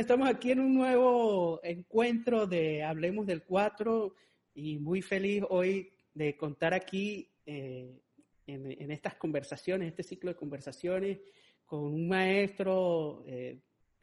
Estamos 0.00 0.30
aquí 0.30 0.50
en 0.50 0.60
un 0.60 0.72
nuevo 0.72 1.60
encuentro 1.62 2.46
de 2.46 2.82
Hablemos 2.82 3.26
del 3.26 3.42
4 3.42 4.14
y 4.54 4.78
muy 4.78 5.02
feliz 5.02 5.44
hoy 5.50 5.92
de 6.14 6.38
contar 6.38 6.72
aquí 6.72 7.28
eh, 7.44 8.00
en, 8.46 8.90
estas 8.90 9.16
conversaciones, 9.16 9.88
este 9.88 10.02
ciclo 10.02 10.30
de 10.30 10.36
conversaciones, 10.36 11.18
con 11.66 11.80
un 11.80 12.08
maestro 12.08 13.24
eh, 13.26 13.58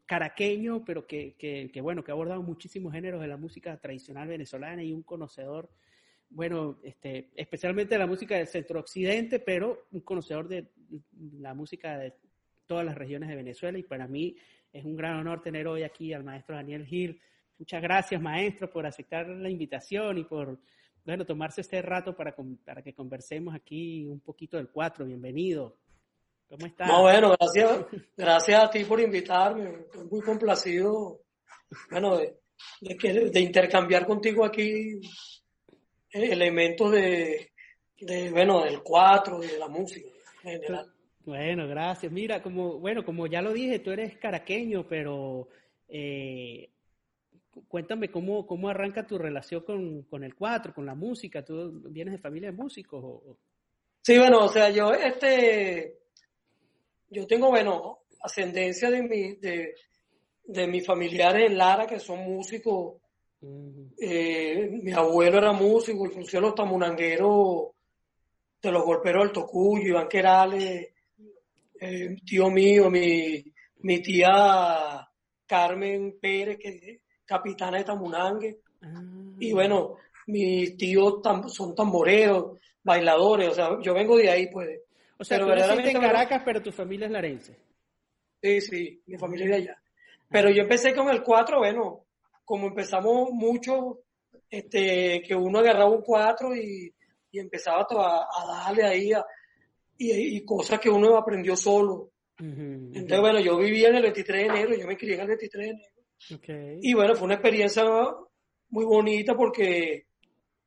caraqueño, 0.06 0.86
pero 0.86 1.08
que, 1.08 1.36
que, 1.36 1.82
bueno, 1.82 2.04
que 2.04 2.12
ha 2.12 2.14
abordado 2.14 2.44
muchísimos 2.44 2.94
géneros 2.94 3.20
de 3.20 3.28
la 3.30 3.38
música 3.38 3.76
tradicional 3.78 4.28
venezolana 4.28 4.84
y 4.84 4.94
un 4.94 5.02
conocedor, 5.02 5.68
bueno, 6.30 6.78
este, 6.84 7.32
especialmente 7.36 7.96
de 7.96 8.00
la 8.00 8.08
música 8.08 8.36
del 8.36 8.46
centro 8.46 8.80
occidente, 8.82 9.40
pero 9.40 9.88
un 9.92 10.02
conocedor 10.02 10.48
de 10.48 10.68
la 11.40 11.56
música 11.56 11.98
de 11.98 12.14
todas 12.68 12.86
las 12.86 12.96
regiones 12.96 13.30
de 13.30 13.36
Venezuela 13.36 13.80
y 13.80 13.84
para 13.84 14.08
mí 14.08 14.36
es 14.72 14.86
un 14.86 14.96
gran 14.96 15.18
honor 15.18 15.42
tener 15.42 15.68
hoy 15.68 15.84
aquí 15.84 16.14
al 16.14 16.24
maestro 16.24 16.56
Daniel 16.56 16.86
Gil. 16.86 17.20
Muchas 17.58 17.82
gracias, 17.82 18.22
maestro, 18.22 18.70
por 18.70 18.86
aceptar 18.86 19.28
la 19.28 19.50
invitación 19.50 20.18
y 20.18 20.24
por 20.24 20.60
bueno, 21.08 21.26
tomarse 21.26 21.62
este 21.62 21.82
rato 21.82 22.16
para, 22.16 22.36
para 22.66 22.82
que 22.82 22.94
conversemos 22.94 23.56
aquí 23.56 24.06
un 24.06 24.20
poquito 24.20 24.58
del 24.58 24.70
4. 24.70 25.06
Bienvenido. 25.06 25.78
¿Cómo 26.50 26.66
estás? 26.66 26.88
No, 26.88 27.04
bueno, 27.04 27.36
gracias, 27.40 27.86
gracias 28.16 28.64
a 28.64 28.70
ti 28.70 28.84
por 28.84 29.00
invitarme. 29.00 29.70
Estoy 29.86 30.06
muy 30.06 30.22
complacido, 30.22 31.22
bueno, 31.90 32.18
de, 32.18 32.38
de, 32.82 33.40
intercambiar 33.40 34.06
contigo 34.06 34.44
aquí 34.44 35.00
elementos 36.12 36.92
de, 36.92 37.52
de, 38.00 38.30
bueno, 38.32 38.64
del 38.64 38.82
4, 38.84 39.40
de 39.40 39.58
la 39.58 39.68
música 39.68 40.10
en 40.44 40.52
general. 40.52 40.94
Bueno, 41.28 41.68
gracias. 41.68 42.10
Mira, 42.10 42.42
como, 42.42 42.80
bueno, 42.80 43.04
como 43.04 43.28
ya 43.28 43.42
lo 43.42 43.52
dije, 43.52 43.80
tú 43.80 43.92
eres 43.92 44.18
caraqueño, 44.18 44.88
pero 44.88 45.50
eh, 45.90 46.70
cuéntame 47.68 48.10
cómo, 48.10 48.48
cómo 48.48 48.70
arranca 48.70 49.06
tu 49.06 49.18
relación 49.18 49.66
con, 49.66 50.04
con 50.04 50.24
el 50.24 50.34
cuatro, 50.36 50.74
con 50.74 50.86
la 50.86 50.96
música. 50.96 51.44
¿Tú 51.44 51.82
vienes 51.90 52.14
de 52.14 52.20
familia 52.20 52.50
de 52.50 52.56
músicos? 52.56 53.04
O? 53.04 53.38
Sí, 54.04 54.18
bueno, 54.18 54.46
o 54.46 54.48
sea, 54.48 54.70
yo 54.70 54.94
este, 54.94 55.98
yo 57.10 57.28
tengo, 57.28 57.50
bueno, 57.50 58.04
ascendencia 58.22 58.90
de 58.90 59.04
mi, 59.04 59.34
de, 59.36 59.76
de 60.46 60.68
mis 60.68 60.86
familiares 60.86 61.52
en 61.52 61.58
Lara 61.58 61.86
que 61.86 62.00
son 62.00 62.20
músicos. 62.20 63.02
Eh, 64.00 64.80
mi 64.82 64.94
abuelo 64.94 65.40
era 65.40 65.52
músico, 65.52 66.06
incluso 66.06 66.40
los 66.40 66.56
tamunangueros 66.56 67.68
de 68.62 68.72
los 68.72 68.86
golperos 68.86 69.26
del 69.26 69.34
Tocuyo, 69.34 69.90
Iván 69.90 70.08
Querales 70.08 70.94
eh, 71.80 72.16
tío 72.26 72.50
mío, 72.50 72.90
mi, 72.90 73.44
mi 73.80 74.02
tía 74.02 75.08
Carmen 75.46 76.18
Pérez, 76.20 76.58
que 76.58 76.70
es 76.70 77.02
capitana 77.26 77.78
de 77.78 77.84
Tamunangue. 77.84 78.60
Ah. 78.82 79.02
Y 79.40 79.54
bueno, 79.54 79.96
mis 80.28 80.76
tíos 80.78 81.22
son 81.48 81.76
tamboreros, 81.76 82.60
bailadores, 82.84 83.50
o 83.50 83.54
sea, 83.54 83.70
yo 83.82 83.94
vengo 83.94 84.18
de 84.18 84.30
ahí, 84.30 84.48
pues. 84.52 84.82
O 85.18 85.24
sea, 85.24 85.38
pero 85.38 85.48
verdaderamente 85.48 85.92
en 85.92 86.02
Caracas, 86.02 86.42
pero 86.46 86.62
tu 86.62 86.72
familia 86.72 87.08
es 87.08 87.12
larense. 87.12 87.58
Sí, 88.42 88.62
sí, 88.62 89.02
mi 89.08 89.18
familia 89.18 89.46
es 89.46 89.52
de 89.52 89.58
allá. 89.58 89.82
Pero 90.30 90.50
yo 90.50 90.64
empecé 90.64 90.94
con 90.94 91.10
el 91.10 91.24
4, 91.24 91.58
bueno, 91.58 92.06
como 92.46 92.68
empezamos 92.68 93.32
mucho, 93.32 94.02
este, 94.50 95.22
que 95.26 95.36
uno 95.36 95.60
agarraba 95.60 95.90
un 95.90 96.02
4 96.02 96.56
y, 96.56 96.94
y 97.32 97.40
empezaba 97.40 97.88
a, 97.90 98.28
a 98.32 98.66
darle 98.66 98.86
ahí 98.86 99.14
a, 99.14 99.26
y, 99.98 100.46
cosas 100.46 100.80
que 100.80 100.90
uno 100.90 101.18
aprendió 101.18 101.56
solo. 101.56 102.12
Entonces, 102.40 103.20
bueno, 103.20 103.40
yo 103.40 103.58
vivía 103.58 103.90
en 103.90 103.96
el 103.96 104.04
23 104.04 104.42
de 104.42 104.46
enero, 104.46 104.76
yo 104.76 104.88
me 104.88 104.98
crié 104.98 105.16
en 105.16 105.22
el 105.22 105.28
23 105.28 105.66
de 105.66 105.72
enero. 105.72 106.80
Y 106.82 106.94
bueno, 106.94 107.16
fue 107.16 107.26
una 107.26 107.36
experiencia 107.36 107.84
muy 108.70 108.86
bonita 108.86 109.36
porque 109.36 110.08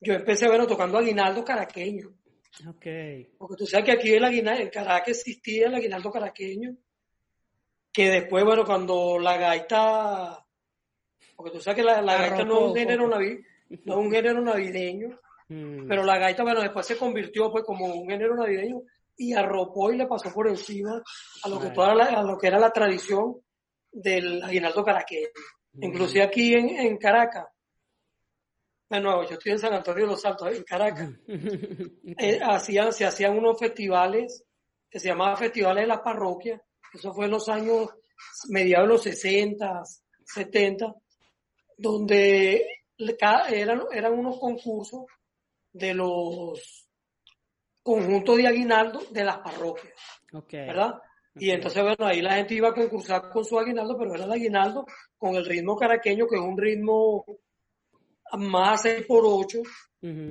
yo 0.01 0.15
empecé, 0.15 0.49
bueno, 0.49 0.67
tocando 0.67 0.99
aguinaldo 0.99 1.45
caraqueño. 1.45 2.11
Okay. 2.77 3.31
Porque 3.39 3.57
tú 3.57 3.67
sabes 3.67 3.87
que 3.87 3.93
aquí 3.93 4.13
el 4.13 4.25
aguinaldo, 4.25 4.63
en 4.63 4.71
Caracas 4.71 5.09
existía 5.09 5.69
el 5.69 5.75
aguinaldo 5.75 6.11
caraqueño, 6.11 6.77
que 7.93 8.11
después, 8.11 8.45
bueno, 8.45 8.65
cuando 8.65 9.19
la 9.19 9.37
gaita, 9.37 10.45
porque 11.37 11.53
tú 11.53 11.61
sabes 11.61 11.77
que 11.77 11.85
la, 11.85 12.03
gaita 12.03 12.45
no 12.45 12.59
es 12.59 12.63
un 12.71 12.75
género, 12.75 13.09
navideño, 13.09 13.47
no 13.85 13.93
es 13.93 13.99
un 14.07 14.11
género 14.11 14.41
navideño, 14.41 15.21
mm. 15.49 15.87
pero 15.87 16.03
la 16.03 16.19
gaita, 16.19 16.43
bueno, 16.43 16.61
después 16.61 16.87
se 16.87 16.97
convirtió 16.97 17.51
pues 17.53 17.65
como 17.65 17.87
un 17.87 18.09
género 18.09 18.35
navideño 18.35 18.83
y 19.17 19.35
arropó 19.35 19.93
y 19.93 19.97
le 19.97 20.07
pasó 20.07 20.33
por 20.33 20.49
encima 20.49 21.03
a 21.43 21.49
lo 21.49 21.61
que, 21.61 21.71
toda 21.71 21.93
a 21.93 22.23
lo 22.23 22.39
que 22.39 22.47
era 22.47 22.59
la 22.59 22.73
tradición 22.73 23.37
del 23.91 24.43
aguinaldo 24.43 24.85
caraqueño. 24.85 25.29
Inclusive 25.75 26.25
aquí 26.25 26.55
en, 26.55 26.71
en 26.71 26.97
Caracas, 26.97 27.47
bueno, 28.89 29.23
yo 29.23 29.35
estoy 29.35 29.53
en 29.53 29.59
San 29.61 29.73
Antonio 29.73 30.05
de 30.05 30.11
los 30.11 30.25
Altos, 30.25 30.53
en 30.53 30.65
Caracas, 30.65 31.11
eh, 32.19 32.41
hacían, 32.43 32.93
se 32.93 33.07
hacían 33.07 33.39
unos 33.39 33.59
festivales 33.59 34.45
que 34.91 34.99
se 34.99 35.09
llamaban 35.09 35.37
Festivales 35.37 35.85
de 35.85 35.89
las 35.89 36.01
Parroquias, 36.01 36.61
eso 36.93 37.15
fue 37.15 37.27
en 37.27 37.31
los 37.31 37.49
años 37.49 37.89
mediados 38.49 38.89
de 38.89 38.93
los 38.93 39.03
60, 39.03 39.83
70, 40.25 40.93
donde 41.79 42.67
eran, 43.49 43.83
eran 43.93 44.13
unos 44.13 44.41
concursos 44.41 45.05
de 45.73 45.95
los 45.95 46.90
conjunto 47.95 48.37
de 48.37 48.47
aguinaldo 48.47 49.01
de 49.11 49.25
las 49.25 49.39
parroquias. 49.39 49.95
¿Verdad? 50.53 50.95
Y 51.37 51.51
entonces, 51.51 51.83
bueno, 51.83 52.07
ahí 52.07 52.21
la 52.21 52.35
gente 52.35 52.55
iba 52.55 52.69
a 52.69 52.75
concursar 52.75 53.31
con 53.31 53.45
su 53.45 53.59
aguinaldo, 53.59 53.97
pero 53.97 54.15
era 54.15 54.25
el 54.25 54.33
aguinaldo 54.33 54.85
con 55.17 55.35
el 55.37 55.45
ritmo 55.45 55.77
caraqueño, 55.77 56.27
que 56.27 56.37
es 56.37 56.43
un 56.43 56.59
ritmo 56.59 57.25
más 58.33 58.83
6 58.83 59.07
por 59.07 59.25
8 59.25 59.61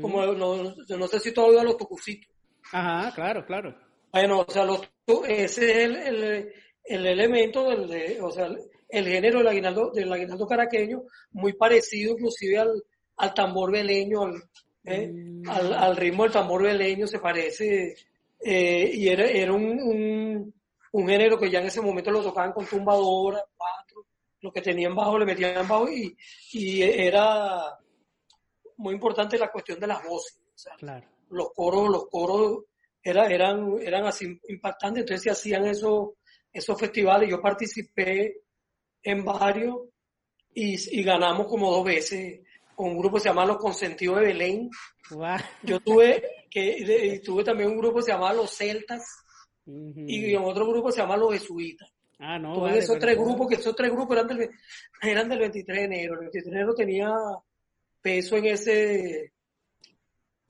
como 0.01 0.25
no, 0.25 0.85
yo 0.85 0.97
no 0.97 1.07
sé 1.07 1.19
si 1.19 1.29
oído 1.37 1.63
los 1.63 1.77
tocucitos. 1.77 2.29
Ajá, 2.71 3.13
claro, 3.13 3.45
claro. 3.45 3.75
Bueno, 4.11 4.39
o 4.47 4.51
sea, 4.51 4.65
los, 4.65 4.81
ese 5.27 5.71
es 5.71 5.77
el, 5.77 5.95
el, 5.95 6.53
el 6.83 7.05
elemento 7.05 7.69
del, 7.69 8.19
o 8.21 8.31
sea, 8.31 8.49
el 8.89 9.07
género 9.07 9.39
del 9.39 9.47
aguinaldo, 9.47 9.91
del 9.91 10.11
aguinaldo 10.11 10.47
caraqueño, 10.47 11.03
muy 11.31 11.53
parecido 11.53 12.13
inclusive 12.13 12.57
al, 12.57 12.83
al 13.17 13.33
tambor 13.35 13.71
veleño, 13.71 14.23
al, 14.23 14.41
¿eh? 14.84 15.07
Mm. 15.07 15.50
al, 15.50 15.95
ritmo 15.97 16.23
del 16.23 16.31
tambor 16.31 16.63
veleño 16.63 17.07
se 17.07 17.19
parece, 17.19 17.95
eh, 18.40 18.91
y 18.94 19.07
era, 19.07 19.25
era 19.25 19.53
un, 19.53 20.53
un, 20.91 21.07
género 21.07 21.38
que 21.38 21.50
ya 21.50 21.59
en 21.59 21.67
ese 21.67 21.81
momento 21.81 22.12
lo 22.12 22.23
tocaban 22.23 22.53
con 22.53 22.66
tumbadora, 22.66 23.44
cuatro, 23.56 24.06
lo 24.41 24.51
que 24.51 24.62
tenían 24.62 24.95
bajo 24.95 25.19
le 25.19 25.25
metían 25.25 25.68
bajo 25.68 25.89
y, 25.89 26.16
y 26.53 26.81
era 26.81 27.78
muy 28.78 28.94
importante 28.94 29.38
la 29.38 29.51
cuestión 29.51 29.79
de 29.79 29.88
las 29.88 30.03
voces. 30.03 30.39
Los 31.29 31.51
coros, 31.53 31.89
los 31.89 32.07
coros 32.09 32.63
era, 33.03 33.28
eran, 33.28 33.78
eran 33.81 34.06
así 34.06 34.39
impactantes, 34.47 35.01
entonces 35.01 35.23
se 35.23 35.29
hacían 35.29 35.66
esos, 35.68 36.12
esos 36.51 36.79
festivales, 36.79 37.29
yo 37.29 37.41
participé 37.41 38.41
en 39.03 39.23
varios 39.23 39.78
y, 40.53 41.00
y 41.00 41.03
ganamos 41.03 41.47
como 41.47 41.72
dos 41.72 41.85
veces 41.85 42.41
con 42.79 42.91
un 42.91 42.97
grupo 42.97 43.17
que 43.17 43.23
se 43.23 43.28
llama 43.28 43.45
Los 43.45 43.57
Consentidos 43.57 44.22
de 44.22 44.28
Belén. 44.28 44.69
Yo 45.63 45.81
tuve, 45.81 46.23
que, 46.50 47.21
tuve 47.25 47.44
también 47.44 47.71
un 47.71 47.77
grupo 47.77 47.98
que 47.98 48.03
se 48.03 48.13
llamaba 48.13 48.33
Los 48.33 48.56
Celtas 48.56 49.03
y 49.65 50.33
en 50.33 50.42
otro 50.42 50.65
grupo 50.65 50.89
se 50.89 51.01
llama 51.01 51.18
Los 51.18 51.33
Jesuitas. 51.33 51.92
Ah, 52.19 52.39
no. 52.39 52.53
Tuve 52.53 52.77
esos 52.77 52.98
tres 52.98 53.18
grupos, 53.18 53.50
que 53.50 53.56
esos 53.56 53.75
tres 53.75 53.92
grupos 53.92 54.15
eran 54.15 54.27
del, 54.27 54.50
eran 55.01 55.27
del 55.27 55.39
23 55.39 55.77
de 55.77 55.83
enero. 55.83 56.13
El 56.13 56.19
23 56.19 56.45
de 56.45 56.51
enero 56.51 56.74
tenía 56.74 57.12
peso 58.01 58.38
en 58.38 58.45
ese, 58.45 59.33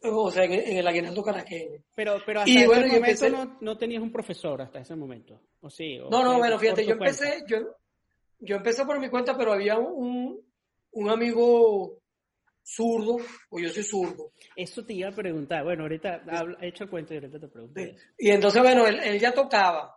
o 0.03 0.29
sea, 0.29 0.43
en, 0.43 0.77
el 0.77 0.87
aguinaldo 0.87 1.23
caraqueño. 1.23 1.83
Pero, 1.95 2.17
pero 2.23 2.41
hasta 2.41 2.51
ese 2.51 2.67
momento 2.67 3.29
no, 3.31 3.57
no, 3.59 3.75
tenías 3.75 4.03
un 4.03 4.11
profesor 4.11 4.61
hasta 4.61 4.81
ese 4.81 4.95
momento, 4.95 5.41
¿o 5.61 5.69
sí? 5.71 5.97
no, 5.97 6.23
no, 6.23 6.37
bueno, 6.37 6.59
fíjate, 6.59 6.85
yo 6.85 6.91
empecé, 6.91 7.43
yo, 7.47 7.57
yo 8.37 8.57
empecé 8.57 8.85
por 8.85 8.99
mi 8.99 9.09
cuenta, 9.09 9.35
pero 9.35 9.51
había 9.51 9.79
un, 9.79 10.39
un 10.91 11.09
amigo 11.09 11.99
zurdo 12.69 13.17
o 13.49 13.59
yo 13.59 13.69
soy 13.69 13.83
zurdo. 13.83 14.31
Eso 14.55 14.85
te 14.85 14.93
iba 14.93 15.09
a 15.09 15.15
preguntar. 15.15 15.63
Bueno, 15.63 15.83
ahorita 15.83 16.23
he 16.61 16.67
hecho 16.67 16.83
el 16.83 16.89
cuento 16.89 17.13
y 17.13 17.17
ahorita 17.17 17.39
te 17.39 17.47
pregunto. 17.47 17.81
Y 18.17 18.29
entonces, 18.29 18.61
bueno, 18.61 18.85
él, 18.85 19.19
ya 19.19 19.33
tocaba. 19.33 19.95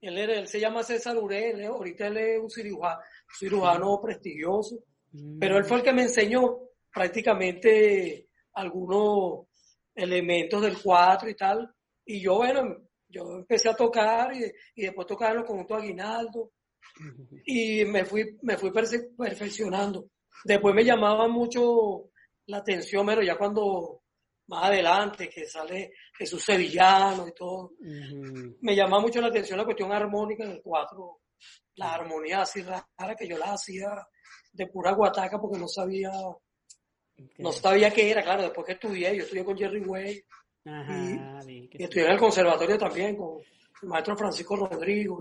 Él, 0.00 0.18
él, 0.18 0.46
se 0.46 0.60
llama 0.60 0.82
César 0.82 1.16
Uré, 1.16 1.64
ahorita 1.64 2.08
él 2.08 2.16
es 2.18 2.40
un 2.40 2.50
cirujano, 2.50 3.00
cirujano 3.38 4.00
prestigioso. 4.02 4.84
Mm. 5.12 5.38
Pero 5.38 5.56
él 5.56 5.64
fue 5.64 5.78
el 5.78 5.82
que 5.82 5.92
me 5.92 6.02
enseñó 6.02 6.58
prácticamente 6.92 8.28
algunos 8.52 9.46
elementos 9.94 10.60
del 10.62 10.76
cuatro 10.82 11.28
y 11.28 11.34
tal. 11.34 11.70
Y 12.04 12.20
yo, 12.20 12.36
bueno, 12.36 12.76
yo 13.08 13.38
empecé 13.38 13.70
a 13.70 13.76
tocar 13.76 14.36
y, 14.36 14.44
y 14.74 14.82
después 14.82 15.06
tocar 15.06 15.30
en 15.30 15.38
los 15.38 15.46
conjuntos 15.46 15.82
Aguinaldo. 15.82 16.52
Y 17.46 17.84
me 17.86 18.04
fui, 18.04 18.38
me 18.42 18.56
fui 18.56 18.70
perfeccionando. 18.70 20.10
Después 20.42 20.74
me 20.74 20.84
llamaba 20.84 21.28
mucho 21.28 22.10
la 22.46 22.58
atención, 22.58 23.06
pero 23.06 23.22
ya 23.22 23.36
cuando 23.36 24.02
más 24.46 24.64
adelante, 24.64 25.28
que 25.28 25.46
sale 25.46 25.92
Jesús 26.16 26.44
Sevillano 26.44 27.26
y 27.28 27.32
todo, 27.32 27.72
me 28.60 28.76
llamaba 28.76 29.00
mucho 29.00 29.20
la 29.20 29.28
atención 29.28 29.58
la 29.58 29.64
cuestión 29.64 29.92
armónica 29.92 30.46
del 30.46 30.60
cuatro, 30.62 31.20
las 31.76 31.92
armonías 31.92 32.42
así 32.42 32.62
raras 32.62 33.16
que 33.18 33.28
yo 33.28 33.38
las 33.38 33.50
hacía 33.50 34.06
de 34.52 34.66
pura 34.66 34.92
guataca 34.92 35.40
porque 35.40 35.58
no 35.58 35.66
sabía, 35.66 36.10
no 37.38 37.52
sabía 37.52 37.90
qué 37.90 38.10
era, 38.10 38.22
claro, 38.22 38.42
después 38.42 38.66
que 38.66 38.72
estudié, 38.72 39.16
yo 39.16 39.22
estudié 39.22 39.44
con 39.44 39.56
Jerry 39.56 39.80
Way 39.80 40.24
y, 40.64 41.82
estudié 41.82 42.06
en 42.06 42.12
el 42.12 42.18
conservatorio 42.18 42.78
también 42.78 43.16
con 43.16 43.40
el 43.82 43.88
maestro 43.88 44.16
Francisco 44.16 44.56
Rodrigo. 44.56 45.20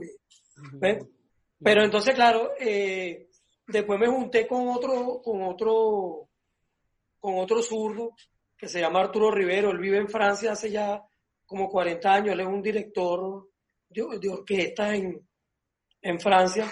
Pero 1.60 1.84
entonces, 1.84 2.14
claro, 2.14 2.52
eh, 2.60 3.30
después 3.68 4.00
me 4.00 4.08
junté 4.08 4.48
con 4.48 4.68
otro, 4.70 5.22
con 5.22 5.44
otro, 5.44 6.30
con 7.20 7.38
otro 7.38 7.62
zurdo 7.62 8.16
que 8.58 8.68
se 8.68 8.80
llama 8.80 9.02
Arturo 9.02 9.30
Rivero, 9.30 9.72
él 9.72 9.78
vive 9.78 9.98
en 9.98 10.08
Francia 10.08 10.54
hace 10.54 10.72
ya 10.72 11.04
como 11.46 11.70
40 11.70 12.14
años, 12.14 12.34
él 12.34 12.40
es 12.40 12.48
un 12.48 12.62
director 12.62 13.50
de, 13.90 14.30
orquesta 14.30 14.96
en, 14.96 15.28
en 16.02 16.20
Francia. 16.20 16.66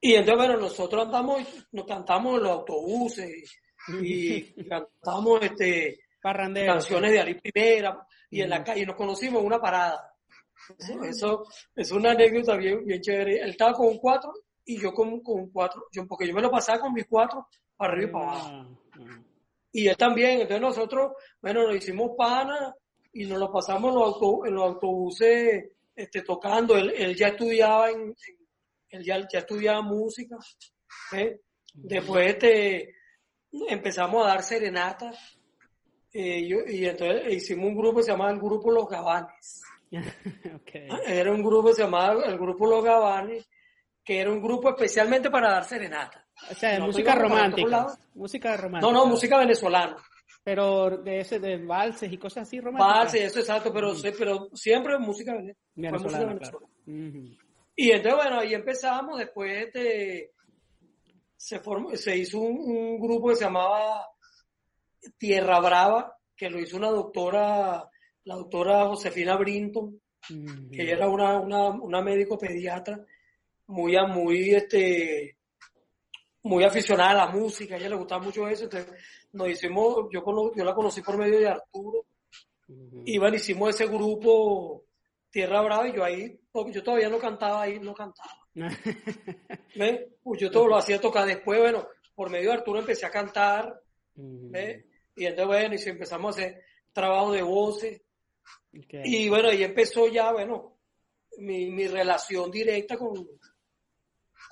Y 0.00 0.14
entonces, 0.14 0.36
bueno, 0.36 0.56
nosotros 0.58 1.04
andamos, 1.04 1.42
nos 1.72 1.86
cantamos 1.86 2.38
en 2.38 2.42
los 2.44 2.52
autobuses 2.52 3.60
y, 4.00 4.64
cantamos 4.68 5.42
este, 5.42 6.00
canciones 6.20 7.12
de 7.12 7.20
Ali 7.20 7.34
Primera 7.34 8.06
y 8.30 8.40
en 8.40 8.50
la 8.50 8.64
calle 8.64 8.86
nos 8.86 8.96
conocimos 8.96 9.40
en 9.40 9.46
una 9.46 9.60
parada. 9.60 10.10
Eso, 10.78 11.44
es 11.76 11.92
una 11.92 12.12
anécdota 12.12 12.56
bien, 12.56 12.84
bien 12.86 13.00
chévere. 13.00 13.40
Él 13.40 13.50
estaba 13.50 13.74
con 13.74 13.88
un 13.88 13.98
cuatro 13.98 14.32
y 14.64 14.78
yo 14.78 14.92
con, 14.92 15.20
con 15.20 15.50
cuatro, 15.50 15.86
yo, 15.92 16.06
porque 16.06 16.26
yo 16.26 16.34
me 16.34 16.42
lo 16.42 16.50
pasaba 16.50 16.80
con 16.80 16.92
mis 16.92 17.06
cuatro 17.06 17.46
para 17.76 17.92
arriba 17.92 18.08
y 18.08 18.12
para 18.12 18.24
abajo. 18.24 18.48
Ah, 18.48 19.22
y 19.72 19.88
él 19.88 19.96
también, 19.96 20.40
entonces 20.40 20.60
nosotros, 20.60 21.12
bueno, 21.42 21.66
nos 21.66 21.76
hicimos 21.76 22.12
pana 22.16 22.74
y 23.12 23.26
nos 23.26 23.38
lo 23.38 23.52
pasamos 23.52 23.90
en 23.90 23.98
los, 23.98 24.46
en 24.46 24.54
los 24.54 24.64
autobuses 24.64 25.64
este, 25.94 26.22
tocando. 26.22 26.76
Él, 26.76 26.92
él 26.96 27.16
ya 27.16 27.28
estudiaba 27.28 27.90
en, 27.90 28.14
él 28.90 29.04
ya, 29.04 29.26
ya 29.30 29.40
estudiaba 29.40 29.82
música. 29.82 30.36
Después 31.72 32.34
este, 32.34 32.94
empezamos 33.68 34.24
a 34.24 34.28
dar 34.28 34.42
serenata 34.42 35.10
eh, 36.12 36.48
y 36.68 36.86
entonces 36.86 37.32
hicimos 37.32 37.66
un 37.66 37.76
grupo 37.76 37.96
que 37.96 38.04
se 38.04 38.12
llamaba 38.12 38.30
el 38.30 38.38
Grupo 38.38 38.70
Los 38.70 38.88
Gabanes. 38.88 39.62
Era 41.06 41.32
un 41.32 41.42
grupo 41.42 41.68
que 41.68 41.74
se 41.74 41.82
llamaba 41.82 42.24
el 42.24 42.38
Grupo 42.38 42.66
Los 42.66 42.84
Gabanes, 42.84 43.48
que 44.04 44.20
era 44.20 44.30
un 44.30 44.42
grupo 44.42 44.68
especialmente 44.68 45.30
para 45.30 45.50
dar 45.50 45.64
serenata. 45.64 46.26
O 46.50 46.54
sea, 46.54 46.78
música 46.80 47.14
romántica. 47.14 47.86
Música 48.14 48.56
romántica. 48.56 48.92
No, 48.92 48.98
no, 48.98 49.06
música 49.06 49.38
venezolana. 49.38 49.96
Pero 50.42 50.98
de 50.98 51.20
ese, 51.20 51.40
de 51.40 51.56
valses 51.56 52.12
y 52.12 52.18
cosas 52.18 52.46
así 52.46 52.60
románticas. 52.60 52.98
Valses, 52.98 53.22
eso 53.22 53.40
exacto, 53.40 53.72
pero, 53.72 53.94
pero 54.18 54.50
siempre 54.52 54.98
música 54.98 55.34
venezolana. 55.74 56.38
Y 57.76 57.90
entonces, 57.90 58.14
bueno, 58.14 58.40
ahí 58.40 58.54
empezamos, 58.54 59.18
después 59.18 59.72
de, 59.72 60.32
se, 61.34 61.60
formó, 61.60 61.96
se 61.96 62.16
hizo 62.16 62.40
un, 62.40 63.00
grupo 63.00 63.28
que 63.28 63.36
se 63.36 63.44
llamaba 63.44 64.06
Tierra 65.16 65.60
Brava, 65.60 66.16
que 66.36 66.50
lo 66.50 66.60
hizo 66.60 66.76
una 66.76 66.90
doctora, 66.90 67.88
la 68.24 68.34
doctora 68.34 68.86
Josefina 68.86 69.36
Brinton, 69.36 69.98
que 70.70 70.90
era 70.90 71.08
una, 71.08 71.40
una, 71.40 71.68
una 71.68 72.02
médico 72.02 72.38
pediatra 72.38 73.04
muy, 73.66 73.96
muy, 74.08 74.54
este, 74.54 75.36
muy 76.42 76.64
aficionada 76.64 77.10
a 77.10 77.26
la 77.26 77.28
música, 77.28 77.74
a 77.74 77.78
ella 77.78 77.90
le 77.90 77.96
gustaba 77.96 78.24
mucho 78.24 78.46
eso, 78.48 78.64
entonces 78.64 78.92
nos 79.32 79.48
hicimos, 79.48 80.06
yo, 80.12 80.22
yo 80.54 80.64
la 80.64 80.74
conocí 80.74 81.00
por 81.00 81.16
medio 81.16 81.38
de 81.38 81.48
Arturo, 81.48 82.04
y 83.04 83.18
bueno, 83.18 83.36
hicimos 83.36 83.70
ese 83.70 83.86
grupo 83.86 84.84
Tierra 85.30 85.60
Brava 85.62 85.88
y 85.88 85.94
yo 85.94 86.04
ahí, 86.04 86.40
yo 86.72 86.82
todavía 86.82 87.08
no 87.08 87.18
cantaba 87.18 87.62
ahí, 87.62 87.78
no 87.78 87.94
cantaba. 87.94 88.30
¿Ves? 89.74 90.00
Pues 90.22 90.40
yo 90.40 90.50
todo 90.50 90.68
lo 90.68 90.76
hacía 90.76 91.00
tocar 91.00 91.26
después, 91.26 91.60
bueno, 91.60 91.88
por 92.14 92.30
medio 92.30 92.50
de 92.50 92.56
Arturo 92.56 92.78
empecé 92.78 93.04
a 93.06 93.10
cantar, 93.10 93.82
¿ves? 94.14 94.84
Y 95.16 95.26
entonces, 95.26 95.46
bueno, 95.46 95.74
y 95.74 95.88
empezamos 95.88 96.36
a 96.36 96.38
hacer 96.38 96.62
trabajo 96.92 97.32
de 97.32 97.42
voces. 97.42 98.00
Y 98.72 99.28
bueno, 99.28 99.48
ahí 99.48 99.62
empezó 99.62 100.08
ya, 100.08 100.32
bueno, 100.32 100.78
mi, 101.38 101.70
mi 101.70 101.86
relación 101.86 102.50
directa 102.50 102.96
con, 102.96 103.28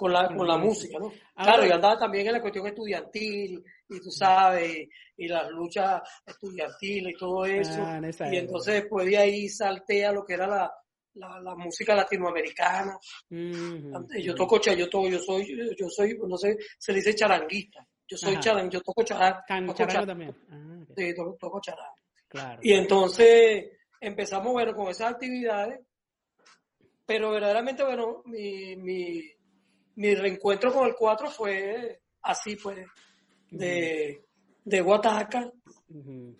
con 0.02 0.12
la, 0.12 0.34
con 0.34 0.48
la 0.48 0.58
música, 0.58 0.98
¿no? 0.98 1.12
claro, 1.36 1.64
yo 1.64 1.74
andaba 1.74 1.96
también 1.96 2.26
en 2.26 2.32
la 2.32 2.40
cuestión 2.40 2.66
estudiantil, 2.66 3.62
y 3.88 4.00
tú 4.00 4.10
sabes, 4.10 4.88
y, 5.16 5.28
las 5.28 5.48
luchas 5.50 6.02
estudiantiles 6.26 7.14
y 7.14 7.16
todo 7.16 7.44
eso. 7.44 7.80
Ah, 7.84 8.00
y 8.32 8.36
entonces 8.36 8.82
después 8.82 9.06
de 9.06 9.16
ahí 9.16 9.48
salté 9.48 10.04
a 10.04 10.10
lo 10.10 10.24
que 10.24 10.34
era 10.34 10.48
la, 10.48 11.40
la, 11.40 11.54
música 11.54 11.94
latinoamericana. 11.94 12.98
Yo 13.30 14.34
toco, 14.34 14.60
yo 14.60 14.90
toco, 14.90 15.08
yo 15.08 15.20
soy, 15.20 15.56
yo 15.78 15.88
soy, 15.88 16.18
no 16.26 16.36
sé, 16.36 16.58
se 16.76 16.92
dice 16.92 17.14
charanguista. 17.14 17.86
Yo 18.08 18.16
soy 18.16 18.40
charang, 18.40 18.68
yo 18.68 18.80
toco 18.80 19.04
charang. 19.04 19.40
charango 19.46 20.06
también. 20.06 20.34
Ah, 20.50 20.84
sí, 20.96 21.14
toco, 21.14 21.36
toco 21.38 21.60
charang. 21.60 21.94
Claro. 22.26 22.60
Y 22.60 22.72
entonces 22.72 23.70
empezamos, 24.00 24.52
bueno, 24.52 24.74
con 24.74 24.88
esas 24.88 25.12
actividades, 25.12 25.78
pero 27.06 27.30
verdaderamente, 27.30 27.84
bueno, 27.84 28.22
mi, 28.24 28.74
mi, 28.74 29.22
mi 29.96 30.14
reencuentro 30.14 30.72
con 30.72 30.86
el 30.86 30.94
4 30.94 31.30
fue 31.30 32.00
así, 32.22 32.56
pues, 32.56 32.86
de, 33.50 34.24
de 34.64 34.80
Guataca. 34.80 35.50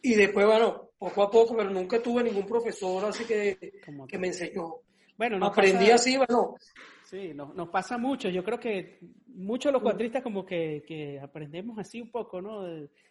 Y 0.01 0.15
después, 0.15 0.47
bueno, 0.47 0.91
poco 0.99 1.23
a 1.23 1.31
poco, 1.31 1.57
pero 1.57 1.71
nunca 1.71 2.01
tuve 2.03 2.23
ningún 2.23 2.47
profesor 2.47 3.05
así 3.05 3.25
que, 3.25 3.81
que 4.09 4.19
me 4.19 4.29
enseñó. 4.29 4.77
Bueno, 5.17 5.45
aprendí 5.45 5.91
así, 5.91 6.17
bueno. 6.17 6.57
Sí, 7.05 7.35
nos, 7.35 7.55
nos, 7.55 7.69
pasa 7.69 7.99
mucho. 7.99 8.31
Yo 8.31 8.43
creo 8.43 8.59
que 8.59 8.99
muchos 9.27 9.69
de 9.69 9.75
los 9.75 9.83
cuatristas 9.83 10.23
como 10.23 10.47
que, 10.47 10.83
que 10.87 11.21
aprendemos 11.21 11.79
así 11.79 12.01
un 12.01 12.11
poco, 12.11 12.41
¿no? 12.41 12.65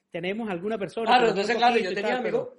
Tenemos 0.09 0.49
alguna 0.49 0.77
persona. 0.77 1.05
Claro, 1.05 1.29
entonces, 1.29 1.55
claro, 1.55 1.77
yo 1.77 1.93
tenía 1.93 2.17
amigos. 2.17 2.49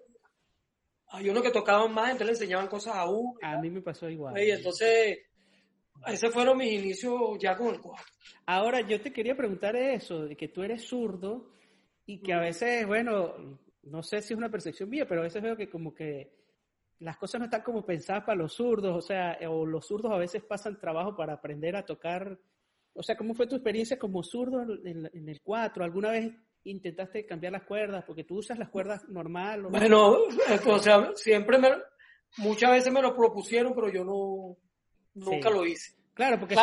Hay 1.08 1.28
uno 1.28 1.42
que 1.42 1.50
tocaban 1.50 1.92
más, 1.92 2.12
entonces 2.12 2.26
le 2.26 2.32
enseñaban 2.44 2.68
cosas 2.68 2.94
a 2.94 3.10
uno. 3.10 3.34
A 3.42 3.58
mí 3.58 3.68
me 3.70 3.82
pasó 3.82 4.08
igual. 4.08 4.40
Y 4.42 4.50
entonces, 4.50 5.18
ese 6.06 6.30
fueron 6.30 6.58
mis 6.58 6.72
inicios 6.72 7.38
ya 7.38 7.56
con 7.56 7.74
el. 7.74 7.80
Ahora, 8.46 8.80
yo 8.80 9.00
te 9.00 9.12
quería 9.12 9.36
preguntar 9.36 9.76
eso, 9.76 10.24
de 10.24 10.36
que 10.36 10.48
tú 10.48 10.62
eres 10.62 10.86
zurdo 10.86 11.50
y 12.06 12.20
que 12.20 12.32
a 12.32 12.40
veces, 12.40 12.86
bueno, 12.86 13.58
no 13.84 14.02
sé 14.02 14.20
si 14.22 14.32
es 14.32 14.38
una 14.38 14.50
percepción 14.50 14.88
mía, 14.88 15.06
pero 15.06 15.20
a 15.20 15.24
veces 15.24 15.42
veo 15.42 15.56
que 15.56 15.68
como 15.68 15.94
que 15.94 16.32
las 17.00 17.16
cosas 17.16 17.40
no 17.40 17.44
están 17.46 17.62
como 17.62 17.84
pensadas 17.84 18.24
para 18.24 18.38
los 18.38 18.54
zurdos, 18.54 18.96
o 18.96 19.00
sea, 19.00 19.38
o 19.48 19.66
los 19.66 19.86
zurdos 19.86 20.12
a 20.12 20.18
veces 20.18 20.42
pasan 20.42 20.78
trabajo 20.78 21.16
para 21.16 21.34
aprender 21.34 21.76
a 21.76 21.84
tocar. 21.84 22.38
O 22.94 23.02
sea, 23.02 23.16
¿cómo 23.16 23.34
fue 23.34 23.46
tu 23.46 23.56
experiencia 23.56 23.98
como 23.98 24.22
zurdo 24.22 24.62
en, 24.62 25.28
el 25.28 25.40
4? 25.42 25.84
¿Alguna 25.84 26.10
vez 26.12 26.32
intentaste 26.64 27.26
cambiar 27.26 27.54
las 27.54 27.64
cuerdas? 27.64 28.04
Porque 28.06 28.24
tú 28.24 28.38
usas 28.38 28.58
las 28.58 28.68
cuerdas 28.68 29.08
normal. 29.08 29.62
Bueno, 29.62 30.16
o 30.66 30.78
sea, 30.78 31.10
siempre 31.14 31.58
me, 31.58 31.70
muchas 32.38 32.70
veces 32.70 32.92
me 32.92 33.02
lo 33.02 33.16
propusieron, 33.16 33.74
pero 33.74 33.90
yo 33.90 34.04
no, 34.04 34.56
nunca 35.14 35.50
lo 35.50 35.64
hice. 35.64 35.94
Claro, 36.14 36.38
porque 36.38 36.54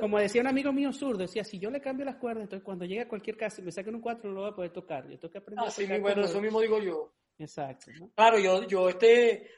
como 0.00 0.18
decía 0.18 0.40
un 0.40 0.48
amigo 0.48 0.72
mío 0.72 0.92
zurdo, 0.92 1.18
decía, 1.18 1.44
si 1.44 1.58
yo 1.58 1.70
le 1.70 1.80
cambio 1.80 2.04
las 2.04 2.16
cuerdas, 2.16 2.42
entonces 2.44 2.64
cuando 2.64 2.84
llegue 2.84 3.02
a 3.02 3.08
cualquier 3.08 3.36
casa 3.36 3.60
y 3.60 3.64
me 3.64 3.70
saquen 3.70 3.94
un 3.94 4.00
4 4.00 4.28
no 4.28 4.34
lo 4.34 4.40
voy 4.42 4.50
a 4.50 4.54
poder 4.54 4.72
tocar. 4.72 5.08
Yo 5.08 5.18
tengo 5.18 5.30
que 5.30 5.38
aprender 5.38 5.64
ah, 5.64 5.70
sí, 5.70 5.86
bueno, 6.00 6.24
eso 6.24 6.40
mismo 6.40 6.60
digo 6.60 6.80
yo. 6.80 7.12
Exacto. 7.38 7.92
Claro, 8.16 8.38
yo, 8.40 8.66
yo 8.66 8.88
este, 8.88 9.48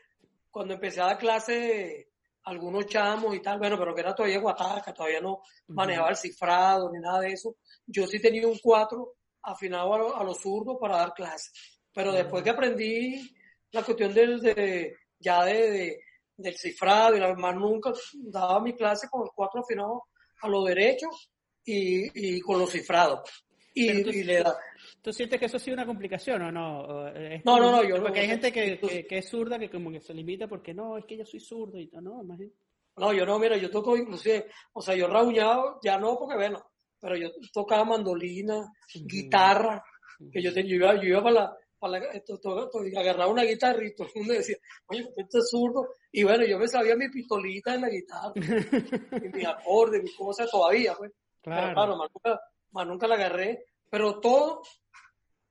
cuando 0.50 0.74
empecé 0.74 1.00
a 1.00 1.06
dar 1.06 1.18
clase, 1.18 2.10
algunos 2.44 2.86
chamos 2.86 3.34
y 3.34 3.40
tal, 3.40 3.58
bueno, 3.58 3.78
pero 3.78 3.94
que 3.94 4.02
era 4.02 4.14
todavía 4.14 4.40
guataca, 4.40 4.92
todavía 4.92 5.20
no 5.20 5.40
manejaba 5.68 6.10
el 6.10 6.16
cifrado 6.16 6.92
ni 6.92 7.00
nada 7.00 7.20
de 7.20 7.32
eso. 7.32 7.56
Yo 7.86 8.06
sí 8.06 8.20
tenía 8.20 8.46
un 8.46 8.58
4 8.62 9.14
afinado 9.42 10.16
a, 10.16 10.22
los 10.22 10.38
zurdos 10.38 10.76
para 10.78 10.98
dar 10.98 11.14
clase. 11.14 11.50
Pero 11.94 12.12
después 12.12 12.42
que 12.42 12.50
aprendí 12.50 13.34
la 13.70 13.82
cuestión 13.82 14.12
del, 14.12 14.40
de, 14.40 14.96
ya 15.18 15.44
de 15.44 16.03
del 16.36 16.56
cifrado 16.56 17.16
y 17.16 17.20
la 17.20 17.34
más 17.34 17.54
nunca 17.54 17.92
daba 18.14 18.60
mi 18.60 18.74
clase 18.74 19.08
con 19.08 19.22
el 19.22 19.30
cuatro 19.34 19.60
afinado 19.60 20.04
a 20.42 20.48
lo 20.48 20.64
derecho 20.64 21.08
y, 21.64 22.36
y 22.36 22.40
con 22.40 22.58
los 22.58 22.70
cifrados. 22.70 23.44
Y, 23.76 24.22
le 24.22 24.42
da. 24.42 24.56
¿Tú 25.02 25.12
sientes 25.12 25.38
que 25.38 25.46
eso 25.46 25.56
ha 25.56 25.60
sido 25.60 25.74
una 25.74 25.86
complicación 25.86 26.42
o 26.42 26.52
no? 26.52 26.86
no, 27.44 27.58
no, 27.58 27.72
no, 27.72 27.82
yo 27.82 28.00
Porque 28.00 28.20
hay 28.20 28.28
gente 28.28 28.52
que, 28.52 28.78
que, 28.78 29.18
es 29.18 29.28
zurda 29.28 29.58
que 29.58 29.68
como 29.68 29.90
que 29.90 30.00
se 30.00 30.14
limita 30.14 30.46
porque 30.46 30.72
no, 30.72 30.96
es 30.96 31.04
que 31.04 31.16
yo 31.16 31.26
soy 31.26 31.40
zurdo 31.40 31.78
y 31.78 31.90
no, 32.00 32.22
imagínate. 32.22 32.56
No, 32.96 33.12
yo 33.12 33.26
no, 33.26 33.38
mira, 33.40 33.56
yo 33.56 33.70
toco 33.70 33.96
inclusive, 33.96 34.46
o 34.72 34.80
sea, 34.80 34.94
yo 34.94 35.08
rauñado, 35.08 35.80
ya 35.82 35.98
no, 35.98 36.16
porque 36.16 36.36
bueno, 36.36 36.64
pero 37.00 37.16
yo 37.16 37.28
tocaba 37.52 37.84
mandolina, 37.84 38.72
guitarra, 38.94 39.82
que 40.30 40.40
yo, 40.40 40.54
te, 40.54 40.62
yo, 40.62 40.76
iba, 40.76 40.94
yo 40.94 41.08
iba 41.08 41.22
para 41.22 41.34
la, 41.34 41.56
esto, 42.12 42.40
agarraba 42.96 43.30
una 43.30 43.42
guitarra 43.42 43.84
y 43.84 43.94
todo 43.94 44.08
el 44.08 44.20
mundo 44.20 44.34
decía, 44.34 44.56
oye, 44.86 45.08
esto 45.16 45.38
es 45.38 45.50
zurdo. 45.50 45.88
Y 46.12 46.22
bueno, 46.22 46.44
yo 46.44 46.58
me 46.58 46.68
sabía 46.68 46.96
mi 46.96 47.08
pistolita 47.08 47.74
en 47.74 47.80
la 47.82 47.88
guitarra, 47.88 48.32
y 48.36 49.28
mi 49.28 49.44
acorde, 49.46 50.02
mi 50.02 50.14
cosa 50.14 50.46
todavía, 50.46 50.94
pues. 50.94 51.12
Claro. 51.42 51.62
Pero 51.62 51.74
claro, 51.74 51.96
más 51.96 52.10
nunca, 52.14 52.40
más 52.72 52.86
nunca 52.86 53.06
la 53.06 53.14
agarré. 53.16 53.66
Pero 53.90 54.18
todo 54.18 54.62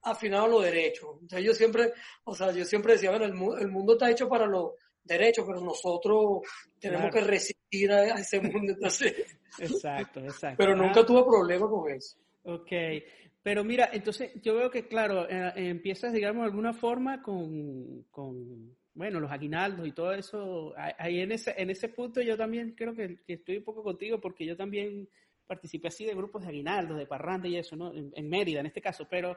afinado 0.02 0.44
a 0.44 0.48
lo 0.48 0.60
derecho. 0.60 1.18
Entonces 1.20 1.44
yo 1.46 1.54
siempre, 1.54 1.92
o 2.24 2.34
sea, 2.34 2.52
yo 2.52 2.64
siempre 2.64 2.94
decía, 2.94 3.10
bueno, 3.10 3.24
el, 3.24 3.62
el 3.62 3.70
mundo 3.70 3.94
está 3.94 4.10
hecho 4.10 4.28
para 4.28 4.46
los 4.46 4.72
derecho, 5.04 5.46
pero 5.46 5.60
nosotros 5.60 6.42
tenemos 6.80 7.12
que 7.12 7.20
resistir 7.20 7.92
a, 7.92 8.18
ese 8.18 8.40
mundo. 8.40 8.72
Entonces, 8.74 9.14
exacto, 9.58 10.20
exacto. 10.20 10.56
Pero 10.58 10.74
nunca 10.74 11.00
ah. 11.00 11.06
tuve 11.06 11.22
problema 11.24 11.68
con 11.68 11.90
eso. 11.90 12.16
Ok, 12.44 12.72
pero 13.44 13.62
mira, 13.62 13.90
entonces 13.92 14.32
yo 14.42 14.54
veo 14.54 14.70
que, 14.70 14.88
claro, 14.88 15.28
eh, 15.28 15.52
empiezas, 15.56 16.14
digamos, 16.14 16.44
de 16.44 16.46
alguna 16.46 16.72
forma 16.72 17.20
con, 17.20 18.04
con, 18.04 18.74
bueno, 18.94 19.20
los 19.20 19.30
aguinaldos 19.30 19.86
y 19.86 19.92
todo 19.92 20.14
eso. 20.14 20.72
Ahí 20.76 21.20
en 21.20 21.30
ese, 21.30 21.54
en 21.58 21.68
ese 21.68 21.90
punto 21.90 22.22
yo 22.22 22.38
también 22.38 22.74
creo 22.74 22.94
que, 22.94 23.18
estoy 23.28 23.58
un 23.58 23.64
poco 23.64 23.82
contigo 23.82 24.18
porque 24.18 24.46
yo 24.46 24.56
también 24.56 25.06
participé 25.46 25.88
así 25.88 26.06
de 26.06 26.14
grupos 26.14 26.40
de 26.40 26.48
aguinaldos, 26.48 26.96
de 26.96 27.04
parranda 27.04 27.46
y 27.46 27.56
eso, 27.56 27.76
¿no? 27.76 27.92
En, 27.94 28.28
Mérida, 28.30 28.60
en 28.60 28.66
este 28.66 28.80
caso, 28.80 29.06
pero 29.10 29.36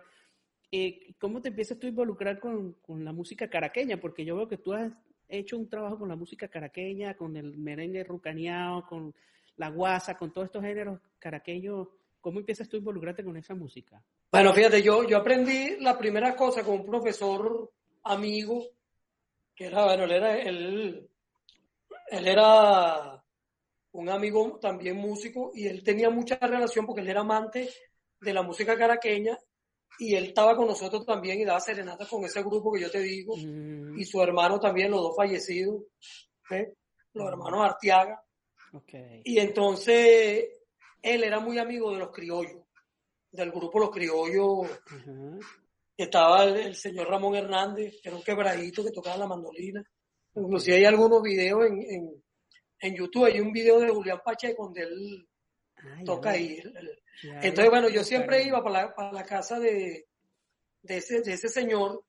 eh, 0.72 1.14
¿cómo 1.20 1.42
te 1.42 1.50
empiezas 1.50 1.78
tú 1.78 1.88
a 1.88 1.90
involucrar 1.90 2.40
con, 2.40 2.76
con 2.76 3.04
la 3.04 3.12
música 3.12 3.50
caraqueña? 3.50 4.00
Porque 4.00 4.24
yo 4.24 4.38
veo 4.38 4.48
que 4.48 4.58
tú 4.58 4.72
has 4.72 4.90
hecho 5.28 5.58
un 5.58 5.68
trabajo 5.68 6.00
con 6.00 6.08
la 6.08 6.16
música 6.16 6.48
caraqueña, 6.48 7.18
con 7.18 7.36
el 7.36 7.58
merengue 7.58 8.06
rucaneado, 8.06 8.86
con 8.88 9.14
la 9.58 9.70
guasa, 9.70 10.18
con 10.18 10.32
todos 10.32 10.46
estos 10.46 10.64
géneros 10.64 11.02
caraqueños. 11.20 11.90
¿Cómo 12.20 12.40
empiezas 12.40 12.68
tú 12.68 12.78
a 12.78 12.80
involucrarte 12.80 13.24
con 13.24 13.38
esa 13.38 13.56
música? 13.56 14.04
Bueno, 14.32 14.54
fíjate, 14.54 14.82
yo, 14.82 15.04
yo 15.08 15.18
aprendí 15.18 15.78
la 15.80 15.98
primera 15.98 16.36
cosa 16.36 16.64
con 16.64 16.76
un 16.76 16.86
profesor 16.86 17.72
amigo, 18.04 18.64
que 19.56 19.66
era, 19.66 19.86
bueno, 19.86 20.04
él 20.04 20.12
era, 20.12 20.38
él, 20.38 21.10
él 22.10 22.28
era 22.28 23.24
un 23.92 24.10
amigo 24.10 24.60
también 24.60 24.98
músico 24.98 25.52
y 25.54 25.68
él 25.68 25.84
tenía 25.84 26.10
mucha 26.10 26.36
relación 26.36 26.86
porque 26.86 27.02
él 27.02 27.10
era 27.10 27.22
amante 27.22 27.70
de 28.20 28.34
la 28.34 28.44
música 28.44 28.78
caraqueña 28.78 29.38
y 30.00 30.16
él 30.16 30.26
estaba 30.26 30.56
con 30.56 30.68
nosotros 30.68 31.06
también 31.06 31.40
y 31.40 31.46
daba 31.46 31.60
serenatas 31.60 32.08
con 32.08 32.24
ese 32.24 32.42
grupo 32.42 32.72
que 32.72 32.82
yo 32.82 32.92
te 32.92 33.00
digo, 33.00 33.36
mm. 33.36 33.98
y 33.98 34.06
su 34.06 34.22
hermano 34.22 34.60
también, 34.60 34.92
los 34.92 35.02
dos 35.02 35.16
fallecidos, 35.16 35.84
¿eh? 36.52 36.74
los 37.14 37.28
hermanos 37.28 37.66
Artiaga. 37.66 38.24
Y 39.24 39.40
entonces 39.40 40.57
él 41.02 41.24
era 41.24 41.40
muy 41.40 41.58
amigo 41.60 41.94
de 41.94 42.00
los 42.00 42.12
criollos, 42.12 42.64
del 43.32 43.52
grupo 43.52 43.80
Los 43.80 43.92
Criollos. 43.92 44.68
Estaba 45.96 46.44
el, 46.44 46.76
señor 46.76 47.10
Ramón 47.10 47.36
Hernández, 47.36 48.00
que 48.02 48.10
era 48.10 48.18
un 48.18 48.24
quebradito 48.24 48.84
que 48.84 48.92
tocaba 48.92 49.18
la 49.18 49.28
mandolina. 49.28 49.84
Inclusive 50.36 50.78
hay 50.78 50.86
algunos 50.86 51.22
videos 51.24 51.66
en, 51.66 51.82
en, 51.82 52.24
en 52.80 52.96
YouTube, 52.96 53.26
hay 53.26 53.40
un 53.40 53.52
video 53.52 53.80
de 53.80 53.90
Julián 53.90 54.22
Pacheco 54.24 54.66
donde 54.66 54.84
él 54.84 55.28
toca 56.06 56.32
ahí. 56.32 56.62
Entonces, 57.24 57.70
bueno, 57.70 57.90
yo 57.90 58.04
siempre 58.04 58.44
iba 58.44 58.64
para 58.64 58.84
la, 58.84 58.96
para 58.96 59.12
la 59.12 59.24
casa 59.24 59.60
de, 59.60 60.08
de, 60.84 60.98
ese, 60.98 61.22
de 61.22 61.34
ese 61.34 61.50
señor, 61.50 62.04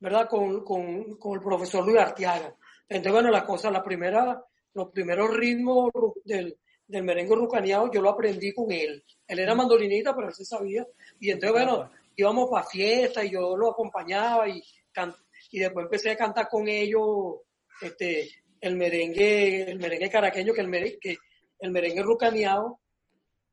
¿verdad? 0.00 0.28
Con, 0.28 0.64
con, 0.64 1.16
con, 1.16 1.34
el 1.34 1.44
profesor 1.44 1.84
Luis 1.84 1.98
Artiaga. 1.98 2.56
Entonces, 2.88 3.12
bueno, 3.12 3.30
la 3.30 3.44
cosa, 3.44 3.70
la 3.70 3.82
primera, 3.82 4.42
los 4.72 4.90
primeros 4.90 5.34
ritmos 5.36 5.90
del, 6.24 6.58
del 6.86 7.02
merengue 7.02 7.34
rucaneado 7.34 7.90
yo 7.92 8.00
lo 8.00 8.10
aprendí 8.10 8.52
con 8.52 8.70
él. 8.70 9.02
Él 9.26 9.38
era 9.38 9.54
mandolinista, 9.54 10.14
pero 10.14 10.28
él 10.28 10.34
se 10.34 10.44
sabía. 10.44 10.86
Y 11.20 11.30
entonces, 11.30 11.52
bueno, 11.52 11.90
íbamos 12.16 12.50
para 12.50 12.66
fiestas 12.66 13.24
y 13.24 13.32
yo 13.32 13.56
lo 13.56 13.70
acompañaba 13.70 14.48
y, 14.48 14.62
y 15.50 15.58
después 15.58 15.84
empecé 15.84 16.10
a 16.10 16.16
cantar 16.16 16.48
con 16.48 16.68
ellos 16.68 17.40
este, 17.80 18.28
el 18.60 18.76
merengue, 18.76 19.70
el 19.70 19.78
merengue 19.78 20.10
caraqueño, 20.10 20.52
que 20.54 20.60
el 20.60 20.68
merengue, 20.68 20.98
que 20.98 21.16
el 21.58 21.70
merengue 21.70 22.02
rucaneado 22.02 22.80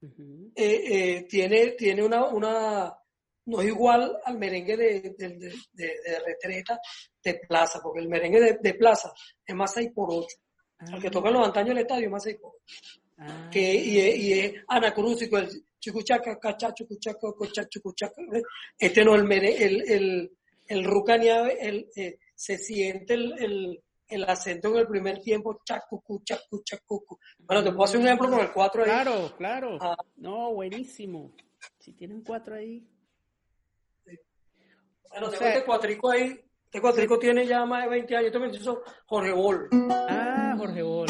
eh, 0.04 0.56
eh, 0.56 1.28
tiene, 1.30 1.72
tiene 1.72 2.04
una, 2.04 2.26
una, 2.26 2.98
no 3.46 3.62
es 3.62 3.68
igual 3.68 4.18
al 4.24 4.38
merengue 4.38 4.78
de, 4.78 5.16
de, 5.74 6.20
retreta 6.26 6.80
de 7.24 7.36
plaza, 7.48 7.80
porque 7.82 8.00
el 8.00 8.10
merengue 8.10 8.58
de, 8.60 8.74
plaza 8.74 9.12
es 9.46 9.56
más 9.56 9.74
6 9.74 9.92
por 9.94 10.10
8. 10.12 10.28
El 10.94 11.02
que 11.02 11.08
ah. 11.08 11.12
toca 11.12 11.30
en 11.30 11.36
los 11.36 11.46
antaños 11.46 11.70
del 11.70 11.80
estadio 11.80 12.06
es 12.06 12.12
más 12.12 12.24
6 12.24 12.38
por 12.42 12.54
8. 12.66 13.01
Ah. 13.22 13.50
Que, 13.52 13.74
y, 13.76 13.98
y 14.00 14.34
es 14.34 14.54
anacrústico, 14.68 15.38
el 15.38 15.48
chucuchaca, 15.80 16.38
cacha, 16.40 16.74
chucuchaca, 16.74 17.32
cocha, 17.38 17.68
chucuchaca. 17.70 18.22
Este 18.78 19.06
no, 19.06 19.16
el, 19.16 19.32
el, 19.32 19.82
el, 19.90 20.32
el 20.68 20.84
rucaneado, 20.84 21.46
el, 21.48 21.88
eh, 21.96 22.18
se 22.36 22.58
siente 22.58 23.14
el, 23.14 23.34
el 23.40 23.84
el 24.12 24.26
acento 24.26 24.70
en 24.70 24.78
el 24.78 24.88
primer 24.88 25.20
tiempo, 25.22 25.62
chacucu, 25.64 26.22
chacu, 26.24 26.62
chacucu. 26.64 27.18
Bueno, 27.40 27.64
te 27.64 27.72
puedo 27.72 27.86
hacer 27.86 28.00
un 28.00 28.08
ejemplo 28.08 28.30
con 28.30 28.42
el 28.42 28.52
4 28.52 28.84
ahí. 28.84 28.90
Claro, 28.90 29.34
claro. 29.38 29.78
Ah. 29.80 29.96
No, 30.18 30.54
buenísimo. 30.54 31.32
Si 31.80 31.94
tienen 31.94 32.22
4 32.22 32.56
ahí. 32.56 32.86
Bueno, 35.10 35.30
tengo 35.30 35.46
este 35.46 35.66
cuatrico 35.66 36.12
ahí. 36.12 36.40
Este 36.66 36.82
cuatrico 36.82 37.18
tiene 37.20 37.46
ya 37.46 37.66
más 37.66 37.84
de 37.84 37.90
20 37.90 38.16
años. 38.16 38.28
Este 38.28 38.40
me 38.40 38.50
hizo 38.50 38.84
Jorge 39.06 39.32
Bol. 39.32 39.70
Ah, 39.90 40.56
Jorge 40.58 40.82
Bol. 40.82 41.08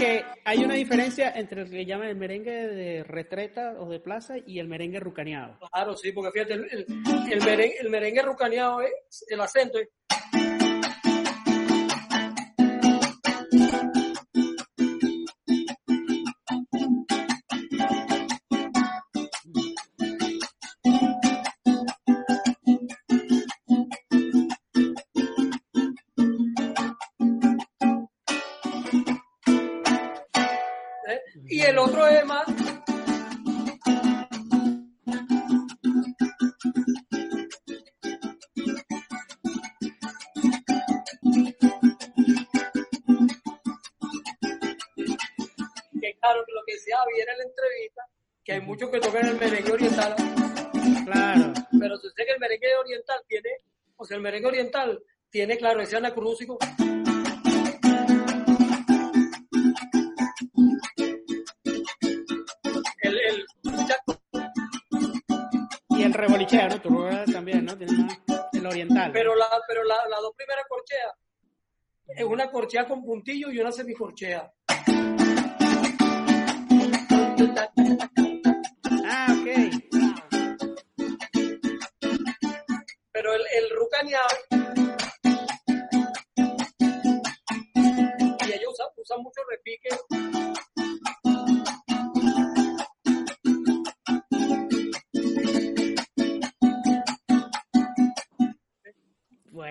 Que 0.00 0.24
hay 0.46 0.64
una 0.64 0.72
diferencia 0.72 1.30
entre 1.36 1.60
el 1.60 1.70
que 1.70 1.84
llaman 1.84 2.08
el 2.08 2.16
merengue 2.16 2.68
de 2.68 3.04
retreta 3.04 3.74
o 3.78 3.86
de 3.90 4.00
plaza 4.00 4.36
y 4.38 4.58
el 4.58 4.66
merengue 4.66 4.98
rucaneado. 4.98 5.58
Claro, 5.70 5.94
sí, 5.94 6.10
porque 6.12 6.30
fíjate, 6.32 6.54
el, 6.54 6.86
el, 7.30 7.44
merengue, 7.44 7.76
el 7.78 7.90
merengue 7.90 8.22
rucaneado 8.22 8.80
es 8.80 9.26
el 9.28 9.42
acento 9.42 9.78
es 9.78 9.88
oriental 54.46 55.02
tiene, 55.30 55.56
claro, 55.56 55.80
ese 55.80 55.96
anacrúsico. 55.96 56.58
El, 63.02 63.18
el, 63.18 63.46
y 65.90 66.02
el 66.02 66.14
rebolicheo, 66.14 66.68
¿no? 66.68 66.80
Tu 66.80 67.32
también, 67.32 67.64
¿no? 67.64 67.76
Tiene 67.76 68.08
el 68.52 68.66
oriental. 68.66 69.12
Pero 69.12 69.34
la, 69.34 69.48
pero 69.68 69.84
la, 69.84 69.96
las 70.08 70.20
dos 70.20 70.32
primeras 70.36 70.64
corcheas 70.68 71.12
es 72.08 72.24
una 72.24 72.50
corchea 72.50 72.86
con 72.86 73.04
puntillo 73.04 73.50
y 73.50 73.58
una 73.58 73.70
semicorchea. 73.70 74.52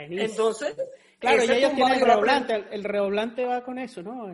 Buenísimo. 0.09 0.49
Entonces, 0.49 0.75
claro, 1.19 1.43
y 1.43 1.51
ellos 1.51 1.73
tienen 1.75 1.93
el 1.93 2.01
redoblante, 2.01 2.65
el, 2.71 2.83
redoblante 2.83 3.45
va 3.45 3.63
con 3.63 3.79
eso, 3.79 4.01
¿no? 4.01 4.27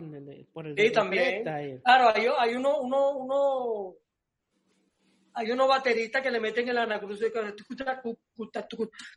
por 0.52 0.66
el 0.66 0.76
sí, 0.76 0.92
también. 0.92 1.42
Claro, 1.82 2.12
hay, 2.14 2.26
hay 2.38 2.54
uno, 2.54 2.78
uno, 2.80 3.10
uno 3.10 3.94
hay 5.38 5.50
unos 5.50 5.68
bateristas 5.68 6.22
que 6.22 6.30
le 6.30 6.40
meten 6.40 6.66
el 6.66 6.78
anacrucio 6.78 7.30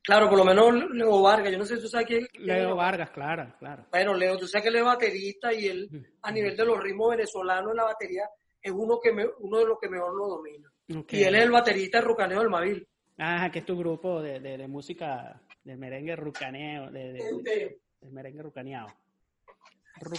claro, 0.04 0.30
por 0.30 0.38
lo 0.38 0.44
menos 0.44 0.74
Leo 0.92 1.22
Vargas, 1.22 1.50
yo 1.50 1.58
no 1.58 1.64
sé 1.64 1.78
si 1.78 1.84
tú 1.84 1.88
sabes 1.88 2.08
quién 2.08 2.28
Leo 2.40 2.76
Vargas, 2.76 3.10
claro, 3.12 3.56
claro. 3.58 3.86
Bueno, 3.90 4.14
Leo, 4.14 4.38
tú 4.38 4.46
sabes 4.46 4.64
que 4.64 4.70
él 4.70 4.76
es 4.76 4.84
baterista 4.84 5.54
y 5.54 5.68
él, 5.68 5.90
a 6.22 6.32
nivel 6.32 6.58
de 6.58 6.66
los 6.66 6.78
ritmos 6.78 7.12
venezolanos 7.12 7.72
en 7.72 7.78
la 7.78 7.86
batería, 7.86 8.30
es 8.62 8.72
uno 8.72 9.00
que 9.02 9.14
me, 9.14 9.26
uno 9.40 9.60
de 9.60 9.66
los 9.66 9.80
que 9.80 9.88
mejor 9.88 10.14
lo 10.14 10.28
domina. 10.28 10.70
Y 10.88 11.24
él 11.24 11.36
es 11.36 11.44
el 11.44 11.52
baterista 11.52 12.00
de 12.00 12.04
Rucaneo 12.04 12.40
del 12.40 12.50
Mavil. 12.50 12.88
Ah, 13.18 13.50
que 13.52 13.60
es 13.60 13.66
tu 13.66 13.78
grupo 13.78 14.22
de, 14.22 14.40
de, 14.40 14.68
música 14.68 15.42
de 15.64 15.78
merengue 15.78 16.16
rucaneo, 16.16 16.92
de, 16.92 17.14
de, 17.14 17.80
merengue 18.10 18.44
rucaneado. 18.44 18.88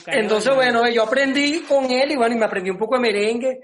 Entonces, 0.06 0.54
bueno, 0.54 0.88
yo 0.90 1.04
aprendí 1.04 1.60
con 1.62 1.90
él 1.90 2.12
y 2.12 2.16
bueno, 2.16 2.34
y 2.34 2.38
me 2.38 2.44
aprendí 2.44 2.70
un 2.70 2.78
poco 2.78 2.96
de 2.96 3.00
merengue 3.00 3.60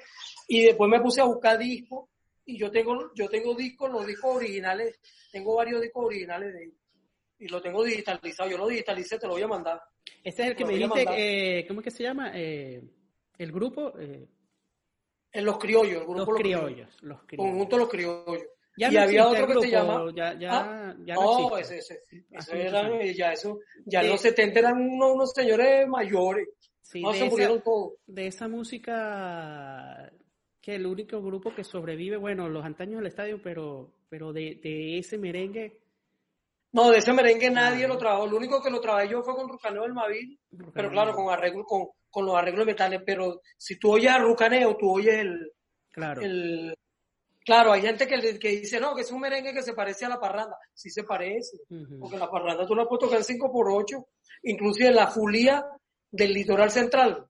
y 0.49 0.62
después 0.62 0.90
me 0.90 1.00
puse 1.00 1.21
a 1.21 1.25
buscar 1.25 1.59
discos 1.59 2.09
y 2.47 2.59
yo 2.59 2.71
tengo, 2.71 3.12
yo 3.14 3.28
tengo 3.28 3.54
discos, 3.54 3.90
los 3.90 4.06
discos 4.06 4.37
originales, 4.37 4.99
tengo 5.30 5.56
varios 5.56 5.83
discos 5.83 6.06
originales 6.06 6.54
de 6.54 6.73
y 7.38 7.49
lo 7.49 7.61
tengo 7.61 7.85
digitalizado. 7.85 8.50
Yo 8.50 8.59
lo 8.59 8.68
digitalicé, 8.68 9.18
te 9.18 9.26
lo 9.26 9.35
voy 9.35 9.42
a 9.42 9.49
mandar. 9.49 9.83
Este 10.23 10.42
es 10.42 10.49
el 10.49 10.56
que 10.56 10.64
me 10.64 10.75
dijiste, 10.75 11.59
eh, 11.59 11.66
¿cómo 11.66 11.80
es 11.80 11.85
que 11.85 11.90
se 11.90 12.02
llama? 12.02 12.33
Eh, 12.35 12.83
el 13.38 13.52
grupo. 13.52 13.92
Eh, 13.99 14.26
en 15.33 15.45
Los 15.45 15.59
Criollos, 15.59 16.00
el 16.00 16.06
grupo 16.06 16.33
Los, 16.33 16.40
criollos, 16.40 17.02
los 17.02 17.23
Criollos. 17.25 17.50
Conjunto 17.50 17.76
Los 17.76 17.88
Criollos. 17.88 18.42
Ya 18.76 18.90
y 18.90 18.95
no 18.95 19.00
había 19.00 19.26
otro 19.28 19.47
que 19.47 19.61
se 19.62 19.71
llama. 19.71 20.04
Ya, 20.14 20.38
ya, 20.38 20.50
Ah, 20.52 20.95
ya 21.04 21.14
no, 21.14 21.56
existe. 21.56 21.78
ese, 21.78 21.95
ese. 22.11 22.25
Eso 22.30 22.52
eran, 22.54 23.00
ya 23.14 23.33
eso, 23.33 23.59
ya 23.85 24.00
De- 24.00 24.06
en 24.06 24.12
los 24.12 24.21
70 24.21 24.59
eran 24.59 24.80
unos, 24.80 25.12
unos 25.14 25.33
señores 25.33 25.87
mayores. 25.88 26.49
Sí, 26.83 27.00
no, 27.02 27.11
de, 27.12 27.18
se 27.18 27.25
esa, 27.25 27.30
murieron 27.33 27.62
todos. 27.62 27.92
de 28.06 28.26
esa 28.26 28.49
música 28.49 30.12
que 30.61 30.75
el 30.75 30.87
único 30.87 31.21
grupo 31.23 31.54
que 31.54 31.64
sobrevive, 31.64 32.16
bueno, 32.16 32.49
los 32.49 32.64
antaños 32.64 32.99
del 32.99 33.06
estadio, 33.06 33.40
pero, 33.42 33.92
pero 34.09 34.33
de, 34.33 34.59
de 34.62 34.99
ese 34.99 35.16
merengue. 35.18 35.78
No, 36.73 36.90
de 36.90 36.99
ese 36.99 37.12
merengue 37.12 37.50
nadie 37.50 37.85
Ah. 37.85 37.88
lo 37.88 37.97
trabajó. 37.99 38.26
Lo 38.26 38.37
único 38.37 38.62
que 38.62 38.71
lo 38.71 38.80
trabajé 38.80 39.09
yo 39.09 39.23
fue 39.23 39.35
con 39.35 39.49
Rucaneo 39.49 39.83
del 39.83 39.95
Mavil, 39.95 40.38
pero 40.75 40.90
claro, 40.90 41.14
con 41.14 41.33
arreglo, 41.33 41.64
con, 41.64 41.87
con 42.11 42.26
los 42.26 42.37
arreglos 42.37 42.66
metales. 42.66 43.00
Pero 43.06 43.40
si 43.56 43.78
tú 43.78 43.92
oyes 43.92 44.11
a 44.11 44.18
Rucaneo, 44.18 44.76
tú 44.76 44.90
oyes 44.97 45.14
el, 45.14 45.52
Claro. 45.90 46.21
el... 46.21 46.76
Claro, 47.47 47.71
hay 47.73 47.81
gente 47.81 48.09
que, 48.09 48.19
dice, 48.19 48.81
no, 48.81 48.93
que 48.95 49.03
es 49.03 49.11
un 49.12 49.21
merengue 49.21 49.53
que 49.55 49.62
se 49.62 49.73
parece 49.73 50.05
a 50.05 50.09
la 50.09 50.19
parranda. 50.21 50.59
Sí 50.75 50.91
se 50.91 51.05
parece, 51.05 51.59
porque 52.00 52.17
la 52.19 52.29
parranda 52.29 52.67
tú 52.67 52.75
la 52.75 52.85
puedes 52.87 53.05
tocar 53.09 53.19
en 53.19 53.25
5x8, 53.25 54.05
inclusive 54.43 54.91
la 54.91 55.07
fulía 55.07 55.65
del 56.11 56.33
litoral 56.33 56.73
central, 56.73 57.25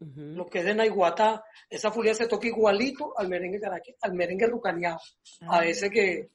Ujú. 0.00 0.20
lo 0.34 0.46
que 0.46 0.60
es 0.60 0.64
de 0.64 0.74
Naiguatá, 0.74 1.44
esa 1.68 1.90
fulía 1.92 2.14
se 2.14 2.26
toca 2.26 2.46
igualito 2.46 3.12
al 3.18 3.28
merengue 3.28 3.60
caraque, 3.60 3.96
al 4.00 4.14
merengue 4.14 4.46
rucaneado, 4.46 4.98
a 5.42 5.58
Ah. 5.58 5.66
ese 5.66 5.90
que, 5.90 6.30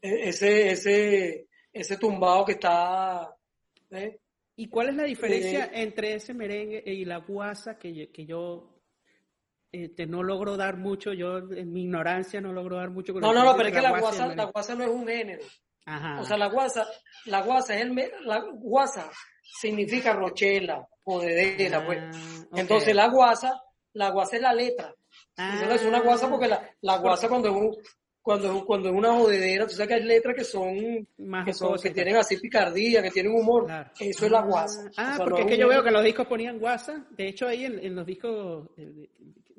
e- 0.00 0.28
ese, 0.28 0.70
ese, 0.70 1.48
ese 1.72 1.96
tumbado 1.96 2.44
que 2.44 2.52
está, 2.52 3.34
¿eh? 3.90 4.20
¿Y 4.56 4.68
cuál 4.68 4.90
es 4.90 4.94
la 4.94 5.04
diferencia 5.04 5.70
entre 5.72 6.14
ese 6.14 6.34
merengue 6.34 6.82
y 6.86 7.04
la 7.04 7.16
guasa 7.18 7.78
que 7.78 8.10
que 8.12 8.26
yo 8.26 8.79
este, 9.72 10.06
no 10.06 10.22
logro 10.22 10.56
dar 10.56 10.76
mucho? 10.76 11.12
Yo, 11.12 11.38
en 11.38 11.72
mi 11.72 11.82
ignorancia, 11.82 12.40
no 12.40 12.52
logro 12.52 12.76
dar 12.76 12.90
mucho 12.90 13.12
con 13.12 13.22
No, 13.22 13.32
no, 13.32 13.44
no, 13.44 13.56
pero 13.56 13.68
es 13.68 13.74
que 13.74 13.80
la 13.80 13.98
guasa, 13.98 14.34
la 14.34 14.44
guasa 14.44 14.74
no 14.74 14.84
es 14.84 14.90
un 14.90 15.06
género. 15.06 15.44
Ajá. 15.86 16.20
O 16.20 16.24
sea, 16.24 16.36
la 16.36 16.48
guasa, 16.48 16.86
la 17.26 17.42
guasa 17.42 17.76
es 17.76 17.82
el, 17.82 18.12
la 18.24 18.40
guasa 18.52 19.10
significa 19.42 20.12
rochela, 20.12 20.86
jodedera, 21.02 21.84
pues. 21.84 21.98
Ah, 22.02 22.44
ok. 22.50 22.58
Entonces 22.58 22.94
la 22.94 23.08
guasa, 23.08 23.60
la 23.94 24.10
guasa 24.10 24.36
es 24.36 24.42
la 24.42 24.52
letra. 24.52 24.94
Eso 25.36 25.66
no 25.66 25.74
es 25.74 25.84
una 25.84 26.00
guasa 26.00 26.28
porque 26.28 26.48
la, 26.48 26.68
la 26.82 26.98
guasa 26.98 27.28
cuando 27.28 27.48
es 27.48 27.54
un, 27.54 27.76
cuando 28.20 28.64
cuando 28.64 28.90
es 28.90 28.94
una 28.94 29.12
jodedera, 29.14 29.66
tú 29.66 29.72
sabes 29.72 29.88
que 29.88 29.94
hay 29.94 30.02
letras 30.02 30.36
que 30.36 30.44
son, 30.44 31.08
Más 31.18 31.46
que 31.46 31.54
son, 31.54 31.78
que 31.78 31.90
tienen 31.90 32.16
así 32.16 32.36
picardía, 32.36 33.02
que 33.02 33.10
tienen 33.10 33.32
humor. 33.32 33.64
Claro. 33.66 33.90
Eso 33.98 34.26
es 34.26 34.30
la 34.30 34.42
guasa. 34.42 34.90
Ah, 34.96 35.12
O 35.14 35.16
sea, 35.16 35.24
no 35.24 35.24
porque 35.24 35.40
es 35.42 35.46
que 35.48 35.58
yo 35.58 35.68
veo 35.68 35.82
que 35.82 35.90
los 35.90 36.04
discos 36.04 36.26
ponían 36.26 36.58
guasa. 36.58 37.06
De 37.10 37.28
hecho, 37.28 37.48
ahí 37.48 37.64
en, 37.64 37.78
en 37.78 37.94
los 37.94 38.04
discos 38.04 38.68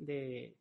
de, 0.04 0.54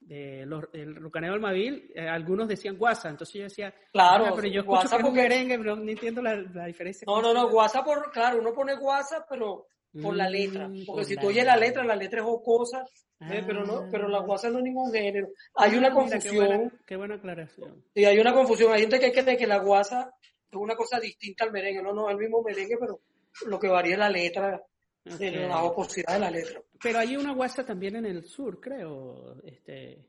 de, 0.00 0.46
los, 0.46 0.64
el 0.72 0.94
Rucaneo 0.96 1.32
del 1.32 1.40
Mavil, 1.40 1.90
eh, 1.94 2.08
algunos 2.08 2.48
decían 2.48 2.76
guasa. 2.76 3.08
Entonces 3.08 3.34
yo 3.34 3.42
decía, 3.44 3.74
Claro, 3.92 4.26
"Ah, 4.26 4.32
pero 4.34 4.48
yo 4.48 4.60
escucho 4.60 4.66
guasa 4.66 4.88
que 4.88 4.94
es 4.96 4.98
un 4.98 5.02
porque- 5.14 5.22
merengue, 5.22 5.58
pero 5.58 5.76
no 5.76 5.90
entiendo 5.90 6.22
la, 6.22 6.34
la 6.36 6.66
diferencia. 6.66 7.04
No, 7.06 7.20
no, 7.22 7.32
no, 7.34 7.48
guasa 7.50 7.82
por, 7.84 8.10
claro, 8.12 8.38
uno 8.40 8.52
pone 8.54 8.76
guasa, 8.76 9.24
pero 9.28 9.66
por 10.02 10.14
la 10.14 10.28
letra. 10.28 10.68
Mm, 10.68 10.84
Porque 10.86 11.00
por 11.00 11.04
si 11.06 11.16
tú 11.16 11.28
oyes 11.28 11.44
la 11.44 11.56
letra. 11.56 11.82
letra, 11.82 11.84
la 11.84 11.96
letra 11.96 12.18
es 12.20 12.24
jocosa, 12.26 12.84
¿eh? 13.20 13.42
pero 13.46 13.64
no, 13.64 13.88
pero 13.90 14.08
la 14.08 14.18
Ah. 14.18 14.22
guasa 14.22 14.50
no 14.50 14.58
es 14.58 14.64
ningún 14.64 14.92
género. 14.92 15.28
Hay 15.54 15.70
Ah, 15.74 15.78
una 15.78 15.88
mira, 15.88 15.92
confusión. 15.94 16.32
Qué 16.34 16.38
buena, 16.38 16.72
qué 16.86 16.96
buena 16.96 17.14
aclaración. 17.14 17.84
Y 17.94 18.04
hay 18.04 18.18
una 18.18 18.34
confusión. 18.34 18.72
Hay 18.74 18.82
gente 18.82 19.00
que 19.00 19.10
cree 19.12 19.36
que 19.38 19.46
la 19.46 19.58
guasa 19.58 20.10
es 20.50 20.56
una 20.58 20.76
cosa 20.76 21.00
distinta 21.00 21.44
al 21.44 21.50
merengue. 21.52 21.82
No, 21.82 21.94
no, 21.94 22.08
es 22.08 22.12
el 22.14 22.18
mismo 22.20 22.42
merengue, 22.42 22.76
pero 22.78 23.00
lo 23.46 23.58
que 23.58 23.68
varía 23.68 23.94
es 23.94 23.98
la 23.98 24.10
letra, 24.10 24.60
de 25.06 25.28
Ok. 25.44 25.48
la 25.48 25.56
jocosidad 25.58 26.12
de 26.14 26.18
la 26.20 26.30
letra. 26.30 26.60
Pero 26.82 26.98
hay 26.98 27.16
una 27.16 27.32
guasa 27.32 27.64
también 27.64 27.96
en 27.96 28.06
el 28.06 28.24
sur, 28.24 28.60
creo, 28.60 29.36
este, 29.44 30.04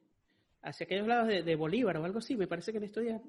hacia 0.64 0.86
aquellos 0.86 1.08
lados 1.08 1.28
de, 1.28 1.44
de 1.44 1.56
Bolívar 1.56 1.98
o 1.98 2.06
algo 2.06 2.20
así. 2.20 2.36
Me 2.36 2.48
parece 2.48 2.72
que 2.72 2.80
en 2.80 2.84
estos 2.86 3.04
días 3.04 3.22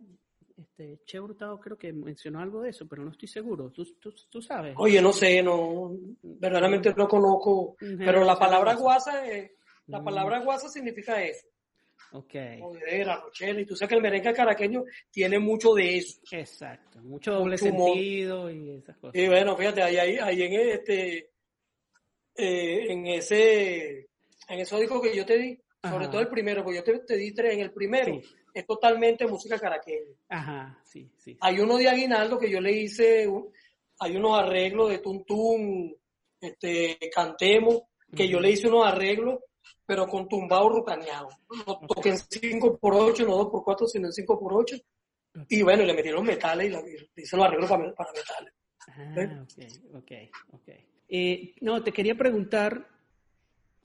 este, 0.57 0.99
Che 1.05 1.21
Hurtado 1.21 1.61
creo 1.61 1.77
que 1.77 1.93
mencionó 1.93 2.41
algo 2.41 2.63
de 2.63 2.71
eso, 2.71 2.89
pero 2.89 3.05
no 3.05 3.11
estoy 3.13 3.29
seguro. 3.29 3.71
¿Tú, 3.71 3.85
tú, 4.01 4.13
tú 4.31 4.41
sabes? 4.43 4.75
Oye, 4.79 5.01
no 5.03 5.13
sé, 5.13 5.43
no, 5.43 5.93
verdaderamente 6.23 6.93
no 6.97 7.07
conozco, 7.07 7.77
Un 7.81 7.99
pero 7.99 8.25
la 8.25 8.37
palabra 8.39 8.75
guasa, 8.75 9.25
es- 9.27 9.53
la 9.87 10.01
Mm. 10.01 10.05
palabra 10.05 10.41
guasa 10.41 10.69
significa 10.69 11.23
eso, 11.23 11.47
Ok, 12.13 12.35
jodedera, 12.61 13.21
rochela, 13.21 13.61
y 13.61 13.67
tú 13.67 13.77
sabes 13.77 13.91
que 13.91 13.95
el 13.97 14.03
merengue 14.03 14.33
caraqueño 14.33 14.83
tiene 15.11 15.39
mucho 15.39 15.75
de 15.75 15.99
eso. 15.99 16.21
exacto. 16.33 17.01
Mucho 17.03 17.33
doble 17.35 17.53
Mucho 17.61 17.67
humor. 17.67 17.89
sentido 17.93 18.51
y 18.51 18.71
esas 18.71 18.97
cosas. 18.97 19.15
Y 19.21 19.29
bueno, 19.29 19.57
fíjate, 19.57 19.83
ahí, 19.83 19.97
ahí, 19.99 20.17
ahí 20.17 20.43
en 20.43 20.53
este, 20.71 21.31
eh, 22.39 22.87
en 22.93 23.07
ese, 23.07 24.09
en 24.49 24.61
esos 24.61 24.81
discos 24.81 25.03
que 25.03 25.15
yo 25.17 25.27
te 25.27 25.37
di, 25.39 25.61
sobre 25.83 26.05
Ajá. 26.05 26.11
todo 26.11 26.21
el 26.23 26.29
primero, 26.29 26.63
porque 26.65 26.79
yo 26.79 26.85
te, 26.85 26.99
te 27.01 27.17
di 27.17 27.33
tres, 27.35 27.55
en 27.55 27.61
el 27.61 27.73
primero 27.73 28.15
Sí. 28.15 28.23
es 28.55 28.67
totalmente 28.67 29.27
música 29.27 29.59
caraqueña. 29.59 30.15
Ajá, 30.29 30.81
sí, 30.85 31.11
sí. 31.19 31.37
Hay 31.41 31.61
uno 31.61 31.77
de 31.77 31.89
Aguinaldo 31.89 32.39
que 32.39 32.51
yo 32.51 32.61
le 32.61 32.73
hice, 32.73 33.29
hay 34.01 34.17
unos 34.17 34.39
arreglos 34.39 34.91
de 34.91 34.99
Tuntum, 34.99 35.93
este, 36.41 36.99
Cantemos, 37.15 37.83
que 38.15 38.27
yo 38.29 38.41
le 38.41 38.51
hice 38.51 38.69
unos 38.69 38.87
arreglos, 38.87 39.41
pero 39.85 40.07
con 40.07 40.29
tumbado 40.29 40.69
rucaneado. 40.69 41.29
No 41.67 41.79
toqué 41.87 42.11
en 42.11 42.17
5x8, 42.17 43.27
no 43.27 43.37
2x4, 43.51 43.87
sino 43.87 44.07
en 44.07 44.13
5x8. 44.13 44.83
Y 45.51 45.63
bueno, 45.63 45.85
le 45.85 45.95
metí 45.95 46.09
los 46.11 46.23
metales 46.25 46.67
y 46.69 46.71
la- 46.71 46.81
y 46.81 47.23
hice 47.23 47.37
los 47.37 47.47
arreglos 47.47 47.69
para, 47.69 47.93
para 47.95 48.11
metales. 48.13 48.55
Ah, 48.89 49.43
ok, 49.43 49.97
ok, 49.97 50.13
ok. 50.55 50.69
Eh, 51.09 51.55
no, 51.63 51.83
te 51.83 51.91
quería 51.91 52.15
preguntar, 52.15 52.87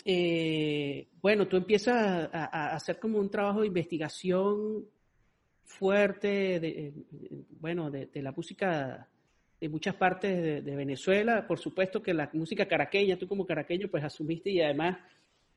eh, 0.04 1.08
bueno, 1.22 1.48
tú 1.48 1.56
empiezas 1.56 2.30
a, 2.34 2.76
hacer 2.76 3.00
como 3.00 3.18
un 3.18 3.30
trabajo 3.30 3.62
de 3.62 3.68
investigación 3.68 4.86
fuerte, 5.64 6.60
de, 6.60 6.68
eh, 6.68 6.94
bueno, 7.62 7.90
de, 7.90 8.10
la 8.22 8.34
música 8.34 9.08
de 9.60 9.70
muchas 9.70 9.96
partes 9.96 10.66
de, 10.66 10.76
Venezuela, 10.76 11.48
por 11.48 11.60
supuesto 11.60 12.04
que 12.04 12.14
la 12.14 12.30
música 12.34 12.68
caraqueña, 12.68 13.18
tú 13.18 13.28
como 13.28 13.46
caraqueño 13.46 13.88
pues 13.88 14.04
asumiste 14.04 14.50
y 14.50 14.62
además 14.62 14.98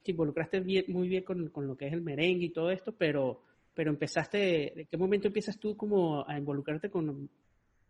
te 0.05 0.13
involucraste 0.13 0.61
bien- 0.61 0.85
muy 0.89 1.09
bien 1.09 1.25
con, 1.25 1.51
lo 1.67 1.77
que 1.77 1.89
es 1.89 1.93
el 1.93 2.03
merengue 2.03 2.47
y 2.47 2.51
todo 2.51 2.71
esto, 2.71 2.93
pero, 2.93 3.43
pero 3.75 3.91
empezaste, 3.91 4.73
¿de 4.77 4.87
qué 4.89 4.97
momento 4.97 5.27
empiezas 5.27 5.59
tú 5.59 5.77
como 5.77 6.25
a 6.29 6.39
involucrarte 6.39 6.89
con 6.89 7.29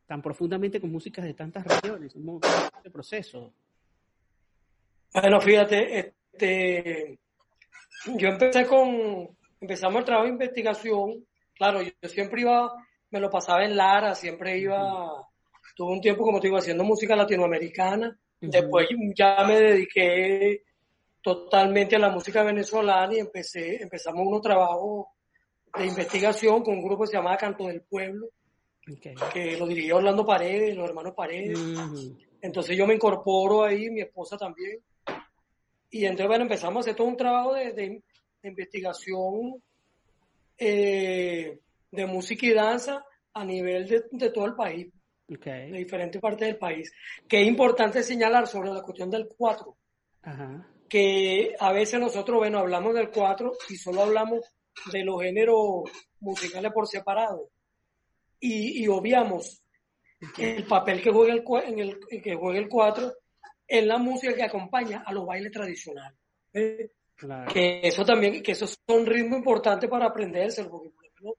tan 0.07 0.23
profundamente 0.23 0.81
con 0.81 0.91
músicas 0.91 1.27
de 1.27 1.35
tantas 1.35 1.67
regiones? 1.67 2.15
¿Cómo 2.15 2.41
cómo 2.41 2.55
es 2.55 2.71
este 2.75 2.91
proceso? 2.91 3.53
Bueno, 5.13 5.41
fíjate, 5.41 5.99
este, 5.99 7.19
yo 8.17 8.29
empecé 8.29 8.67
con, 8.67 9.29
empezamos 9.61 10.01
el 10.01 10.05
trabajo 10.05 10.27
de 10.27 10.33
investigación. 10.33 11.27
Claro, 11.55 11.83
yo, 11.83 11.91
yo 12.03 12.09
siempre 12.09 12.43
iba, 12.43 12.73
me 13.11 13.21
lo 13.21 13.31
pasaba 13.31 13.65
en 13.65 13.77
Lara, 13.77 14.15
siempre 14.15 14.59
iba, 14.59 15.11
tuve 15.75 15.93
un 15.93 16.01
tiempo, 16.01 16.25
como 16.25 16.41
te 16.41 16.49
digo, 16.49 16.59
haciendo 16.59 16.85
música 16.85 17.17
latinoamericana. 17.17 18.19
Después 18.41 18.89
ya 19.15 19.45
me 19.47 19.59
dediqué 19.59 20.63
totalmente 21.23 21.97
a 21.97 21.99
la 21.99 22.11
música 22.11 22.43
venezolana 22.43 23.15
y 23.15 23.19
empecé, 23.19 23.83
empezamos 23.83 24.27
unos 24.27 24.43
trabajos 24.43 25.07
de 25.77 25.87
investigación 25.87 26.63
con 26.63 26.75
un 26.75 26.83
grupo 26.83 27.03
que 27.03 27.09
se 27.09 27.17
llamaba 27.17 27.37
Canto 27.37 27.67
del 27.67 27.83
Pueblo, 27.83 28.29
que 29.33 29.57
lo 29.57 29.67
dirigía 29.67 29.97
Orlando 29.97 30.25
Paredes, 30.25 30.77
los 30.77 30.89
hermanos 30.89 31.15
Paredes. 31.15 31.59
Entonces 32.41 32.77
yo 32.77 32.87
me 32.87 32.95
incorporo 32.95 33.65
ahí, 33.65 33.91
mi 33.91 34.03
esposa 34.03 34.37
también. 34.37 34.79
Y 35.99 36.05
entonces, 36.07 36.27
bueno, 36.29 36.43
empezamos 36.45 36.77
a 36.77 36.81
hacer 36.81 36.97
todo 36.97 37.07
un 37.09 37.17
trabajo 37.17 37.55
de, 37.55 37.73
de- 37.73 38.03
de 38.43 38.49
investigación 38.49 39.63
eh, 40.59 41.59
de 41.91 42.07
música 42.07 42.47
y 42.47 42.53
danza 42.53 43.05
a 43.35 43.45
nivel 43.45 43.87
de, 43.87 44.05
de 44.11 44.31
todo 44.31 44.47
el 44.47 44.55
país, 44.55 44.89
de 45.73 45.79
diferentes 45.79 46.21
partes 46.21 46.47
del 46.49 46.57
país. 46.59 46.93
Que 47.29 47.43
es 47.43 47.49
importante 47.49 48.03
señalar 48.03 48.47
sobre 48.47 48.71
la 48.71 48.83
cuestión 48.83 49.11
del 49.11 49.29
4, 49.37 49.77
Ajá. 50.23 50.69
que 50.89 51.55
a 51.59 51.73
veces 51.73 51.99
nosotros, 52.01 52.39
bueno, 52.39 52.59
hablamos 52.59 52.95
del 52.95 53.11
4 53.11 53.53
y 53.71 53.77
solo 53.77 54.03
hablamos 54.03 54.41
de 54.93 55.05
los 55.05 55.21
géneros 55.23 55.85
musicales 56.21 56.73
por 56.73 56.87
separado. 56.87 57.49
Y, 58.41 58.83
y 58.85 58.89
obviamos 58.89 59.63
el 60.39 60.65
papel 60.67 61.03
que 61.03 61.11
juega 61.11 61.35
el, 61.35 61.45
en 61.67 61.79
el, 61.79 61.99
que 62.23 62.35
juega 62.35 62.59
el 62.59 62.69
4 62.69 63.13
en 63.69 63.89
la 63.89 63.99
música 63.99 64.35
que 64.35 64.43
acompaña 64.45 65.03
a 65.07 65.13
los 65.13 65.27
bailes 65.27 65.53
tradicionales. 65.53 66.19
¿eh? 66.53 66.91
Claro. 67.15 67.51
Que 67.53 67.81
eso 67.83 68.05
también, 68.05 68.43
que 68.43 68.53
esos 68.53 68.79
son 68.87 69.07
ritmos 69.07 69.39
importantes 69.39 69.89
para 69.89 70.07
aprenderse, 70.07 70.65
porque 70.65 70.91
por 70.91 71.05
ejemplo, 71.05 71.37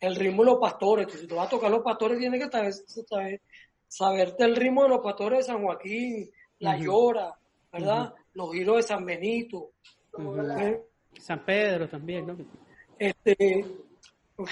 el 0.00 0.14
ritmo 0.16 0.44
de 0.44 0.50
los 0.52 0.60
pastores, 0.60 1.12
si 1.12 1.26
tú 1.26 1.34
vas 1.36 1.46
a 1.48 1.50
tocar 1.50 1.70
los 1.70 1.82
pastores, 1.82 2.18
tienes 2.18 2.44
que 2.44 2.50
saber, 2.50 2.72
saber- 2.72 3.40
saberte 3.88 4.44
el 4.44 4.54
ritmo 4.56 4.84
de 4.84 4.88
los 4.90 5.00
pastores 5.00 5.38
de 5.40 5.44
San 5.44 5.62
Joaquín, 5.62 6.30
la 6.60 6.76
llora, 6.78 7.34
¿verdad? 7.72 8.14
Los 8.34 8.52
giros 8.52 8.76
de 8.76 8.82
San 8.82 9.04
Benito. 9.04 9.72
¿eh? 10.60 10.80
San 11.18 11.44
Pedro 11.44 11.88
también, 11.88 12.26
¿no? 12.26 12.36
este, 12.98 13.64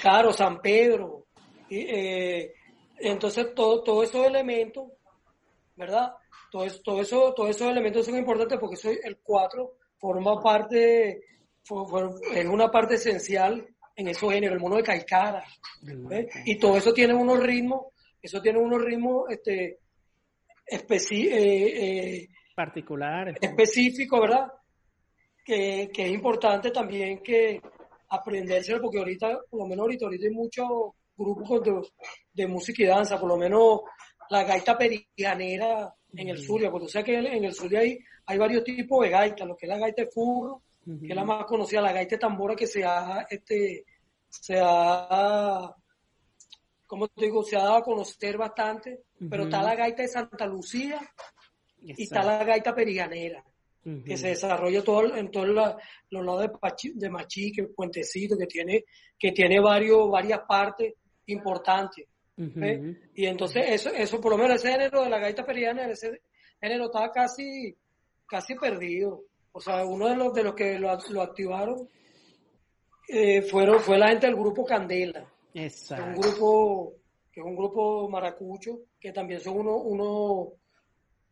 claro, 0.01 0.31
San 0.33 0.61
Pedro, 0.61 1.25
y, 1.69 1.79
eh, 1.79 2.53
entonces 2.97 3.53
todo, 3.55 3.81
todos 3.81 4.09
esos 4.09 4.25
elementos, 4.27 4.91
¿verdad? 5.75 6.13
Todo 6.51 6.65
eso, 6.65 6.81
todo 6.83 7.01
eso, 7.01 7.33
todos 7.33 7.49
esos 7.49 7.67
elementos 7.69 8.05
son 8.05 8.17
importantes 8.17 8.57
porque 8.59 8.77
soy 8.77 8.99
el 9.03 9.17
4 9.17 9.77
forma 9.97 10.39
parte, 10.41 11.23
es 12.33 12.45
una 12.45 12.69
parte 12.69 12.95
esencial 12.95 13.67
en 13.95 14.07
esos 14.07 14.31
géneros, 14.31 14.55
el 14.55 14.61
mono 14.61 14.75
de 14.75 14.83
Caicara. 14.83 15.43
Y 16.45 16.59
todo 16.59 16.77
eso 16.77 16.93
tiene 16.93 17.13
unos 17.13 17.41
ritmos, 17.41 17.87
eso 18.21 18.41
tiene 18.41 18.59
unos 18.59 18.83
ritmos 18.83 19.29
este, 19.29 19.79
especi 20.65 21.27
eh, 21.27 22.17
eh, 22.17 22.29
particulares. 22.55 23.37
Específicos, 23.41 24.21
¿verdad? 24.21 24.47
Que, 25.43 25.89
que, 25.93 26.05
es 26.05 26.11
importante 26.11 26.71
también 26.71 27.19
que 27.23 27.61
aprenderse, 28.09 28.79
porque 28.79 28.99
ahorita, 28.99 29.39
por 29.49 29.61
lo 29.61 29.67
menos 29.67 29.83
ahorita, 29.83 30.05
ahorita 30.05 30.25
hay 30.27 30.33
muchos 30.33 30.67
grupos 31.17 31.63
de, 31.63 31.81
de 32.33 32.47
música 32.47 32.83
y 32.83 32.87
danza, 32.87 33.19
por 33.19 33.29
lo 33.29 33.37
menos 33.37 33.81
la 34.29 34.43
gaita 34.43 34.77
periganera 34.77 35.93
en 36.13 36.29
el 36.29 36.43
Zulia, 36.43 36.71
porque 36.71 36.85
tú 36.85 36.91
sabes 36.91 37.05
que 37.05 37.17
en 37.17 37.43
el 37.43 37.53
Zulia 37.53 37.79
hay, 37.79 37.99
hay 38.25 38.37
varios 38.37 38.63
tipos 38.63 39.03
de 39.03 39.09
gaita, 39.09 39.45
lo 39.45 39.55
que 39.55 39.65
es 39.65 39.69
la 39.69 39.77
gaita 39.77 40.03
de 40.03 40.11
furro, 40.11 40.63
que 40.85 41.07
es 41.09 41.15
la 41.15 41.23
más 41.23 41.45
conocida, 41.45 41.81
la 41.81 41.91
gaita 41.91 42.15
de 42.15 42.19
tambora 42.19 42.55
que 42.55 42.67
se 42.67 42.83
ha, 42.83 43.25
este, 43.29 43.85
se 44.29 44.59
ha, 44.61 45.73
como 46.85 47.07
te 47.07 47.25
digo, 47.25 47.43
se 47.43 47.55
ha 47.55 47.63
dado 47.63 47.75
a 47.77 47.83
conocer 47.83 48.37
bastante, 48.37 49.03
pero 49.29 49.43
está 49.43 49.61
la 49.61 49.75
gaita 49.75 50.03
de 50.03 50.07
Santa 50.07 50.45
Lucía 50.45 50.99
y 51.81 52.03
está 52.03 52.23
la 52.23 52.43
gaita 52.43 52.73
periganera, 52.73 53.43
que 53.83 54.17
se 54.17 54.29
desarrolla 54.29 54.83
todo 54.83 55.15
en 55.15 55.29
todos 55.31 55.47
los 55.47 56.25
lados 56.25 56.41
de, 56.41 56.49
Pachi, 56.49 56.93
de 56.93 57.09
Machique, 57.09 57.63
Puentecito, 57.65 58.37
que 58.37 58.47
tiene, 58.47 58.85
que 59.17 59.31
tiene 59.31 59.59
varios, 59.59 60.09
varias 60.09 60.41
partes 60.47 60.93
importantes. 61.27 62.07
Y 62.37 63.25
entonces 63.25 63.63
eso, 63.69 63.89
eso, 63.89 64.19
por 64.19 64.31
lo 64.31 64.37
menos 64.37 64.57
ese 64.57 64.71
género 64.71 65.03
de 65.03 65.09
la 65.09 65.19
gaita 65.19 65.45
periana, 65.45 65.87
ese 65.87 66.21
género 66.61 66.85
estaba 66.85 67.11
casi, 67.11 67.75
casi 68.27 68.55
perdido. 68.55 69.23
O 69.51 69.61
sea, 69.61 69.85
uno 69.85 70.09
de 70.09 70.15
los, 70.15 70.33
de 70.33 70.43
los 70.43 70.53
que 70.53 70.77
lo, 70.77 70.97
lo 71.09 71.21
activaron 71.21 71.87
eh, 73.07 73.41
fueron, 73.41 73.79
fue 73.79 73.97
la 73.97 74.09
gente 74.09 74.27
del 74.27 74.35
grupo 74.35 74.65
Candela. 74.65 75.25
Exacto. 75.53 76.03
un 76.03 76.15
grupo, 76.15 76.93
que 77.31 77.39
es 77.39 77.45
un 77.45 77.55
grupo 77.55 78.09
maracucho, 78.09 78.79
que 78.99 79.13
también 79.13 79.39
son 79.39 79.59
uno, 79.59 79.77
uno 79.77 80.51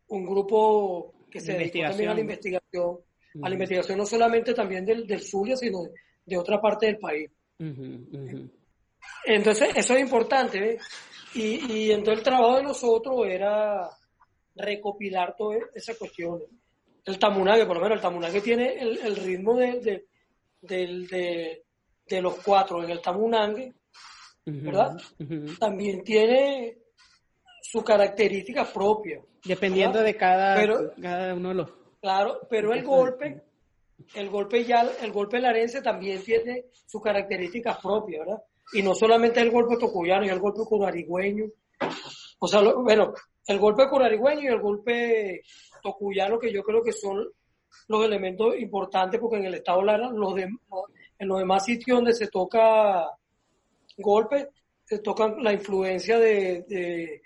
un 0.08 0.24
grupo 0.24 1.14
que 1.30 1.40
se 1.40 1.52
dedica 1.54 1.88
también 1.88 2.10
a 2.10 2.14
la 2.14 2.20
investigación. 2.20 2.98
A 3.42 3.48
la 3.48 3.54
investigación 3.54 3.98
no 3.98 4.06
solamente 4.06 4.54
también 4.54 4.84
del, 4.84 5.06
del 5.06 5.20
Zulia, 5.20 5.56
sino 5.56 5.80
de, 6.24 6.36
otra 6.36 6.60
parte 6.60 6.86
del 6.86 6.98
país. 6.98 7.28
Entonces, 9.24 9.70
eso 9.74 9.94
es 9.94 10.00
importante, 10.00 10.78
Y, 11.34 11.72
y 11.72 11.90
entonces 11.90 12.18
el 12.18 12.24
trabajo 12.24 12.56
de 12.56 12.62
nosotros 12.62 13.26
era 13.26 13.90
recopilar 14.54 15.34
todas 15.36 15.62
esas 15.74 15.96
cuestiones. 15.98 16.48
El 17.04 17.18
tamunague, 17.18 17.66
por 17.66 17.76
lo 17.76 17.82
menos 17.82 17.96
el 17.96 18.02
tamunague 18.02 18.40
tiene 18.40 18.74
el, 18.74 18.98
el 18.98 19.16
ritmo 19.16 19.56
de, 19.56 20.04
de, 20.60 21.64
de, 22.08 22.22
los 22.22 22.36
cuatro 22.36 22.82
en 22.82 22.90
el 22.90 23.02
tamunangue, 23.02 23.74
¿verdad? 24.46 24.96
También 25.58 26.04
tiene 26.04 26.78
su 27.60 27.82
característica 27.82 28.64
propia. 28.64 29.20
Dependiendo 29.44 30.00
de 30.02 30.16
cada, 30.16 30.54
cada 31.00 31.34
uno 31.34 31.48
de 31.48 31.54
los... 31.54 31.70
Claro, 32.00 32.40
pero 32.48 32.72
el 32.72 32.84
golpe, 32.84 33.42
el 34.14 34.30
golpe 34.30 34.64
ya, 34.64 34.88
el 35.02 35.12
golpe 35.12 35.40
larense 35.40 35.82
también 35.82 36.22
tiene 36.22 36.66
sus 36.86 37.02
características 37.02 37.78
propias, 37.78 38.24
¿verdad? 38.24 38.42
Y 38.72 38.82
no 38.82 38.94
solamente 38.94 39.40
el 39.40 39.50
golpe 39.50 39.76
tocuyano 39.76 40.24
y 40.24 40.30
el 40.30 40.40
golpe 40.40 40.62
curarigüeño. 40.64 41.46
O 42.38 42.48
sea, 42.48 42.60
bueno, 42.62 43.12
el 43.46 43.58
golpe 43.58 43.88
curarigüeño 43.88 44.42
y 44.42 44.46
el 44.46 44.60
golpe 44.60 45.42
tocuyano, 45.82 46.38
que 46.38 46.52
yo 46.52 46.62
creo 46.62 46.82
que 46.82 46.92
son 46.92 47.28
los 47.88 48.04
elementos 48.04 48.56
importantes, 48.58 49.20
porque 49.20 49.36
en 49.36 49.46
el 49.46 49.54
estado 49.54 49.82
Lara, 49.82 50.10
los 50.10 50.34
de, 50.34 50.48
en 51.18 51.28
los 51.28 51.38
demás 51.38 51.64
sitios 51.64 51.98
donde 51.98 52.14
se 52.14 52.28
toca 52.28 53.06
golpe, 53.98 54.48
se 54.84 54.98
toca 54.98 55.34
la 55.40 55.52
influencia 55.52 56.18
de, 56.18 56.64
de, 56.68 57.22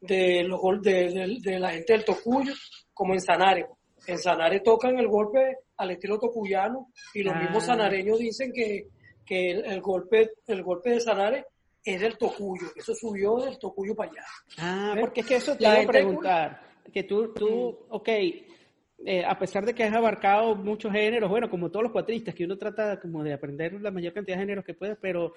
de 0.00 0.44
los 0.44 0.60
de, 0.82 1.38
de, 1.42 1.58
la 1.58 1.70
gente 1.70 1.92
del 1.92 2.04
Tocuyo, 2.04 2.52
como 2.92 3.14
en 3.14 3.20
Sanare. 3.20 3.66
En 4.06 4.18
Sanare 4.18 4.60
tocan 4.60 4.98
el 4.98 5.08
golpe 5.08 5.58
al 5.76 5.90
estilo 5.90 6.18
tocuyano 6.18 6.90
y 7.14 7.22
los 7.22 7.34
mismos 7.36 7.64
ah. 7.64 7.66
sanareños 7.66 8.18
dicen 8.18 8.52
que 8.52 8.88
que 9.26 9.50
el, 9.50 9.80
golpe, 9.80 10.30
el 10.46 10.62
golpe 10.62 10.90
de 10.90 11.00
Sanare 11.00 11.44
es 11.84 12.00
del 12.00 12.16
Tocuyo, 12.16 12.68
eso 12.74 12.94
subió 12.94 13.36
del 13.38 13.58
Tocuyo 13.58 13.94
para 13.94 14.10
allá. 14.10 14.24
Ah, 14.58 14.96
porque 14.98 15.20
es 15.20 15.26
que 15.26 15.36
eso 15.36 15.56
te 15.56 15.64
iba 15.64 15.80
a 15.80 15.86
preguntar, 15.86 16.60
que 16.92 17.02
tú, 17.02 17.32
tú, 17.34 17.86
ok, 17.90 18.08
eh, 19.04 19.24
a 19.24 19.38
pesar 19.38 19.64
de 19.66 19.74
que 19.74 19.84
has 19.84 19.94
abarcado 19.94 20.54
muchos 20.56 20.90
géneros, 20.92 21.28
bueno, 21.28 21.50
como 21.50 21.70
todos 21.70 21.84
los 21.84 21.92
cuatristas, 21.92 22.34
que 22.34 22.44
uno 22.44 22.56
trata 22.56 22.98
como 22.98 23.22
de 23.22 23.34
aprender 23.34 23.74
la 23.80 23.90
mayor 23.90 24.12
cantidad 24.12 24.36
de 24.36 24.42
géneros 24.42 24.64
que 24.64 24.74
puedes, 24.74 24.96
pero, 25.00 25.34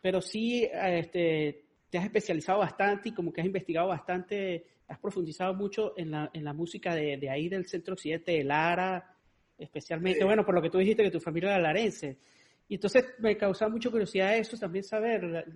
pero 0.00 0.20
sí 0.20 0.68
este, 0.72 1.64
te 1.90 1.98
has 1.98 2.04
especializado 2.04 2.60
bastante 2.60 3.10
y 3.10 3.12
como 3.12 3.32
que 3.32 3.42
has 3.42 3.46
investigado 3.46 3.88
bastante, 3.88 4.64
has 4.88 4.98
profundizado 4.98 5.54
mucho 5.54 5.92
en 5.96 6.10
la, 6.10 6.30
en 6.32 6.44
la 6.44 6.52
música 6.52 6.94
de, 6.94 7.16
de 7.18 7.28
ahí 7.30 7.48
del 7.48 7.66
centro 7.66 7.94
occidente, 7.94 8.32
de 8.32 8.44
Lara, 8.44 9.14
especialmente, 9.58 10.24
bueno, 10.24 10.44
por 10.44 10.54
lo 10.54 10.62
que 10.62 10.70
tú 10.70 10.78
dijiste 10.78 11.02
que 11.02 11.10
tu 11.10 11.20
familia 11.20 11.50
era 11.50 11.60
larense. 11.60 12.18
Y 12.68 12.76
entonces 12.76 13.04
me 13.18 13.36
causa 13.36 13.68
mucha 13.68 13.90
curiosidad 13.90 14.36
eso, 14.36 14.56
también 14.56 14.84
saber 14.84 15.46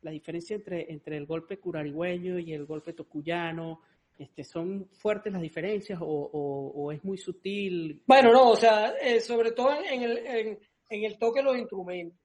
la, 0.00 0.10
diferencia 0.10 0.56
entre, 0.56 0.92
entre 0.92 1.16
el 1.16 1.26
golpe 1.26 1.58
curarigüeño 1.58 2.38
y 2.38 2.52
el 2.52 2.66
golpe 2.66 2.92
tocuyano. 2.92 3.80
Este, 4.18 4.44
¿Son 4.44 4.88
fuertes 4.92 5.32
las 5.32 5.42
diferencias 5.42 5.98
o, 6.00 6.92
es 6.92 7.02
muy 7.04 7.18
sutil? 7.18 8.02
Bueno, 8.06 8.32
no, 8.32 8.50
o 8.50 8.56
sea, 8.56 8.94
eh, 9.00 9.20
sobre 9.20 9.52
todo 9.52 9.70
en 9.82 10.02
el, 10.02 10.18
en, 10.18 11.04
el 11.04 11.18
toque 11.18 11.40
de 11.40 11.44
los 11.44 11.58
instrumentos. 11.58 12.18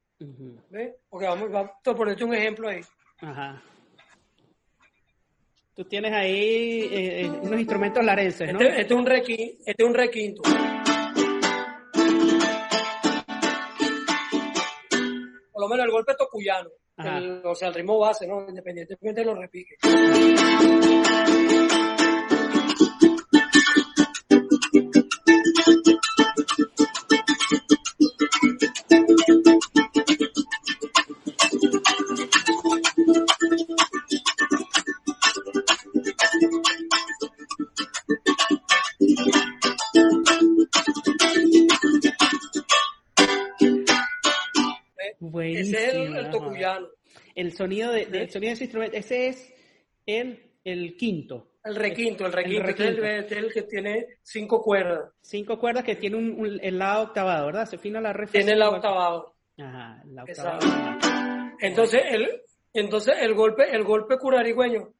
¿Ves? 0.70 0.96
Porque 1.10 1.28
vamos, 1.28 1.52
vamos 1.52 1.72
a 1.84 1.94
ponerte 1.96 2.24
un 2.24 2.34
ejemplo 2.34 2.68
ahí. 2.68 2.82
Ajá. 3.20 3.64
Tú 5.78 5.86
tienes 5.86 6.12
ahí 6.12 6.90
eh, 6.92 7.22
eh, 7.22 7.30
unos 7.30 7.60
instrumentos 7.60 8.04
larenses, 8.04 8.52
¿no? 8.52 8.60
Este, 8.60 8.82
este, 8.82 8.94
es 8.94 9.00
un 9.00 9.06
requinto, 9.06 9.64
este 9.64 9.84
es 9.84 9.88
un 9.88 9.94
requinto. 9.94 10.42
El 15.88 15.92
golpe 15.92 16.14
tocuyano, 16.16 16.70
o 17.44 17.56
sea, 17.56 17.68
el 17.70 17.74
ritmo 17.74 17.98
base, 18.00 18.28
¿no? 18.28 18.48
Independientemente 18.48 19.22
de 19.22 19.26
los 19.26 19.38
repiques. 19.38 19.80
El 47.48 47.54
sonido 47.54 47.92
de, 47.92 48.06
sonido 48.30 48.50
de 48.50 48.54
ese 48.54 48.64
instrumento, 48.66 48.98
ese 48.98 49.28
es 49.28 49.54
el, 50.06 50.52
el 50.64 50.98
quinto. 50.98 51.52
El 51.64 51.76
requinto, 51.76 52.26
el 52.26 52.34
requinto, 52.34 52.70
Es, 52.70 53.32
el, 53.32 53.52
que 53.52 53.64
tiene 53.64 54.06
cinco 54.22 54.62
cuerdas. 54.62 55.12
Cinco 55.22 55.60
cuerdas 55.60 55.84
que 55.84 55.96
tiene 55.96 56.16
un, 56.16 56.60
el 56.62 56.78
lado 56.78 57.04
octavado, 57.04 57.48
¿verdad? 57.48 57.66
Se 57.66 57.78
fina 57.78 58.00
la 58.00 58.14
re. 58.14 58.28
Tiene 58.28 58.54
el 58.54 58.60
lado 58.60 58.76
octavado. 58.76 59.36
Ajá, 59.58 60.02
el 60.06 60.20
octavado. 60.20 60.60
Entonces 61.60 62.02
el, 62.10 62.42
entonces 62.74 63.16
el 63.20 63.34
golpe, 63.34 63.70
el 63.70 63.84
golpe 63.84 64.18
curarigüeño 64.18 64.94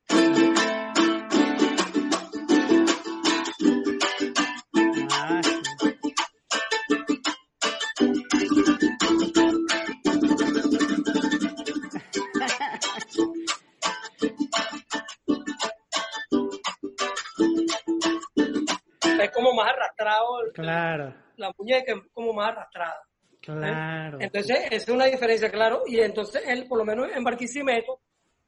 Claro. 20.62 21.14
La 21.38 21.52
muñeca 21.58 21.94
es 21.94 22.00
como 22.14 22.34
más 22.34 22.50
arrastrada. 22.50 23.02
Claro. 23.42 24.18
Entonces, 24.20 24.58
esa 24.72 24.76
es 24.76 24.90
una 24.90 25.06
diferencia, 25.06 25.52
claro. 25.52 25.84
Y 25.86 26.00
entonces, 26.00 26.42
él, 26.48 26.66
por 26.68 26.80
lo 26.80 26.86
menos 26.86 27.10
en 27.16 27.24
Barquisimeto, 27.24 28.02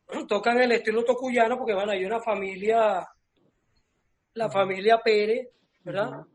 tocan 0.28 0.60
el 0.60 0.72
estilo 0.72 1.04
tocuyano 1.04 1.58
porque, 1.58 1.74
bueno, 1.74 1.92
hay 1.92 2.04
una 2.04 2.20
familia, 2.20 3.08
la 4.34 4.50
familia 4.50 5.00
Pérez, 5.04 5.50
¿verdad? 5.84 6.26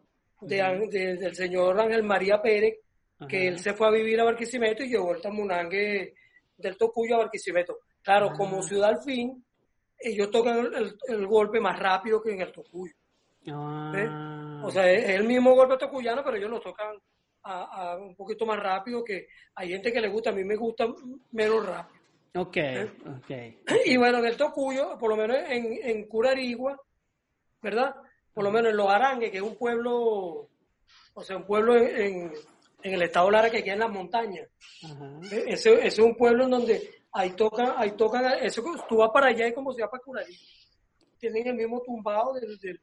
de, 0.40 1.16
del 1.16 1.34
señor 1.34 1.80
Ángel 1.80 2.02
María 2.02 2.40
Pérez, 2.40 2.78
que 3.28 3.48
él 3.48 3.58
se 3.58 3.74
fue 3.74 3.88
a 3.88 3.90
vivir 3.90 4.20
a 4.20 4.24
Barquisimeto 4.24 4.82
y 4.82 4.90
llevó 4.90 5.14
el 5.14 5.20
tamunangue 5.20 6.14
del 6.56 6.76
Tocuyo 6.76 7.16
a 7.16 7.18
Barquisimeto. 7.18 7.78
Claro, 8.02 8.32
como 8.36 8.62
ciudad 8.62 8.90
al 8.90 9.02
fin, 9.02 9.44
ellos 9.98 10.30
tocan 10.30 10.70
el, 11.08 11.26
golpe 11.26 11.60
más 11.60 11.78
rápido 11.78 12.22
que 12.22 12.32
en 12.32 12.42
el 12.42 12.52
tocuyo. 12.52 12.94
Ah. 13.52 14.62
O 14.64 14.70
sea, 14.70 14.90
es 14.90 15.10
el 15.10 15.24
mismo 15.24 15.54
golpe 15.54 15.76
tocuyano, 15.76 16.22
pero 16.24 16.36
ellos 16.36 16.50
lo 16.50 16.60
tocan 16.60 16.96
a, 17.42 17.96
un 17.96 18.14
poquito 18.14 18.46
más 18.46 18.58
rápido, 18.58 19.04
que 19.04 19.28
hay 19.54 19.68
gente 19.68 19.92
que 19.92 20.00
le 20.00 20.08
gusta, 20.08 20.30
a 20.30 20.32
mí 20.32 20.44
me 20.44 20.56
gusta 20.56 20.86
menos 21.32 21.66
rápido. 21.66 22.02
Ok, 22.36 22.56
ok. 23.06 23.30
Y 23.86 23.96
bueno, 23.96 24.18
en 24.18 24.26
el 24.26 24.36
tocuyo, 24.36 24.98
por 24.98 25.10
lo 25.10 25.16
menos 25.16 25.36
en, 25.48 25.78
en 25.82 26.08
Curarigua, 26.08 26.80
¿verdad? 27.62 27.94
Por 28.32 28.44
lo 28.44 28.50
menos 28.50 28.70
en 28.70 28.76
Los 28.76 28.88
Arangues, 28.88 29.30
que 29.30 29.36
es 29.36 29.42
un 29.42 29.56
pueblo, 29.56 30.48
o 31.14 31.22
sea, 31.22 31.36
un 31.36 31.46
pueblo 31.46 31.76
en, 31.76 32.32
en 32.82 32.92
el 32.92 33.02
estado 33.02 33.30
Lara 33.30 33.50
que 33.50 33.62
queda 33.62 33.74
en 33.74 33.80
las 33.80 33.90
montañas. 33.90 34.48
Ese, 35.30 35.86
es 35.86 35.98
un 35.98 36.16
pueblo 36.16 36.44
en 36.44 36.50
donde 36.50 36.90
ahí 37.12 37.30
tocan, 37.30 37.74
ahí 37.76 37.92
tocan, 37.92 38.24
eso, 38.42 38.62
tú 38.88 38.96
vas 38.96 39.10
para 39.12 39.28
allá 39.28 39.48
y 39.48 39.54
como 39.54 39.72
se 39.72 39.82
va 39.82 39.90
para 39.90 40.02
Curarí. 40.02 40.36
Tienen 41.18 41.46
el 41.46 41.54
mismo 41.54 41.80
tumbado 41.82 42.34
del, 42.34 42.58
del, 42.58 42.80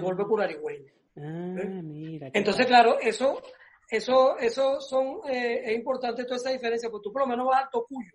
golpe 0.00 0.24
curarigüeño. 0.24 0.92
Ah, 1.16 1.54
Entonces, 2.32 2.66
claro, 2.66 2.98
eso, 3.00 3.42
eso, 3.88 4.38
eso 4.38 4.80
son, 4.80 5.20
eh, 5.30 5.62
es 5.64 5.74
importante 5.74 6.24
toda 6.24 6.36
esa 6.36 6.50
diferencia, 6.50 6.90
porque 6.90 7.04
tú 7.04 7.12
por 7.12 7.22
lo 7.22 7.28
menos 7.28 7.46
vas 7.46 7.64
al 7.64 7.70
Tocuyo. 7.70 8.12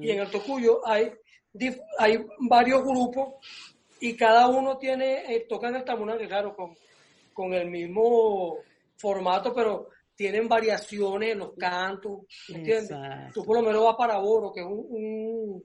Y 0.00 0.10
en 0.10 0.20
el 0.20 0.30
Tocuyo 0.30 0.86
hay, 0.86 1.10
hay 1.98 2.26
varios 2.40 2.82
grupos 2.82 3.34
y 4.00 4.14
cada 4.14 4.48
uno 4.48 4.76
tiene, 4.76 5.34
eh, 5.34 5.46
tocan 5.48 5.74
el 5.76 5.84
tamunal, 5.84 6.18
claro, 6.26 6.54
con, 6.54 6.74
con 7.32 7.54
el 7.54 7.70
mismo 7.70 8.58
formato, 8.96 9.54
pero 9.54 9.88
tienen 10.14 10.48
variaciones 10.48 11.32
en 11.32 11.38
los 11.38 11.54
cantos, 11.54 12.20
¿entiendes? 12.48 12.90
Tú 13.32 13.42
por 13.42 13.56
lo 13.56 13.62
menos 13.62 13.84
vas 13.84 13.96
para 13.96 14.18
Boro, 14.18 14.52
que 14.52 14.60
es 14.60 14.66
un, 14.66 15.62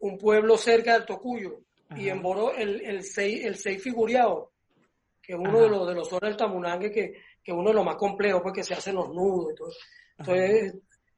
un, 0.00 0.18
pueblo 0.18 0.56
cerca 0.56 0.94
del 0.94 1.06
Tocuyo, 1.06 1.60
y 1.94 2.08
en 2.08 2.22
Boro 2.22 2.54
el, 2.54 2.80
el 2.84 3.02
seis, 3.04 3.44
el 3.44 3.56
seis 3.56 3.82
figuriado, 3.82 4.52
que 5.22 5.34
es 5.34 5.38
uno 5.38 5.60
de 5.60 5.68
los 5.68 5.86
de 5.88 5.94
los 5.94 6.08
sones 6.08 6.30
del 6.30 6.36
Tamunangue, 6.36 6.90
que, 6.90 7.12
que 7.42 7.52
es 7.52 7.56
uno 7.56 7.68
de 7.68 7.74
los 7.74 7.84
más 7.84 7.96
complejos, 7.96 8.42
porque 8.42 8.64
se 8.64 8.74
hacen 8.74 8.96
los 8.96 9.08
nudos. 9.08 9.78
Entonces, 10.18 10.74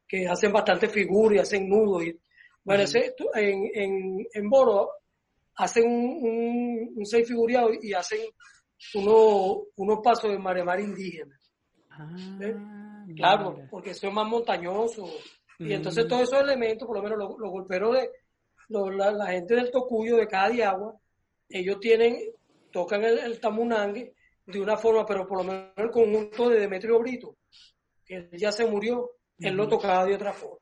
que 0.06 0.26
hacen 0.26 0.52
bastante 0.52 0.88
figuras 0.88 1.36
y 1.36 1.38
hacen 1.40 1.68
nudos. 1.68 2.04
Y, 2.04 2.18
bueno, 2.64 2.82
ese, 2.82 3.14
en, 3.34 3.70
en, 3.74 4.26
en 4.32 4.50
Boro 4.50 4.90
hacen 5.56 5.84
un, 5.86 6.18
un, 6.22 6.92
un 6.96 7.06
seis 7.06 7.26
figuriado 7.26 7.70
y 7.80 7.92
hacen 7.92 8.20
uno, 8.94 9.64
unos 9.76 9.98
pasos 10.02 10.30
de 10.30 10.38
maremar 10.38 10.80
indígena. 10.80 11.38
Ah, 11.90 13.04
claro, 13.16 13.66
porque 13.70 13.94
son 13.94 14.14
más 14.14 14.26
montañosos. 14.26 15.10
Y 15.58 15.72
entonces 15.72 16.06
todos 16.06 16.22
esos 16.22 16.40
elementos, 16.40 16.86
por 16.86 16.96
lo 16.96 17.02
menos 17.02 17.18
los, 17.18 17.50
golperos 17.50 17.94
de 17.96 18.10
la, 18.68 19.26
gente 19.26 19.54
del 19.54 19.70
Tocuyo, 19.70 20.16
de 20.16 20.26
cada 20.26 20.50
diagua, 20.50 20.94
ellos 21.48 21.78
tienen, 21.80 22.18
tocan 22.70 23.04
el, 23.04 23.40
tamunangue 23.40 24.14
de 24.46 24.60
una 24.60 24.76
forma, 24.76 25.04
pero 25.06 25.26
por 25.26 25.38
lo 25.38 25.44
menos 25.44 25.72
el 25.76 25.90
conjunto 25.90 26.48
de 26.48 26.60
Demetrio 26.60 26.98
Brito, 26.98 27.36
que 28.04 28.28
ya 28.32 28.52
se 28.52 28.66
murió, 28.66 29.10
él 29.38 29.54
lo 29.54 29.68
tocaba 29.68 30.04
de 30.04 30.14
otra 30.14 30.32
forma. 30.32 30.58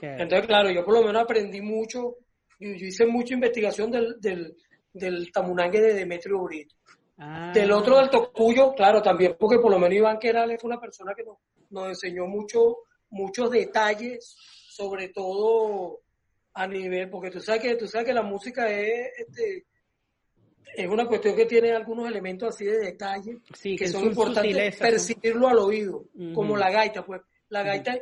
Entonces, 0.00 0.46
claro, 0.46 0.70
yo 0.70 0.84
por 0.84 0.94
lo 0.94 1.04
menos 1.04 1.22
aprendí 1.22 1.60
mucho, 1.60 2.16
yo, 2.58 2.68
hice 2.70 3.06
mucha 3.06 3.34
investigación 3.34 3.90
del, 3.90 4.16
del, 4.20 4.56
del 4.92 5.30
tamunangue 5.32 5.80
de 5.80 5.94
Demetrio 5.94 6.42
Brito. 6.42 6.74
Ah. 7.18 7.50
Del 7.52 7.72
otro 7.72 7.98
del 7.98 8.10
Tocuyo, 8.10 8.74
claro, 8.74 9.02
también, 9.02 9.36
porque 9.38 9.58
por 9.58 9.70
lo 9.70 9.78
menos 9.78 9.96
Iván 9.96 10.18
Querales 10.18 10.60
fue 10.60 10.70
una 10.70 10.80
persona 10.80 11.12
que 11.16 11.24
nos, 11.24 11.38
nos 11.70 11.88
enseñó 11.88 12.26
mucho, 12.26 12.78
muchos 13.10 13.50
detalles, 13.50 14.36
sobre 14.68 15.08
todo 15.08 16.00
a 16.58 16.66
nivel, 16.66 17.08
porque 17.08 17.30
tú 17.30 17.40
sabes 17.40 17.62
que, 17.62 17.76
tú 17.76 17.86
sabes 17.86 18.08
que 18.08 18.12
la 18.12 18.22
música 18.22 18.68
es, 18.68 19.12
este, 19.16 19.64
es 20.74 20.88
una 20.88 21.06
cuestión 21.06 21.36
que 21.36 21.46
tiene 21.46 21.70
algunos 21.70 22.08
elementos 22.08 22.52
así 22.52 22.64
de 22.64 22.78
detalle 22.78 23.38
que, 23.62 23.86
son 23.86 24.06
importantes 24.06 24.76
percibirlo 24.76 25.46
al 25.46 25.58
oído, 25.58 26.06
como 26.34 26.56
la 26.56 26.70
gaita, 26.70 27.04
pues. 27.04 27.22
La 27.50 27.62
gaita 27.62 27.96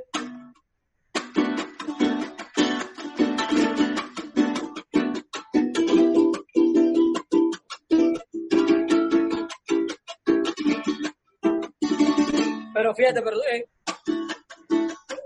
Pero 12.72 12.94
fíjate, 12.94 13.22
pero, 13.22 13.36
eh, 13.52 13.68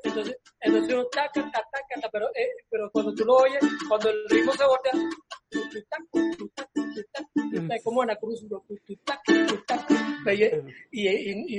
entonces, 0.02 0.36
entonces 0.60 0.96
taca, 1.12 1.50
taca, 1.50 1.69
pero, 2.12 2.28
eh, 2.34 2.48
pero 2.68 2.90
cuando 2.90 3.14
tú 3.14 3.24
lo 3.24 3.36
oyes, 3.36 3.60
cuando 3.88 4.10
el 4.10 4.28
ritmo 4.28 4.52
se 4.52 4.64
voltea, 4.64 4.92
es 7.74 7.84
como 7.84 8.02
Ana 8.02 8.16
Cruz, 8.16 8.44
y, 10.26 10.44
y, 10.92 11.08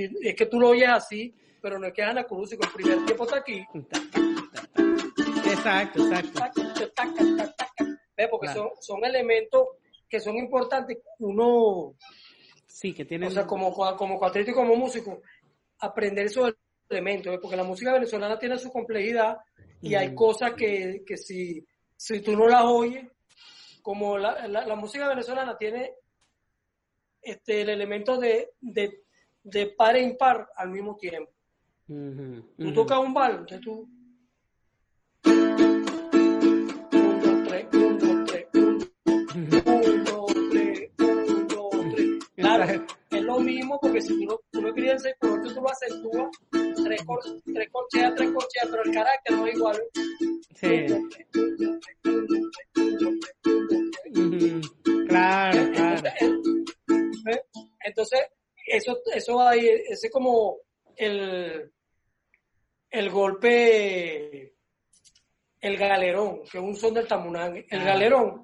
y, 0.03 0.29
es 0.29 0.35
que 0.35 0.45
tú 0.45 0.59
lo 0.59 0.69
oyes 0.69 0.89
así, 0.89 1.35
pero 1.61 1.77
no 1.77 1.87
es 1.87 1.93
que 1.93 2.03
Ana 2.03 2.23
Cruz, 2.23 2.53
y 2.53 2.57
con 2.57 2.67
el 2.67 2.73
primer 2.73 3.05
tiempo 3.05 3.23
está 3.25 3.37
aquí. 3.37 3.65
Exacto, 5.45 6.07
exacto. 6.07 6.41
Porque 8.29 8.47
son, 8.49 8.69
son 8.79 9.03
elementos 9.03 9.67
que 10.07 10.19
son 10.19 10.37
importantes. 10.37 10.99
Uno, 11.19 11.95
sí, 12.67 12.93
que. 12.93 13.03
O 13.25 13.31
sea, 13.31 13.45
como, 13.45 13.73
como 13.73 14.19
cuatrito 14.19 14.51
y 14.51 14.53
como 14.53 14.75
músico, 14.75 15.21
aprender 15.79 16.27
esos 16.27 16.53
elementos, 16.89 17.37
porque 17.41 17.57
la 17.57 17.63
música 17.63 17.93
venezolana 17.93 18.37
tiene 18.37 18.57
su 18.57 18.71
complejidad 18.71 19.37
y 19.81 19.95
hay 19.95 20.13
cosas 20.13 20.53
que, 20.53 21.03
que 21.05 21.17
si, 21.17 21.65
si 21.95 22.21
tú 22.21 22.35
no 22.35 22.47
las 22.47 22.63
oyes, 22.63 23.07
como 23.81 24.17
la, 24.17 24.47
la, 24.47 24.75
música 24.75 25.07
venezolana 25.07 25.57
tiene 25.57 25.93
este, 27.21 27.61
el 27.61 27.69
elemento 27.69 28.17
de, 28.17 28.51
de, 28.61 29.03
de 29.43 29.67
par 29.67 29.95
e 29.95 30.03
impar 30.03 30.49
al 30.55 30.69
mismo 30.69 30.95
tiempo. 30.95 31.31
Tú 31.87 32.73
tocas 32.73 32.99
un 32.99 33.13
bal, 33.13 33.31
entonces 33.31 33.61
tú... 33.61 33.89
Un, 35.25 37.19
dos, 37.21 37.43
tres, 37.47 37.67
un, 37.73 37.99
dos, 37.99 38.25
tres, 38.27 38.47
un, 38.53 38.79
dos, 40.05 40.33
tres, 40.51 40.91
un, 40.99 41.47
dos, 41.47 41.71
tres. 41.93 42.07
Claro, 42.35 42.85
es 43.09 43.21
lo 43.23 43.39
mismo 43.39 43.79
porque 43.79 44.01
si 44.01 44.19
tú 44.19 44.25
no, 44.25 44.39
tú 44.51 44.61
no 44.61 44.73
querías 44.73 45.01
seis 45.01 45.15
por 45.19 45.41
tú 45.41 45.61
lo 45.61 45.69
acentúas, 45.69 46.29
tres, 46.83 47.03
cor, 47.03 47.19
tres 47.53 47.69
corcheas, 47.71 48.15
tres 48.15 48.31
corcheas, 48.31 48.67
pero 48.69 48.83
el 48.83 48.91
carácter 48.91 49.35
no 49.37 49.47
es 49.47 49.55
igual. 49.55 49.81
Sí. 50.55 50.85
Claro, 55.07 55.71
claro. 55.71 56.09
Entonces, 57.83 58.19
eso, 58.65 58.97
eso 59.13 59.41
hay, 59.41 59.67
ese 59.67 60.07
es 60.07 60.11
como 60.11 60.57
el, 60.95 61.71
el 62.89 63.09
golpe, 63.09 64.53
el 65.59 65.77
galerón, 65.77 66.41
que 66.49 66.57
es 66.57 66.63
un 66.63 66.75
son 66.75 66.93
del 66.93 67.07
tamunán. 67.07 67.57
El 67.69 67.81
ah. 67.81 67.83
galerón 67.83 68.43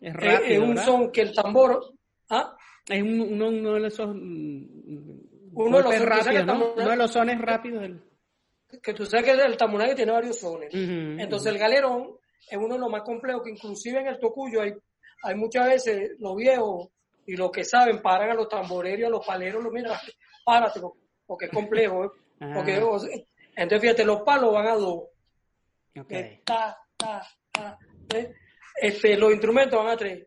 es, 0.00 0.14
rápido, 0.14 0.44
es 0.44 0.58
un 0.58 0.78
son 0.78 1.12
que 1.12 1.22
el 1.22 1.34
tambor, 1.34 1.94
¿ah? 2.30 2.56
Es 2.88 3.02
uno, 3.02 3.48
uno 3.48 3.74
de 3.74 3.88
esos 3.88 4.08
mm, 4.14 4.79
uno 5.52 5.78
de 5.78 5.98
los 5.98 6.00
rápidos, 6.00 6.46
¿no? 6.46 6.72
uno 6.74 6.90
de 6.90 6.96
los 6.96 7.12
sones 7.12 7.40
rápidos. 7.40 7.90
Que 8.82 8.94
tú 8.94 9.04
sabes 9.04 9.26
que 9.26 9.32
el 9.32 9.56
tamunague 9.56 9.94
tiene 9.94 10.12
varios 10.12 10.38
sones. 10.38 10.70
Entonces 10.72 11.52
el 11.52 11.58
galerón 11.58 12.16
es 12.48 12.56
uno 12.56 12.74
de 12.74 12.80
los 12.80 12.90
más 12.90 13.02
complejos, 13.02 13.42
que 13.44 13.50
inclusive 13.50 14.00
en 14.00 14.08
el 14.08 14.18
tocuyo 14.18 14.62
hay, 14.62 14.72
hay 15.22 15.34
muchas 15.34 15.66
veces 15.66 16.12
los 16.18 16.36
viejos 16.36 16.88
y 17.26 17.36
los 17.36 17.50
que 17.50 17.64
saben 17.64 18.02
paran 18.02 18.30
a 18.30 18.34
los 18.34 18.48
tamboreros, 18.48 19.06
a 19.06 19.10
los 19.10 19.26
paleros, 19.26 19.62
los 19.62 19.72
mira, 19.72 20.00
párate, 20.44 20.80
porque 21.26 21.46
es 21.46 21.52
complejo. 21.52 22.04
¿eh? 22.04 22.08
Ah. 22.42 22.52
Porque, 22.54 22.76
entonces 23.54 23.80
fíjate, 23.82 24.02
los 24.02 24.22
palos 24.22 24.54
van 24.54 24.66
a 24.68 24.74
dos. 24.74 25.02
Okay. 25.94 26.40
¿eh? 28.14 28.34
este, 28.80 29.14
los 29.18 29.30
instrumentos 29.30 29.78
van 29.78 29.92
a 29.92 29.96
tres. 29.98 30.24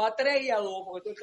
Va 0.00 0.08
a 0.08 0.16
3 0.16 0.42
y 0.42 0.50
a 0.50 0.58
2, 0.58 0.84
porque 0.86 1.14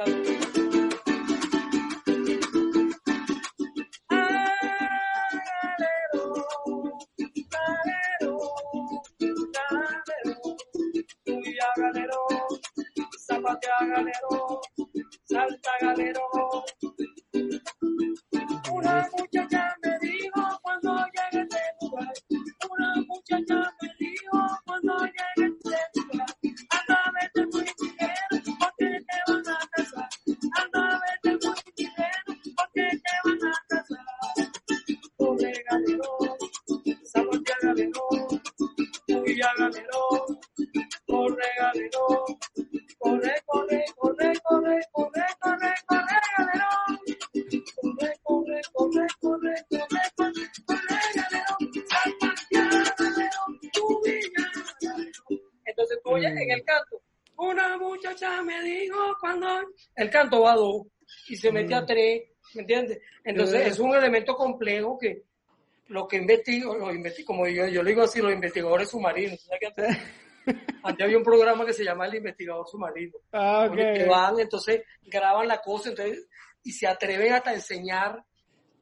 y 61.38 61.40
se 61.40 61.52
mete 61.52 61.76
a 61.76 61.86
tres, 61.86 62.24
¿me 62.56 62.62
entiendes? 62.62 63.00
Entonces 63.24 63.68
es 63.68 63.80
un 63.80 63.96
elemento 63.96 64.36
complejo 64.36 64.98
que 64.98 65.24
lo 65.88 66.08
que 66.08 66.18
investigo, 66.18 66.76
lo 66.76 66.92
investigo 66.92 67.28
como 67.28 67.48
yo, 67.48 67.68
yo 67.68 67.84
le 67.84 67.92
digo 67.92 68.04
así, 68.04 68.22
los 68.22 68.34
investigadores 68.34 68.90
submarinos. 68.90 69.40
¿sabes 69.42 69.60
que 69.60 69.68
antes, 69.68 69.98
antes 70.84 71.06
había 71.06 71.18
un 71.18 71.24
programa 71.24 71.66
que 71.66 71.74
se 71.74 71.84
llama 71.84 72.08
El 72.08 72.16
Investigador 72.16 72.68
Submarino. 72.68 73.14
Ah, 73.32 73.68
donde 73.68 73.92
ok. 73.92 73.98
que 73.98 74.06
van, 74.06 74.40
entonces 74.40 74.84
graban 75.04 75.48
la 75.48 75.62
cosa, 75.62 75.90
entonces, 75.90 76.28
y 76.64 76.72
se 76.72 76.88
atreven 76.88 77.34
hasta 77.34 77.52
a 77.52 77.54
enseñar, 77.54 78.24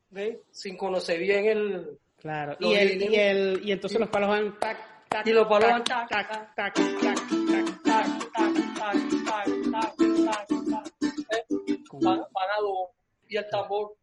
¿ves? 0.10 0.38
Sin 0.52 0.78
conocer 0.78 1.20
bien 1.20 1.46
el... 1.46 2.00
Claro. 2.18 2.56
Y, 2.60 2.74
el, 2.74 3.02
y, 3.04 3.15
el, 3.15 3.62
y 3.63 3.72
entonces 3.72 4.00
los 4.00 4.10
palos 4.10 4.30
van 4.30 4.58
tac, 4.58 5.08
tac. 5.10 5.28
Y 5.28 5.32
los 5.32 5.48
palos 5.48 5.70
van 5.70 5.84
tac, 5.84 6.10
tac, 6.10 6.56
tac, 6.56 6.56
tac, 6.56 6.74
tac. 6.74 6.96
tac, 7.02 7.15
tac, 7.44 7.84
tac, 7.84 8.34
tac, 8.34 8.76
tac, 8.76 9.26
tac, 9.26 9.96
tac, 9.98 10.14
y 13.27 13.38
el 13.38 13.49
tambor... 13.49 13.95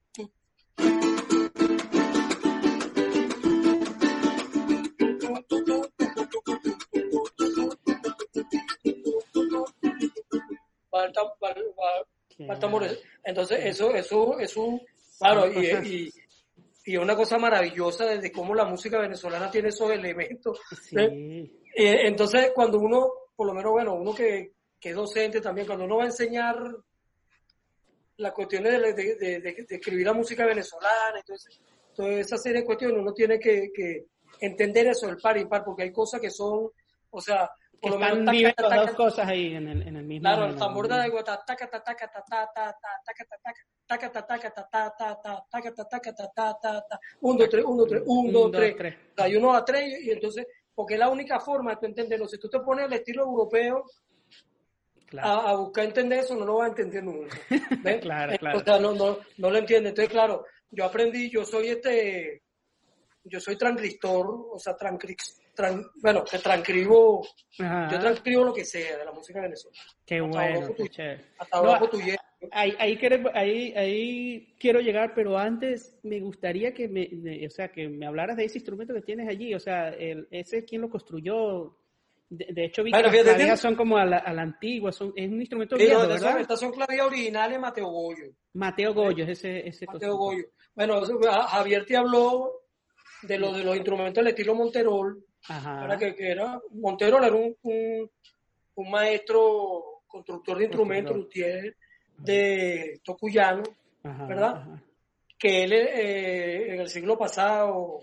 el 10.93 11.13
el 12.39 12.59
tambor. 12.59 12.85
Entonces, 13.25 13.59
eso, 13.65 13.95
eso 13.95 14.39
es 14.39 14.57
un, 14.57 14.81
claro, 15.19 15.47
y, 15.49 15.55
cosas- 15.55 15.87
y, 15.87 16.11
y 16.87 16.97
una 16.97 17.17
cosa 17.17 17.39
maravillosa 17.39 18.07
de 18.07 18.33
cómo 18.33 18.55
la 18.55 18.65
música 18.65 18.99
venezolana 18.99 19.51
tiene 19.51 19.69
esos 19.69 19.91
elementos. 19.91 20.59
Sí. 20.83 20.97
Eh, 20.97 22.07
entonces, 22.07 22.51
cuando 22.55 22.79
uno, 22.79 23.11
por 23.37 23.47
lo 23.47 23.55
menos, 23.55 23.73
bueno, 23.73 23.95
uno 23.95 24.15
que, 24.15 24.53
que 24.79 24.91
es 24.91 24.97
docente 24.97 25.41
también, 25.41 25.67
cuando 25.67 25.85
uno 25.85 25.97
va 25.99 26.03
a 26.05 26.07
enseñar 26.07 26.57
las 28.17 28.33
cuestiones 28.33 28.81
de, 28.81 28.93
de- 28.93 29.17
de- 29.17 29.41
de- 29.41 29.67
escribir 29.69 30.07
la 30.07 30.13
música 30.13 30.45
venezolana, 30.47 31.19
entonces, 31.19 31.61
toda 31.95 32.11
esa 32.11 32.37
serie 32.37 32.61
de 32.61 32.67
cuestiones, 32.67 32.99
uno 32.99 33.13
tiene 33.13 33.39
que, 33.39 33.71
que 33.75 34.07
entender 34.41 34.87
eso, 34.89 35.09
el 35.09 35.17
par 35.19 35.37
y 35.39 35.45
par, 35.47 35.65
porque 35.65 35.85
hay 35.85 35.93
cosas 35.93 36.21
que 36.21 36.31
son, 36.31 36.71
o 37.11 37.21
sea, 37.21 37.51
por 37.81 37.91
lo 37.93 37.99
menos, 37.99 38.25
taca, 38.25 38.69
las 38.69 38.77
dos 38.81 38.85
taca, 38.87 38.97
cosas 38.97 39.29
ahí 39.29 39.55
en 39.57 39.67
el, 39.69 39.83
en 39.83 39.97
el 39.97 40.05
mismo. 40.05 40.23
Claro, 40.23 40.47
el 40.47 40.57
tambor 40.57 40.87
de 40.87 41.09
guata, 41.09 41.43
taca, 41.45 41.69
taca, 41.69 41.83
taca, 41.85 42.09
ta, 42.13 42.23
ta, 42.23 42.53
ta, 42.55 42.77
ta, 42.81 42.89
taca, 43.05 43.25
ta, 43.29 43.37
taca, 43.43 43.61
taca, 43.87 44.13
ta, 44.13 44.27
taca, 44.27 44.51
ta, 44.51 44.69
ta, 44.71 44.95
ta, 44.97 45.21
ta, 45.21 45.45
taca, 45.51 45.75
ta, 45.75 45.85
taca, 45.89 46.15
ta, 46.15 46.29
ta, 46.33 46.59
ta, 46.63 46.87
ta. 46.89 47.01
Un, 47.23 47.37
dos, 47.37 47.49
tres, 47.49 47.65
un, 47.65 47.77
dos, 47.77 47.89
tres, 47.89 48.03
un, 48.07 48.33
dos, 48.33 48.53
tres. 48.53 48.95
Hay 49.17 49.35
uno 49.35 49.53
a 49.53 49.65
tres 49.65 50.01
y 50.01 50.11
entonces, 50.13 50.47
porque 50.73 50.95
es 50.95 51.01
la 51.01 51.09
única 51.09 51.41
forma 51.41 51.73
de 51.73 51.77
tú 51.79 51.87
entenderlo. 51.87 52.29
Si 52.29 52.39
tú 52.39 52.49
te 52.49 52.61
pones 52.61 52.87
el 52.87 52.93
estilo 52.93 53.25
europeo 53.25 53.85
Claro. 55.13 55.29
a, 55.29 55.51
a 55.51 55.57
buscar 55.57 55.85
entender 55.85 56.21
eso, 56.21 56.35
no 56.35 56.47
lo 56.47 56.55
vas 56.57 56.67
a 56.67 56.71
entender 56.71 57.05
nunca. 57.05 57.37
Claro, 58.03 58.33
Eh, 58.33 58.39
claro. 58.39 58.59
O 58.59 58.65
sea, 58.65 58.79
no, 58.79 58.93
no, 58.95 59.19
no 59.37 59.51
lo 59.51 59.59
entiende. 59.59 59.91
Entonces, 59.91 60.11
claro, 60.11 60.47
yo 60.71 60.85
aprendí, 60.87 61.29
yo 61.31 61.45
soy 61.45 61.69
este, 61.69 62.43
yo 63.25 63.39
soy 63.39 63.57
transcriptor, 63.57 64.27
o 64.51 64.59
sea, 64.59 64.75
transcri, 64.75 65.15
tran- 65.55 65.87
bueno, 66.01 66.25
que 66.25 66.39
transcribo, 66.39 67.27
Ajá. 67.59 67.89
yo 67.93 67.99
transcribo 67.99 68.45
lo 68.45 68.55
que 68.55 68.65
sea 68.65 68.97
de 68.97 69.05
la 69.05 69.13
música 69.13 69.43
venezolana. 69.43 69.83
Qué 70.07 70.17
hasta 70.17 70.27
bueno, 70.29 70.67
qué 70.69 70.75
tu- 70.75 70.89
chévere. 70.89 71.25
Hasta 71.39 71.57
No, 71.59 71.65
abajo 71.69 71.89
tu 71.91 72.01
hierro. 72.01 72.23
Ahí, 72.51 72.75
ahí, 72.81 72.97
quiero, 72.97 73.31
ahí, 73.35 73.73
ahí 73.77 74.57
quiero 74.59 74.81
llegar, 74.81 75.13
pero 75.15 75.39
antes 75.39 75.97
me 76.03 76.19
gustaría 76.21 76.73
que 76.75 76.89
me, 76.89 77.47
o 77.47 77.51
sea, 77.51 77.69
que 77.71 77.87
me 77.89 78.05
hablaras 78.07 78.37
de 78.37 78.47
ese 78.47 78.59
instrumento 78.59 78.93
que 78.95 79.03
tienes 79.03 79.29
allí. 79.29 79.55
O 79.55 79.61
sea, 79.61 79.91
el, 79.91 80.27
ese 80.31 80.65
quién 80.65 80.81
lo 80.81 80.89
construyó. 80.91 81.77
De, 82.35 82.47
de 82.51 82.65
hecho, 82.65 82.83
vi 82.83 82.91
que 82.93 82.97
Bueno, 83.03 83.13
las 83.13 83.23
clavías 83.35 83.61
son 83.61 83.75
como 83.77 83.99
a 83.99 84.07
la, 84.07 84.17
a 84.17 84.33
la 84.33 84.41
antigua, 84.43 84.91
son, 84.91 85.13
es 85.15 85.31
un 85.31 85.39
instrumento 85.41 85.77
viejo, 85.77 86.03
no, 86.03 86.09
¿verdad? 86.09 86.41
estas 86.41 86.61
son 86.61 86.73
clavías 86.73 87.07
originales 87.07 87.61
Mateo 87.61 87.89
Goyo. 87.89 88.25
Mateo 88.55 88.95
Goyo, 88.95 89.25
es 89.25 89.31
ese, 89.39 89.69
ese 89.69 89.85
Mateo. 89.87 90.17
Goyo. 90.17 90.45
Bueno, 90.75 91.03
eso, 91.03 91.21
a- 91.29 91.47
Javier 91.49 91.85
te 91.85 91.95
habló 91.95 92.53
de 93.23 93.37
lo 93.39 93.53
de 93.53 93.63
los 93.65 93.77
instrumentos 93.77 94.15
del 94.25 94.29
estilo 94.29 94.55
Monterol, 94.55 95.23
Ajá. 95.47 95.99
Que, 95.99 96.15
que 96.15 96.31
era, 96.31 96.59
Monterol 96.71 97.23
era 97.23 97.35
un, 97.35 97.55
un, 97.63 98.11
un 98.77 98.91
maestro 98.91 100.03
constructor 100.07 100.57
de 100.57 100.65
instrumentos, 100.65 101.15
luthier 101.15 101.77
de 102.17 102.99
Tocuyano, 103.05 103.63
Ajá, 104.05 104.27
¿verdad? 104.27 104.57
ajá. 104.57 104.83
que 105.39 105.65
él 105.65 105.73
eh, 105.75 106.75
en 106.75 106.81
el 106.81 106.89
siglo 106.89 107.19
pasado, 107.19 108.01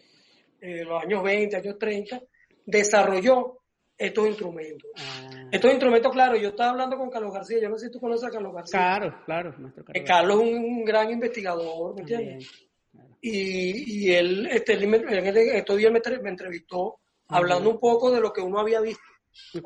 en 0.61 0.87
los 0.87 1.01
años 1.01 1.23
20, 1.23 1.55
años 1.55 1.79
30, 1.79 2.21
desarrolló 2.65 3.58
estos 3.99 4.27
instrumentos. 4.27 4.89
Ah, 4.97 5.49
Estos 5.51 5.71
instrumentos, 5.71 6.11
claro, 6.13 6.35
yo 6.37 6.49
estaba 6.49 6.71
hablando 6.71 6.97
con 6.97 7.09
Carlos 7.09 7.33
García, 7.33 7.59
yo 7.61 7.69
no 7.69 7.77
sé 7.77 7.87
si 7.87 7.91
tú 7.91 7.99
conoces 7.99 8.27
a 8.29 8.31
Carlos 8.31 8.53
García. 8.53 8.79
claro, 8.79 9.15
claro, 9.25 9.55
nuestro 9.59 9.83
Eh, 9.93 10.03
Carlos. 10.03 10.07
Carlos 10.07 10.41
es 10.41 10.43
un, 10.47 10.65
un 10.79 10.85
gran 10.85 11.11
investigador, 11.11 11.95
¿me 11.95 12.01
entiendes? 12.01 12.49
claro. 12.91 13.09
Y, 13.21 14.07
y 14.07 14.11
él, 14.13 14.47
este, 14.47 14.73
él 14.73 14.93
el- 14.93 15.37
estos 15.49 15.77
días 15.77 15.91
me, 15.91 15.97
entre- 15.97 16.21
me 16.21 16.29
entrevistó 16.29 16.99
hablando 17.27 17.69
un 17.69 17.79
poco 17.79 18.09
de 18.09 18.21
lo 18.21 18.31
que 18.33 18.41
uno 18.41 18.59
había 18.59 18.79
visto. 18.81 19.03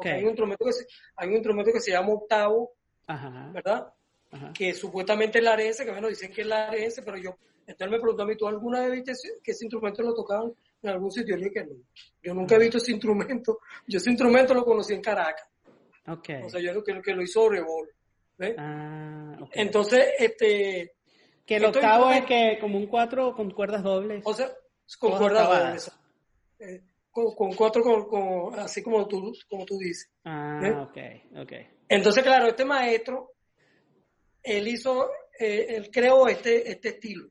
Hay 0.04 0.24
un 0.24 0.30
instrumento 0.30 0.66
que 0.66 0.74
se, 0.74 0.86
hay 1.16 1.28
un 1.30 1.36
instrumento 1.36 1.72
que 1.72 1.80
se 1.80 1.92
llama 1.92 2.10
octavo, 2.14 2.72
Ajá, 3.08 3.52
¿verdad? 3.54 3.88
ajá. 4.32 4.52
Que 4.54 4.74
supuestamente 4.74 5.38
es 5.38 5.44
la 5.44 5.54
ARS, 5.54 5.78
que 5.78 5.92
bueno, 5.92 6.08
dicen 6.10 6.32
que 6.34 6.42
es 6.42 6.48
la 6.48 6.70
ARS, 6.70 7.02
pero 7.06 7.18
yo, 7.18 7.36
entonces 7.62 7.78
él 7.86 7.90
me 7.92 8.00
preguntó 8.00 8.24
a 8.24 8.26
mí, 8.26 8.36
¿tú 8.36 8.48
alguna 8.48 8.82
vez 8.82 8.92
viste 9.04 9.14
que 9.44 9.52
ese 9.52 9.66
instrumento 9.66 10.02
lo 10.02 10.14
tocaban 10.14 10.52
en 10.84 10.90
algún 10.90 11.12
sitio? 11.12 11.36
Yo 11.36 11.38
le 11.42 11.50
dije 11.50 11.62
que 11.62 11.66
no. 11.66 11.76
Yo 12.22 12.34
nunca 12.34 12.56
he 12.56 12.60
visto 12.60 12.78
ese 12.78 12.92
instrumento. 12.92 13.60
Yo 13.88 13.98
ese 13.98 14.10
instrumento 14.10 14.54
lo 14.54 14.64
conocí 14.66 14.94
en 14.94 15.02
Caracas. 15.02 15.48
Ok. 16.08 16.30
O 16.44 16.50
sea, 16.50 16.60
yo 16.62 16.72
creo 16.84 16.84
que, 16.84 17.02
que 17.02 17.14
lo 17.16 17.22
hizo 17.24 17.50
Rebol. 17.50 17.90
Ah, 18.58 19.38
ok. 19.42 19.50
Entonces, 19.54 20.06
este, 20.20 20.96
que 21.46 21.56
el 21.56 21.66
octavo 21.66 22.12
es 22.12 22.26
que 22.26 22.58
como 22.60 22.78
un 22.78 22.88
cuatro 22.88 23.34
con 23.36 23.52
cuerdas 23.52 23.84
dobles. 23.84 24.22
O 24.26 24.34
sea, 24.34 24.52
con 25.00 25.12
Todas 25.12 25.22
cuerdas 25.22 25.42
acabadas. 25.44 25.86
dobles. 26.60 26.76
Eh, 26.76 26.84
con, 27.12 27.36
con 27.36 27.54
cuatro, 27.54 27.84
con, 27.84 28.06
con- 28.08 28.60
así 28.60 28.82
como 28.82 29.08
tú, 29.08 29.34
como 29.50 29.66
tú 29.66 29.78
dices. 29.78 30.12
Ah, 30.26 30.60
¿Eh? 30.64 30.72
ok, 30.72 31.42
ok. 31.44 31.54
Entonces, 31.88 32.24
claro, 32.24 32.48
este 32.48 32.66
maestro, 32.66 33.34
él 34.42 34.68
hizo, 34.68 35.10
eh, 35.40 35.68
él 35.70 35.90
creó 35.92 36.28
este, 36.28 36.70
este 36.70 36.90
estilo, 36.90 37.30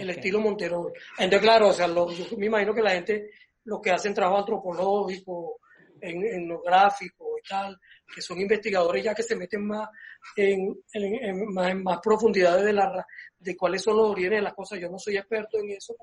el 0.00 0.10
estilo 0.10 0.40
Monterol. 0.40 0.92
Entonces, 1.18 1.40
claro, 1.40 1.68
o 1.68 1.72
sea, 1.72 1.86
lo- 1.86 2.10
yo 2.12 2.24
me 2.36 2.46
imagino 2.46 2.74
que 2.74 2.82
la 2.82 2.90
gente, 2.92 3.30
los 3.64 3.80
que 3.80 3.90
hacen 3.90 4.14
trabajo 4.14 4.38
antropológico, 4.38 5.60
en, 6.00 6.24
etnográfico 6.24 7.36
y 7.38 7.46
tal, 7.48 7.78
que 8.14 8.22
son 8.22 8.40
investigadores 8.40 9.04
ya 9.04 9.14
que 9.14 9.22
se 9.22 9.36
meten 9.36 9.66
más 9.66 9.88
en, 10.36 10.74
en- 10.94 11.24
en 11.24 11.52
más, 11.52 11.70
en 11.70 11.82
más 11.82 11.98
profundidades 12.02 12.64
de, 12.64 12.72
la, 12.72 13.06
de 13.38 13.56
cuáles 13.56 13.82
son 13.82 13.96
los 13.96 14.08
orígenes 14.10 14.38
de 14.38 14.42
las 14.44 14.54
cosas. 14.54 14.78
Yo 14.80 14.88
no 14.88 14.98
soy 14.98 15.16
experto 15.18 15.58
en 15.58 15.70
eso. 15.72 15.94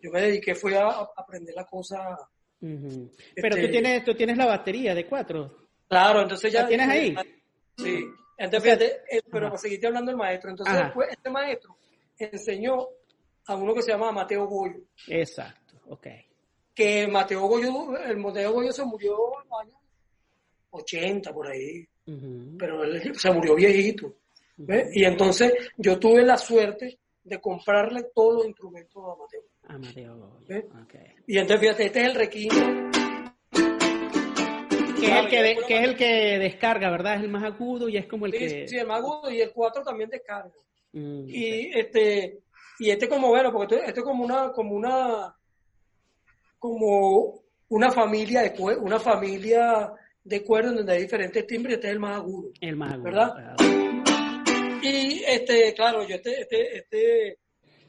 Yo 0.00 0.10
me 0.10 0.22
dediqué 0.22 0.54
fue 0.54 0.76
a, 0.76 0.88
a 0.88 1.08
aprender 1.16 1.54
la 1.54 1.64
cosa. 1.64 2.16
Ujú. 2.60 3.10
Pero 3.34 3.48
Este- 3.56 3.66
tú 3.66 3.70
tienes, 3.70 4.04
tú 4.04 4.14
tienes 4.14 4.36
la 4.38 4.46
batería 4.46 4.94
de 4.94 5.06
cuatro. 5.06 5.68
Claro, 5.88 6.22
entonces 6.22 6.52
ya... 6.52 6.62
¿La 6.62 6.68
tienes 6.68 6.88
ahí? 6.88 7.14
Sí. 7.76 8.04
Entonces, 8.38 8.38
O 8.38 8.50
sea, 8.50 8.60
fíjate, 8.60 9.16
eh, 9.16 9.22
pero 9.30 9.46
para 9.48 9.58
seguirte 9.58 9.86
hablando 9.86 10.10
del 10.10 10.18
maestro, 10.18 10.50
entonces 10.50 10.74
después 10.76 11.08
este 11.10 11.30
maestro 11.30 11.76
enseñó 12.18 12.88
a 13.46 13.54
uno 13.56 13.74
que 13.74 13.82
se 13.82 13.92
llama 13.92 14.12
Mateo 14.12 14.46
Goyo, 14.46 14.80
Exacto, 15.08 15.76
ok. 15.88 16.06
que 16.74 17.06
Mateo 17.06 17.46
Goyo, 17.46 17.96
el 17.98 18.16
Mateo 18.16 18.52
Goyo 18.52 18.72
se 18.72 18.84
murió 18.84 19.16
en 19.42 19.48
los 19.48 19.60
años 19.60 19.76
80 20.70 21.32
por 21.32 21.46
ahí, 21.48 21.86
pero 22.58 22.84
él 22.84 23.14
se 23.16 23.30
murió 23.30 23.54
viejito. 23.54 24.14
¿ves? 24.56 24.88
Y 24.94 25.04
entonces 25.04 25.52
yo 25.76 25.98
tuve 25.98 26.22
la 26.24 26.36
suerte 26.38 26.98
de 27.24 27.40
comprarle 27.40 28.04
todos 28.14 28.34
los 28.36 28.46
instrumentos 28.46 29.02
a 29.04 29.16
Mateo. 29.16 29.42
Amadeo 29.68 30.16
Goyo, 30.16 30.46
¿Eh? 30.56 30.66
ok. 30.82 30.94
Y 31.26 31.38
entonces 31.38 31.60
fíjate, 31.60 31.86
este 31.86 32.00
es 32.02 32.06
el 32.08 32.14
requinto. 32.14 32.56
Que 34.98 35.06
es, 35.12 35.24
el 35.24 35.28
que, 35.28 35.42
de- 35.42 35.56
que 35.68 35.76
es 35.78 35.84
el 35.88 35.96
que 35.96 36.38
descarga, 36.38 36.90
¿verdad? 36.90 37.16
Es 37.16 37.22
el 37.22 37.28
más 37.28 37.44
agudo 37.44 37.88
y 37.88 37.96
es 37.96 38.06
como 38.06 38.26
el 38.26 38.32
Sí, 38.32 38.38
que... 38.38 38.68
sí, 38.68 38.76
el 38.78 38.86
más 38.86 38.98
agudo 39.00 39.30
y 39.30 39.40
el 39.40 39.52
4 39.52 39.82
también 39.82 40.08
descarga. 40.08 40.50
Mm, 40.92 41.24
y 41.28 41.70
este 41.78 42.38
y 42.78 42.90
este 42.90 43.08
como 43.08 43.28
bueno 43.28 43.52
porque 43.52 43.74
esto, 43.76 43.86
esto 43.88 44.00
es 44.00 44.04
como 44.04 44.24
una 44.24 44.52
como 44.52 44.74
una 44.74 45.34
como 46.58 47.42
una 47.68 47.90
familia 47.90 48.42
de 48.42 48.76
una 48.80 48.98
familia 49.00 49.92
de 50.22 50.44
cuerdas 50.44 50.74
donde 50.74 50.92
hay 50.92 51.02
diferentes 51.02 51.46
timbres 51.46 51.76
este 51.76 51.88
es 51.88 51.92
el 51.94 52.00
más 52.00 52.16
agudo 52.16 52.50
El 52.60 52.76
más 52.76 52.92
agudo. 52.92 53.04
¿verdad? 53.04 53.34
claro. 53.34 53.56
y 54.82 55.22
este 55.26 55.74
claro 55.74 56.06
yo 56.06 56.16
este 56.16 56.40
este 56.42 56.78
este 56.78 57.38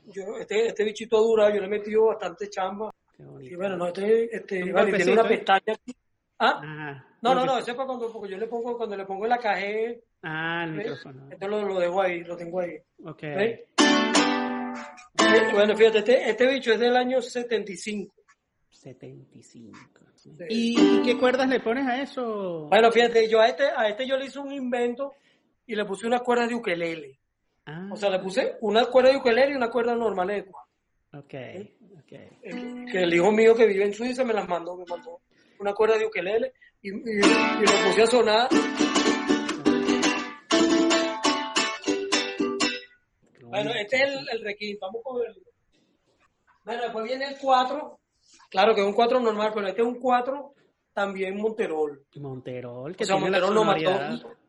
yo 0.06 0.38
este 0.40 0.68
este 0.68 0.84
bichito 0.84 1.22
dura 1.22 1.50
yo 1.54 1.60
le 1.60 1.66
he 1.68 1.70
metido 1.70 2.06
bastante 2.08 2.50
chamba 2.50 2.92
Qué 3.16 3.24
bonito. 3.24 3.54
y 3.54 3.56
bueno 3.56 3.78
no 3.78 3.88
este 3.88 4.36
este 4.36 4.72
vale, 4.72 4.94
tiene 4.94 5.14
una 5.14 5.28
pestaña 5.28 5.74
aquí 5.74 5.96
¿Ah? 6.40 6.62
ah 6.64 7.04
no, 7.20 7.34
no, 7.34 7.46
no, 7.46 7.58
ese 7.58 7.72
es 7.72 7.76
cuando 7.78 8.12
porque 8.14 8.30
yo 8.30 8.38
le 8.38 8.46
pongo, 8.48 8.78
cuando 8.78 8.96
le 8.96 9.06
pongo 9.06 9.26
la 9.26 9.40
cajé. 9.40 10.04
Ah, 10.22 10.66
el 10.66 10.74
micrófono. 10.74 11.28
Esto 11.32 11.48
lo, 11.48 11.64
lo, 11.64 11.80
dejo 11.80 12.02
ahí, 12.02 12.24
lo 12.24 12.38
tengo 12.38 12.60
ahí. 12.60 12.78
Ok. 13.04 13.24
Bueno, 15.54 15.76
fíjate, 15.76 16.00
este, 16.00 16.30
este 16.30 16.48
bicho 16.48 16.74
es 16.74 16.80
del 16.80 16.96
año 16.96 17.22
75. 17.22 18.14
75. 18.70 19.80
¿Y, 20.50 21.02
qué 21.04 21.18
cuerdas 21.18 21.50
le 21.50 21.60
pones 21.60 21.88
a 21.88 22.02
eso? 22.02 22.68
Bueno, 22.70 22.92
fíjate, 22.92 23.30
yo 23.30 23.40
a 23.40 23.48
este, 23.48 23.66
a 23.66 23.88
este 23.88 24.08
yo 24.08 24.18
le 24.18 24.26
hice 24.26 24.40
un 24.40 24.52
invento 24.52 25.14
y 25.66 25.76
le 25.76 25.86
puse 25.86 26.08
una 26.08 26.20
cuerda 26.20 26.48
de 26.48 26.56
ukelele. 26.56 27.20
Ah. 27.66 27.90
O 27.92 27.96
sea, 27.96 28.10
le 28.10 28.20
puse 28.20 28.56
una 28.62 28.86
cuerda 28.86 29.12
de 29.12 29.18
ukelele 29.18 29.54
y 29.54 29.56
una 29.56 29.70
cuerda 29.70 29.96
normal 29.96 30.28
de 30.28 30.46
Ok, 31.14 31.34
ok. 32.00 32.14
Que 32.92 33.04
el 33.04 33.14
hijo 33.14 33.32
mío 33.32 33.56
que 33.56 33.66
vive 33.66 33.86
en 33.86 33.94
Suiza 33.94 34.24
me 34.24 34.34
las 34.34 34.48
mandó, 34.48 34.76
me 34.76 34.86
mandó 34.86 35.22
una 35.60 35.74
cuerda 35.74 35.98
de 35.98 36.06
ukelele 36.06 36.54
y, 36.82 36.90
y, 36.90 37.20
y 37.20 37.88
puse 37.88 38.04
a 38.04 38.08
sonar. 38.08 38.50
Bueno, 43.64 43.80
este 43.80 43.96
es 43.98 44.04
el, 44.04 44.30
el 44.32 44.44
requisito. 44.44 44.86
Vamos 44.86 45.02
con 45.04 45.26
el. 45.26 45.36
Bueno, 46.64 46.82
después 46.84 47.06
viene 47.06 47.26
el 47.26 47.38
4. 47.38 48.00
Claro 48.50 48.76
que 48.76 48.82
es 48.82 48.88
un 48.88 48.94
4 48.94 49.20
normal, 49.20 49.52
pero 49.54 49.68
este 49.68 49.82
es 49.82 49.88
un 49.88 50.00
4 50.00 50.54
también 50.94 51.38
Monterol. 51.38 52.04
Monterol, 52.16 52.96
que 52.96 53.04
o 53.04 53.08
sea, 53.08 53.18
Monterol 53.18 53.54
lo 53.54 53.64
mató 53.64 53.92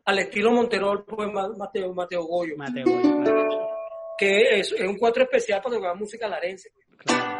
al 0.05 0.19
estilo 0.19 0.51
Monterol, 0.51 1.05
pues 1.05 1.29
Mateo, 1.31 1.93
Mateo 1.93 2.23
Goyo. 2.23 2.57
Mateo 2.57 2.85
Goyo, 2.85 3.23
Que 4.17 4.59
es, 4.59 4.71
es, 4.71 4.81
un 4.81 4.97
4 4.97 5.23
especial 5.23 5.61
para 5.61 5.75
tocar 5.75 5.95
música 5.95 6.27
larense. 6.27 6.71
Claro. 6.97 7.37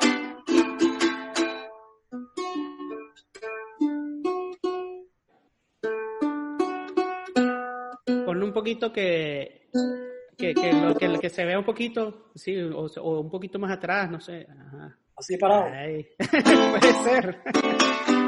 Ponle 8.26 8.46
un 8.46 8.54
poquito 8.54 8.94
que 8.94 9.70
que, 10.40 10.54
que, 10.54 10.72
lo, 10.72 10.96
que, 10.96 11.20
que 11.20 11.30
se 11.30 11.44
vea 11.44 11.60
un 11.60 11.66
poquito, 11.66 12.32
sí, 12.34 12.58
o, 12.58 12.86
o, 12.86 13.20
un 13.20 13.30
poquito 13.30 13.60
más 13.60 13.72
atrás, 13.72 14.10
no 14.10 14.20
sé. 14.20 14.48
Ajá. 14.50 14.98
Así 15.16 15.38
parado. 15.38 15.66
Puede 16.18 16.94
ser. 17.04 18.19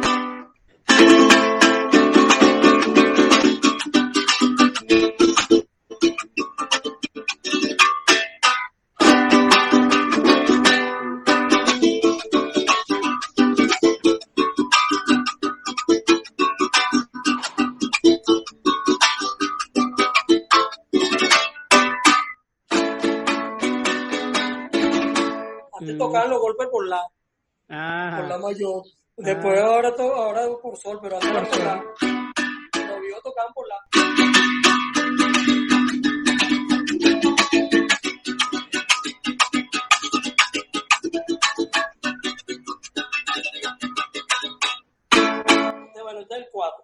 Por 26.81 26.87
la, 26.87 28.17
por 28.17 28.27
la 28.27 28.37
mayor. 28.39 28.83
Después 29.17 29.59
ahora, 29.59 29.95
todo, 29.95 30.15
ahora 30.15 30.47
por 30.61 30.77
sol, 30.77 30.99
pero 31.01 31.17
antes 31.17 31.31
por, 31.31 31.49
por 31.49 31.59
la. 31.59 31.75
Los 31.75 33.01
viejos 33.01 33.23
tocaban 33.23 33.53
por 33.53 33.67
la. 33.67 34.00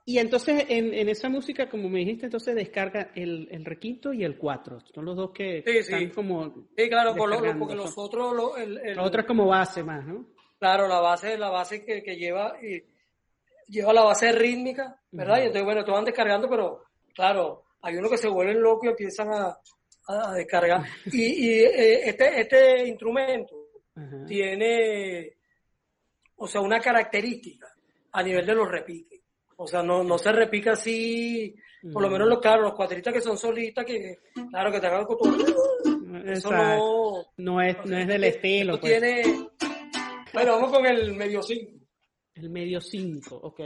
Y 0.10 0.20
entonces 0.20 0.68
en, 0.70 0.93
en, 0.93 1.10
esa 1.10 1.28
música, 1.28 1.68
como 1.68 1.89
me 1.89 1.99
dijiste, 1.99 2.28
entonces 2.28 2.55
descarga 2.55 3.12
el, 3.14 3.49
el 3.51 3.66
requinto 3.66 4.14
y 4.14 4.24
el 4.24 4.38
cuatro. 4.38 4.80
Son 4.80 5.03
los 5.03 5.18
dos 5.18 5.32
que 5.32 5.62
sí, 5.68 5.80
están 5.80 5.99
sí. 5.99 6.08
como. 6.12 6.70
Sí, 6.78 6.88
claro, 6.88 7.14
porque 7.14 7.76
los 7.76 7.97
otros. 7.97 8.34
Lo, 8.34 8.55
el, 8.55 8.78
el, 8.78 8.97
otro 8.99 9.20
es 9.20 9.28
como 9.28 9.47
base 9.47 9.84
más, 9.84 10.05
¿no? 10.05 10.28
Claro, 10.58 10.88
la 10.88 11.01
base, 11.01 11.38
la 11.38 11.49
base 11.49 11.84
que, 11.84 12.01
que 12.01 12.16
lleva, 12.16 12.55
y, 12.64 12.82
lleva 13.68 13.91
la 13.91 14.03
base 14.03 14.32
rítmica, 14.32 14.97
¿verdad? 15.12 15.39
Y 15.39 15.47
entonces, 15.47 15.66
bueno, 15.66 15.84
todos 15.84 15.97
van 15.97 16.05
descargando, 16.05 16.49
pero 16.49 16.86
claro, 17.14 17.66
hay 17.82 17.97
unos 17.97 18.10
que 18.10 18.18
se 18.18 18.30
vuelven 18.30 18.62
locos 18.62 18.86
y 18.86 18.91
empiezan 18.91 19.28
a, 19.34 19.60
a 20.08 20.34
descargar. 20.36 20.86
y, 21.12 21.22
y 21.22 21.49
eh, 21.66 22.10
este, 22.10 22.39
este 22.39 22.88
instrumento 22.88 23.55
tiene, 24.26 25.34
o 26.38 26.47
sea, 26.47 26.62
una 26.62 26.80
característica 26.80 27.68
a 28.14 28.24
nivel 28.24 28.45
de 28.45 28.55
los 28.55 28.72
repiques. 28.72 29.16
O 29.58 29.68
sea, 29.68 29.84
no, 29.84 30.03
no 30.03 30.18
se 30.18 30.32
repica 30.32 30.74
así, 30.74 31.55
por 31.91 32.01
lo 32.01 32.10
menos 32.10 32.28
los, 32.28 32.39
claro, 32.39 32.62
los 32.62 32.74
cuadritas 32.74 33.14
que 33.14 33.22
son 33.22 33.38
solistas, 33.38 33.86
que 33.86 34.20
claro, 34.49 34.72
que 34.72 34.80
te 34.80 34.88
hagan 34.88 35.05
con 35.05 36.28
Eso 36.28 36.51
no, 36.51 37.26
no, 37.38 37.62
es, 37.62 37.78
no 37.86 37.97
es 37.97 38.08
del 38.08 38.24
estilo. 38.24 38.80
Pues. 38.80 38.99
Tiene... 38.99 39.49
Bueno, 40.32 40.53
vamos 40.53 40.72
con 40.72 40.86
el 40.86 41.14
medio 41.14 41.41
5. 41.41 41.72
El 42.36 42.49
medio 42.51 42.80
5, 42.80 43.36
ok. 43.36 43.60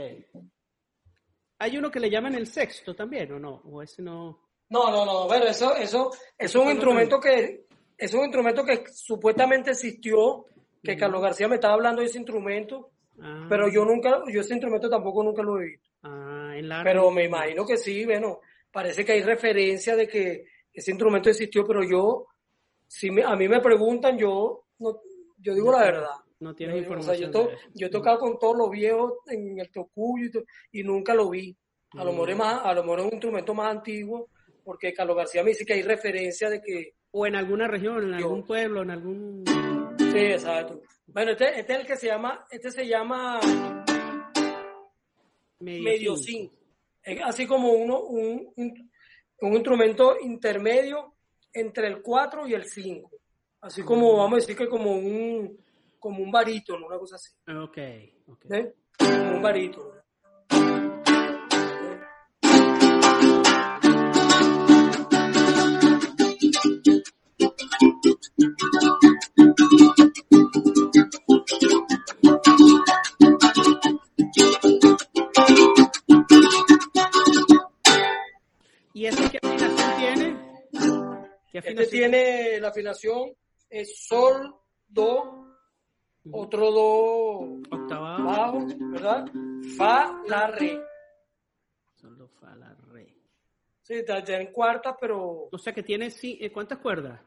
¿Hay 1.58 1.76
uno 1.76 1.90
que 1.90 2.00
le 2.00 2.10
llaman 2.10 2.34
el 2.34 2.46
sexto 2.46 2.94
también 2.94 3.30
o 3.32 3.38
no? 3.38 3.62
¿O 3.66 3.82
ese 3.82 4.00
no? 4.02 4.48
No, 4.70 4.90
no, 4.90 5.04
no, 5.04 5.26
bueno, 5.26 5.44
eso, 5.44 5.76
eso, 5.76 6.10
es 6.38 6.54
un 6.54 6.70
instrumento 6.70 7.20
que, 7.20 7.66
es 7.98 8.14
un 8.14 8.24
instrumento 8.24 8.64
que 8.64 8.84
supuestamente 8.90 9.72
existió, 9.72 10.46
que 10.82 10.96
Carlos 10.96 11.20
García 11.20 11.46
me 11.46 11.56
estaba 11.56 11.74
hablando 11.74 12.00
de 12.00 12.06
ese 12.06 12.16
instrumento, 12.16 12.91
Ah. 13.20 13.46
Pero 13.48 13.68
yo 13.68 13.84
nunca, 13.84 14.22
yo 14.32 14.40
ese 14.40 14.54
instrumento 14.54 14.88
tampoco 14.88 15.22
nunca 15.22 15.42
lo 15.42 15.60
he 15.60 15.66
visto. 15.66 15.90
Ah, 16.02 16.52
en 16.56 16.68
la 16.68 16.82
pero 16.82 17.10
me 17.10 17.24
imagino 17.24 17.66
que 17.66 17.76
sí, 17.76 18.04
bueno, 18.04 18.40
parece 18.70 19.04
que 19.04 19.12
hay 19.12 19.22
referencia 19.22 19.96
de 19.96 20.08
que 20.08 20.44
ese 20.72 20.90
instrumento 20.90 21.28
existió, 21.28 21.66
pero 21.66 21.82
yo, 21.84 22.26
si 22.86 23.08
a 23.20 23.36
mí 23.36 23.48
me 23.48 23.60
preguntan, 23.60 24.18
yo, 24.18 24.64
no, 24.78 25.00
yo 25.38 25.54
digo 25.54 25.72
la 25.72 25.80
verdad. 25.80 26.16
No 26.40 26.56
tienes 26.56 26.78
información. 26.78 27.30
O 27.30 27.32
sea, 27.32 27.44
yo, 27.44 27.58
yo, 27.72 27.86
he 27.86 27.90
tocado 27.90 28.18
con 28.18 28.36
todos 28.36 28.56
los 28.56 28.68
viejos 28.68 29.12
en 29.28 29.60
el 29.60 29.70
tocuyo 29.70 30.42
y, 30.72 30.80
y 30.80 30.82
nunca 30.82 31.14
lo 31.14 31.30
vi. 31.30 31.56
A 31.92 32.04
lo, 32.04 32.10
mejor 32.10 32.30
es 32.30 32.36
mm. 32.36 32.38
más, 32.38 32.64
a 32.64 32.74
lo 32.74 32.82
mejor 32.82 32.98
es 32.98 33.04
un 33.06 33.12
instrumento 33.12 33.54
más 33.54 33.70
antiguo, 33.70 34.28
porque 34.64 34.92
Carlos 34.92 35.16
García 35.16 35.44
me 35.44 35.50
dice 35.50 35.64
que 35.64 35.74
hay 35.74 35.82
referencia 35.82 36.50
de 36.50 36.60
que... 36.60 36.94
O 37.12 37.26
en 37.26 37.36
alguna 37.36 37.68
región, 37.68 38.02
en 38.04 38.14
algún 38.14 38.44
pueblo, 38.44 38.82
en 38.82 38.90
algún... 38.90 39.44
Sí, 39.98 40.18
exacto. 40.18 40.80
Bueno, 41.12 41.32
este, 41.32 41.60
este, 41.60 41.74
es 41.74 41.80
el 41.80 41.86
que 41.86 41.96
se 41.96 42.06
llama, 42.06 42.46
este 42.50 42.70
se 42.70 42.86
llama 42.86 43.38
medio 45.60 46.16
5. 46.16 46.54
Así 47.24 47.46
como 47.46 47.72
uno, 47.72 48.00
un, 48.00 48.50
un, 48.56 49.52
instrumento 49.52 50.16
intermedio 50.20 51.14
entre 51.52 51.88
el 51.88 52.00
4 52.00 52.48
y 52.48 52.54
el 52.54 52.64
5. 52.64 53.10
Así 53.60 53.82
como, 53.82 54.16
vamos 54.16 54.32
a 54.32 54.36
decir 54.36 54.56
que 54.56 54.68
como 54.68 54.92
un, 54.92 55.62
como 55.98 56.22
un 56.22 56.30
barítono, 56.30 56.86
una 56.86 56.98
cosa 56.98 57.16
así. 57.16 57.30
Ok, 57.46 57.78
okay. 58.28 58.60
¿Eh? 58.60 58.74
Como 58.98 59.36
un 59.36 59.42
barítono. 59.42 60.01
Afinación 82.72 83.36
es 83.70 84.06
sol, 84.06 84.54
do, 84.88 85.46
otro 86.30 86.70
do 86.70 87.60
octava 87.70 88.18
bajo, 88.18 88.66
¿verdad? 88.90 89.26
Fa, 89.76 90.22
la, 90.26 90.46
re. 90.48 90.80
Solo 91.94 92.28
fa, 92.28 92.54
la, 92.56 92.74
re. 92.90 93.14
Sí, 93.82 93.94
está 93.94 94.22
ya 94.24 94.38
en 94.38 94.52
cuarta, 94.52 94.96
pero. 94.98 95.48
O 95.50 95.58
sea 95.58 95.72
que 95.72 95.82
tiene 95.82 96.10
sí, 96.10 96.38
eh, 96.40 96.50
¿cuántas 96.50 96.78
cuerdas? 96.78 97.20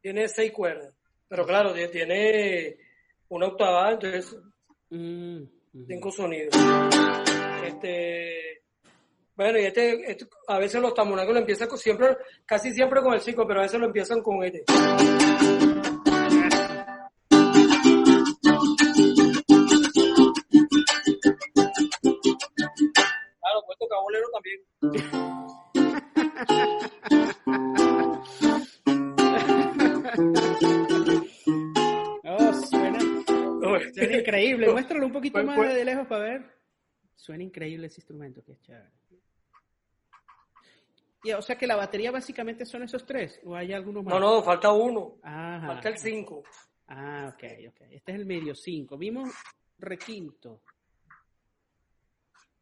Tiene 0.00 0.28
seis 0.28 0.52
cuerdas. 0.52 0.94
Pero 1.28 1.46
claro, 1.46 1.72
tiene 1.90 2.76
una 3.28 3.46
octava, 3.46 3.92
entonces 3.92 4.36
mm, 4.90 5.42
cinco 5.86 6.10
sonidos. 6.10 6.54
Este, 7.64 8.63
bueno, 9.36 9.58
y 9.58 9.64
este, 9.64 10.10
este 10.10 10.26
a 10.48 10.58
veces 10.58 10.80
los 10.80 10.94
tamunacos 10.94 11.34
lo 11.34 11.40
empiezan 11.40 11.68
con, 11.68 11.78
siempre, 11.78 12.16
casi 12.46 12.72
siempre 12.72 13.00
con 13.00 13.14
el 13.14 13.20
cinco, 13.20 13.46
pero 13.46 13.60
a 13.60 13.62
veces 13.64 13.80
lo 13.80 13.86
empiezan 13.86 14.22
con 14.22 14.42
este. 14.44 14.64
Claro, 23.40 23.62
pues 23.66 23.78
tocar 23.78 23.98
bolero 24.02 24.26
también. 24.32 24.60
increíble. 34.24 34.68
Muéstralo 34.72 35.06
un 35.06 35.12
poquito 35.12 35.42
más 35.42 35.74
de 35.74 35.84
lejos 35.84 36.06
para 36.06 36.24
ver. 36.24 36.54
Suena 37.14 37.44
increíble 37.44 37.86
ese 37.86 38.00
instrumento, 38.00 38.42
que 38.42 38.58
chévere. 38.60 38.90
Y, 41.24 41.32
o 41.32 41.42
sea 41.42 41.56
que 41.56 41.66
la 41.66 41.76
batería 41.76 42.10
básicamente 42.10 42.66
son 42.66 42.82
esos 42.82 43.04
tres, 43.06 43.40
o 43.44 43.56
hay 43.56 43.72
algunos 43.72 44.04
más. 44.04 44.14
No, 44.14 44.20
no, 44.20 44.42
falta 44.42 44.70
uno. 44.72 45.16
falta 45.22 45.88
el 45.88 45.98
cinco. 45.98 46.42
Ah, 46.86 47.32
ok, 47.34 47.44
ok. 47.70 47.80
Este 47.90 48.12
es 48.12 48.18
el 48.18 48.26
medio 48.26 48.54
cinco. 48.54 48.98
Vimos 48.98 49.30
requinto. 49.78 50.60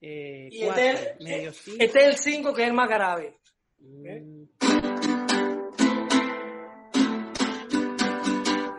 Eh, 0.01 0.49
y 0.51 0.63
este, 0.63 0.91
es, 0.91 1.21
medio 1.21 1.51
este 1.51 1.85
es 1.85 2.07
el 2.07 2.17
cinco 2.17 2.55
que 2.55 2.63
es 2.63 2.69
el 2.69 2.75
más 2.75 2.89
grave. 2.89 3.39
Mm. 3.79 4.45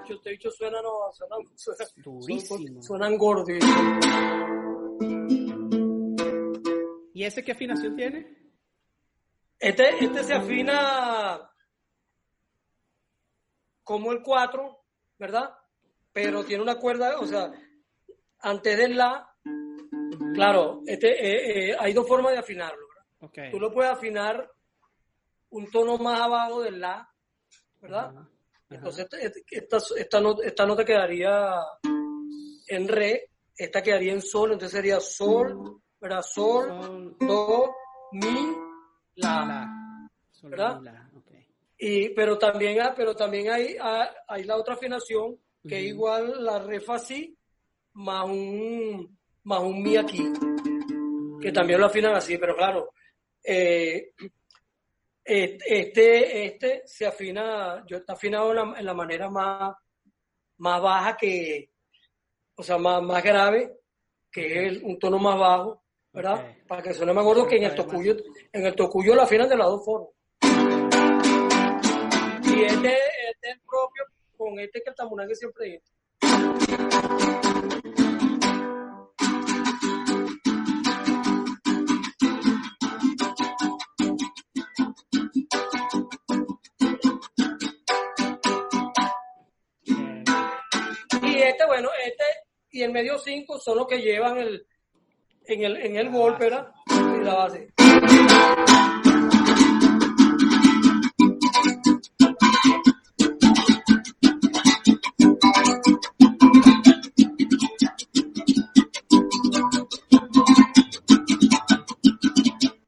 Este 0.10 0.30
dicho 0.30 0.52
suena, 0.52 0.82
no, 0.82 1.12
suenan, 1.12 1.40
suenan, 1.58 2.82
suenan 2.82 3.18
gordos. 3.18 3.50
¿Y 7.14 7.24
ese 7.26 7.44
qué 7.44 7.52
afinación 7.52 7.98
tiene? 7.98 8.43
Este, 9.64 10.04
este 10.04 10.26
se 10.26 10.34
afina 10.34 11.50
como 13.82 14.12
el 14.12 14.22
4, 14.22 14.84
¿verdad? 15.18 15.56
Pero 16.12 16.44
tiene 16.44 16.62
una 16.62 16.76
cuerda, 16.76 17.18
o 17.18 17.26
sea, 17.26 17.50
antes 18.40 18.78
del 18.78 18.98
la, 18.98 19.34
claro, 20.34 20.82
este, 20.86 21.12
eh, 21.12 21.70
eh, 21.70 21.76
hay 21.80 21.94
dos 21.94 22.06
formas 22.06 22.34
de 22.34 22.40
afinarlo. 22.40 22.86
¿verdad? 23.22 23.52
Tú 23.52 23.58
lo 23.58 23.72
puedes 23.74 23.90
afinar 23.90 24.52
un 25.52 25.72
tono 25.72 25.98
más 25.98 26.20
abajo 26.20 26.62
del 26.62 26.82
la, 26.82 27.10
¿verdad? 27.80 28.14
Entonces, 28.70 29.08
esta, 29.50 29.78
esta, 29.96 30.20
nota, 30.20 30.46
esta 30.46 30.66
nota 30.66 30.84
quedaría 30.84 31.56
en 32.68 32.88
re, 32.90 33.30
esta 33.56 33.82
quedaría 33.82 34.12
en 34.12 34.22
sol, 34.22 34.52
entonces 34.52 34.76
sería 34.76 35.00
sol, 35.00 35.82
¿verdad? 36.02 36.22
Sol, 36.22 37.16
do, 37.18 37.74
mi, 38.12 38.63
la. 39.16 40.10
¿Verdad? 40.44 40.82
Y, 41.78 42.10
pero 42.10 42.38
también, 42.38 42.78
pero 42.96 43.16
también 43.16 43.50
hay, 43.50 43.76
hay 44.28 44.44
la 44.44 44.58
otra 44.58 44.76
afinación 44.76 45.38
que 45.68 45.80
es 45.80 45.86
igual 45.86 46.44
la 46.44 46.60
re 46.60 46.82
fa 46.82 47.00
si 47.00 47.38
más 47.94 48.26
un, 48.26 49.18
más 49.44 49.60
un 49.62 49.82
mi 49.82 49.96
aquí, 49.96 50.24
que 51.42 51.52
también 51.52 51.80
lo 51.80 51.86
afinan 51.86 52.16
así, 52.16 52.38
pero 52.38 52.56
claro, 52.56 52.94
eh, 53.44 54.12
este, 55.24 56.46
este 56.46 56.84
se 56.86 57.06
afina, 57.06 57.84
yo 57.88 57.98
está 57.98 58.14
afinado 58.14 58.76
en 58.76 58.86
la, 58.86 58.94
manera 58.94 59.30
más, 59.30 59.76
más 60.58 60.82
baja 60.82 61.16
que, 61.16 61.70
o 62.56 62.64
sea, 62.64 62.78
más, 62.78 63.02
más 63.02 63.24
grave, 63.24 63.80
que 64.32 64.68
es 64.68 64.82
un 64.82 64.98
tono 65.00 65.20
más 65.20 65.38
bajo, 65.38 65.83
¿verdad? 66.14 66.56
Para 66.68 66.84
que 66.84 66.94
suene 66.94 67.12
más 67.12 67.26
gordo 67.26 67.48
que 67.48 67.58
en 67.58 67.64
el 67.64 67.76
tocuyo, 67.76 68.16
en 68.52 68.66
el 68.66 68.76
tocuyo 68.76 69.16
la 69.16 69.24
afinan 69.24 69.50
de 69.50 69.58
las 69.58 69.68
dos 69.68 69.84
formas. 69.84 70.10
Y 72.44 72.64
este, 72.64 72.94
este 72.94 73.50
es 73.50 73.56
el 73.56 73.62
propio 73.62 74.04
con 74.38 74.60
este 74.60 74.82
que 74.84 74.90
el 74.92 74.96
tamurangue 74.96 75.36
siempre 75.36 75.76
es. 75.76 75.82
Y 91.24 91.42
este, 91.42 91.66
bueno, 91.66 91.90
este 92.06 92.24
y 92.70 92.84
el 92.84 92.92
medio 92.92 93.18
5 93.18 93.60
son 93.60 93.78
los 93.78 93.88
que 93.88 94.00
llevan 94.00 94.38
el, 94.38 94.68
en 95.48 95.64
el, 95.64 95.78
en 95.78 95.96
el 95.98 96.10
golpe, 96.10 96.46
¿verdad? 96.46 96.68
Y 96.90 97.24
la 97.24 97.34
base. 97.36 97.68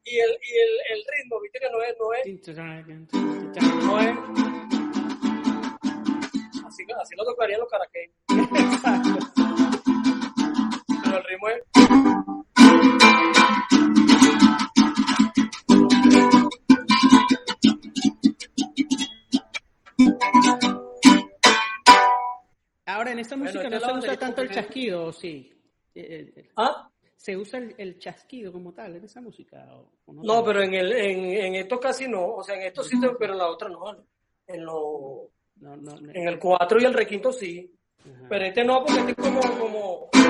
Y 0.04 0.18
el, 0.18 0.30
y 0.30 0.54
el, 0.58 0.72
el 0.90 1.04
ritmo, 1.18 1.40
viste 1.40 1.58
que 1.58 1.70
no 1.70 1.82
es, 1.82 1.94
no 1.98 2.12
es, 2.14 2.24
no 3.84 4.00
es, 4.00 4.16
así, 6.66 6.84
así 7.00 7.14
lo 7.16 7.24
tocarían 7.24 7.60
los 7.60 7.68
caraqueños. 7.70 7.95
Chasquido, 24.66 25.12
sí? 25.12 25.52
Eh, 25.94 26.32
eh, 26.36 26.50
¿Ah? 26.56 26.90
¿Se 27.16 27.36
usa 27.36 27.60
el, 27.78 27.98
chasquido 27.98 28.52
como 28.52 28.72
tal 28.72 28.96
en 28.96 29.04
esa 29.04 29.20
música? 29.20 29.66
no, 30.06 30.44
pero 30.44 30.62
en, 30.62 30.74
el, 30.74 30.92
en, 30.92 31.24
en, 31.24 31.54
esto 31.54 31.80
casi 31.80 32.06
no. 32.06 32.34
O 32.34 32.42
sea, 32.42 32.56
en 32.56 32.62
esto 32.62 32.82
sí, 32.82 32.96
pero 33.18 33.32
en 33.32 33.38
la 33.38 33.48
otra 33.48 33.68
no. 33.68 33.96
En, 34.46 34.64
lo, 34.64 35.30
en 35.60 36.28
el 36.28 36.38
4 36.38 36.80
y 36.80 36.84
el 36.84 36.94
requinto 36.94 37.32
sí. 37.32 37.72
Pero 38.28 38.44
este 38.44 38.64
no, 38.64 38.84
porque 38.84 39.00
este 39.00 39.12
es 39.12 39.16
como... 39.16 39.40
como, 39.40 40.10
Es 40.12 40.20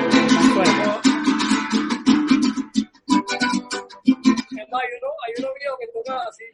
más, 4.71 4.81
hay 4.81 4.89
uno, 4.97 5.09
hay 5.25 5.33
uno 5.37 5.49
mío 5.59 5.77
que 5.79 5.87
toca 5.87 6.23
así. 6.23 6.45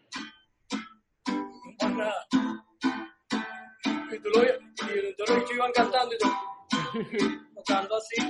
No 1.81 1.89
nada 1.89 2.27
y 4.13 4.19
tú 4.19 4.29
lo 4.29 4.43
y 4.43 4.47
entonces 5.07 5.41
los 5.41 5.51
iban 5.51 5.71
cantando 5.71 6.13
y 6.13 6.17
tocando 7.55 7.95
así. 7.95 8.21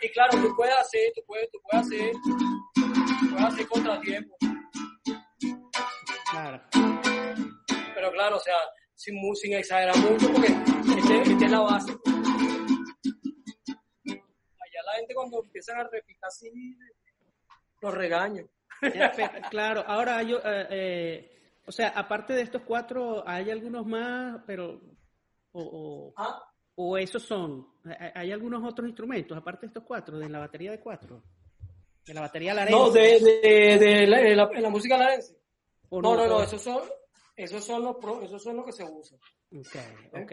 Y 0.00 0.08
claro, 0.10 0.38
tú 0.40 0.54
puedes 0.56 0.74
hacer, 0.78 1.12
tú 1.14 1.22
puedes, 1.26 1.50
tú 1.50 1.58
puedes 1.62 1.86
hacer, 1.86 2.12
tú 2.12 3.30
puedes 3.30 3.44
hacer 3.44 3.68
contratiempo. 3.68 4.36
Claro. 6.30 6.62
Pero 7.94 8.12
claro, 8.12 8.36
o 8.36 8.40
sea, 8.40 8.56
sin, 8.94 9.16
sin 9.34 9.54
exagerar 9.54 9.96
mucho, 9.98 10.30
porque 10.32 10.48
este, 10.48 11.32
este 11.32 11.44
es 11.44 11.50
la 11.50 11.60
base. 11.60 11.92
Allá 14.52 14.82
la 14.84 14.92
gente 14.98 15.14
cuando 15.14 15.42
empiezan 15.42 15.80
a 15.80 15.84
repicar 15.84 16.28
así, 16.28 16.50
los 17.80 17.94
regaño. 17.94 18.48
claro, 19.50 19.84
ahora 19.86 20.22
yo, 20.22 20.38
eh, 20.38 20.66
eh, 20.70 21.60
o 21.66 21.72
sea, 21.72 21.88
aparte 21.88 22.34
de 22.34 22.42
estos 22.42 22.62
cuatro, 22.62 23.26
hay 23.26 23.50
algunos 23.50 23.86
más, 23.86 24.42
pero 24.46 24.80
o, 25.52 26.12
¿Ah? 26.16 26.42
O, 26.76 26.96
esos 26.98 27.22
son, 27.22 27.66
¿hay 28.14 28.30
algunos 28.32 28.62
otros 28.64 28.86
instrumentos 28.86 29.36
aparte 29.36 29.62
de 29.62 29.68
estos 29.68 29.84
cuatro, 29.84 30.18
de 30.18 30.28
la 30.28 30.38
batería 30.38 30.70
de 30.70 30.80
cuatro? 30.80 31.22
De 32.04 32.14
la 32.14 32.20
batería 32.20 32.54
larense. 32.54 32.78
No, 32.78 32.90
de, 32.90 33.20
de, 33.20 33.78
de 33.78 34.06
la, 34.06 34.46
la, 34.46 34.70
música 34.70 34.96
larense. 34.96 35.36
No, 35.90 36.00
no, 36.00 36.26
no, 36.26 36.42
esos 36.42 36.62
son, 36.62 36.82
esos 37.34 37.64
son 37.64 37.82
los 37.82 37.96
esos 38.22 38.42
son 38.42 38.56
los 38.56 38.66
que 38.66 38.72
se 38.72 38.84
usan. 38.84 39.18
Ok, 39.52 39.74
¿Eh? 39.74 40.22
ok. 40.22 40.32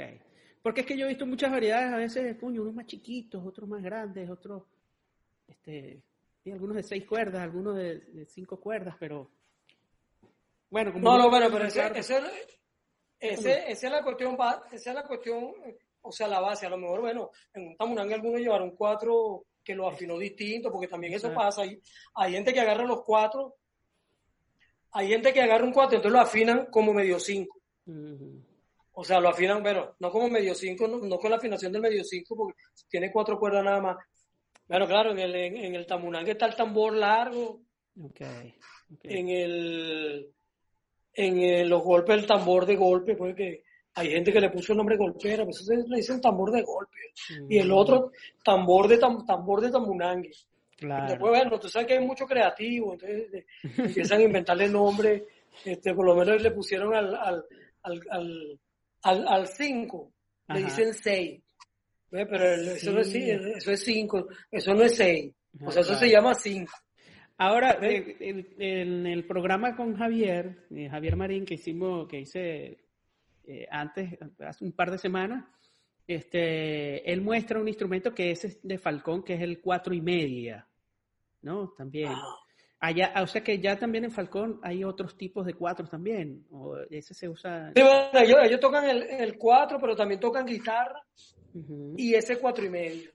Porque 0.61 0.81
es 0.81 0.87
que 0.87 0.97
yo 0.97 1.05
he 1.05 1.09
visto 1.09 1.25
muchas 1.25 1.51
variedades, 1.51 1.91
a 1.91 1.97
veces, 1.97 2.37
coño, 2.39 2.61
unos 2.61 2.73
más 2.73 2.85
chiquitos, 2.85 3.45
otros 3.45 3.67
más 3.67 3.83
grandes, 3.83 4.29
otros, 4.29 4.63
este, 5.45 6.01
y 6.45 6.51
algunos 6.51 6.77
de 6.77 6.83
seis 6.83 7.05
cuerdas, 7.05 7.41
algunos 7.41 7.75
de, 7.75 8.25
cinco 8.27 8.59
cuerdas, 8.59 8.95
pero 8.97 9.29
bueno, 10.69 10.93
como 10.93 11.03
no, 11.03 11.17
no, 11.17 11.29
bueno, 11.29 11.49
pero 11.51 11.65
ese, 11.65 11.85
ese, 11.95 12.21
ese, 13.19 13.71
esa 13.71 13.87
es 13.87 13.91
la 13.91 14.03
cuestión, 14.03 14.37
esa 14.71 14.89
es 14.89 14.95
la 14.95 15.03
cuestión, 15.03 15.53
o 16.03 16.11
sea, 16.11 16.27
la 16.27 16.39
base. 16.39 16.65
A 16.65 16.69
lo 16.69 16.77
mejor, 16.77 17.01
bueno, 17.01 17.31
en 17.53 17.67
un 17.67 17.77
tamurangue 17.77 18.13
algunos 18.13 18.39
llevaron 18.39 18.71
cuatro 18.71 19.45
que 19.63 19.75
lo 19.75 19.87
afinó 19.87 20.17
distinto, 20.17 20.71
porque 20.71 20.87
también 20.87 21.13
eso 21.13 21.33
pasa. 21.33 21.63
Hay, 21.63 21.81
hay 22.15 22.33
gente 22.33 22.53
que 22.53 22.59
agarra 22.59 22.85
los 22.85 23.03
cuatro, 23.03 23.55
hay 24.91 25.07
gente 25.07 25.33
que 25.33 25.41
agarra 25.41 25.63
un 25.63 25.71
cuatro, 25.71 25.97
entonces 25.97 26.13
lo 26.13 26.21
afinan 26.21 26.67
como 26.67 26.93
medio 26.93 27.19
cinco. 27.19 27.59
O 28.93 29.03
sea, 29.03 29.19
lo 29.19 29.29
afinan, 29.29 29.63
pero 29.63 29.95
no 29.99 30.11
como 30.11 30.29
medio 30.29 30.53
cinco, 30.53 30.87
no, 30.87 31.17
con 31.17 31.31
la 31.31 31.37
afinación 31.37 31.71
del 31.71 31.81
medio 31.81 32.03
cinco, 32.03 32.35
porque 32.35 32.61
tiene 32.89 33.11
cuatro 33.11 33.39
cuerdas 33.39 33.63
nada 33.63 33.81
más. 33.81 33.97
Bueno, 34.67 34.87
claro, 34.87 35.11
en 35.11 35.19
el, 35.19 35.35
en, 35.35 35.75
el 35.75 35.85
tamunangue 35.85 36.31
está 36.31 36.45
el 36.45 36.55
tambor 36.55 36.93
largo. 36.93 37.61
Okay, 37.95 38.55
En 39.03 39.29
el 39.29 40.33
en 41.15 41.37
eh, 41.37 41.65
los 41.65 41.83
golpes 41.83 42.15
del 42.15 42.25
tambor 42.25 42.65
de 42.65 42.75
golpe, 42.75 43.15
porque 43.15 43.63
hay 43.95 44.09
gente 44.09 44.33
que 44.33 44.41
le 44.41 44.49
puso 44.49 44.73
el 44.73 44.77
nombre 44.77 44.97
golpera, 44.97 45.43
pues 45.43 45.61
eso 45.61 45.73
le 45.87 45.97
dicen 45.97 46.19
tambor 46.19 46.51
de 46.51 46.63
golpe. 46.63 46.97
Y 47.47 47.59
el 47.59 47.71
otro, 47.71 48.11
tambor 48.43 48.87
de, 48.87 48.97
tambor 48.97 49.61
de 49.61 49.71
tambunangue. 49.71 50.31
Claro. 50.77 51.07
Después, 51.07 51.31
bueno, 51.31 51.59
tú 51.59 51.69
sabes 51.69 51.87
que 51.87 51.93
hay 51.93 52.05
mucho 52.05 52.25
creativo, 52.25 52.93
entonces 52.93 53.45
empiezan 53.77 54.19
a 54.19 54.23
inventarle 54.23 54.67
nombre, 54.67 55.25
este, 55.63 55.93
por 55.93 56.05
lo 56.05 56.15
menos 56.15 56.41
le 56.41 56.51
pusieron 56.51 56.93
al, 56.95 57.15
al, 57.15 57.45
al, 57.83 58.59
al, 59.03 59.27
al, 59.27 59.47
cinco, 59.47 60.11
le 60.47 60.63
dicen 60.63 60.93
seis. 60.93 61.41
Pero 62.09 62.45
eso, 62.45 62.91
no 62.91 62.99
es, 62.99 63.15
eso 63.15 63.71
es 63.71 63.83
cinco, 63.83 64.27
eso 64.51 64.73
no 64.73 64.83
es 64.83 64.95
seis. 64.95 65.31
O 65.63 65.71
sea, 65.71 65.81
eso 65.81 65.95
se 65.95 66.09
llama 66.09 66.33
cinco. 66.33 66.73
Ahora, 67.37 67.77
eh, 67.81 68.15
en, 68.59 69.07
el 69.07 69.25
programa 69.25 69.75
con 69.75 69.95
Javier, 69.95 70.65
eh, 70.71 70.89
Javier 70.89 71.15
Marín, 71.15 71.45
que 71.45 71.55
hicimos, 71.55 72.07
que 72.07 72.19
hice 72.19 72.82
eh, 73.45 73.67
antes, 73.69 74.17
hace 74.39 74.63
un 74.63 74.71
par 74.71 74.91
de 74.91 74.97
semanas, 74.97 75.45
este, 76.07 77.11
él 77.11 77.21
muestra 77.21 77.59
un 77.59 77.67
instrumento 77.67 78.13
que 78.13 78.31
es 78.31 78.59
de 78.61 78.77
Falcón, 78.77 79.23
que 79.23 79.35
es 79.35 79.41
el 79.41 79.61
cuatro 79.61 79.93
y 79.93 80.01
media, 80.01 80.67
¿no? 81.41 81.69
También. 81.69 82.11
Ah. 82.11 82.39
Allá, 82.79 83.13
o 83.21 83.27
sea 83.27 83.41
que 83.41 83.59
ya 83.59 83.77
también 83.77 84.03
en 84.03 84.11
Falcón 84.11 84.59
hay 84.61 84.83
otros 84.83 85.17
tipos 85.17 85.45
de 85.45 85.53
cuatro 85.53 85.87
también, 85.87 86.45
o 86.51 86.77
ese 86.89 87.13
se 87.13 87.29
usa... 87.29 87.71
Sí, 87.73 87.81
bueno, 87.81 88.09
ellos, 88.43 88.59
tocan 88.59 88.89
el, 88.89 89.03
el 89.03 89.37
cuatro, 89.37 89.79
pero 89.79 89.95
también 89.95 90.19
tocan 90.19 90.45
guitarra 90.45 91.01
y 91.95 92.13
ese 92.13 92.37
cuatro 92.39 92.65
y 92.65 92.69
medio. 92.69 93.11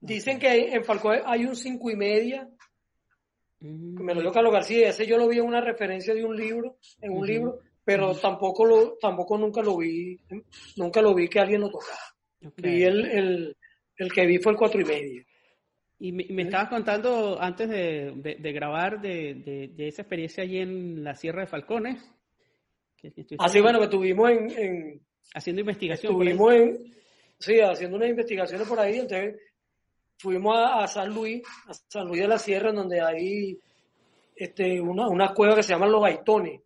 Dicen 0.00 0.38
que 0.38 0.72
en 0.72 0.84
Falcón 0.84 1.18
hay 1.24 1.44
un 1.44 1.56
cinco 1.56 1.90
y 1.90 1.96
media, 1.96 2.48
mm. 3.58 4.02
me 4.02 4.14
lo 4.14 4.20
dio 4.20 4.30
Carlos 4.30 4.52
García, 4.52 4.90
ese 4.90 5.04
yo 5.04 5.18
lo 5.18 5.26
vi 5.26 5.38
en 5.38 5.46
una 5.46 5.60
referencia 5.60 6.14
de 6.14 6.24
un 6.24 6.36
libro, 6.36 6.76
en 7.00 7.12
un 7.12 7.26
libro, 7.26 7.58
pero 7.84 8.14
tampoco 8.14 8.64
lo, 8.64 8.96
tampoco 9.00 9.38
nunca 9.38 9.62
lo 9.62 9.76
vi, 9.76 10.18
nunca 10.76 11.02
lo 11.02 11.14
vi 11.14 11.28
que 11.28 11.40
alguien 11.40 11.62
lo 11.62 11.70
tocara. 11.70 11.98
Vi 12.56 12.82
el, 12.82 13.06
el, 13.06 13.56
el, 13.96 14.12
que 14.12 14.26
vi 14.26 14.38
fue 14.38 14.52
el 14.52 14.58
cuatro 14.58 14.80
y 14.80 14.84
medio. 14.84 15.24
Y 15.98 16.10
me, 16.10 16.42
estabas 16.42 16.68
contando 16.68 17.40
antes 17.40 17.68
de, 17.68 18.12
de, 18.16 18.52
grabar 18.52 19.00
de, 19.00 19.70
de, 19.72 19.86
esa 19.86 20.02
experiencia 20.02 20.42
allí 20.42 20.58
en 20.58 21.04
la 21.04 21.14
Sierra 21.14 21.42
de 21.42 21.46
Falcones. 21.46 22.02
Así, 23.38 23.60
bueno, 23.60 23.78
que 23.78 23.84
estuvimos 23.84 24.30
en, 24.30 25.00
haciendo 25.34 25.60
investigación. 25.60 26.12
Estuvimos 26.12 26.54
en, 26.54 26.94
sí, 27.38 27.60
haciendo 27.60 27.96
unas 27.96 28.08
investigaciones 28.08 28.66
por 28.66 28.80
ahí, 28.80 28.98
entonces 28.98 29.40
fuimos 30.18 30.56
a, 30.58 30.86
San 30.88 31.12
Luis, 31.14 31.42
a 31.68 31.74
San 31.74 32.06
Luis 32.06 32.22
de 32.22 32.28
la 32.28 32.38
Sierra, 32.38 32.70
en 32.70 32.76
donde 32.76 33.00
hay 33.00 33.58
este, 34.34 34.80
una, 34.80 35.08
una 35.08 35.32
cueva 35.32 35.54
que 35.56 35.62
se 35.62 35.72
llama 35.72 35.86
Los 35.86 36.00
Baitones, 36.00 36.60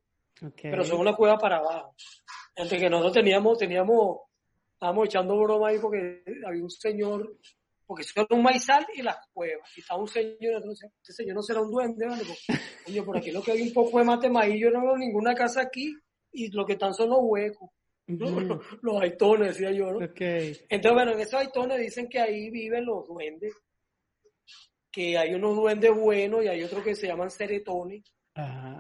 pero 0.63 0.85
son 0.85 1.01
una 1.01 1.15
cueva 1.15 1.39
para 1.39 1.59
abajo. 1.59 1.95
Entre 2.55 2.79
que 2.79 2.89
nosotros 2.89 3.15
teníamos, 3.15 3.59
teníamos, 3.59 4.21
estábamos 4.73 5.07
echando 5.07 5.37
broma 5.39 5.69
ahí 5.69 5.79
porque 5.79 6.23
había 6.47 6.63
un 6.63 6.71
señor, 6.71 7.37
porque 7.87 8.05
son 8.05 8.27
un 8.31 8.43
maizal 8.43 8.87
y 8.95 9.03
las 9.03 9.19
cuevas, 9.33 9.71
y 9.77 9.81
estaba 9.81 10.01
un 10.01 10.09
señor, 10.09 10.55
entonces, 10.57 10.91
este 11.01 11.13
señor 11.13 11.37
no 11.37 11.43
será 11.43 11.61
un 11.61 11.71
duende, 11.71 12.07
¿vale? 12.07 12.25
Porque, 12.25 13.03
por 13.05 13.17
aquí 13.19 13.31
lo 13.31 13.43
que 13.43 13.53
hay 13.53 13.63
un 13.63 13.73
poco 13.73 13.99
de 13.99 14.05
mate 14.05 14.31
maíz, 14.31 14.61
yo 14.61 14.71
no 14.71 14.83
veo 14.83 14.97
ninguna 14.97 15.35
casa 15.35 15.63
aquí, 15.63 15.95
y 16.33 16.51
lo 16.51 16.65
que 16.67 16.75
están 16.75 16.95
son 16.95 17.11
los 17.11 17.21
huecos. 17.23 17.71
Los, 18.83 19.03
haitones, 19.03 19.49
decía 19.49 19.73
yo, 19.73 19.91
¿no? 19.91 19.99
Entonces, 20.01 20.93
bueno, 20.93 21.11
en 21.11 21.21
esos 21.21 21.41
haitones 21.41 21.81
dicen 21.81 22.09
que 22.09 22.21
ahí 22.21 22.51
viven 22.51 22.87
los 22.87 23.05
duendes, 23.05 23.53
que 24.93 25.19
hay 25.19 25.35
unos 25.35 25.57
duendes 25.57 25.93
buenos 25.93 26.45
y 26.45 26.49
hay 26.49 26.63
otros 26.63 26.85
que 26.85 26.95
se 26.95 27.09
llaman 27.09 27.31
ceretones, 27.31 28.05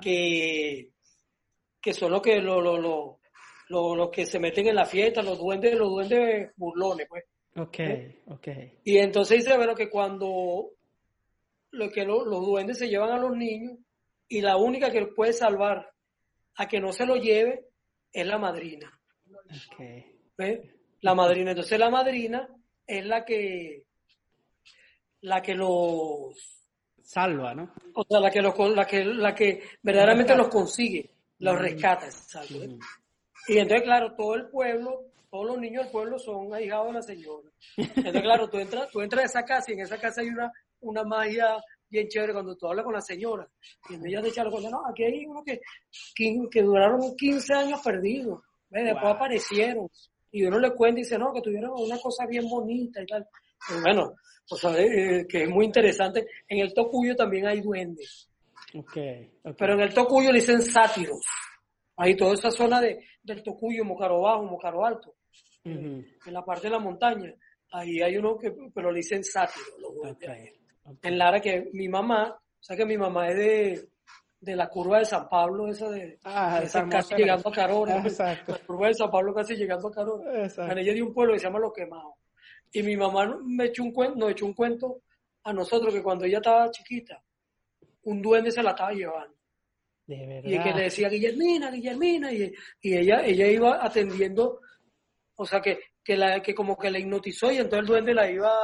que, 0.00 0.92
que 1.86 1.94
son 1.94 2.10
los 2.10 2.20
que, 2.20 2.40
lo, 2.40 2.60
lo, 2.60 3.20
lo, 3.68 4.10
que 4.10 4.26
se 4.26 4.40
meten 4.40 4.66
en 4.66 4.74
la 4.74 4.86
fiesta, 4.86 5.22
los 5.22 5.38
duendes, 5.38 5.78
los 5.78 5.88
duendes 5.88 6.50
burlones, 6.56 7.06
pues. 7.08 7.22
Ok, 7.56 7.78
ok. 8.26 8.48
Y 8.82 8.98
entonces 8.98 9.38
dice, 9.38 9.56
bueno, 9.56 9.72
que 9.72 9.88
cuando 9.88 10.72
lo 11.70 11.88
que 11.88 12.04
los 12.04 12.44
duendes 12.44 12.78
se 12.78 12.88
llevan 12.88 13.12
a 13.12 13.18
los 13.18 13.36
niños 13.36 13.78
y 14.26 14.40
la 14.40 14.56
única 14.56 14.90
que 14.90 15.06
puede 15.06 15.32
salvar 15.32 15.88
a 16.56 16.66
que 16.66 16.80
no 16.80 16.90
se 16.90 17.06
lo 17.06 17.14
lleve 17.14 17.66
es 18.12 18.26
la 18.26 18.38
madrina. 18.38 19.00
La 21.02 21.14
madrina. 21.14 21.52
Entonces 21.52 21.78
la 21.78 21.88
madrina 21.88 22.48
es 22.84 23.06
la 23.06 23.24
que 23.24 23.84
la 25.20 25.40
que 25.40 25.54
los 25.54 26.34
salva, 27.00 27.54
¿no? 27.54 27.72
O 27.94 28.02
sea, 28.02 28.18
la 28.18 28.32
que 28.32 28.42
los, 28.42 28.58
la 28.74 28.84
que 28.84 29.04
la 29.04 29.32
que 29.36 29.62
verdaderamente 29.82 30.34
los 30.34 30.48
consigue, 30.48 31.15
los 31.38 31.58
rescata, 31.58 32.08
Y 33.48 33.58
entonces, 33.58 33.82
claro, 33.82 34.14
todo 34.16 34.34
el 34.34 34.48
pueblo, 34.48 35.04
todos 35.30 35.46
los 35.46 35.58
niños 35.58 35.84
del 35.84 35.92
pueblo 35.92 36.18
son 36.18 36.52
ahijados 36.54 36.88
de 36.88 36.92
la 36.92 37.02
señora. 37.02 37.48
Entonces, 37.76 38.22
claro, 38.22 38.48
tú 38.48 38.58
entras, 38.58 38.90
tú 38.90 39.00
entras 39.00 39.22
a 39.22 39.26
esa 39.26 39.44
casa 39.44 39.70
y 39.70 39.74
en 39.74 39.80
esa 39.80 39.98
casa 39.98 40.20
hay 40.20 40.28
una, 40.28 40.52
una 40.80 41.04
magia 41.04 41.56
bien 41.88 42.08
chévere 42.08 42.32
cuando 42.32 42.56
tú 42.56 42.66
hablas 42.66 42.84
con 42.84 42.94
la 42.94 43.00
señora. 43.00 43.48
Y 43.88 43.94
en 43.94 44.06
ella 44.06 44.22
de 44.22 44.28
echar 44.28 44.46
no, 44.46 44.82
aquí 44.88 45.04
hay 45.04 45.26
uno 45.26 45.42
que, 45.44 45.60
que 46.14 46.62
duraron 46.62 47.14
15 47.16 47.54
años 47.54 47.80
perdidos. 47.82 48.40
Después 48.68 49.14
aparecieron. 49.14 49.88
Y 50.30 50.44
uno 50.44 50.58
le 50.58 50.72
cuenta 50.74 51.00
y 51.00 51.02
dice, 51.04 51.18
no, 51.18 51.32
que 51.32 51.40
tuvieron 51.40 51.70
una 51.76 51.98
cosa 51.98 52.26
bien 52.26 52.48
bonita 52.48 53.02
y 53.02 53.06
tal. 53.06 53.26
bueno, 53.82 54.14
o 54.50 54.56
sea, 54.56 54.76
eh, 54.78 55.20
eh, 55.20 55.26
que 55.26 55.44
es 55.44 55.48
muy 55.48 55.64
interesante. 55.64 56.26
En 56.48 56.58
el 56.58 56.74
Tocuyo 56.74 57.14
también 57.16 57.46
hay 57.46 57.60
duendes. 57.60 58.25
Okay, 58.78 59.32
Pero 59.56 59.74
en 59.74 59.80
el 59.80 59.94
Tocuyo 59.94 60.30
le 60.30 60.40
dicen 60.40 60.60
sátiros. 60.60 61.24
Ahí 61.96 62.14
toda 62.16 62.34
esa 62.34 62.50
zona 62.50 62.80
de, 62.80 63.04
del 63.22 63.42
Tocuyo, 63.42 63.84
Mocaro 63.84 64.20
Bajo, 64.20 64.44
Mocaro 64.44 64.84
Alto. 64.84 65.14
En 65.64 66.04
la 66.26 66.44
parte 66.44 66.68
de 66.68 66.70
la 66.70 66.78
montaña. 66.78 67.34
Ahí 67.72 68.00
hay 68.00 68.16
uno 68.16 68.38
que, 68.38 68.54
pero 68.74 68.90
le 68.90 68.98
dicen 68.98 69.24
sátiros, 69.24 69.68
duendes. 69.94 70.52
En 71.02 71.18
Lara, 71.18 71.40
que 71.40 71.68
mi 71.72 71.88
mamá, 71.88 72.30
o 72.30 72.62
sea 72.62 72.76
que 72.76 72.86
mi 72.86 72.96
mamá 72.96 73.28
es 73.28 73.36
de, 73.36 73.88
de 74.40 74.56
la 74.56 74.68
curva 74.68 75.00
de 75.00 75.04
San 75.04 75.28
Pablo, 75.28 75.66
esa 75.68 75.90
de, 75.90 76.18
ah, 76.24 76.62
casi 76.88 77.16
llegando 77.16 77.48
a 77.48 77.52
Carona. 77.52 78.04
La 78.04 78.58
curva 78.66 78.88
de 78.88 78.94
San 78.94 79.10
Pablo 79.10 79.34
casi 79.34 79.56
llegando 79.56 79.88
a 79.88 79.92
Carona. 79.92 80.44
En 80.44 80.78
ella 80.78 80.92
de 80.92 81.02
un 81.02 81.12
pueblo 81.12 81.32
que 81.32 81.40
se 81.40 81.46
llama 81.46 81.58
Lo 81.58 81.72
Quemado. 81.72 82.16
Y 82.72 82.82
mi 82.82 82.96
mamá 82.96 83.38
me 83.44 83.66
echó 83.66 83.82
un 83.82 83.92
cuento, 83.92 84.16
nos 84.16 84.30
echó 84.30 84.46
un 84.46 84.54
cuento 84.54 85.00
a 85.44 85.52
nosotros 85.52 85.92
que 85.92 86.02
cuando 86.02 86.24
ella 86.24 86.38
estaba 86.38 86.70
chiquita, 86.70 87.22
un 88.06 88.22
duende 88.22 88.50
se 88.50 88.62
la 88.62 88.70
estaba 88.70 88.92
llevando. 88.92 89.34
Y 90.08 90.58
que 90.62 90.72
le 90.72 90.82
decía 90.82 91.08
Guillermina, 91.08 91.70
Guillermina, 91.70 92.32
y, 92.32 92.52
y, 92.80 92.96
ella, 92.96 93.24
ella 93.24 93.46
iba 93.48 93.84
atendiendo, 93.84 94.60
o 95.34 95.44
sea 95.44 95.60
que, 95.60 95.80
que, 96.02 96.16
la, 96.16 96.40
que 96.40 96.54
como 96.54 96.78
que 96.78 96.90
la 96.90 97.00
hipnotizó 97.00 97.50
y 97.50 97.56
entonces 97.56 97.80
el 97.80 97.86
duende 97.86 98.14
la 98.14 98.30
iba, 98.30 98.56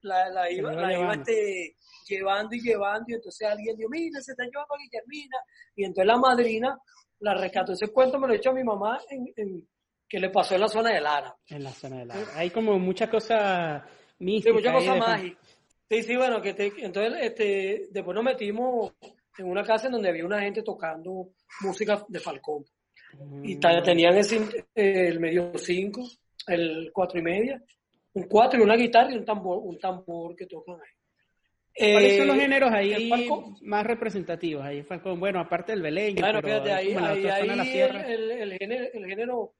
la, 0.00 0.28
la 0.30 0.50
iba, 0.50 0.72
la 0.72 0.92
iba 0.92 1.14
este, 1.14 1.76
llevando 2.08 2.56
y 2.56 2.60
llevando, 2.60 3.04
y 3.08 3.14
entonces 3.14 3.48
alguien 3.48 3.76
dijo, 3.76 3.88
mira, 3.88 4.20
se 4.20 4.32
está 4.32 4.42
llevando 4.42 4.74
a 4.74 4.78
Guillermina, 4.78 5.38
y 5.76 5.84
entonces 5.84 6.06
la 6.06 6.18
madrina 6.18 6.78
la 7.20 7.34
rescató. 7.34 7.72
Ese 7.72 7.88
cuento 7.88 8.18
me 8.18 8.26
lo 8.26 8.34
echó 8.34 8.50
a 8.50 8.54
mi 8.54 8.64
mamá 8.64 8.98
en, 9.08 9.68
que 10.08 10.18
le 10.18 10.30
pasó 10.30 10.56
en 10.56 10.62
la 10.62 10.68
zona 10.68 10.92
de 10.92 11.00
Lara. 11.00 11.36
En 11.46 11.62
la 11.62 11.70
zona 11.70 11.98
de 11.98 12.06
Lara. 12.06 12.26
Hay 12.34 12.50
como 12.50 12.76
muchas 12.80 13.08
cosas 13.08 13.84
místicas. 14.18 14.56
Sí, 14.56 14.68
muchas 14.68 14.74
cosas 14.74 14.98
mágicas. 14.98 15.55
Sí, 15.88 16.02
sí, 16.02 16.16
bueno, 16.16 16.42
que 16.42 16.54
entonces 16.78 17.14
este, 17.20 17.88
después 17.90 18.14
nos 18.14 18.24
metimos 18.24 18.92
en 19.38 19.46
una 19.46 19.62
casa 19.62 19.86
en 19.86 19.92
donde 19.92 20.08
había 20.08 20.24
una 20.24 20.40
gente 20.40 20.62
tocando 20.62 21.30
música 21.60 22.04
de 22.08 22.20
Falcón. 22.20 22.64
Y 23.42 23.56
mm. 23.56 23.82
tenían 23.84 24.20
el 24.74 25.20
medio 25.20 25.52
cinco, 25.56 26.02
el 26.46 26.90
cuatro 26.92 27.20
y 27.20 27.22
media, 27.22 27.62
un 28.14 28.24
cuatro 28.24 28.58
y 28.58 28.62
una 28.62 28.76
guitarra 28.76 29.12
y 29.12 29.16
un 29.16 29.24
tambor, 29.24 29.58
un 29.62 29.78
tambor 29.78 30.34
que 30.34 30.46
tocan 30.46 30.76
ahí. 30.76 31.92
¿Cuáles 31.92 32.16
son 32.16 32.26
los 32.28 32.36
eh, 32.36 32.40
géneros 32.40 32.72
ahí 32.72 33.10
más 33.60 33.84
representativos? 33.84 34.64
Ahí 34.64 34.82
Falcón, 34.82 35.20
bueno, 35.20 35.40
aparte 35.40 35.72
del 35.72 35.82
beleño, 35.82 36.20
bueno, 36.20 36.40
fíjate, 36.40 36.72
ahí, 36.72 36.94
ahí, 36.94 37.26
ahí 37.26 37.48
el, 37.48 38.30
el, 38.30 38.52
género, 38.58 38.84
el, 38.94 39.06
género, 39.06 39.54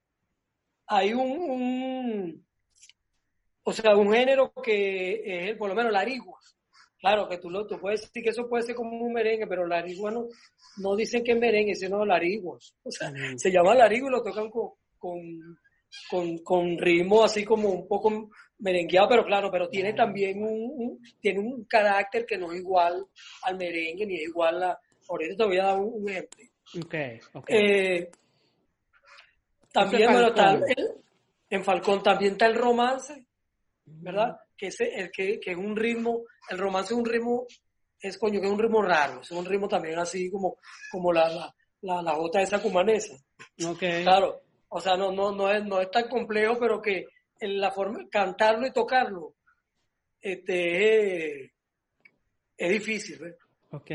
hay 0.86 1.12
un, 1.12 1.30
un, 1.30 2.45
o 3.68 3.72
sea, 3.72 3.96
un 3.96 4.12
género 4.12 4.52
que 4.62 5.50
es 5.50 5.56
por 5.56 5.68
lo 5.68 5.74
menos 5.74 5.92
la 5.92 6.00
arigua. 6.00 6.38
Claro, 7.00 7.28
que 7.28 7.38
tú, 7.38 7.50
lo, 7.50 7.66
tú 7.66 7.80
puedes 7.80 8.00
decir 8.02 8.22
que 8.22 8.30
eso 8.30 8.48
puede 8.48 8.62
ser 8.62 8.76
como 8.76 8.96
un 8.96 9.12
merengue, 9.12 9.46
pero 9.48 9.66
la 9.66 9.78
arigua 9.78 10.12
no, 10.12 10.28
no 10.78 10.94
dicen 10.94 11.24
que 11.24 11.32
es 11.32 11.38
merengue, 11.38 11.74
sino 11.74 12.04
la 12.04 12.14
arigua. 12.14 12.58
O 12.84 12.90
sea, 12.90 13.12
se 13.36 13.50
llama 13.50 13.74
la 13.74 13.86
arigua 13.86 14.08
y 14.08 14.12
lo 14.12 14.22
tocan 14.22 14.48
con, 14.50 14.70
con, 14.96 15.58
con, 16.08 16.38
con 16.38 16.78
ritmo 16.78 17.24
así 17.24 17.44
como 17.44 17.68
un 17.70 17.88
poco 17.88 18.30
merengueado, 18.58 19.08
pero 19.08 19.24
claro, 19.24 19.50
pero 19.50 19.68
tiene 19.68 19.94
también 19.94 20.40
un, 20.44 21.00
tiene 21.20 21.40
un 21.40 21.64
carácter 21.64 22.24
que 22.24 22.38
no 22.38 22.52
es 22.52 22.60
igual 22.60 23.04
al 23.42 23.56
merengue 23.56 24.06
ni 24.06 24.14
es 24.14 24.28
igual 24.28 24.62
a... 24.62 24.78
Ahorita 25.08 25.36
te 25.36 25.44
voy 25.44 25.58
a 25.58 25.64
dar 25.64 25.78
un, 25.78 26.08
ejemplo. 26.08 26.44
Okay, 26.84 27.20
eh, 27.48 28.10
también, 29.72 30.12
bueno, 30.12 30.32
tal, 30.32 30.64
en 31.50 31.64
Falcón 31.64 32.02
también 32.02 32.32
está 32.32 32.46
el 32.46 32.54
romance, 32.54 33.25
¿verdad? 33.86 34.36
Que 34.56 34.68
es, 34.68 34.80
el 34.80 35.10
que, 35.10 35.40
que, 35.40 35.54
un 35.54 35.76
ritmo, 35.76 36.24
el 36.50 36.58
romance 36.58 36.92
es 36.92 36.98
un 36.98 37.04
ritmo, 37.04 37.46
es 38.00 38.18
coño, 38.18 38.40
que 38.40 38.46
es 38.46 38.52
un 38.52 38.58
ritmo 38.58 38.82
raro, 38.82 39.20
es 39.20 39.30
un 39.30 39.44
ritmo 39.44 39.68
también 39.68 39.98
así 39.98 40.30
como, 40.30 40.58
como 40.90 41.12
la, 41.12 41.28
la, 41.28 41.54
la, 41.82 42.02
la 42.02 42.12
jota 42.12 42.42
esa 42.42 42.60
cumanesa. 42.60 43.16
Okay. 43.64 44.02
Claro, 44.02 44.42
o 44.68 44.80
sea, 44.80 44.96
no, 44.96 45.12
no, 45.12 45.32
no, 45.32 45.50
es, 45.50 45.64
no 45.64 45.80
es 45.80 45.90
tan 45.90 46.08
complejo, 46.08 46.58
pero 46.58 46.82
que 46.82 47.06
en 47.40 47.60
la 47.60 47.70
forma, 47.70 48.06
cantarlo 48.10 48.66
y 48.66 48.72
tocarlo, 48.72 49.34
este, 50.20 51.52
es 52.56 52.70
difícil. 52.70 53.18
¿ves? 53.18 53.36
Ok, 53.70 53.90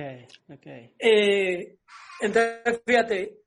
ok. 0.49 0.67
Eh, 0.99 1.77
entonces, 2.21 2.81
fíjate, 2.85 3.37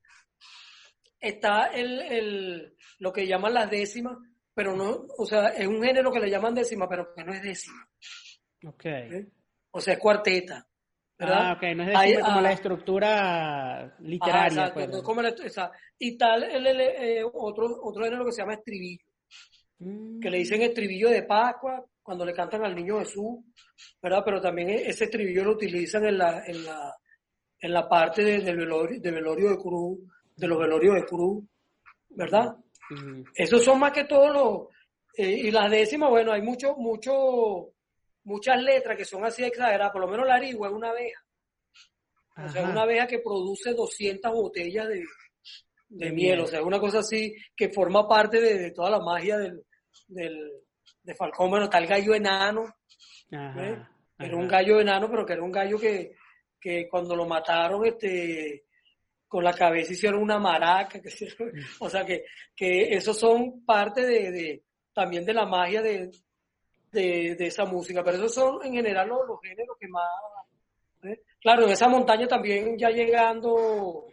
está 1.21 1.67
el, 1.67 2.01
el, 2.03 2.77
lo 2.99 3.13
que 3.13 3.27
llaman 3.27 3.55
las 3.55 3.71
décimas, 3.71 4.19
pero 4.55 4.75
no, 4.77 5.07
o 5.19 5.27
sea, 5.27 5.49
es 5.49 5.67
un 5.67 5.83
género 5.83 6.13
que 6.13 6.21
le 6.21 6.31
llaman 6.31 6.55
décima, 6.55 6.89
pero 6.89 7.13
que 7.15 7.25
no 7.25 7.33
es 7.33 7.43
décima. 7.43 7.89
Ok. 8.67 8.85
O 9.73 9.81
sea, 9.81 9.95
es 9.95 10.01
cuarteta. 10.01 10.67
¿verdad? 11.17 11.39
Ah, 11.41 11.53
ok, 11.57 11.63
no 11.77 11.83
es 11.85 11.89
décima 11.99 12.21
como 12.27 12.39
ah, 12.39 12.43
la 12.43 12.53
estructura 12.53 13.97
literaria. 14.01 14.47
exacto, 14.49 14.75
pues. 14.75 14.89
no 14.89 14.97
es 14.99 15.03
como 15.03 15.23
la- 15.23 15.29
esa- 15.29 15.71
y 15.99 16.17
tal, 16.19 16.43
el, 16.45 16.67
el, 16.67 16.81
eh, 16.81 17.25
otro, 17.25 17.67
otro 17.83 18.05
género 18.05 18.25
que 18.25 18.33
se 18.33 18.43
llama 18.43 18.55
estribillo, 18.55 19.05
Mm. 19.79 20.21
que 20.21 20.31
le 20.31 20.39
dicen 20.39 20.63
estribillo 20.63 21.11
de 21.11 21.25
Pascua 21.25 21.85
cuando 22.03 22.25
le 22.25 22.33
cantan 22.33 22.65
al 22.65 22.75
niño 22.77 22.99
Jesús, 23.01 23.41
¿verdad? 24.01 24.23
Pero 24.25 24.41
también 24.41 24.71
e- 24.71 24.89
ese 24.89 25.05
estribillo 25.05 25.45
lo 25.45 25.53
utilizan 25.53 26.05
en 26.07 26.19
la, 26.19 26.45
en 26.47 26.65
la, 26.65 26.95
en 27.61 27.73
la 27.73 27.89
parte 27.89 28.23
de, 28.23 28.39
del 28.41 28.57
velorio, 28.57 29.01
de 29.01 29.11
velorio 29.11 29.51
de 29.51 29.57
cruz, 29.59 29.99
de 30.37 30.47
los 30.47 30.59
velorios 30.59 30.95
de 30.95 31.05
cruz, 31.05 31.45
¿verdad? 32.11 32.57
Esos 33.35 33.65
son 33.65 33.79
más 33.79 33.93
que 33.93 34.05
todos 34.05 34.33
los, 34.33 34.69
eh, 35.17 35.31
y 35.45 35.51
las 35.51 35.71
décimas, 35.71 36.11
bueno, 36.11 36.33
hay 36.33 36.43
mucho, 36.43 36.75
mucho, 36.77 37.73
muchas 38.25 38.63
letras 38.63 38.97
que 38.97 39.05
son 39.05 39.25
así 39.25 39.45
exageradas, 39.45 39.93
por 39.93 40.01
lo 40.01 40.09
menos 40.09 40.27
la 40.27 40.35
arigua 40.35 40.69
es 40.69 40.75
una 40.75 40.91
abeja, 40.91 41.25
o 42.37 42.49
sea, 42.49 42.65
una 42.65 42.83
abeja 42.83 43.07
que 43.07 43.21
produce 43.21 43.73
200 43.73 44.33
botellas 44.33 44.89
de, 44.89 45.05
de 45.89 46.11
miel, 46.11 46.41
o 46.41 46.47
sea, 46.47 46.61
es 46.61 46.65
una 46.65 46.81
cosa 46.81 46.99
así 46.99 47.35
que 47.57 47.69
forma 47.69 48.09
parte 48.09 48.41
de, 48.41 48.59
de 48.59 48.71
toda 48.73 48.91
la 48.91 49.01
magia 49.01 49.39
del, 49.39 49.65
del, 50.09 50.51
de 51.03 51.15
Falcón, 51.15 51.51
bueno, 51.51 51.67
está 51.67 51.79
el 51.79 51.87
gallo 51.87 52.15
enano, 52.15 52.65
Ajá, 53.33 53.67
¿eh? 53.67 53.87
Era 54.19 54.29
ajá. 54.29 54.37
un 54.37 54.49
gallo 54.49 54.81
enano, 54.81 55.11
pero 55.11 55.27
que 55.27 55.33
era 55.33 55.43
un 55.43 55.53
gallo 55.53 55.79
que, 55.79 56.17
que 56.61 56.89
cuando 56.89 57.17
lo 57.17 57.27
mataron, 57.27 57.85
este, 57.85 58.65
con 59.35 59.43
la 59.43 59.53
cabeza 59.53 59.93
hicieron 59.95 60.23
una 60.23 60.39
maraca, 60.39 61.01
que 61.01 61.09
hicieron- 61.09 61.51
o 61.81 61.89
sea 61.91 62.05
que, 62.07 62.25
que 62.55 62.95
esos 62.95 63.19
son 63.19 63.65
parte 63.65 64.03
de, 64.07 64.31
de- 64.31 64.63
también 64.93 65.25
de 65.25 65.35
la 65.35 65.45
magia 65.45 65.83
de, 65.83 66.09
de, 66.93 67.35
de 67.35 67.47
esa 67.49 67.65
música, 67.65 68.05
pero 68.05 68.17
esos 68.19 68.33
son 68.33 68.65
en 68.65 68.75
general 68.75 69.09
los, 69.09 69.27
los 69.27 69.41
géneros 69.43 69.77
que 69.81 69.89
más, 69.89 70.05
¿eh? 71.03 71.21
claro, 71.41 71.65
en 71.65 71.71
esa 71.73 71.89
montaña 71.89 72.29
también 72.29 72.79
ya 72.79 72.91
llegando, 72.91 74.07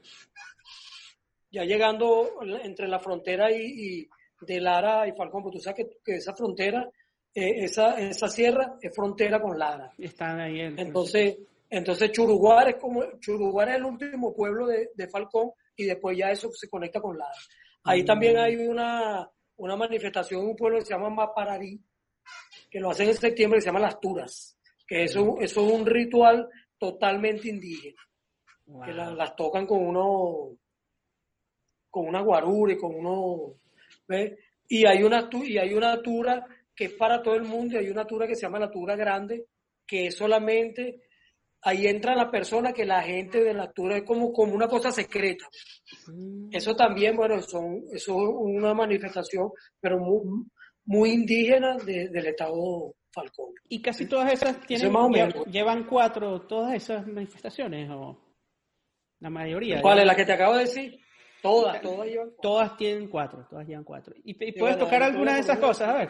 ya 1.52 1.64
llegando 1.66 2.40
entre 2.64 2.88
la 2.88 2.98
frontera 2.98 3.52
y, 3.52 3.62
y 4.02 4.10
de 4.44 4.60
Lara 4.60 5.08
y 5.08 5.12
Falcón, 5.12 5.44
porque 5.44 5.60
tú 5.60 5.64
sabes 5.64 5.86
que, 5.86 5.98
que 6.04 6.16
esa 6.16 6.34
frontera, 6.34 6.90
eh, 7.36 7.64
esa, 7.64 8.00
esa 8.00 8.28
sierra 8.28 8.76
es 8.82 8.92
frontera 8.96 9.40
con 9.40 9.60
Lara. 9.60 9.92
Están 10.00 10.40
ahí. 10.40 10.62
en- 10.62 10.80
Entonces, 10.80 11.38
entonces 11.72 12.12
Churuguar 12.12 12.70
es 12.70 12.76
como, 12.76 13.04
Churuguar 13.20 13.70
es 13.70 13.76
el 13.78 13.86
último 13.86 14.32
pueblo 14.36 14.68
de, 14.68 14.92
de 14.94 15.08
Falcón 15.08 15.52
y 15.76 15.86
después 15.86 16.16
ya 16.18 16.30
eso 16.30 16.52
se 16.52 16.70
conecta 16.70 17.02
con 17.02 17.18
Lara. 17.18 17.32
Ahí 17.86 18.04
Mm. 18.04 18.06
también 18.06 18.38
hay 18.38 18.56
una, 18.58 19.28
una 19.56 19.76
manifestación 19.76 20.42
en 20.42 20.48
un 20.50 20.56
pueblo 20.56 20.78
que 20.80 20.86
se 20.86 20.94
llama 20.94 21.10
Mapararí, 21.10 21.82
que 22.70 22.80
lo 22.80 22.92
hacen 22.92 23.08
en 23.08 23.16
septiembre, 23.16 23.58
que 23.58 23.62
se 23.62 23.68
llama 23.70 23.80
Las 23.80 24.00
Turas, 24.00 24.58
que 24.88 25.04
eso, 25.06 25.38
eso 25.40 25.66
es 25.66 25.74
un 25.74 25.86
ritual 25.86 26.48
totalmente 26.78 27.48
indígena, 27.50 28.02
Wow. 28.68 28.84
que 28.86 28.94
la- 28.94 29.12
las 29.12 29.36
tocan 29.36 29.66
con 29.66 29.80
uno, 29.86 30.58
con 31.90 32.08
una 32.08 32.22
guarura 32.22 32.74
y 32.74 32.78
con 32.78 32.96
uno, 32.96 33.56
¿ves? 34.08 34.38
Y 34.68 34.86
hay 34.86 35.04
una, 35.04 35.30
y 35.44 35.58
hay 35.58 35.74
una 35.74 36.02
tura 36.02 36.46
que 36.76 36.86
es 36.86 36.94
para 36.94 37.22
todo 37.22 37.36
el 37.36 37.44
mundo 37.44 37.76
y 37.76 37.78
hay 37.86 37.90
una 37.90 38.06
tura 38.06 38.26
que 38.28 38.36
se 38.36 38.44
llama 38.44 38.60
la 38.60 38.72
tura 38.72 38.96
grande, 38.96 39.46
que 39.86 40.08
es 40.08 40.16
solamente, 40.16 41.02
ahí 41.64 41.88
entra 41.88 42.16
la 42.16 42.30
persona 42.32 42.74
que 42.74 42.86
la 42.86 43.02
gente 43.04 43.44
de 43.44 43.54
la 43.54 43.72
tura 43.72 43.98
es 43.98 44.04
como, 44.04 44.32
como 44.34 44.54
una 44.54 44.68
cosa 44.68 44.92
secreta. 44.92 45.46
Mm. 46.08 46.50
Eso 46.52 46.76
también, 46.76 47.16
bueno, 47.16 47.42
son, 47.42 47.84
eso 47.94 48.14
es 48.14 48.30
una 48.38 48.74
manifestación, 48.74 49.50
pero 49.80 50.00
muy, 50.00 50.46
muy 50.86 51.12
indígena 51.12 51.78
de- 51.78 52.10
del 52.10 52.28
estado 52.28 52.96
Falcón. 53.14 53.54
Y 53.68 53.82
casi 53.82 54.08
todas 54.08 54.32
esas 54.32 54.62
tienen, 54.66 54.92
llevan 55.52 55.86
cuatro, 55.86 56.42
todas 56.48 56.74
esas 56.76 57.06
manifestaciones, 57.06 57.90
o 57.92 58.18
la 59.20 59.30
mayoría. 59.30 59.82
¿Cuál 59.82 60.00
es 60.00 60.06
la 60.06 60.16
que 60.16 60.26
te 60.26 60.34
acabo 60.34 60.54
de 60.54 60.62
decir? 60.62 60.98
Todas, 61.42 61.82
todas 61.82 62.08
llevan. 62.08 62.32
Todas 62.42 62.78
tienen 62.78 63.10
cuatro, 63.10 63.46
todas 63.50 63.68
llevan 63.68 63.84
cuatro. 63.84 64.14
¿Y, 64.24 64.32
y 64.32 64.52
puedes 64.54 64.78
tocar 64.78 65.04
alguna 65.04 65.34
de 65.34 65.40
esas 65.42 65.58
cosas? 65.60 65.90
A 65.90 65.94
ver. 65.98 66.10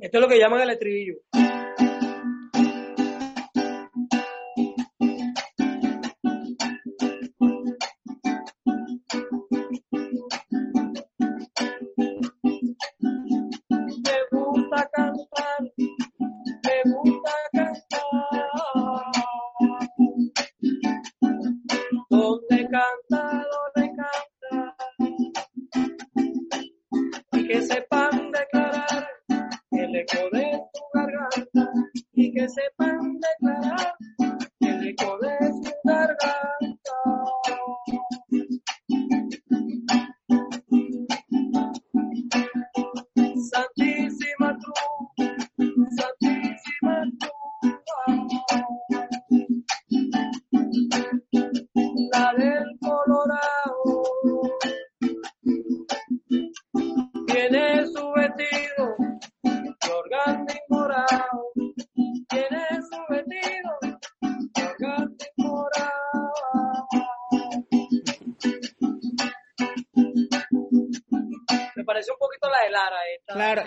Esto 0.00 0.18
es 0.18 0.20
lo 0.20 0.28
que 0.28 0.38
llaman 0.38 0.62
el 0.62 0.70
estribillo. 0.70 1.14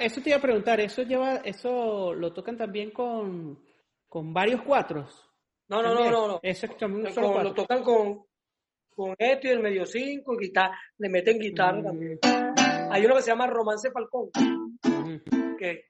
Eso 0.02 0.22
te 0.22 0.30
iba 0.30 0.38
a 0.38 0.42
preguntar, 0.42 0.80
eso 0.80 1.04
lleva, 1.04 1.38
eso 1.38 2.14
lo 2.14 2.34
tocan 2.34 2.58
también 2.58 2.92
con, 2.92 3.60
con 4.08 4.34
varios 4.34 4.62
cuatros. 4.62 5.26
No, 5.68 5.82
no, 5.84 5.94
no, 5.94 6.10
no, 6.10 6.28
no. 6.28 6.40
Eso 6.42 6.66
es 6.66 6.78
también 6.78 7.08
un 7.08 7.14
Con- 7.14 7.44
lo 7.44 7.54
tocan 7.54 7.84
con, 7.84 8.24
con 8.96 9.16
esto 9.18 9.48
y 9.48 9.52
el 9.52 9.60
medio 9.60 9.86
cinco 9.86 10.36
guitarra, 10.38 10.78
le 10.98 11.10
meten 11.10 11.40
guitarra 11.40 11.80
Mm. 11.80 11.84
también. 11.84 12.20
Hay 12.92 13.06
uno 13.06 13.16
que 13.16 13.22
se 13.22 13.30
llama 13.32 13.48
Romance 13.48 13.92
Falcón, 13.92 14.30
Mm. 14.84 15.56
que 15.58 15.86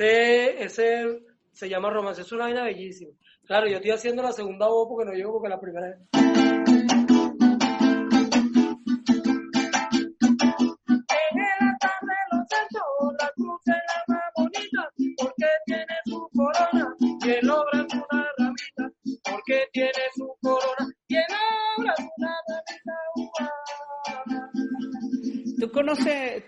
Ese, 0.00 0.64
ese 0.64 1.20
se 1.52 1.68
llama 1.68 1.90
romance, 1.90 2.22
es 2.22 2.32
una 2.32 2.44
vaina 2.44 2.64
bellísima. 2.64 3.12
Claro, 3.44 3.68
yo 3.68 3.76
estoy 3.76 3.90
haciendo 3.90 4.22
la 4.22 4.32
segunda 4.32 4.66
voz 4.66 4.88
porque 4.88 5.10
no 5.10 5.14
llego 5.14 5.32
porque 5.32 5.50
la 5.50 5.60
primera 5.60 5.90
es. 5.90 5.98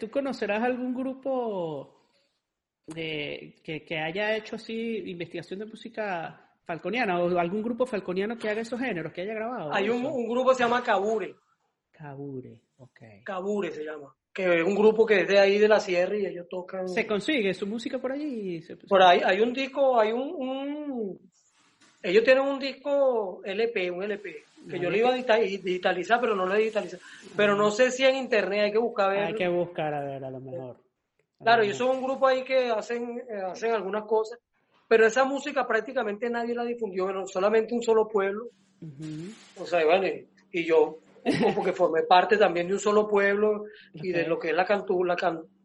¿Tú 0.00 0.10
conocerás 0.10 0.62
algún 0.62 0.94
grupo 0.94 2.01
de, 2.86 3.56
que, 3.62 3.84
que 3.84 3.98
haya 3.98 4.36
hecho 4.36 4.56
así 4.56 4.98
investigación 5.06 5.60
de 5.60 5.66
música 5.66 6.48
falconiana 6.64 7.20
o 7.20 7.38
algún 7.38 7.62
grupo 7.62 7.86
falconiano 7.86 8.36
que 8.36 8.48
haga 8.48 8.62
esos 8.62 8.80
géneros, 8.80 9.12
que 9.12 9.22
haya 9.22 9.34
grabado? 9.34 9.72
Hay 9.72 9.88
un, 9.88 10.04
un 10.04 10.28
grupo 10.28 10.50
que 10.50 10.56
se 10.56 10.64
llama 10.64 10.82
Cabure. 10.82 11.34
Cabure, 11.90 12.60
ok. 12.78 13.00
Cabure 13.24 13.70
se 13.70 13.84
llama. 13.84 14.14
Que 14.32 14.60
es 14.60 14.64
un 14.64 14.74
grupo 14.74 15.04
que 15.04 15.20
es 15.20 15.28
de 15.28 15.38
ahí 15.38 15.58
de 15.58 15.68
la 15.68 15.78
sierra 15.78 16.16
y 16.16 16.26
ellos 16.26 16.46
tocan. 16.48 16.88
¿Se 16.88 17.06
consigue 17.06 17.52
su 17.52 17.66
música 17.66 17.98
por 17.98 18.12
allí? 18.12 18.64
Por 18.88 19.02
ahí 19.02 19.20
hay 19.24 19.40
un 19.40 19.52
disco, 19.52 20.00
hay 20.00 20.12
un, 20.12 20.20
un... 20.20 21.18
Ellos 22.02 22.24
tienen 22.24 22.44
un 22.44 22.58
disco 22.58 23.42
LP, 23.44 23.90
un 23.90 24.02
LP, 24.02 24.44
que 24.68 24.80
yo 24.80 24.90
lo 24.90 24.96
iba 24.96 25.10
a 25.10 25.36
digitalizar, 25.36 26.20
pero 26.20 26.34
no 26.34 26.46
lo 26.46 26.54
he 26.54 26.58
digitalizado. 26.58 27.02
Pero 27.36 27.54
no 27.54 27.70
sé 27.70 27.90
si 27.90 28.04
en 28.04 28.16
internet 28.16 28.64
hay 28.64 28.72
que 28.72 28.78
buscar 28.78 29.10
a 29.10 29.12
ver. 29.12 29.24
Hay 29.24 29.34
que 29.34 29.48
buscar 29.48 29.94
a 29.94 30.00
ver, 30.00 30.24
a 30.24 30.30
lo 30.30 30.40
mejor. 30.40 30.76
Claro, 31.42 31.62
eso 31.62 31.90
es 31.90 31.96
un 31.96 32.04
grupo 32.04 32.26
ahí 32.26 32.44
que 32.44 32.70
hacen, 32.70 33.18
eh, 33.28 33.42
hacen 33.50 33.72
algunas 33.72 34.04
cosas, 34.04 34.38
pero 34.88 35.06
esa 35.06 35.24
música 35.24 35.66
prácticamente 35.66 36.30
nadie 36.30 36.54
la 36.54 36.64
difundió, 36.64 37.26
solamente 37.26 37.74
un 37.74 37.82
solo 37.82 38.08
pueblo. 38.08 38.48
O 39.56 39.66
sea, 39.66 39.84
vale, 39.84 40.28
y 40.52 40.64
yo, 40.64 40.98
porque 41.54 41.72
formé 41.72 42.02
parte 42.02 42.36
también 42.36 42.68
de 42.68 42.74
un 42.74 42.80
solo 42.80 43.08
pueblo 43.08 43.64
y 43.94 44.12
de 44.12 44.26
lo 44.26 44.38
que 44.38 44.50
es 44.50 44.54
la, 44.54 44.64
cantu, 44.64 45.04
la 45.04 45.16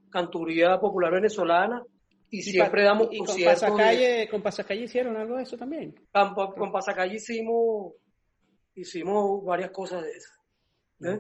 canturía 0.10 0.80
popular 0.80 1.12
venezolana. 1.12 1.84
Y, 2.30 2.42
siempre 2.42 2.84
damos 2.84 3.08
y 3.12 3.20
con 3.20 3.42
Pasacalle, 3.42 4.28
con 4.30 4.42
Pasacalle 4.42 4.84
hicieron 4.84 5.16
algo 5.16 5.38
de 5.38 5.44
eso 5.44 5.58
también. 5.58 5.96
Con, 6.12 6.52
con 6.54 6.72
Pasacalle 6.72 7.16
hicimos, 7.16 7.94
hicimos 8.76 9.46
varias 9.46 9.72
cosas 9.72 10.04
de 10.04 10.12
esas. 10.12 10.38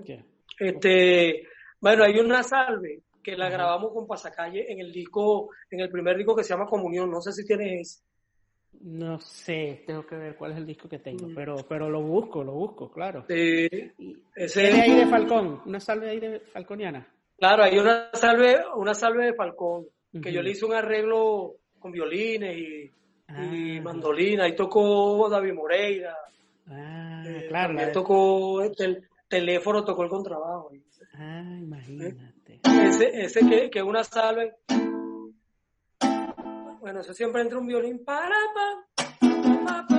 ¿eh? 0.07 0.25
Este, 0.59 1.47
bueno, 1.79 2.03
hay 2.03 2.19
una 2.19 2.43
salve 2.43 3.03
que 3.27 3.35
la 3.35 3.49
grabamos 3.49 3.91
con 3.91 4.07
Pasacalle 4.07 4.71
en 4.71 4.79
el 4.79 4.89
disco, 4.89 5.49
en 5.69 5.81
el 5.81 5.89
primer 5.89 6.15
disco 6.15 6.33
que 6.33 6.45
se 6.45 6.53
llama 6.53 6.65
Comunión. 6.65 7.11
No 7.11 7.19
sé 7.19 7.33
si 7.33 7.45
tienes 7.45 8.01
No 8.79 9.19
sé, 9.19 9.83
tengo 9.85 10.07
que 10.07 10.15
ver 10.15 10.37
cuál 10.37 10.53
es 10.53 10.57
el 10.59 10.65
disco 10.65 10.87
que 10.87 10.99
tengo, 10.99 11.27
mm. 11.27 11.35
pero, 11.35 11.57
pero 11.67 11.89
lo 11.89 12.01
busco, 12.01 12.41
lo 12.41 12.53
busco, 12.53 12.89
claro. 12.89 13.25
Sí, 13.27 13.67
ese... 14.33 14.71
ahí 14.71 14.95
de 14.95 15.07
Falcón? 15.07 15.61
¿Una 15.65 15.81
salve 15.81 16.09
ahí 16.09 16.21
de 16.21 16.39
Falconiana? 16.39 17.05
Claro, 17.37 17.63
hay 17.63 17.77
una 17.77 18.11
salve, 18.13 18.61
una 18.77 18.93
salve 18.93 19.25
de 19.25 19.33
Falcón, 19.33 19.87
que 20.23 20.31
yo 20.31 20.41
le 20.41 20.51
hice 20.51 20.63
un 20.63 20.73
arreglo 20.73 21.55
con 21.79 21.91
violines 21.91 22.57
y, 22.57 22.89
ah. 23.27 23.81
mandolina, 23.83 24.47
y 24.47 24.55
tocó 24.55 25.27
David 25.29 25.53
Moreira. 25.53 26.15
Ah, 26.67 27.23
eh, 27.27 27.47
claro. 27.49 27.75
También 27.75 27.91
tocó 27.91 28.61
el 28.61 29.05
teléfono, 29.27 29.83
tocó 29.83 30.03
el 30.03 30.09
contrabajo. 30.09 30.71
Ah, 31.15 31.57
imagínate. 31.59 32.36
Ese, 32.63 33.21
ese 33.21 33.39
que, 33.47 33.69
que 33.69 33.83
una 33.83 34.03
salve. 34.03 34.55
Bueno, 36.79 37.01
eso 37.01 37.13
siempre 37.13 37.41
entra 37.41 37.59
un 37.59 37.67
violín 37.67 38.03
para 38.03 38.35
Vengo 39.21 39.96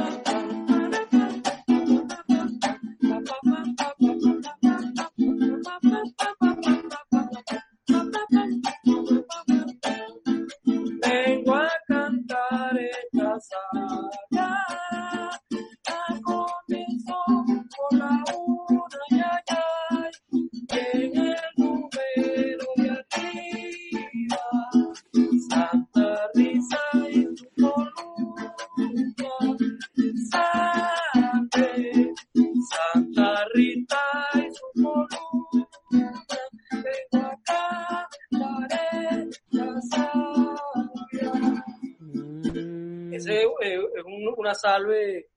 una 44.26 44.54
salve, 44.54 45.30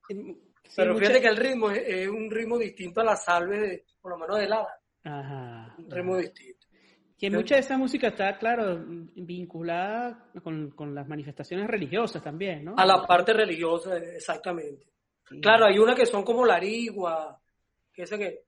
pero 0.76 0.98
fíjate 0.98 1.22
que 1.22 1.28
el 1.28 1.38
ritmo 1.38 1.70
es, 1.72 2.08
un 2.08 2.30
ritmo 2.30 2.58
distinto 2.58 3.02
a 3.02 3.04
la 3.04 3.16
salve, 3.16 3.60
de, 3.60 3.86
por 4.02 4.12
lo 4.12 4.18
menos 4.18 4.40
de 4.40 4.48
Lara. 4.48 4.80
Ajá. 5.04 5.76
Un 5.78 5.92
ritmo 5.92 6.18
distinto. 6.18 6.68
Que 7.18 7.30
mucha 7.30 7.54
de 7.56 7.62
esa 7.62 7.78
música 7.78 8.08
está, 8.08 8.36
claro, 8.40 8.84
vinculada 9.16 10.32
con, 10.44 10.72
con, 10.72 10.96
las 10.96 11.08
manifestaciones 11.08 11.68
religiosas 11.68 12.24
también, 12.24 12.66
¿no? 12.66 12.74
A 12.78 12.86
la 12.86 13.06
parte 13.06 13.32
religiosa, 13.32 13.96
exactamente. 13.98 14.88
Claro, 15.40 15.66
hay 15.66 15.78
una 15.78 15.94
que 15.94 16.08
son 16.08 16.24
como 16.24 16.46
la 16.46 16.56
arigua, 16.56 17.40
que 17.94 18.04
ese 18.04 18.18
que... 18.18 18.46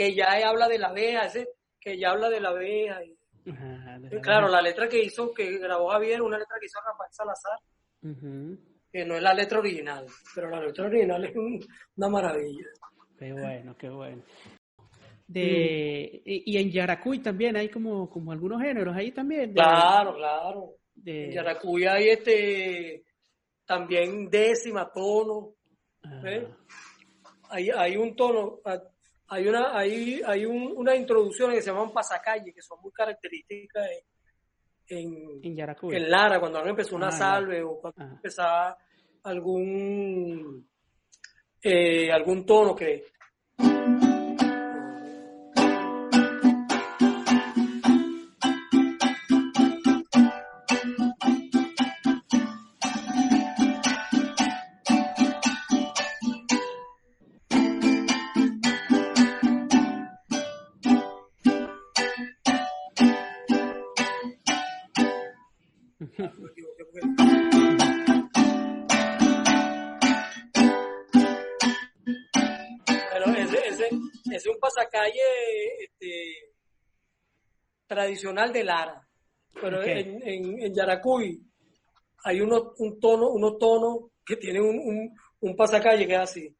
que 0.00 0.14
ya 0.14 0.48
habla 0.48 0.66
de 0.66 0.78
la 0.78 0.88
abeja, 0.88 1.26
ese 1.26 1.46
que 1.78 1.98
ya 1.98 2.12
habla 2.12 2.30
de 2.30 2.40
la 2.40 2.48
abeja. 2.48 3.04
Y, 3.04 3.18
claro, 4.22 4.48
la 4.48 4.62
letra 4.62 4.88
que 4.88 5.02
hizo, 5.02 5.34
que 5.34 5.58
grabó 5.58 5.90
Javier, 5.90 6.22
una 6.22 6.38
letra 6.38 6.56
que 6.58 6.64
hizo 6.64 6.78
Rafael 6.80 7.12
Salazar, 7.12 7.58
que 8.90 9.04
no 9.04 9.16
es 9.16 9.22
la 9.22 9.34
letra 9.34 9.58
original, 9.58 10.06
pero 10.34 10.48
la 10.48 10.64
letra 10.64 10.86
original 10.86 11.22
es 11.26 11.36
una 11.36 12.08
maravilla. 12.08 12.64
Qué 13.18 13.30
bueno, 13.32 13.76
qué 13.76 13.90
bueno. 13.90 14.22
De, 15.28 16.22
y, 16.24 16.56
en 16.56 16.70
Yaracuy 16.70 17.18
también 17.18 17.58
hay 17.58 17.68
como, 17.68 18.08
como 18.08 18.32
algunos 18.32 18.62
géneros 18.62 18.96
ahí 18.96 19.12
también. 19.12 19.52
claro, 19.52 20.14
claro. 20.14 20.76
En 21.04 21.30
Yaracuy 21.30 21.84
hay 21.84 22.08
este 22.08 23.04
también 23.66 24.30
décima 24.30 24.90
tono. 24.90 25.56
Hay, 27.50 27.68
hay 27.68 27.96
un 27.98 28.16
tono, 28.16 28.60
hay 29.32 29.46
una, 29.46 29.78
hay, 29.78 30.20
hay 30.26 30.44
un, 30.44 30.72
una 30.76 30.94
introducción 30.94 31.52
que 31.52 31.62
se 31.62 31.70
llaman 31.70 31.92
pasacalle, 31.92 32.52
que 32.52 32.62
son 32.62 32.80
muy 32.82 32.90
características 32.90 33.88
en, 34.88 35.40
en, 35.42 35.56
en 35.94 36.10
Lara, 36.10 36.40
cuando 36.40 36.58
alguien 36.58 36.72
empezó 36.72 36.96
una 36.96 37.08
ah, 37.08 37.12
salve 37.12 37.62
o 37.62 37.80
cuando 37.80 38.02
ah. 38.02 38.10
empezaba 38.10 38.76
algún, 39.22 40.68
eh, 41.62 42.10
algún 42.10 42.44
tono 42.44 42.74
que, 42.74 43.04
tradicional 78.00 78.52
de 78.52 78.64
Lara. 78.64 79.06
Pero 79.60 79.82
en, 79.82 80.22
en, 80.26 80.62
en, 80.62 80.74
Yaracuy 80.74 81.42
hay 82.24 82.40
uno, 82.40 82.72
un 82.78 82.98
tono, 82.98 83.28
unos 83.30 83.58
tonos 83.58 84.10
que 84.24 84.36
tienen 84.36 84.62
un, 84.62 84.78
un, 84.78 85.16
un 85.40 85.56
pasacalle 85.56 86.06
que 86.06 86.14
es 86.14 86.20
así. 86.20 86.56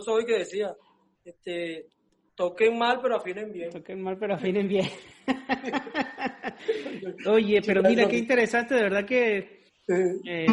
Maestro 0.00 0.14
Soy 0.14 0.26
que 0.26 0.38
decía, 0.38 0.74
este, 1.24 1.86
toquen 2.34 2.78
mal 2.78 3.00
pero 3.00 3.16
afinen 3.16 3.52
bien. 3.52 3.70
Toquen 3.70 4.02
mal 4.02 4.18
pero 4.18 4.34
afinen 4.34 4.68
bien. 4.68 4.88
Oye, 7.26 7.60
pero 7.64 7.82
mira 7.82 8.08
qué 8.08 8.18
interesante, 8.18 8.74
de 8.74 8.82
verdad 8.82 9.04
que 9.04 9.60
eh, 9.88 10.46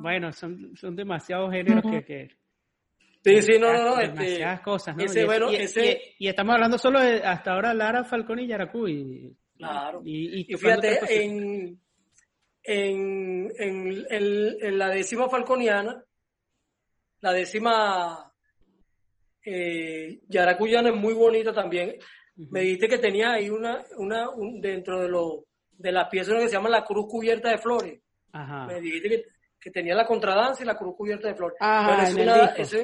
bueno, 0.00 0.32
son, 0.32 0.76
son 0.76 0.94
demasiados 0.94 1.52
géneros 1.52 1.82
que, 1.90 2.04
que 2.04 2.28
Sí, 3.24 3.40
sí, 3.40 3.58
no, 3.58 3.72
no, 3.72 3.82
no. 3.82 4.00
Este, 4.00 4.18
demasiadas 4.18 4.60
cosas, 4.60 4.96
¿no? 4.96 5.50
y, 5.50 6.28
estamos 6.28 6.54
hablando 6.54 6.76
solo 6.76 7.00
de 7.00 7.22
hasta 7.22 7.52
ahora 7.52 7.72
Lara, 7.72 8.04
Falcón 8.04 8.40
y 8.40 8.46
Yaracuy. 8.46 9.34
Claro. 9.56 10.02
Y, 10.04 10.44
fíjate, 10.44 11.22
en, 11.22 11.80
en, 12.62 13.50
en, 13.58 14.78
la 14.78 14.90
décima 14.90 15.30
falconiana, 15.30 16.04
la 17.20 17.32
décima 17.32 18.33
eh, 19.44 20.20
Yaracuyana 20.28 20.90
es 20.90 20.96
muy 20.96 21.14
bonita 21.14 21.52
también. 21.52 21.96
Me 22.36 22.60
dijiste 22.60 22.88
que 22.88 22.98
tenía 22.98 23.32
ahí 23.32 23.48
una, 23.48 23.84
una 23.96 24.28
dentro 24.60 25.00
de 25.00 25.08
lo 25.08 25.44
de 25.72 25.92
las 25.92 26.08
piezas 26.08 26.34
que 26.34 26.48
se 26.48 26.54
llama 26.54 26.68
la 26.68 26.84
cruz 26.84 27.06
cubierta 27.08 27.50
de 27.50 27.58
flores. 27.58 28.00
Ajá. 28.32 28.66
Me 28.66 28.80
dijiste 28.80 29.08
que, 29.08 29.24
que, 29.60 29.70
tenía 29.70 29.94
la 29.94 30.06
contradanza 30.06 30.62
y 30.62 30.66
la 30.66 30.76
cruz 30.76 30.94
cubierta 30.96 31.28
de 31.28 31.34
flores. 31.34 31.56
Ajá, 31.60 32.10
en, 32.10 32.18
el 32.18 32.40
disco. 32.40 32.78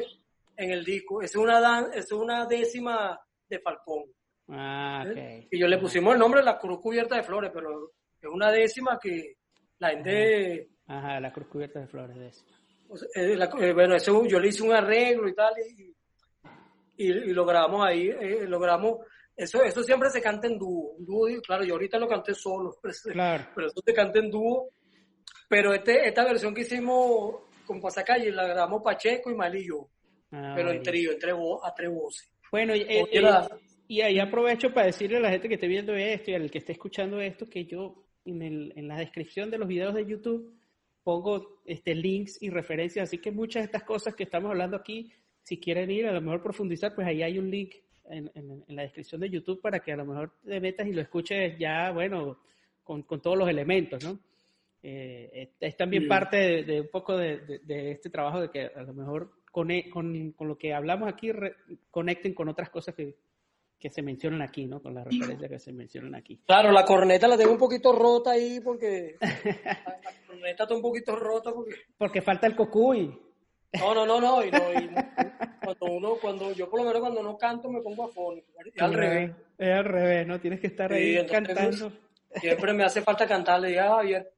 en 0.56 0.70
el 0.70 0.84
disco. 0.84 1.22
Es 1.22 1.34
una, 1.34 1.60
dan, 1.60 1.86
es 1.94 2.12
una 2.12 2.46
décima 2.46 3.18
de 3.48 3.58
Falcón. 3.58 4.04
Ah, 4.48 5.04
okay. 5.08 5.48
Y 5.50 5.58
yo 5.58 5.66
le 5.66 5.78
pusimos 5.78 6.12
el 6.14 6.18
nombre 6.18 6.40
de 6.40 6.46
la 6.46 6.58
cruz 6.58 6.80
cubierta 6.80 7.16
de 7.16 7.22
flores, 7.22 7.50
pero 7.52 7.92
es 8.20 8.28
una 8.28 8.50
décima 8.50 8.98
que 9.00 9.36
la 9.78 9.90
gente... 9.90 10.68
Ajá, 10.86 11.20
la 11.20 11.32
cruz 11.32 11.48
cubierta 11.48 11.80
de 11.80 11.86
flores 11.86 12.16
de 12.18 12.28
eso. 12.28 12.44
Eh, 13.14 13.38
eh, 13.60 13.72
bueno, 13.72 13.94
eso 13.94 14.26
yo 14.26 14.40
le 14.40 14.48
hice 14.48 14.64
un 14.64 14.72
arreglo 14.72 15.28
y 15.28 15.34
tal, 15.34 15.54
y, 15.58 15.94
y, 17.04 17.32
lo 17.32 17.44
grabamos 17.44 17.86
ahí, 17.86 18.08
eh, 18.08 18.44
logramos... 18.46 18.98
Eso, 19.36 19.62
eso 19.62 19.82
siempre 19.82 20.10
se 20.10 20.20
canta 20.20 20.46
en 20.48 20.58
dúo, 20.58 20.96
dúo, 20.98 21.26
claro, 21.40 21.64
yo 21.64 21.74
ahorita 21.74 21.98
lo 21.98 22.06
canté 22.06 22.34
solo, 22.34 22.76
claro. 23.12 23.46
pero 23.54 23.68
eso 23.68 23.80
se 23.84 23.94
canta 23.94 24.18
en 24.18 24.30
dúo. 24.30 24.68
Pero 25.48 25.72
este, 25.72 26.06
esta 26.06 26.24
versión 26.24 26.54
que 26.54 26.60
hicimos 26.60 27.36
con 27.64 27.80
Pasacalle 27.80 28.30
la 28.30 28.46
grabamos 28.46 28.82
Pacheco 28.82 29.30
y 29.30 29.34
Malillo, 29.34 29.88
ah, 30.32 30.52
pero 30.54 30.70
en 30.70 30.82
trío, 30.82 31.12
entre 31.12 31.32
a 31.32 31.74
tres 31.74 31.90
voces. 31.90 32.30
Bueno, 32.52 32.74
y, 32.76 32.86
y 33.88 34.00
ahí 34.02 34.20
aprovecho 34.20 34.72
para 34.72 34.86
decirle 34.86 35.16
a 35.16 35.20
la 35.20 35.30
gente 35.30 35.48
que 35.48 35.54
esté 35.54 35.66
viendo 35.66 35.94
esto 35.94 36.30
y 36.30 36.34
al 36.34 36.50
que 36.50 36.58
esté 36.58 36.72
escuchando 36.72 37.20
esto 37.20 37.48
que 37.48 37.64
yo 37.64 38.04
en, 38.24 38.42
el, 38.42 38.72
en 38.76 38.88
la 38.88 38.98
descripción 38.98 39.50
de 39.50 39.58
los 39.58 39.66
videos 39.66 39.94
de 39.94 40.06
YouTube 40.06 40.54
pongo 41.02 41.60
este, 41.64 41.94
links 41.94 42.40
y 42.40 42.50
referencias, 42.50 43.08
así 43.08 43.18
que 43.18 43.32
muchas 43.32 43.62
de 43.62 43.66
estas 43.66 43.82
cosas 43.82 44.14
que 44.14 44.24
estamos 44.24 44.50
hablando 44.50 44.76
aquí, 44.76 45.12
si 45.42 45.58
quieren 45.58 45.90
ir 45.90 46.06
a 46.06 46.12
lo 46.12 46.20
mejor 46.20 46.42
profundizar, 46.42 46.94
pues 46.94 47.06
ahí 47.06 47.22
hay 47.22 47.38
un 47.38 47.50
link 47.50 47.74
en, 48.08 48.30
en, 48.34 48.64
la 48.68 48.82
descripción 48.82 49.20
de 49.20 49.30
YouTube 49.30 49.60
para 49.60 49.80
que 49.80 49.92
a 49.92 49.96
lo 49.96 50.04
mejor 50.04 50.34
te 50.44 50.60
metas 50.60 50.86
y 50.86 50.92
lo 50.92 51.00
escuches 51.00 51.58
ya, 51.58 51.90
bueno, 51.92 52.40
con, 52.82 53.02
con 53.02 53.20
todos 53.20 53.38
los 53.38 53.48
elementos, 53.48 54.02
¿no? 54.04 54.18
Eh, 54.82 55.52
es 55.60 55.76
también 55.76 56.08
parte 56.08 56.64
de, 56.64 56.80
un 56.80 56.88
poco 56.88 57.16
de, 57.16 57.60
de, 57.62 57.90
este 57.90 58.08
trabajo 58.08 58.40
de 58.40 58.50
que 58.50 58.62
a 58.74 58.82
lo 58.82 58.94
mejor 58.94 59.32
con, 59.52 59.68
con, 59.92 60.32
con 60.32 60.48
lo 60.48 60.56
que 60.56 60.72
hablamos 60.72 61.06
aquí 61.06 61.30
conecten 61.90 62.32
con 62.32 62.48
otras 62.48 62.70
cosas 62.70 62.94
que, 62.94 63.14
que 63.80 63.90
se 63.90 64.02
mencionan 64.02 64.42
aquí, 64.42 64.66
¿no? 64.66 64.82
Con 64.82 64.94
la 64.94 65.02
referencia 65.02 65.48
que 65.48 65.58
se 65.58 65.72
mencionan 65.72 66.14
aquí. 66.14 66.38
Claro, 66.46 66.70
la 66.70 66.84
corneta 66.84 67.26
la 67.26 67.38
tengo 67.38 67.52
un 67.52 67.58
poquito 67.58 67.92
rota 67.92 68.32
ahí 68.32 68.60
porque 68.60 69.16
la, 69.20 70.00
corneta 70.26 70.64
está 70.64 70.74
un 70.74 70.82
poquito 70.82 71.16
rota 71.16 71.50
porque 71.52 71.74
porque 71.96 72.22
falta 72.22 72.46
el 72.46 72.54
cocuy. 72.54 73.18
No, 73.78 73.94
no, 73.94 74.04
no, 74.04 74.20
no, 74.20 74.44
y 74.44 74.50
no, 74.50 74.58
cuando 75.74 75.96
uno, 75.96 76.14
cuando 76.20 76.52
yo 76.52 76.68
por 76.68 76.80
lo 76.80 76.86
menos 76.86 77.00
cuando 77.00 77.22
no 77.22 77.36
canto 77.36 77.70
me 77.70 77.80
pongo 77.80 78.04
afónico, 78.04 78.48
es 78.64 78.82
al 78.82 78.94
revés. 78.94 79.32
Es 79.58 79.68
al 79.68 79.84
revés, 79.84 80.26
¿no? 80.26 80.40
Tienes 80.40 80.60
que 80.60 80.68
estar 80.68 80.92
ahí 80.92 81.26
cantando. 81.26 81.92
Siempre 82.36 82.72
me 82.72 82.84
hace 82.84 83.02
falta 83.02 83.26
cantar, 83.26 83.60
le 83.60 83.68
dije 83.68 83.80
a 83.80 83.96
Javier, 83.96 84.32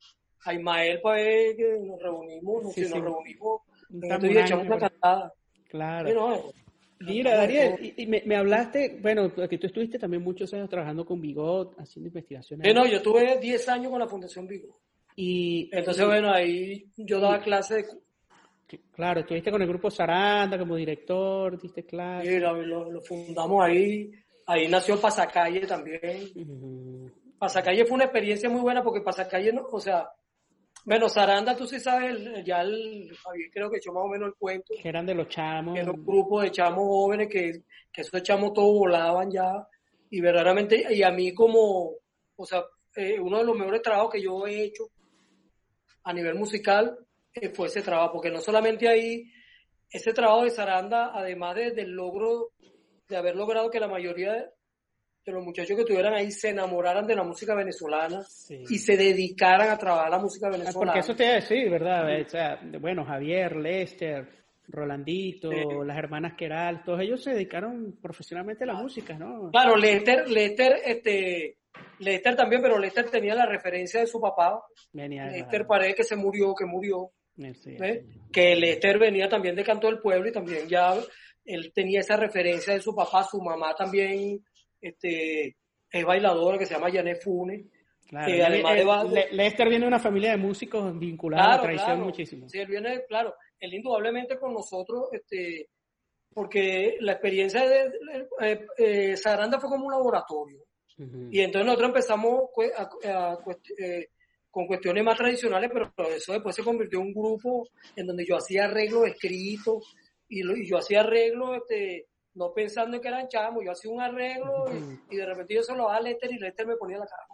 a 0.44 0.54
Ismael 0.54 1.00
para 1.00 1.16
ver 1.16 1.56
que 1.56 1.78
nos 1.80 2.00
reunimos, 2.00 2.62
nos, 2.64 2.78
nos 2.78 3.00
reunimos, 3.00 3.60
y 3.90 4.38
echamos 4.38 4.66
una 4.66 4.78
cantada. 4.78 5.32
Claro. 5.68 6.52
Mira, 7.06 7.36
Daniel, 7.36 7.94
y, 7.96 8.06
me, 8.06 8.36
hablaste, 8.36 8.98
bueno, 9.00 9.32
que 9.34 9.58
tú 9.58 9.66
estuviste 9.66 9.98
también 9.98 10.22
muchos 10.22 10.52
años 10.54 10.68
trabajando 10.68 11.04
con 11.04 11.20
Bigot, 11.20 11.78
haciendo 11.78 12.08
investigaciones. 12.08 12.66
Eh, 12.66 12.74
no, 12.74 12.86
yo 12.86 13.02
tuve 13.02 13.38
10 13.38 13.68
años 13.68 13.90
con 13.90 13.98
la 13.98 14.06
Fundación 14.06 14.46
Bigot. 14.46 14.76
Y, 15.16 15.68
Entonces, 15.72 16.06
bueno, 16.06 16.32
ahí 16.32 16.86
yo 16.96 17.20
daba 17.20 17.40
clases. 17.40 17.96
Claro, 18.92 19.20
estuviste 19.20 19.50
con 19.50 19.62
el 19.62 19.68
grupo 19.68 19.90
Saranda 19.90 20.58
como 20.58 20.76
director, 20.76 21.60
diste 21.60 21.84
clases. 21.84 22.28
Sí, 22.28 22.38
lo, 22.38 23.00
fundamos 23.02 23.64
ahí. 23.64 24.10
Ahí 24.46 24.68
nació 24.68 25.00
Pasacalle 25.00 25.66
también. 25.66 27.12
Pasacalle 27.38 27.84
fue 27.84 27.94
una 27.94 28.04
experiencia 28.04 28.48
muy 28.48 28.60
buena 28.60 28.82
porque 28.82 29.00
Pasacalle, 29.00 29.52
o 29.70 29.80
sea, 29.80 30.08
bueno, 30.84 31.08
Saranda, 31.08 31.56
tú 31.56 31.66
sí 31.66 31.78
sabes, 31.78 32.44
ya 32.44 32.62
el, 32.62 33.16
Javier 33.16 33.50
creo 33.52 33.70
que 33.70 33.76
echó 33.76 33.92
más 33.92 34.04
o 34.04 34.08
menos 34.08 34.28
el 34.28 34.34
cuento. 34.34 34.74
Que 34.80 34.88
eran 34.88 35.06
de 35.06 35.14
los 35.14 35.28
chamos. 35.28 35.78
Era 35.78 35.92
un 35.92 36.04
grupo 36.04 36.40
de 36.40 36.50
chamos 36.50 36.84
jóvenes 36.84 37.28
que, 37.28 37.62
que 37.92 38.00
esos 38.00 38.22
chamos 38.22 38.52
todos 38.52 38.78
volaban 38.78 39.30
ya. 39.30 39.66
Y 40.10 40.20
verdaderamente, 40.20 40.92
y 40.92 41.02
a 41.02 41.10
mí 41.10 41.32
como, 41.32 41.92
o 42.36 42.46
sea, 42.46 42.64
eh, 42.96 43.18
uno 43.18 43.38
de 43.38 43.44
los 43.44 43.56
mejores 43.56 43.80
trabajos 43.80 44.12
que 44.12 44.22
yo 44.22 44.46
he 44.46 44.64
hecho 44.64 44.84
a 46.04 46.12
nivel 46.12 46.34
musical 46.34 46.98
eh, 47.34 47.50
fue 47.50 47.68
ese 47.68 47.82
trabajo, 47.82 48.12
porque 48.14 48.30
no 48.30 48.40
solamente 48.40 48.88
ahí, 48.88 49.24
ese 49.90 50.12
trabajo 50.12 50.44
de 50.44 50.50
Saranda, 50.50 51.10
además 51.14 51.56
de, 51.56 51.70
del 51.72 51.92
logro 51.92 52.50
de 53.08 53.16
haber 53.16 53.36
logrado 53.36 53.70
que 53.70 53.80
la 53.80 53.88
mayoría 53.88 54.32
de 55.24 55.32
los 55.32 55.44
muchachos 55.44 55.76
que 55.76 55.82
estuvieran 55.82 56.14
ahí 56.14 56.32
se 56.32 56.48
enamoraran 56.50 57.06
de 57.06 57.14
la 57.14 57.22
música 57.22 57.54
venezolana 57.54 58.22
y 58.48 58.78
se 58.78 58.96
dedicaran 58.96 59.70
a 59.70 59.78
trabajar 59.78 60.10
la 60.10 60.18
música 60.18 60.48
venezolana. 60.48 60.92
Porque 60.92 60.98
eso 60.98 61.14
te 61.14 61.24
iba 61.24 61.32
a 61.32 61.36
decir, 61.36 61.70
¿verdad? 61.70 62.20
O 62.20 62.28
sea, 62.28 62.60
bueno, 62.80 63.04
Javier, 63.04 63.54
Lester, 63.56 64.28
Rolandito, 64.66 65.50
las 65.84 65.96
hermanas 65.96 66.34
Keral, 66.36 66.82
todos 66.82 67.00
ellos 67.00 67.22
se 67.22 67.34
dedicaron 67.34 67.98
profesionalmente 68.00 68.64
a 68.64 68.68
la 68.68 68.74
música, 68.74 69.16
¿no? 69.16 69.50
Claro, 69.50 69.76
Lester, 69.76 70.28
Lester, 70.28 70.80
este, 70.84 71.58
Lester 71.98 72.34
también, 72.34 72.62
pero 72.62 72.78
Lester 72.78 73.08
tenía 73.08 73.34
la 73.34 73.46
referencia 73.46 74.00
de 74.00 74.06
su 74.06 74.20
papá. 74.20 74.64
Venía, 74.92 75.26
Lester 75.26 75.66
parece 75.66 75.94
que 75.94 76.04
se 76.04 76.16
murió, 76.16 76.54
que 76.54 76.64
murió. 76.64 77.10
Que 78.32 78.54
Lester 78.56 78.98
venía 78.98 79.28
también 79.28 79.54
de 79.54 79.64
Canto 79.64 79.86
del 79.86 80.00
Pueblo 80.00 80.28
y 80.28 80.32
también 80.32 80.68
ya 80.68 80.94
él 81.44 81.72
tenía 81.74 82.00
esa 82.00 82.16
referencia 82.16 82.74
de 82.74 82.80
su 82.80 82.94
papá, 82.94 83.24
su 83.24 83.40
mamá 83.40 83.74
también 83.74 84.44
este, 84.80 85.56
es 85.90 86.04
bailadora 86.04 86.58
que 86.58 86.66
se 86.66 86.74
llama 86.74 86.90
Janet 86.90 87.22
Fune. 87.22 87.64
Lester 88.10 89.68
viene 89.68 89.84
de 89.84 89.88
una 89.88 89.98
familia 89.98 90.32
de 90.32 90.36
músicos 90.36 90.98
vinculada 90.98 91.44
a 91.44 91.56
la 91.56 91.62
tradición 91.62 92.00
muchísimo. 92.00 92.48
Sí, 92.48 92.58
él 92.58 92.68
viene, 92.68 93.04
claro, 93.08 93.34
él 93.58 93.74
indudablemente 93.74 94.38
con 94.38 94.52
nosotros, 94.52 95.08
este, 95.12 95.68
porque 96.34 96.96
la 97.00 97.12
experiencia 97.12 97.66
de, 97.66 97.90
eh, 98.40 98.66
eh, 98.76 99.16
Saranda 99.16 99.58
fue 99.58 99.70
como 99.70 99.86
un 99.86 99.92
laboratorio. 99.92 100.64
Y 101.30 101.40
entonces 101.40 101.66
nosotros 101.66 101.88
empezamos 101.88 102.42
eh, 103.78 104.08
con 104.52 104.66
cuestiones 104.66 105.02
más 105.02 105.16
tradicionales, 105.16 105.70
pero 105.72 105.90
eso 106.10 106.34
después 106.34 106.54
se 106.54 106.62
convirtió 106.62 107.00
en 107.00 107.06
un 107.06 107.14
grupo 107.14 107.66
en 107.96 108.06
donde 108.06 108.24
yo 108.24 108.36
hacía 108.36 108.66
arreglos 108.66 109.08
escritos 109.08 109.96
y, 110.28 110.40
y 110.40 110.68
yo 110.68 110.76
hacía 110.76 111.00
arreglos 111.00 111.56
este, 111.56 112.06
no 112.34 112.52
pensando 112.52 113.00
que 113.00 113.08
eran 113.08 113.28
chamos, 113.28 113.64
yo 113.64 113.72
hacía 113.72 113.90
un 113.90 114.00
arreglo 114.00 114.66
y, 115.10 115.16
de 115.16 115.26
repente 115.26 115.54
yo 115.54 115.62
se 115.62 115.72
lo 115.72 115.84
daba 115.84 115.96
a 115.96 116.00
Lester 116.02 116.30
y 116.32 116.38
Lester 116.38 116.66
me 116.66 116.76
ponía 116.76 116.98
la 116.98 117.06
cara. 117.06 117.26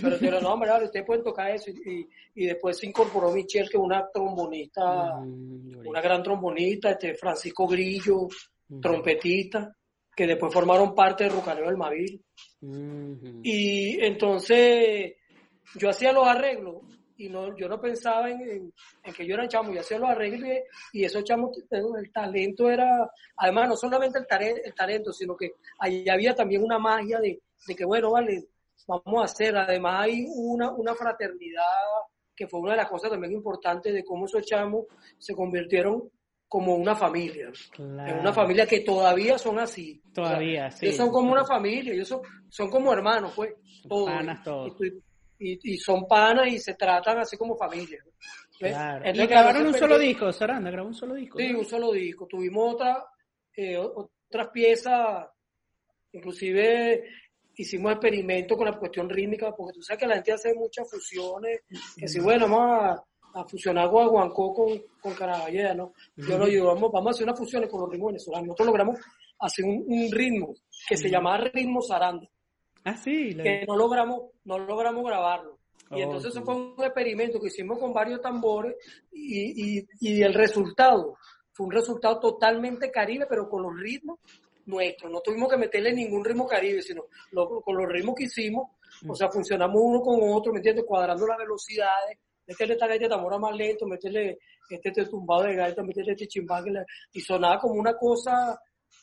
Pero 0.00 0.16
yo 0.18 0.30
le 0.30 0.40
no, 0.40 0.52
hombre, 0.52 0.70
ustedes 0.84 1.06
pueden 1.06 1.24
tocar 1.24 1.50
eso. 1.50 1.70
Y, 1.70 2.08
y, 2.34 2.46
después 2.46 2.78
se 2.78 2.86
incorporó 2.86 3.32
Michelle, 3.32 3.68
que 3.68 3.76
es 3.76 3.82
una 3.82 4.08
trombonista, 4.12 5.16
mm, 5.16 5.86
una 5.86 6.00
gran 6.00 6.22
trombonista, 6.22 6.90
este 6.90 7.14
Francisco 7.14 7.66
Grillo, 7.66 8.28
trompetista, 8.80 9.74
que 10.14 10.26
después 10.26 10.52
formaron 10.52 10.94
parte 10.94 11.24
de 11.24 11.30
Rucaneo 11.30 11.66
del 11.66 11.76
Mavil. 11.76 12.24
Y 13.42 14.04
entonces 14.04 15.14
yo 15.76 15.90
hacía 15.90 16.12
los 16.12 16.26
arreglos 16.26 16.82
y 17.16 17.28
no, 17.28 17.54
yo 17.56 17.68
no 17.68 17.78
pensaba 17.80 18.30
en, 18.30 18.72
que 19.14 19.26
yo 19.26 19.34
era 19.34 19.46
chamo, 19.46 19.72
yo 19.72 19.80
hacía 19.80 19.98
los 19.98 20.08
arreglos 20.08 20.48
y 20.92 21.04
esos 21.04 21.22
chamos, 21.22 21.50
el 21.70 22.12
talento 22.12 22.70
era, 22.70 23.10
además 23.36 23.68
no 23.68 23.76
solamente 23.76 24.18
el, 24.18 24.60
el 24.64 24.74
talento, 24.74 25.12
sino 25.12 25.36
que 25.36 25.52
ahí 25.78 26.08
había 26.08 26.34
también 26.34 26.64
una 26.64 26.78
magia 26.78 27.20
de, 27.20 27.40
que, 27.76 27.84
bueno, 27.84 28.12
vale, 28.12 28.46
vamos 28.86 29.20
a 29.20 29.24
hacer, 29.24 29.54
además 29.54 30.04
hay 30.06 30.24
una, 30.34 30.70
una 30.70 30.94
fraternidad 30.94 31.62
que 32.34 32.48
fue 32.48 32.60
una 32.60 32.70
de 32.70 32.78
las 32.78 32.88
cosas 32.88 33.10
también 33.10 33.34
importantes 33.34 33.92
de 33.92 34.02
cómo 34.02 34.24
esos 34.24 34.46
chamos 34.46 34.86
se 35.18 35.34
convirtieron 35.34 36.10
como 36.48 36.74
una 36.74 36.96
familia, 36.96 37.52
en 37.78 38.18
una 38.18 38.32
familia 38.32 38.66
que 38.66 38.80
todavía 38.80 39.38
son 39.38 39.58
así. 39.60 40.02
Todavía, 40.12 40.70
sí. 40.70 40.86
Ellos 40.86 40.96
son 40.96 41.10
como 41.10 41.30
una 41.32 41.44
familia, 41.44 41.92
ellos 41.92 42.08
son, 42.48 42.70
como 42.70 42.92
hermanos, 42.92 43.34
pues, 43.36 43.54
todos. 43.86 44.10
todos 44.42 44.72
y, 44.80 45.00
y, 45.40 45.78
son 45.78 46.06
panas 46.06 46.48
y 46.48 46.58
se 46.58 46.74
tratan 46.74 47.18
así 47.18 47.36
como 47.36 47.56
familia. 47.56 48.04
Claro. 48.58 49.10
y 49.10 49.26
grabaron 49.26 49.68
un 49.68 49.74
solo 49.74 49.98
disco, 49.98 50.30
Saranda, 50.32 50.70
grabó 50.70 50.88
un 50.88 50.94
solo 50.94 51.14
disco. 51.14 51.38
Sí, 51.38 51.50
un 51.52 51.64
solo 51.64 51.92
disco. 51.92 52.26
Tuvimos 52.26 52.74
otra, 52.74 53.06
eh, 53.56 53.78
otras 53.78 54.48
piezas, 54.48 55.26
inclusive 56.12 57.04
hicimos 57.56 57.92
experimentos 57.92 58.56
con 58.56 58.66
la 58.66 58.78
cuestión 58.78 59.08
rítmica, 59.08 59.54
porque 59.54 59.74
tú 59.74 59.82
sabes 59.82 60.00
que 60.00 60.06
la 60.06 60.14
gente 60.16 60.32
hace 60.32 60.54
muchas 60.54 60.90
fusiones, 60.90 61.60
que 61.96 62.08
si 62.08 62.20
bueno, 62.20 62.48
vamos 62.48 63.00
a, 63.34 63.44
fusionar 63.48 63.88
Guaguancó 63.88 64.52
con, 64.52 64.82
con 65.00 65.14
Caraballera, 65.14 65.72
¿no? 65.74 65.92
Yo 66.16 66.36
lo 66.36 66.46
llevamos, 66.46 66.90
vamos 66.90 67.08
a 67.08 67.10
hacer 67.10 67.24
unas 67.24 67.38
fusiones 67.38 67.70
con 67.70 67.80
los 67.80 67.90
ritmos 67.90 68.08
venezolanos. 68.08 68.48
Nosotros 68.48 68.66
logramos 68.66 68.98
hacer 69.38 69.64
un, 69.64 70.10
ritmo 70.10 70.54
que 70.88 70.96
se 70.96 71.08
llamaba 71.08 71.38
ritmo 71.38 71.80
zaranda. 71.82 72.28
Ah, 72.84 72.96
sí. 72.96 73.34
Que 73.34 73.64
no 73.66 73.76
logramos, 73.76 74.30
no 74.44 74.58
logramos 74.58 75.04
grabarlo. 75.04 75.58
Y 75.92 76.02
entonces 76.02 76.30
eso 76.30 76.44
fue 76.44 76.54
un 76.54 76.74
experimento 76.78 77.40
que 77.40 77.48
hicimos 77.48 77.78
con 77.78 77.92
varios 77.92 78.20
tambores 78.20 78.76
y, 79.10 79.78
y, 79.78 79.88
y 79.98 80.22
el 80.22 80.34
resultado 80.34 81.16
fue 81.52 81.66
un 81.66 81.72
resultado 81.72 82.20
totalmente 82.20 82.90
caribe, 82.90 83.26
pero 83.28 83.48
con 83.48 83.62
los 83.62 83.78
ritmos 83.78 84.20
nuestros. 84.66 85.10
No 85.10 85.20
tuvimos 85.20 85.50
que 85.50 85.56
meterle 85.56 85.92
ningún 85.92 86.24
ritmo 86.24 86.46
caribe, 86.46 86.80
sino 86.80 87.04
con 87.32 87.76
los 87.76 87.86
ritmos 87.86 88.14
que 88.14 88.24
hicimos, 88.24 88.68
o 89.06 89.14
sea, 89.14 89.28
funcionamos 89.28 89.80
uno 89.82 90.00
con 90.00 90.20
otro, 90.22 90.52
¿me 90.52 90.58
entiendes? 90.58 90.84
Cuadrando 90.86 91.26
las 91.26 91.38
velocidades, 91.38 92.18
meterle 92.46 92.74
esta 92.74 92.86
gaita 92.86 93.08
tambora 93.08 93.38
más 93.38 93.54
lento, 93.54 93.86
meterle 93.86 94.38
este, 94.68 94.88
este, 94.88 95.06
tumbado 95.06 95.42
de 95.42 95.56
gaita, 95.56 95.82
meterle 95.82 96.12
este 96.12 96.28
chimbal, 96.28 96.86
y 97.12 97.20
sonaba 97.20 97.58
como 97.58 97.74
una 97.74 97.94
cosa, 97.96 98.58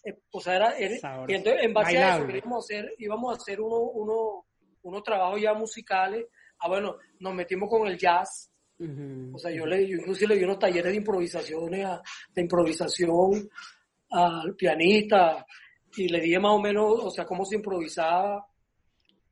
eh, 0.08 0.20
o 0.32 0.40
sea, 0.40 0.56
era, 0.56 0.74
y 0.80 1.34
entonces 1.34 1.64
en 1.64 1.74
base 1.74 1.98
a 1.98 2.18
eso 2.18 2.30
íbamos 2.30 2.56
a 2.56 2.60
hacer, 2.60 2.94
íbamos 2.98 3.34
a 3.34 3.42
hacer 3.42 3.62
uno, 3.62 3.78
uno, 3.78 4.46
unos 4.84 5.04
trabajos 5.04 5.42
ya 5.42 5.54
musicales, 5.54 6.26
ah 6.60 6.68
bueno, 6.68 6.96
nos 7.20 7.34
metimos 7.34 7.70
con 7.70 7.88
el 7.88 7.98
jazz, 7.98 8.52
O 8.80 9.38
sea, 9.38 9.52
yo 9.52 9.66
le, 9.66 9.88
yo 9.88 9.98
inclusive 9.98 10.34
le 10.34 10.40
di 10.40 10.46
unos 10.46 10.60
talleres 10.60 10.92
de 10.92 10.98
improvisaciones, 10.98 11.88
de 12.34 12.42
improvisación 12.42 13.50
al 14.12 14.56
pianista 14.56 15.46
y 15.96 16.08
le 16.08 16.22
dije 16.22 16.40
más 16.40 16.54
o 16.54 16.60
menos, 16.60 17.00
o 17.04 17.10
sea, 17.10 17.26
cómo 17.26 17.44
se 17.44 17.56
improvisaba. 17.56 18.46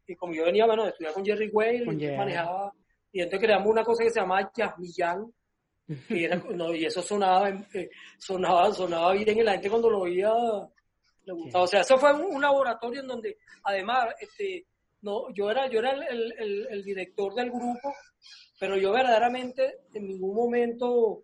Y 0.07 0.15
como 0.15 0.33
yo 0.33 0.45
venía, 0.45 0.65
bueno, 0.65 0.83
de 0.83 0.89
estudiar 0.89 1.13
con 1.13 1.25
Jerry 1.25 1.49
Way, 1.51 1.85
manejaba, 2.17 2.73
y 3.11 3.21
entonces 3.21 3.47
creamos 3.47 3.69
una 3.69 3.83
cosa 3.83 4.03
que 4.03 4.09
se 4.09 4.19
llamaba 4.19 4.51
Jasmillán, 4.53 5.31
y, 6.09 6.23
era, 6.23 6.35
no, 6.35 6.73
y 6.73 6.85
eso 6.85 7.01
sonaba, 7.01 7.49
eh, 7.73 7.89
sonaba, 8.17 8.73
sonaba 8.73 9.13
bien 9.13 9.37
y 9.37 9.43
la 9.43 9.53
gente 9.53 9.69
cuando 9.69 9.89
lo 9.89 9.99
oía 10.01 10.33
le 11.25 11.33
gustaba. 11.33 11.63
O 11.63 11.67
sea, 11.67 11.81
eso 11.81 11.97
fue 11.97 12.13
un, 12.13 12.41
laboratorio 12.41 13.01
en 13.01 13.07
donde, 13.07 13.37
además, 13.63 14.07
este, 14.19 14.65
no, 15.01 15.33
yo 15.33 15.49
era, 15.49 15.67
yo 15.69 15.79
era 15.79 15.91
el, 15.91 16.33
el, 16.37 16.67
el 16.69 16.83
director 16.83 17.33
del 17.33 17.51
grupo, 17.51 17.93
pero 18.59 18.77
yo 18.77 18.91
verdaderamente 18.91 19.79
en 19.93 20.07
ningún 20.07 20.35
momento 20.35 21.23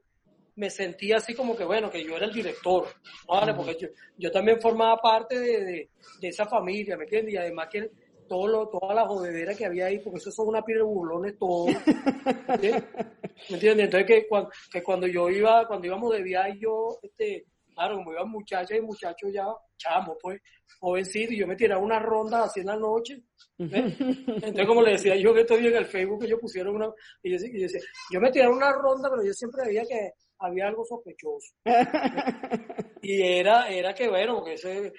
me 0.55 0.69
sentía 0.69 1.17
así 1.17 1.33
como 1.33 1.55
que, 1.55 1.63
bueno, 1.63 1.89
que 1.89 2.03
yo 2.03 2.17
era 2.17 2.25
el 2.25 2.33
director, 2.33 2.87
¿vale? 3.27 3.53
Porque 3.53 3.77
yo, 3.79 3.87
yo, 4.17 4.31
también 4.31 4.59
formaba 4.59 4.97
parte 4.97 5.39
de, 5.39 5.89
de, 6.19 6.27
esa 6.27 6.45
familia, 6.45 6.97
¿me 6.97 7.05
entiendes? 7.05 7.33
Y 7.33 7.37
además 7.37 7.67
que 7.71 7.89
todo 8.31 8.47
lo, 8.47 8.69
toda 8.69 8.93
la 8.93 9.05
jodedera 9.05 9.53
que 9.53 9.65
había 9.65 9.87
ahí, 9.87 9.99
porque 9.99 10.19
eso 10.19 10.31
son 10.31 10.47
una 10.47 10.61
pila 10.61 10.77
de 10.77 10.83
burlones 10.85 11.37
todos, 11.37 11.67
¿me 12.47 13.55
entiendes? 13.55 13.85
Entonces 13.85 14.05
que 14.07 14.25
cuando, 14.25 14.49
que 14.71 14.81
cuando 14.81 15.05
yo 15.05 15.29
iba, 15.29 15.67
cuando 15.67 15.87
íbamos 15.87 16.13
de 16.13 16.23
viaje, 16.23 16.57
yo, 16.57 16.97
este, 17.01 17.47
claro, 17.75 17.97
como 17.97 18.13
iban 18.13 18.29
muchachas 18.29 18.77
y 18.77 18.81
muchachos 18.81 19.33
ya, 19.33 19.47
chamo, 19.75 20.17
pues, 20.17 20.39
jovencito, 20.79 21.33
y 21.33 21.39
yo 21.39 21.45
me 21.45 21.57
tiraba 21.57 21.81
una 21.81 21.99
ronda 21.99 22.45
así 22.45 22.61
en 22.61 22.67
la 22.67 22.77
noche, 22.77 23.21
entonces 23.59 24.65
como 24.65 24.81
le 24.81 24.91
decía 24.93 25.17
yo 25.17 25.33
que 25.33 25.41
estoy 25.41 25.67
en 25.67 25.75
el 25.75 25.85
Facebook, 25.85 26.21
que 26.21 26.29
yo 26.29 26.39
pusieron 26.39 26.75
una, 26.75 26.89
y 27.21 27.31
yo, 27.31 27.35
y 27.35 27.59
yo, 27.59 27.63
decía, 27.63 27.81
yo 28.13 28.21
me 28.21 28.31
tiraba 28.31 28.55
una 28.55 28.71
ronda, 28.71 29.09
pero 29.09 29.25
yo 29.25 29.33
siempre 29.33 29.65
veía 29.65 29.83
que 29.83 30.13
había 30.39 30.67
algo 30.67 30.85
sospechoso. 30.85 31.53
y 33.01 33.21
era, 33.21 33.67
era 33.67 33.93
que, 33.93 34.07
bueno, 34.07 34.35
porque 34.35 34.53
ese, 34.53 34.93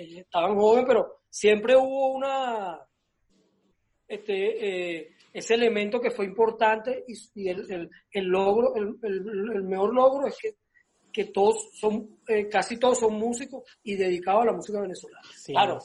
estaban 0.00 0.56
jóvenes, 0.56 0.84
pero 0.86 1.20
siempre 1.28 1.76
hubo 1.76 2.12
una, 2.12 2.80
este, 4.06 4.98
eh, 4.98 5.16
ese 5.32 5.54
elemento 5.54 6.00
que 6.00 6.10
fue 6.10 6.26
importante 6.26 7.04
y, 7.06 7.48
el, 7.48 7.88
el, 8.10 8.24
logro, 8.26 8.74
el, 8.74 8.98
el, 9.02 9.62
mejor 9.62 9.94
logro 9.94 10.26
es 10.26 10.36
que, 10.36 10.54
que 11.12 11.26
todos 11.26 11.70
son, 11.74 12.18
casi 12.50 12.76
todos 12.78 12.98
son 12.98 13.14
músicos 13.14 13.62
y 13.82 13.94
dedicados 13.94 14.42
a 14.42 14.46
la 14.46 14.52
música 14.52 14.80
venezolana. 14.80 15.28
claro, 15.46 15.78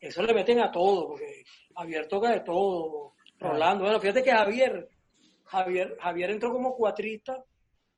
eso 0.00 0.22
le 0.22 0.34
meten 0.34 0.60
a 0.60 0.70
todo, 0.70 1.08
porque 1.08 1.44
Javier 1.76 2.08
toca 2.08 2.30
de 2.30 2.40
todo, 2.40 3.14
Rolando, 3.38 3.84
bueno, 3.84 4.00
fíjate 4.00 4.22
que 4.22 4.32
Javier, 4.32 4.88
Javier, 5.44 5.96
Javier 6.00 6.30
entró 6.30 6.52
como 6.52 6.74
cuatrista 6.74 7.44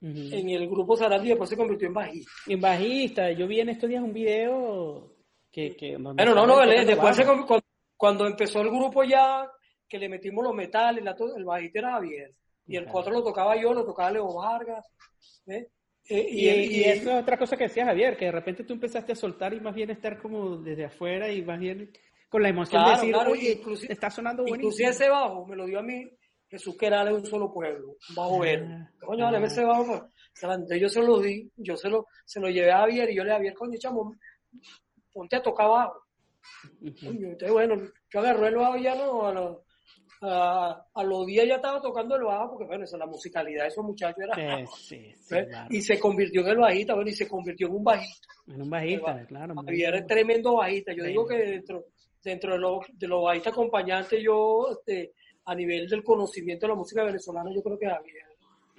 en 0.02 0.51
el 0.51 0.68
grupo 0.68 0.97
Sarandi 0.97 1.28
y 1.28 1.31
después 1.31 1.48
se 1.48 1.56
convirtió 1.56 1.89
en 1.89 1.94
bajista. 1.94 2.31
En 2.47 2.60
bajista, 2.60 3.32
yo 3.32 3.47
vi 3.47 3.60
en 3.60 3.70
estos 3.70 3.89
días 3.89 4.02
un 4.02 4.12
video 4.12 5.16
que... 5.57 5.74
que 5.74 5.97
bueno, 5.97 6.35
no, 6.35 6.47
no, 6.47 6.66
después 6.66 7.19
cuando, 7.97 8.27
empezó 8.27 8.61
el 8.61 8.69
grupo 8.69 9.03
ya, 9.05 9.51
que 9.89 9.99
le 9.99 10.09
metimos 10.11 10.45
los 10.45 10.55
metales, 10.55 11.03
el 11.35 11.45
bajista 11.45 11.78
era 11.78 11.93
Javier. 11.93 12.35
Y 12.66 12.77
el 12.77 12.85
cuatro 12.85 13.12
lo 13.12 13.23
tocaba 13.23 13.57
yo, 13.57 13.73
lo 13.73 13.87
tocaba 13.87 14.11
Leo 14.11 14.35
Vargas. 14.35 14.85
Eh, 15.47 15.66
y, 16.09 16.49
y, 16.49 16.85
eso 16.85 17.11
es 17.11 17.23
otra 17.23 17.39
cosa 17.39 17.57
que 17.57 17.65
decía 17.65 17.87
Javier, 17.87 18.16
que 18.16 18.27
de 18.27 18.33
repente 18.33 18.65
tú 18.65 18.74
empezaste 18.74 19.12
a 19.12 19.16
soltar 19.16 19.55
y 19.55 19.61
más 19.61 19.74
bien 19.74 19.91
estar 19.91 20.20
como 20.20 20.59
desde 20.59 20.85
afuera 20.85 21.33
y 21.33 21.43
más 21.43 21.59
bien 21.59 21.91
con 22.28 22.43
la 22.43 22.51
emoción 22.51 22.85
de 22.85 22.91
decir, 22.91 23.16
oye, 23.16 23.62
está 23.89 24.11
sonando 24.11 24.43
buenísimo. 24.43 24.69
Inclusive 24.69 24.91
ese 24.91 25.09
bajo 25.09 25.47
me 25.47 25.57
lo 25.57 25.65
dio 25.65 25.78
a 25.78 25.83
mí 25.83 26.09
Jesús 26.49 26.77
que 26.77 26.87
era 26.87 27.05
de 27.05 27.15
un 27.15 27.24
solo 27.24 27.53
pueblo, 27.53 27.97
un 28.11 28.15
bajo. 28.15 28.43
Ah, 28.45 28.91
coño, 29.01 29.24
dale 29.24 29.47
ese 29.47 29.65
bajo. 29.65 30.11
Yo 30.78 30.89
se 30.89 31.03
lo 31.03 31.19
di, 31.19 31.51
yo 31.57 31.77
se 31.77 31.89
lo, 31.89 32.07
se 32.24 32.41
lo 32.41 32.51
llevé 32.51 32.70
a 32.73 32.81
Javier 32.81 33.11
y 33.11 33.16
yo 33.16 33.24
le 33.24 33.31
dije 33.31 33.33
a 33.33 33.37
Javier, 33.39 33.55
coño, 33.55 33.78
chamo, 33.78 34.15
ponte 35.17 35.37
a 35.37 35.43
tocar 35.43 35.69
bajo. 35.69 36.03
entonces, 36.83 37.51
bueno, 37.51 37.77
yo 38.11 38.21
agarré 38.21 38.49
el 38.49 38.57
bajo 38.57 38.77
ya 38.77 38.95
no, 38.95 39.27
a, 39.27 39.33
los, 39.33 39.59
a, 40.21 41.03
los 41.03 41.27
días 41.27 41.47
ya 41.49 41.57
estaba 41.57 41.81
tocando 41.81 42.17
el 42.17 42.25
bajo, 42.25 42.51
porque 42.51 42.67
bueno, 42.67 42.85
esa 42.85 42.99
la 42.99 43.07
musicalidad 43.07 43.63
de 43.63 43.69
esos 43.69 43.85
muchachos 43.85 44.23
era. 44.23 44.67
Sí, 44.67 45.13
sí, 45.15 45.37
Y 45.71 45.81
se 45.81 45.99
convirtió 45.99 46.43
en 46.43 46.49
el 46.49 46.59
bajista, 46.59 46.95
bueno, 46.95 47.11
y 47.11 47.15
se 47.15 47.27
convirtió 47.27 47.69
en 47.69 47.75
un 47.75 47.85
bajista. 47.85 48.29
En 48.47 48.63
un 48.63 48.71
bajista, 48.71 49.27
claro. 49.27 49.55
Javier 49.55 49.95
es 49.95 50.07
tremendo 50.07 50.57
bajista. 50.57 50.93
Yo 50.93 51.05
digo 51.05 51.27
que 51.27 51.37
dentro, 51.37 51.87
dentro 52.23 52.53
de 52.53 52.59
los, 52.59 52.79
de 52.93 53.09
los 53.09 53.25
bajistas 53.25 53.55
acompañantes, 53.55 54.23
yo, 54.23 54.69
este, 54.71 55.15
a 55.47 55.55
nivel 55.55 55.89
del 55.89 56.05
conocimiento 56.05 56.67
de 56.67 56.73
la 56.73 56.77
música 56.77 57.03
venezolana, 57.05 57.51
yo 57.55 57.63
creo 57.63 57.79
que 57.79 57.87
Javier. 57.87 58.27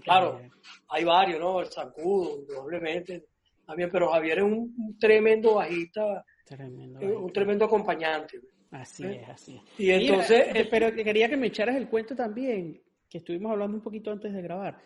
Claro, 0.03 0.39
hay 0.89 1.03
varios, 1.03 1.39
¿no? 1.39 1.59
El 1.59 1.67
Zancudo, 1.67 2.45
probablemente, 2.45 3.25
también, 3.67 3.89
pero 3.91 4.09
Javier 4.09 4.39
es 4.39 4.43
un, 4.45 4.97
tremendo 4.97 5.55
bajista, 5.55 6.25
un 7.01 7.31
tremendo 7.33 7.65
acompañante. 7.65 8.39
Así 8.71 9.03
¿Eh? 9.03 9.21
es, 9.21 9.29
así 9.29 9.55
es. 9.55 9.79
Y 9.79 9.91
entonces... 9.91 10.47
Eh, 10.55 10.67
pero 10.71 10.93
quería 10.93 11.29
que 11.29 11.37
me 11.37 11.47
echaras 11.47 11.75
el 11.75 11.89
cuento 11.89 12.15
también, 12.15 12.81
que 13.09 13.17
estuvimos 13.19 13.51
hablando 13.51 13.77
un 13.77 13.83
poquito 13.83 14.11
antes 14.11 14.33
de 14.33 14.41
grabar, 14.41 14.79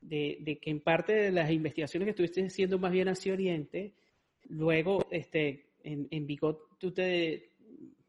de, 0.00 0.38
de 0.40 0.58
que 0.58 0.70
en 0.70 0.80
parte 0.80 1.14
de 1.14 1.32
las 1.32 1.50
investigaciones 1.50 2.06
que 2.06 2.10
estuviste 2.10 2.46
haciendo 2.46 2.78
más 2.78 2.92
bien 2.92 3.08
hacia 3.08 3.32
Oriente, 3.32 3.94
luego 4.48 5.06
este, 5.10 5.70
en, 5.82 6.06
en 6.10 6.26
Bigot 6.26 6.78
tú 6.78 6.92
te, 6.92 7.52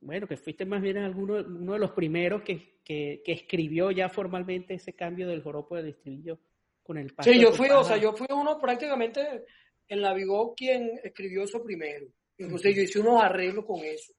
bueno, 0.01 0.27
que 0.27 0.37
fuiste 0.37 0.65
más 0.65 0.81
bien 0.81 0.97
alguno, 0.97 1.35
uno 1.35 1.73
de 1.73 1.79
los 1.79 1.91
primeros 1.91 2.41
que, 2.41 2.79
que, 2.83 3.21
escribió 3.25 3.91
ya 3.91 4.09
formalmente 4.09 4.73
ese 4.73 4.93
cambio 4.93 5.27
del 5.27 5.41
joropo 5.41 5.75
del 5.75 5.87
estribillo 5.87 6.39
con 6.83 6.97
el 6.97 7.13
paso. 7.13 7.31
Sí, 7.31 7.39
yo 7.39 7.51
fui, 7.51 7.69
o 7.69 7.83
sea, 7.83 7.97
yo 7.97 8.13
fui 8.13 8.27
uno 8.29 8.59
prácticamente 8.59 9.45
en 9.87 10.01
la 10.01 10.13
Vigó 10.13 10.53
quien 10.55 10.99
escribió 11.03 11.43
eso 11.43 11.63
primero. 11.63 12.07
Incluso 12.37 12.69
yo 12.69 12.81
hice 12.81 12.99
unos 12.99 13.21
arreglos 13.21 13.65
con 13.65 13.83
eso. 13.83 14.13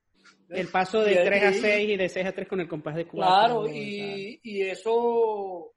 El 0.49 0.69
paso 0.69 1.03
de 1.03 1.17
3 1.17 1.43
a 1.45 1.53
6 1.53 1.91
y 1.91 1.97
de 1.97 2.09
6 2.09 2.27
a 2.27 2.33
3 2.33 2.49
con 2.49 2.61
el 2.61 2.69
compás 2.69 2.97
de 2.97 3.07
4. 3.07 3.17
Claro, 3.19 3.69
y, 3.69 4.41
y, 4.43 4.63
eso, 4.63 5.75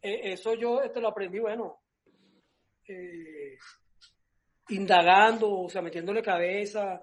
e, 0.00 0.32
eso 0.32 0.54
yo 0.54 0.78
te 0.80 0.86
este, 0.86 1.00
lo 1.00 1.08
aprendí, 1.08 1.38
bueno, 1.38 1.80
eh, 2.86 3.56
indagando, 4.68 5.60
o 5.62 5.68
sea, 5.70 5.80
metiéndole 5.80 6.22
cabeza, 6.22 7.02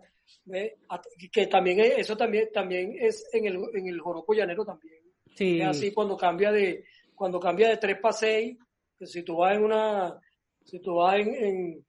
que 1.31 1.47
también 1.47 1.79
eso 1.79 2.15
también, 2.15 2.49
también 2.53 2.95
es 2.99 3.27
en 3.33 3.45
el, 3.45 3.57
en 3.73 3.87
el 3.87 3.99
joropo 3.99 4.33
llanero 4.33 4.63
también. 4.63 5.01
Sí. 5.35 5.59
Es 5.59 5.67
así 5.67 5.91
cuando 5.91 6.15
cambia 6.15 6.51
de, 6.51 6.85
cuando 7.15 7.39
cambia 7.39 7.69
de 7.69 7.77
3 7.77 7.99
para 7.99 8.13
6, 8.13 8.57
si 9.01 9.23
tú 9.23 9.37
vas 9.37 9.55
en 9.55 9.63
una, 9.63 10.19
si 10.67 10.79
tú 10.79 10.95
vas 10.95 11.19
en, 11.19 11.85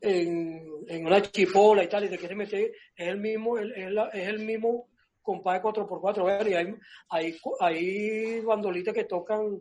en, 0.00 0.66
en, 0.88 1.06
una 1.06 1.20
chipola 1.22 1.84
y 1.84 1.88
tal, 1.88 2.04
y 2.04 2.08
te 2.08 2.18
quieres 2.18 2.36
meter, 2.36 2.72
es 2.96 3.08
el 3.08 3.18
mismo, 3.18 3.58
es, 3.58 3.70
es 3.76 4.28
el 4.28 4.40
mismo 4.40 4.88
compás 5.20 5.62
de 5.62 5.68
4x4, 5.68 6.50
y 6.50 6.54
hay, 6.54 6.74
hay, 7.10 7.36
hay 7.60 8.40
bandolitas 8.40 8.94
que 8.94 9.04
tocan 9.04 9.60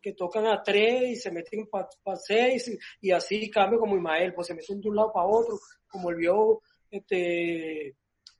que 0.00 0.12
tocan 0.12 0.46
a 0.46 0.62
3 0.62 1.10
y 1.10 1.16
se 1.16 1.32
meten 1.32 1.66
para 1.68 1.88
6 2.16 2.78
y, 3.00 3.10
así 3.10 3.50
cambia 3.50 3.80
como 3.80 3.96
Ismael, 3.96 4.34
pues 4.34 4.46
se 4.46 4.54
meten 4.54 4.80
de 4.80 4.88
un 4.88 4.94
lado 4.94 5.12
para 5.12 5.26
otro, 5.26 5.58
como 5.88 6.10
el 6.10 6.16
vio 6.16 6.60
este, 6.88 7.88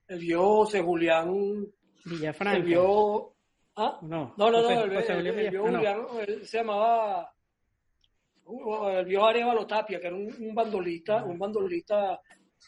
el 0.07 0.19
vio 0.21 0.43
José 0.59 0.81
Julián 0.81 1.67
Villafranca. 2.05 2.59
El 2.59 2.63
vio 2.63 3.33
¿Ah? 3.79 3.99
No, 4.03 4.33
no, 4.39 4.51
no, 4.51 4.71
el, 4.71 4.91
viejo 5.51 5.67
Julián, 5.67 6.07
se 6.45 6.59
llamaba 6.59 7.36
el 8.91 9.05
viejo 9.05 9.27
Arevalo 9.27 9.67
Tapia, 9.67 10.01
que 10.01 10.07
era 10.07 10.17
un, 10.17 10.55
bandolista, 10.55 11.25
un 11.25 11.39
bandolista 11.39 12.21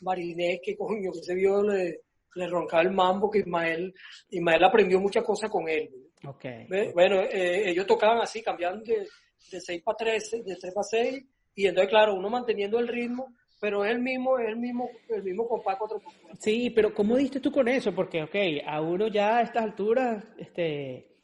marinés 0.02 0.60
que 0.62 0.76
coño, 0.76 1.12
que 1.12 1.22
se 1.22 1.34
vio 1.34 1.62
le, 1.62 2.00
le 2.34 2.46
roncaba 2.48 2.82
el 2.82 2.92
mambo, 2.92 3.30
que 3.30 3.40
Ismael, 3.40 3.94
Ismael 4.30 4.64
aprendió 4.64 5.00
muchas 5.00 5.24
cosas 5.24 5.50
con 5.50 5.68
él. 5.68 5.88
Okay. 6.24 6.66
Bueno, 6.92 7.20
eh, 7.20 7.70
ellos 7.70 7.86
tocaban 7.86 8.20
así, 8.20 8.42
cambiando 8.42 8.84
de, 8.84 9.06
de 9.50 9.60
6 9.60 9.82
para 9.84 9.96
3, 9.96 10.30
de 10.44 10.56
3 10.56 10.74
para 10.74 10.84
6, 10.84 11.24
y 11.54 11.66
entonces, 11.66 11.90
claro, 11.90 12.14
uno 12.14 12.28
manteniendo 12.28 12.78
el 12.78 12.88
ritmo, 12.88 13.34
pero 13.60 13.84
es 13.84 13.92
el 13.92 14.00
mismo, 14.00 14.38
es 14.38 14.48
el 14.48 14.56
mismo, 14.56 14.88
el 15.08 15.22
mismo 15.22 15.48
compás 15.48 15.76
4 15.78 16.00
Sí, 16.38 16.70
pero 16.70 16.94
¿cómo 16.94 17.16
diste 17.16 17.40
tú 17.40 17.50
con 17.50 17.68
eso? 17.68 17.94
Porque, 17.94 18.22
ok, 18.22 18.64
a 18.66 18.80
uno 18.80 19.08
ya 19.08 19.38
a 19.38 19.42
estas 19.42 19.64
alturas, 19.64 20.24
este, 20.38 21.17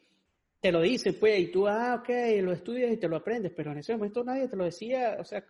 te 0.65 0.73
lo 0.73 0.81
dice, 0.81 1.13
pues, 1.13 1.39
y 1.41 1.49
tú, 1.49 1.69
ah, 1.69 2.01
ok, 2.01 2.09
lo 2.41 2.55
estudias 2.55 2.91
y 2.91 2.97
te 2.97 3.07
lo 3.07 3.17
aprendes, 3.17 3.53
pero 3.55 3.73
en 3.73 3.81
ese 3.81 3.93
momento 3.93 4.25
nadie 4.25 4.49
te 4.49 4.57
lo 4.57 4.65
decía, 4.65 5.19
o 5.21 5.25
sea, 5.25 5.45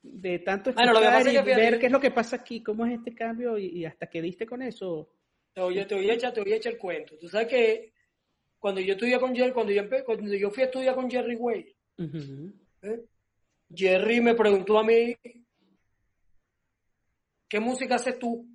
de 0.00 0.38
tanto 0.38 0.70
escuchar 0.70 0.94
bueno, 0.94 1.28
y 1.28 1.44
ver 1.44 1.80
qué 1.80 1.86
es 1.86 1.92
lo 1.92 1.98
que 1.98 2.12
pasa 2.12 2.36
aquí, 2.36 2.62
cómo 2.62 2.86
es 2.86 2.92
este 2.92 3.12
cambio 3.12 3.58
y, 3.58 3.84
hasta 3.84 4.06
que 4.06 4.22
diste 4.22 4.46
con 4.46 4.62
eso. 4.62 5.10
Te 5.52 5.60
voy, 5.60 5.84
te 5.84 5.94
voy 5.96 6.08
a 6.08 6.14
echar, 6.14 6.32
te 6.32 6.40
voy 6.40 6.52
a 6.52 6.56
echar 6.58 6.74
el 6.74 6.78
cuento. 6.78 7.18
Tú 7.18 7.28
sabes 7.28 7.48
que 7.48 7.92
cuando 8.60 8.80
yo 8.80 8.92
estudié 8.92 9.18
con 9.18 9.34
Jerry, 9.34 9.50
cuando 9.50 9.72
yo, 9.72 9.82
cuando 10.04 10.34
yo 10.34 10.50
fui 10.52 10.62
a 10.62 10.66
estudiar 10.66 10.94
con 10.94 11.10
Jerry 11.10 11.34
Way, 11.34 11.76
¿eh? 12.82 13.04
Jerry 13.74 14.20
me 14.20 14.36
preguntó 14.36 14.78
a 14.78 14.84
mí, 14.84 15.16
¿qué 17.48 17.58
música 17.58 17.96
haces 17.96 18.20
tú? 18.20 18.46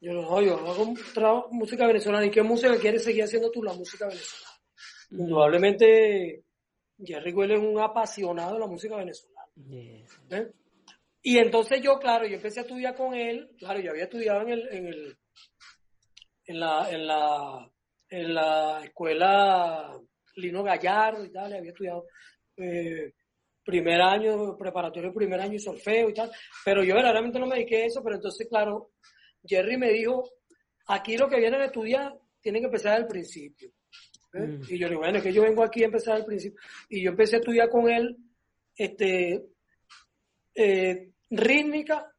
Yo 0.00 0.12
no, 0.14 0.42
yo 0.42 0.56
hago 0.56 1.48
música 1.52 1.86
venezolana. 1.86 2.26
¿Y 2.26 2.30
qué 2.32 2.42
música 2.42 2.76
quieres 2.76 3.04
seguir 3.04 3.22
haciendo 3.22 3.52
tú? 3.52 3.62
La 3.62 3.72
música 3.72 4.08
venezolana. 4.08 4.51
Indudablemente, 5.12 6.44
Jerry 6.98 7.32
Way 7.32 7.52
es 7.52 7.58
un 7.58 7.80
apasionado 7.80 8.54
de 8.54 8.60
la 8.60 8.66
música 8.66 8.96
venezolana. 8.96 9.46
¿eh? 10.30 10.52
Y 11.22 11.38
entonces 11.38 11.80
yo, 11.82 11.98
claro, 11.98 12.26
yo 12.26 12.36
empecé 12.36 12.60
a 12.60 12.62
estudiar 12.62 12.96
con 12.96 13.14
él, 13.14 13.54
claro, 13.58 13.80
yo 13.80 13.90
había 13.90 14.04
estudiado 14.04 14.40
en 14.42 14.48
el, 14.48 14.68
en 14.72 14.86
el, 14.86 15.16
en 16.46 16.60
la, 16.60 16.90
en 16.90 17.06
la, 17.06 17.70
en 18.08 18.34
la 18.34 18.80
escuela 18.84 20.00
Lino 20.36 20.62
Gallardo 20.62 21.24
y 21.24 21.30
tal, 21.30 21.52
había 21.52 21.70
estudiado 21.70 22.06
eh, 22.56 23.12
primer 23.64 24.00
año, 24.00 24.56
preparatorio 24.56 25.14
primer 25.14 25.40
año 25.40 25.54
y 25.54 25.60
solfeo 25.60 26.08
y 26.08 26.14
tal, 26.14 26.32
pero 26.64 26.82
yo 26.82 26.94
verdaderamente 26.94 27.38
no 27.38 27.46
me 27.46 27.56
dediqué 27.56 27.82
a 27.82 27.86
eso, 27.86 28.02
pero 28.02 28.16
entonces, 28.16 28.48
claro, 28.48 28.90
Jerry 29.44 29.76
me 29.76 29.92
dijo, 29.92 30.24
aquí 30.86 31.16
lo 31.16 31.28
que 31.28 31.38
vienen 31.38 31.60
a 31.60 31.66
estudiar 31.66 32.18
tienen 32.40 32.62
que 32.62 32.66
empezar 32.66 32.94
al 32.94 33.06
principio. 33.06 33.70
¿Eh? 34.34 34.40
Mm. 34.40 34.62
Y 34.68 34.78
yo 34.78 34.86
le 34.86 34.90
digo, 34.90 35.00
bueno, 35.00 35.18
es 35.18 35.24
que 35.24 35.32
yo 35.32 35.42
vengo 35.42 35.62
aquí 35.62 35.82
a 35.82 35.86
empezar 35.86 36.16
al 36.16 36.24
principio. 36.24 36.60
Y 36.88 37.02
yo 37.02 37.10
empecé 37.10 37.36
a 37.36 37.38
estudiar 37.40 37.68
con 37.68 37.88
él, 37.88 38.16
este, 38.76 39.44
eh, 40.54 41.10
rítmica, 41.30 42.12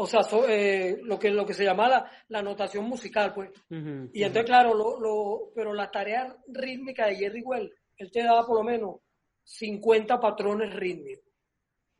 o 0.00 0.06
sea, 0.06 0.20
eh, 0.48 0.98
lo 1.02 1.18
que 1.18 1.30
lo 1.30 1.44
que 1.44 1.54
se 1.54 1.64
llama 1.64 1.88
la, 1.88 2.10
la 2.28 2.40
notación 2.40 2.84
musical, 2.84 3.34
pues. 3.34 3.50
y 3.68 4.22
entonces, 4.22 4.44
claro, 4.44 4.72
lo, 4.72 5.00
lo, 5.00 5.50
pero 5.54 5.74
la 5.74 5.90
tarea 5.90 6.36
rítmica 6.46 7.06
de 7.06 7.16
Jerry 7.16 7.42
Well, 7.42 7.74
él 7.96 8.10
te 8.12 8.22
daba 8.22 8.46
por 8.46 8.58
lo 8.58 8.62
menos 8.62 8.96
50 9.42 10.20
patrones 10.20 10.72
rítmicos. 10.74 11.24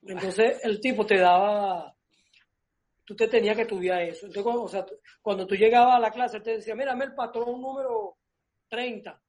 Entonces, 0.02 0.60
el 0.62 0.80
tipo 0.80 1.04
te 1.04 1.18
daba, 1.18 1.92
tú 3.04 3.16
te 3.16 3.26
tenías 3.26 3.56
que 3.56 3.62
estudiar 3.62 4.02
eso. 4.02 4.26
Entonces, 4.26 4.44
cuando, 4.44 4.62
o 4.62 4.68
sea, 4.68 4.86
cuando 5.20 5.46
tú 5.46 5.56
llegabas 5.56 5.96
a 5.96 6.00
la 6.00 6.10
clase, 6.10 6.36
él 6.36 6.42
te 6.42 6.52
decía, 6.52 6.74
mírame 6.76 7.06
el 7.06 7.14
patrón 7.14 7.60
número 7.60 8.17
30. 8.68 9.22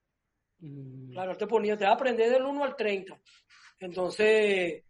Claro, 1.12 1.32
él 1.32 1.38
te 1.38 1.48
ponía, 1.48 1.78
te 1.78 1.86
va 1.86 1.92
a 1.92 1.94
aprender 1.96 2.30
del 2.32 2.44
1 2.44 2.64
al 2.64 2.76
30. 2.76 3.20
Entonces, 3.80 4.84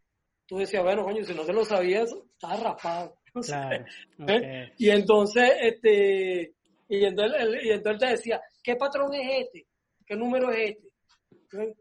tú 0.46 0.58
decías, 0.58 0.84
bueno, 0.84 1.04
coño, 1.04 1.24
si 1.24 1.34
no 1.34 1.46
te 1.46 1.54
lo 1.54 1.64
sabías, 1.64 2.12
estás 2.12 2.60
raspado. 2.62 3.20
¿Eh? 4.28 4.74
Y 4.78 4.90
entonces, 4.90 5.52
este, 5.62 6.56
y 6.88 7.06
entonces, 7.06 7.64
y 7.64 7.70
entonces 7.70 8.00
te 8.00 8.16
decía, 8.16 8.42
¿qué 8.64 8.76
patrón 8.76 9.14
es 9.14 9.46
este? 9.46 9.68
¿Qué 10.06 10.16
número 10.16 10.52
es 10.52 10.72
este? 10.72 11.62
¿Eh? 11.62 11.76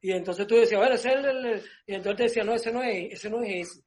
Y 0.00 0.12
entonces 0.12 0.46
tú 0.46 0.56
decías, 0.56 0.80
bueno, 0.80 0.94
ese 0.94 1.10
es 1.10 1.24
el, 1.24 1.62
y 1.86 1.94
entonces 1.94 2.16
te 2.16 2.22
decía, 2.24 2.44
no, 2.44 2.54
ese 2.54 2.72
no 2.72 2.82
es, 2.82 3.12
ese 3.12 3.30
no 3.30 3.42
es 3.42 3.68
ese. 3.68 3.82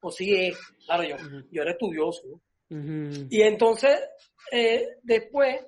O 0.00 0.10
sí 0.10 0.34
es. 0.34 0.56
Claro, 0.84 1.04
yo, 1.04 1.16
yo 1.50 1.62
era 1.62 1.72
estudioso. 1.72 2.40
Y 2.68 3.42
entonces, 3.42 4.00
eh, 4.50 4.98
después, 5.02 5.64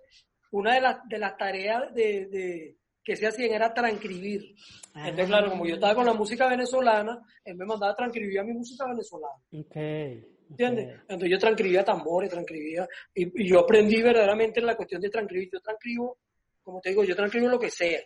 una 0.51 0.75
de 0.75 0.81
las, 0.81 1.09
de 1.09 1.19
las 1.19 1.37
tareas 1.37 1.95
de, 1.95 2.27
de, 2.27 2.77
que 3.09 3.17
se 3.17 3.27
hacían 3.27 3.53
era 3.53 3.73
transcribir. 3.73 4.55
Entonces, 4.95 5.27
claro, 5.27 5.51
como 5.51 5.67
yo 5.67 5.77
estaba 5.77 5.95
con 5.95 6.05
la 6.05 6.13
música 6.13 6.47
venezolana, 6.47 7.19
él 7.43 7.57
me 7.57 7.65
mandaba 7.65 7.93
a 7.93 7.97
transcribir 7.97 8.39
a 8.39 8.45
mi 8.45 8.53
música 8.53 8.87
venezolana. 8.87 9.35
Okay. 9.51 10.27
¿Entiendes? 10.51 11.01
Entonces 11.03 11.31
yo 11.31 11.39
transcribía 11.39 11.85
tambores, 11.85 12.29
transcribía, 12.29 12.87
y, 13.15 13.49
yo 13.49 13.61
aprendí 13.61 14.03
verdaderamente 14.03 14.61
en 14.61 14.67
la 14.67 14.77
cuestión 14.77 15.01
de 15.01 15.09
transcribir. 15.09 15.49
Yo 15.51 15.61
transcribo, 15.61 16.19
como 16.63 16.81
te 16.83 16.91
digo, 16.91 17.03
yo 17.03 17.17
transcribo 17.17 17.49
lo 17.49 17.59
que 17.59 17.71
sea. 17.71 18.01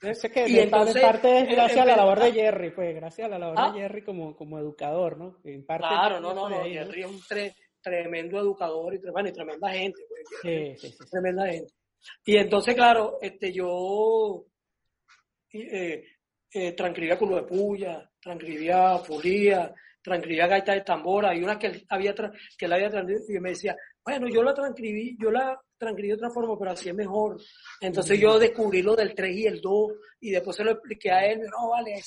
que 0.00 0.48
y 0.48 0.58
entonces, 0.58 1.00
parte 1.00 1.38
es 1.38 1.48
gracias 1.48 1.80
a 1.80 1.84
la 1.84 1.96
labor 1.96 2.20
de 2.20 2.32
Jerry, 2.32 2.70
pues, 2.70 2.92
gracias 2.92 3.26
a 3.26 3.30
la 3.30 3.38
labor 3.38 3.56
de 3.56 3.62
¿Ah? 3.62 3.72
Jerry 3.72 4.02
como, 4.02 4.36
como 4.36 4.58
educador, 4.58 5.16
¿no? 5.16 5.38
En 5.44 5.64
parte 5.64 5.86
claro, 5.86 6.18
no, 6.20 6.34
no, 6.34 6.48
no, 6.48 6.64
Jerry 6.64 7.02
es 7.02 7.06
un 7.06 7.20
tremendo 7.84 8.40
educador 8.40 8.94
y, 8.94 8.98
bueno, 9.10 9.28
y 9.28 9.32
tremenda 9.32 9.70
gente, 9.70 10.00
pues, 10.08 10.40
sí, 10.42 10.88
sí, 10.88 10.96
sí, 10.96 11.10
tremenda 11.10 11.46
gente. 11.46 11.72
Y 12.24 12.36
entonces, 12.36 12.74
claro, 12.74 13.18
este, 13.20 13.52
yo 13.52 14.46
eh, 15.52 16.02
eh, 16.52 16.72
transcribía 16.72 17.18
con 17.18 17.30
lo 17.30 17.36
de 17.36 17.42
puya, 17.42 18.10
transcribía 18.20 18.98
fulía, 18.98 19.72
transcribía 20.02 20.46
gaita 20.46 20.72
de 20.72 20.80
tambora, 20.80 21.30
hay 21.30 21.42
una 21.42 21.58
que 21.58 21.84
había 21.88 22.14
que 22.58 22.68
la 22.68 22.76
había 22.76 22.90
transcrito 22.90 23.24
y 23.28 23.40
me 23.40 23.50
decía, 23.50 23.76
bueno, 24.04 24.28
yo 24.28 24.42
la 24.42 24.54
transcribí, 24.54 25.16
yo 25.18 25.30
la 25.30 25.58
transcribí 25.78 26.08
de 26.08 26.14
otra 26.14 26.30
forma, 26.30 26.58
pero 26.58 26.72
así 26.72 26.88
es 26.88 26.94
mejor. 26.94 27.40
Entonces 27.80 28.18
yo 28.18 28.38
descubrí 28.38 28.82
lo 28.82 28.94
del 28.94 29.14
3 29.14 29.36
y 29.36 29.46
el 29.46 29.60
2 29.60 29.92
y 30.20 30.30
después 30.30 30.56
se 30.56 30.64
lo 30.64 30.72
expliqué 30.72 31.10
a 31.10 31.26
él, 31.26 31.40
no, 31.40 31.70
vale, 31.70 32.00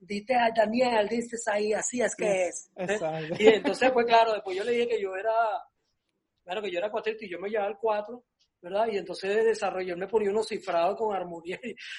diste 0.00 0.34
a 0.34 0.50
Daniel, 0.54 1.08
diste 1.08 1.36
ahí, 1.50 1.72
así 1.72 2.00
es 2.00 2.16
que 2.16 2.48
es. 2.48 2.70
Y 3.38 3.46
entonces, 3.46 3.90
pues 3.92 4.06
claro, 4.06 4.32
después 4.32 4.56
yo 4.56 4.64
le 4.64 4.72
dije 4.72 4.88
que 4.88 5.00
yo 5.00 5.14
era, 5.14 5.32
claro, 6.42 6.62
que 6.62 6.70
yo 6.70 6.78
era 6.78 6.90
cuatrito 6.90 7.24
y 7.24 7.30
yo 7.30 7.38
me 7.38 7.48
llevaba 7.48 7.70
el 7.70 7.78
4 7.78 8.24
¿verdad? 8.62 8.88
Y 8.92 8.98
entonces 8.98 9.44
desarrollé, 9.44 9.96
me 9.96 10.06
ponía 10.06 10.30
unos 10.30 10.48
cifrados 10.48 10.96
con 10.98 11.14
armonía 11.14 11.58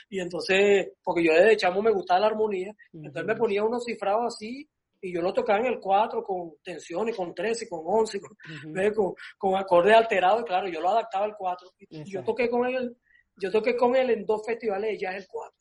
y, 0.10 0.20
entonces, 0.20 0.92
porque 1.04 1.24
yo 1.24 1.34
desde 1.34 1.58
chamo 1.58 1.82
me 1.82 1.92
gustaba 1.92 2.22
la 2.22 2.28
armonía, 2.28 2.74
entonces 2.94 3.26
me 3.26 3.36
ponía 3.36 3.64
unos 3.64 3.84
cifrados 3.84 4.36
así 4.36 4.70
y 5.02 5.12
yo 5.12 5.22
lo 5.22 5.34
tocaba 5.34 5.60
en 5.60 5.66
el 5.66 5.80
4 5.80 6.24
con 6.24 6.54
tensiones, 6.64 7.16
con 7.16 7.34
13, 7.34 7.68
con 7.68 7.82
11, 7.84 8.22
con, 8.94 9.16
con, 9.38 9.56
acordes 9.56 9.96
alterados, 9.96 10.42
y 10.42 10.46
claro, 10.46 10.68
yo 10.68 10.80
lo 10.80 10.90
adaptaba 10.90 11.26
al 11.26 11.36
4. 11.36 11.70
Y 11.80 12.04
yo 12.04 12.24
toqué 12.24 12.48
con 12.48 12.68
él, 12.68 12.96
yo 13.36 13.52
toqué 13.52 13.76
con 13.76 13.96
él 13.96 14.12
en 14.12 14.26
dos 14.26 14.46
festivales 14.46 15.00
ya 15.00 15.10
es 15.10 15.24
el 15.24 15.28
4. 15.28 15.61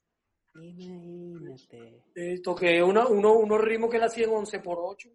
Imagínate. 0.54 2.02
Eh, 2.14 2.40
toqué 2.42 2.82
uno, 2.82 3.08
uno, 3.08 3.34
unos 3.34 3.60
ritmos 3.60 3.90
que 3.90 3.96
él 3.96 4.02
hacía 4.04 4.24
en 4.24 4.32
11 4.32 4.60
por 4.60 4.78
8. 4.80 5.08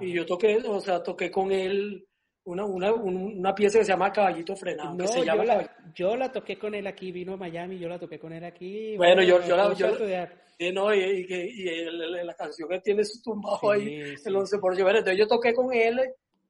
Y 0.00 0.12
yo 0.12 0.24
toqué, 0.24 0.58
o 0.66 0.80
sea, 0.80 1.02
toqué 1.02 1.30
con 1.30 1.52
él 1.52 2.06
una, 2.44 2.64
una, 2.64 2.92
una 2.92 3.54
pieza 3.54 3.78
que 3.78 3.84
se 3.84 3.92
llama 3.92 4.12
Caballito 4.12 4.56
Frenado. 4.56 4.94
No, 4.94 5.06
se 5.06 5.24
llama 5.24 5.44
yo, 5.44 5.48
la, 5.48 5.76
yo, 5.94 6.16
la, 6.16 6.32
toqué 6.32 6.58
con 6.58 6.74
él 6.74 6.86
aquí, 6.86 7.12
vino 7.12 7.34
a 7.34 7.36
Miami, 7.36 7.78
yo 7.78 7.88
la 7.88 7.98
toqué 7.98 8.18
con 8.18 8.32
él 8.32 8.44
aquí. 8.44 8.96
Bueno, 8.96 9.22
yo, 9.22 9.44
yo 9.46 9.56
la... 9.56 9.74
Yo, 9.74 10.72
no, 10.72 10.94
y, 10.94 11.00
y, 11.00 11.68
y, 11.68 11.90
la 12.24 12.34
canción 12.34 12.68
que 12.68 12.80
tiene 12.80 13.04
su 13.04 13.22
tumbado 13.22 13.70
ahí, 13.70 14.14
el 14.24 14.36
11 14.36 14.58
por 14.58 14.78
Entonces 14.78 15.16
yo 15.16 15.26
toqué 15.26 15.54
con 15.54 15.72
él, 15.72 15.98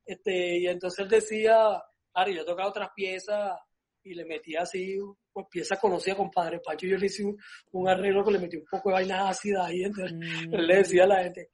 este, 0.05 0.59
y 0.59 0.67
entonces 0.67 0.99
él 1.01 1.09
decía, 1.09 1.81
claro, 2.13 2.31
yo 2.31 2.45
tocaba 2.45 2.69
otras 2.69 2.91
piezas 2.95 3.57
y 4.03 4.15
le 4.15 4.25
metía 4.25 4.63
así, 4.63 4.99
pues 5.33 5.47
piezas 5.51 5.79
conocidas 5.79 6.17
con 6.17 6.31
Padre 6.31 6.61
Pacho, 6.65 6.87
yo 6.87 6.97
le 6.97 7.07
hice 7.07 7.25
un, 7.73 7.89
arreglo 7.89 8.25
que 8.25 8.33
le 8.33 8.39
metí 8.39 8.57
un 8.57 8.67
poco 8.71 8.89
de 8.89 8.95
vaina 8.95 9.29
ácida 9.29 9.67
ahí, 9.67 9.85
entonces 9.85 10.17
mm. 10.17 10.55
le 10.55 10.77
decía 10.77 11.05
a 11.05 11.09
la 11.09 11.23
gente, 11.25 11.51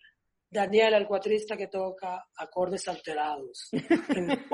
Daniel, 0.48 0.94
el 0.94 1.07
cuatrista 1.07 1.57
que 1.57 1.66
toca 1.66 2.28
acordes 2.36 2.86
alterados. 2.89 3.69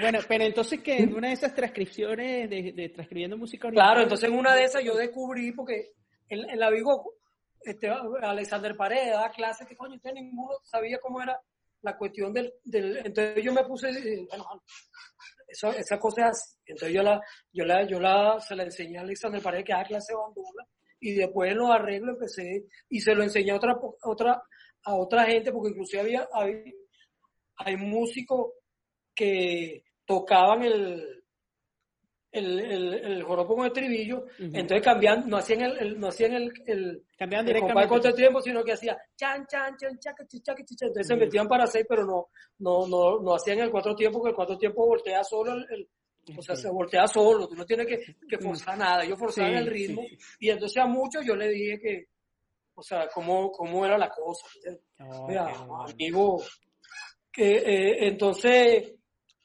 bueno, 0.00 0.18
pero 0.28 0.44
entonces 0.44 0.80
que 0.80 0.98
en 0.98 1.14
una 1.14 1.28
de 1.28 1.34
esas 1.34 1.54
transcripciones 1.54 2.48
de, 2.48 2.90
transcribiendo 2.94 3.36
música 3.36 3.68
oriental, 3.68 3.86
Claro, 3.86 4.02
entonces 4.02 4.28
en 4.28 4.38
una 4.38 4.54
de 4.54 4.64
esas 4.64 4.84
yo 4.84 4.96
descubrí, 4.96 5.52
porque 5.52 5.92
en, 6.28 6.58
la 6.58 6.70
Vigo, 6.70 7.14
este, 7.62 7.88
Alexander 7.88 8.76
Paredes 8.76 9.10
daba 9.10 9.30
clases 9.30 9.66
que 9.66 9.76
coño, 9.76 9.96
usted 9.96 10.12
ninguno 10.12 10.54
sabía 10.62 10.98
cómo 10.98 11.20
era 11.20 11.38
la 11.82 11.96
cuestión 11.96 12.32
del, 12.32 12.52
entonces 12.64 13.42
yo 13.42 13.52
me 13.52 13.64
puse, 13.64 13.90
bueno, 14.28 14.62
eso, 15.50 15.70
esa 15.72 15.98
cosa 15.98 16.28
así. 16.28 16.56
Entonces 16.66 16.94
yo 16.94 17.02
la, 17.02 17.20
yo 17.52 17.64
la, 17.64 17.86
yo 17.86 18.00
la, 18.00 18.40
se 18.40 18.54
la 18.54 18.64
enseñé 18.64 18.98
a 18.98 19.02
Alexander 19.02 19.42
Paredes 19.42 19.64
que 19.64 19.72
da 19.72 19.84
clase 19.84 20.12
de 20.12 20.18
bandura 20.18 20.66
y 21.00 21.14
después 21.14 21.54
los 21.54 21.70
arreglos 21.70 22.14
empecé 22.14 22.66
y 22.88 23.00
se 23.00 23.14
lo 23.14 23.22
enseñé 23.22 23.52
a 23.52 23.56
otra, 23.56 23.76
otra, 24.04 24.42
a 24.84 24.94
otra 24.94 25.24
gente, 25.24 25.50
porque 25.50 25.70
inclusive 25.70 26.02
había, 26.02 26.28
hay, 27.56 27.76
músicos 27.76 28.52
que 29.14 29.84
tocaban 30.04 30.62
el, 30.62 31.19
el, 32.32 32.60
el, 32.60 32.94
el 32.94 33.22
joropo 33.24 33.56
con 33.56 33.66
estribillo, 33.66 34.26
entonces 34.38 34.82
cambian, 34.82 35.28
no 35.28 35.38
hacían 35.38 35.62
el, 35.62 35.98
no 35.98 36.08
hacían 36.08 36.32
el, 36.34 36.52
el, 36.66 37.02
cambian 37.16 37.48
el 37.48 37.60
compás 37.60 37.86
corto 37.88 38.12
tiempo, 38.14 38.40
sino 38.40 38.62
que 38.62 38.72
hacía 38.72 38.96
chan, 39.16 39.46
chan, 39.46 39.76
chan, 39.76 39.98
chaca, 39.98 40.24
chaca, 40.26 40.62
entonces 40.68 41.06
se 41.06 41.16
metían 41.16 41.48
para 41.48 41.66
seis, 41.66 41.84
pero 41.88 42.04
no, 42.04 42.28
no, 42.58 42.86
no, 42.86 43.20
no 43.20 43.34
hacían 43.34 43.58
el 43.58 43.70
cuatro 43.70 43.94
tiempo, 43.96 44.22
que 44.22 44.30
el 44.30 44.34
cuatro 44.34 44.56
tiempo 44.56 44.86
voltea 44.86 45.24
solo 45.24 45.54
el, 45.54 45.88
o 46.36 46.42
sea, 46.42 46.54
se 46.54 46.70
voltea 46.70 47.06
solo, 47.08 47.48
tú 47.48 47.56
no 47.56 47.64
tienes 47.64 47.86
que, 47.86 48.16
que 48.28 48.38
forzar 48.38 48.78
nada, 48.78 49.04
yo 49.04 49.16
forzaba 49.16 49.48
el 49.48 49.66
ritmo, 49.66 50.02
y 50.38 50.50
entonces 50.50 50.80
a 50.82 50.86
muchos 50.86 51.24
yo 51.26 51.34
le 51.34 51.48
dije 51.48 51.80
que, 51.80 52.04
o 52.74 52.82
sea, 52.82 53.08
cómo, 53.12 53.50
cómo 53.50 53.84
era 53.84 53.98
la 53.98 54.08
cosa. 54.08 54.46
Oh, 55.00 55.26
Mira, 55.26 55.52
amigo, 55.88 56.40
que 57.32 57.56
eh, 57.56 58.08
entonces 58.08 58.94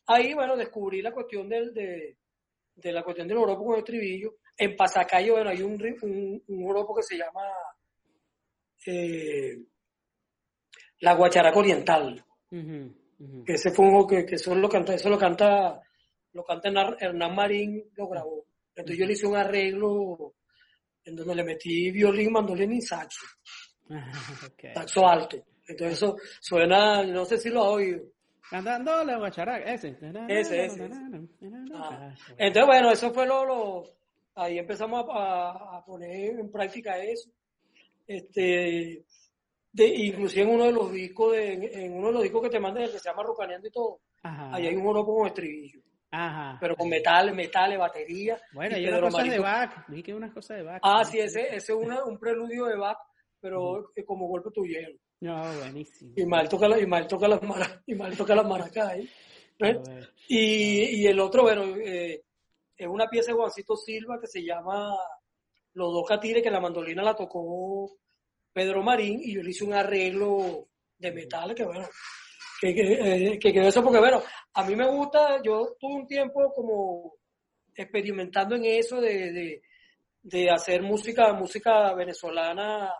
ahí, 0.05 0.33
bueno, 0.33 0.55
descubrí 0.55 1.01
la 1.01 1.11
cuestión 1.11 1.49
del, 1.49 1.73
de, 1.73 2.17
de 2.75 2.91
la 2.91 3.03
cuestión 3.03 3.27
del 3.27 3.37
oropo 3.37 3.65
con 3.65 3.73
el 3.75 3.79
estribillo. 3.79 4.35
En 4.57 4.75
Pasacayo, 4.75 5.33
bueno, 5.33 5.49
hay 5.49 5.61
un, 5.61 5.81
un, 6.01 6.43
un 6.47 6.69
oropo 6.69 6.95
que 6.95 7.03
se 7.03 7.17
llama 7.17 7.41
eh, 8.85 9.57
La 10.99 11.13
Guacharaca 11.13 11.57
Oriental. 11.57 12.23
Que 12.49 13.53
ese 13.53 13.71
fue 13.71 13.85
un 13.87 14.07
que, 14.07 14.25
que 14.25 14.35
eso 14.35 14.53
lo 14.55 14.69
canta, 14.69 14.93
eso 14.93 15.09
lo 15.09 15.17
canta, 15.17 15.81
lo 16.33 16.43
canta 16.43 16.69
Hernán 16.99 17.35
Marín, 17.35 17.91
lo 17.95 18.07
grabó. 18.07 18.45
Entonces 18.75 18.99
yo 18.99 19.05
le 19.05 19.13
hice 19.13 19.27
un 19.27 19.37
arreglo 19.37 20.35
en 21.03 21.15
donde 21.15 21.35
le 21.35 21.43
metí 21.43 21.91
violín, 21.91 22.31
mandolín 22.31 22.73
y 22.73 22.81
saxo. 22.81 23.25
Saxo 24.73 25.07
alto. 25.07 25.37
Entonces 25.67 25.97
eso 25.97 26.17
suena, 26.41 27.03
no 27.03 27.25
sé 27.25 27.37
si 27.37 27.49
lo 27.49 27.63
has 27.63 27.71
oído. 27.71 28.03
Cantando 28.49 29.03
la 29.03 29.17
guacharaca, 29.17 29.73
ese. 29.73 29.97
Ese, 30.27 30.65
ese. 30.65 30.89
Ah. 31.73 32.13
Entonces, 32.37 32.65
bueno, 32.65 32.91
eso 32.91 33.11
fue 33.11 33.25
lo, 33.25 33.45
lo 33.45 33.83
ahí 34.35 34.59
empezamos 34.59 35.05
a, 35.09 35.77
a, 35.77 35.85
poner 35.85 36.39
en 36.39 36.51
práctica 36.51 36.97
eso. 36.97 37.29
Este, 38.07 39.03
de, 39.71 39.87
inclusive 39.87 40.43
en 40.43 40.49
uno 40.49 40.65
de 40.65 40.71
los 40.71 40.91
discos, 40.91 41.33
de, 41.33 41.53
en, 41.53 41.93
uno 41.93 42.07
de 42.07 42.13
los 42.13 42.23
discos 42.23 42.43
que 42.43 42.49
te 42.49 42.59
mandé, 42.59 42.81
que 42.91 42.99
se 42.99 43.09
llama 43.09 43.23
Rocaneando 43.23 43.67
y 43.67 43.71
todo, 43.71 43.99
ahí 44.21 44.67
hay 44.67 44.75
un 44.75 44.87
oropo 44.87 45.15
con 45.15 45.27
estribillo. 45.27 45.81
Ajá. 46.11 46.57
Pero 46.61 46.75
con 46.75 46.87
metal, 46.87 47.33
metales, 47.33 47.77
batería. 47.77 48.39
Bueno, 48.53 48.77
y, 48.77 48.85
hay 48.85 48.93
unas 48.93 49.13
cosas 49.13 49.29
de 49.29 49.39
Bach. 49.39 49.85
Vi 49.89 50.03
que 50.03 50.13
unas 50.13 50.33
cosas 50.33 50.57
de 50.57 50.63
Bach. 50.63 50.79
Ah, 50.81 51.03
sí, 51.03 51.19
ese, 51.19 51.41
ese 51.47 51.57
es 51.57 51.69
una, 51.77 52.05
un 52.05 52.17
preludio 52.17 52.65
de 52.65 52.77
Bach, 52.77 52.99
pero 53.41 53.91
como 54.05 54.27
golpe 54.27 54.51
tu 54.51 54.65
hielo. 54.65 54.97
No, 55.25 55.41
buenísimo. 55.59 56.13
Y 56.15 56.23
mal 56.27 56.47
toca, 56.47 56.67
la, 56.67 56.79
y 56.79 56.85
mal 56.85 57.07
toca 57.07 57.27
las 57.27 57.41
maracas, 57.41 57.81
y 57.87 57.95
mal 57.95 58.15
toca 58.15 58.35
las 58.35 58.45
maracas 58.45 58.93
Y, 60.27 61.01
y, 61.01 61.07
el 61.07 61.19
otro, 61.19 61.41
bueno, 61.41 61.63
eh, 61.77 62.21
es 62.77 62.87
una 62.87 63.07
pieza 63.07 63.31
de 63.31 63.37
Juancito 63.37 63.75
Silva 63.75 64.19
que 64.21 64.27
se 64.27 64.43
llama 64.43 64.95
Los 65.73 65.91
dos 65.93 66.07
catires, 66.07 66.43
que 66.43 66.51
la 66.51 66.59
mandolina 66.59 67.01
la 67.01 67.15
tocó 67.15 67.97
Pedro 68.53 68.83
Marín 68.83 69.19
y 69.19 69.33
yo 69.33 69.41
le 69.41 69.49
hice 69.49 69.63
un 69.63 69.73
arreglo 69.73 70.67
de 70.97 71.11
metal 71.11 71.55
que 71.55 71.65
bueno, 71.65 71.87
que, 72.61 72.75
que, 72.75 72.81
eh, 72.93 73.39
que 73.39 73.51
quedó 73.51 73.67
eso 73.67 73.83
porque 73.83 73.99
bueno, 73.99 74.21
a 74.53 74.63
mí 74.63 74.75
me 74.75 74.87
gusta, 74.87 75.41
yo 75.43 75.75
tuve 75.79 75.95
un 75.95 76.07
tiempo 76.07 76.53
como 76.53 77.15
experimentando 77.73 78.55
en 78.55 78.65
eso 78.65 79.01
de, 79.01 79.31
de, 79.33 79.61
de 80.21 80.49
hacer 80.51 80.83
música, 80.83 81.33
música 81.33 81.93
venezolana 81.95 82.93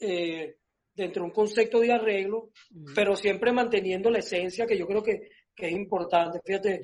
eh, 0.00 0.59
dentro 0.94 1.22
de 1.22 1.28
un 1.28 1.34
concepto 1.34 1.80
de 1.80 1.92
arreglo, 1.92 2.50
pero 2.94 3.16
siempre 3.16 3.52
manteniendo 3.52 4.10
la 4.10 4.18
esencia 4.18 4.66
que 4.66 4.78
yo 4.78 4.86
creo 4.86 5.02
que, 5.02 5.30
que 5.54 5.66
es 5.66 5.72
importante. 5.72 6.40
Fíjate, 6.44 6.82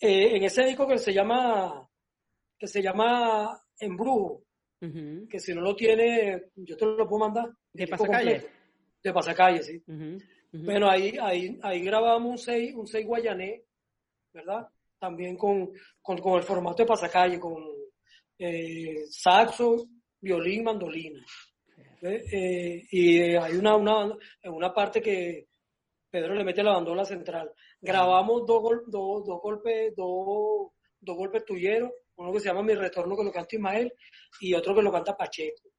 eh, 0.00 0.36
en 0.36 0.44
ese 0.44 0.64
disco 0.64 0.86
que 0.86 0.98
se 0.98 1.12
llama, 1.12 1.86
que 2.58 2.66
se 2.66 2.82
llama 2.82 3.60
Embrujo, 3.78 4.42
que 4.80 5.38
si 5.38 5.52
no 5.52 5.60
lo 5.60 5.76
tiene, 5.76 6.44
yo 6.56 6.76
te 6.76 6.86
lo 6.86 7.06
puedo 7.06 7.26
mandar. 7.26 7.50
De 7.72 7.86
pasacalle. 7.86 8.46
De 9.02 9.12
pasacalle, 9.12 9.62
sí. 9.62 9.82
Bueno, 10.52 10.90
ahí, 10.90 11.16
ahí, 11.20 11.58
ahí 11.62 11.80
grabamos 11.80 12.30
un 12.30 12.38
6 12.38 12.74
un 12.74 12.86
seis 12.86 13.06
guayané, 13.06 13.62
¿verdad? 14.32 14.66
También 14.98 15.36
con, 15.36 15.70
con, 16.00 16.18
con, 16.18 16.38
el 16.38 16.42
formato 16.42 16.82
de 16.82 16.88
pasacalle, 16.88 17.38
con 17.38 17.62
eh, 18.38 19.04
saxo, 19.08 19.86
violín, 20.20 20.64
mandolina. 20.64 21.24
Eh, 22.02 22.86
y 22.90 23.20
hay 23.36 23.56
una, 23.56 23.76
una, 23.76 24.16
una 24.44 24.72
parte 24.72 25.02
que 25.02 25.48
Pedro 26.10 26.34
le 26.34 26.44
mete 26.44 26.62
la 26.62 26.72
bandola 26.72 27.04
central. 27.04 27.52
Grabamos 27.80 28.44
dos, 28.46 28.62
dos, 28.86 29.24
dos 29.26 29.40
golpes, 29.40 29.94
dos, 29.94 30.72
dos 31.00 31.16
golpes 31.16 31.44
tuyeros, 31.44 31.90
uno 32.16 32.32
que 32.32 32.40
se 32.40 32.48
llama 32.48 32.62
Mi 32.62 32.74
Retorno 32.74 33.16
que 33.16 33.24
lo 33.24 33.32
canta 33.32 33.56
Ismael 33.56 33.92
y 34.40 34.54
otro 34.54 34.74
que 34.74 34.82
lo 34.82 34.92
canta 34.92 35.16
Pacheco. 35.16 35.70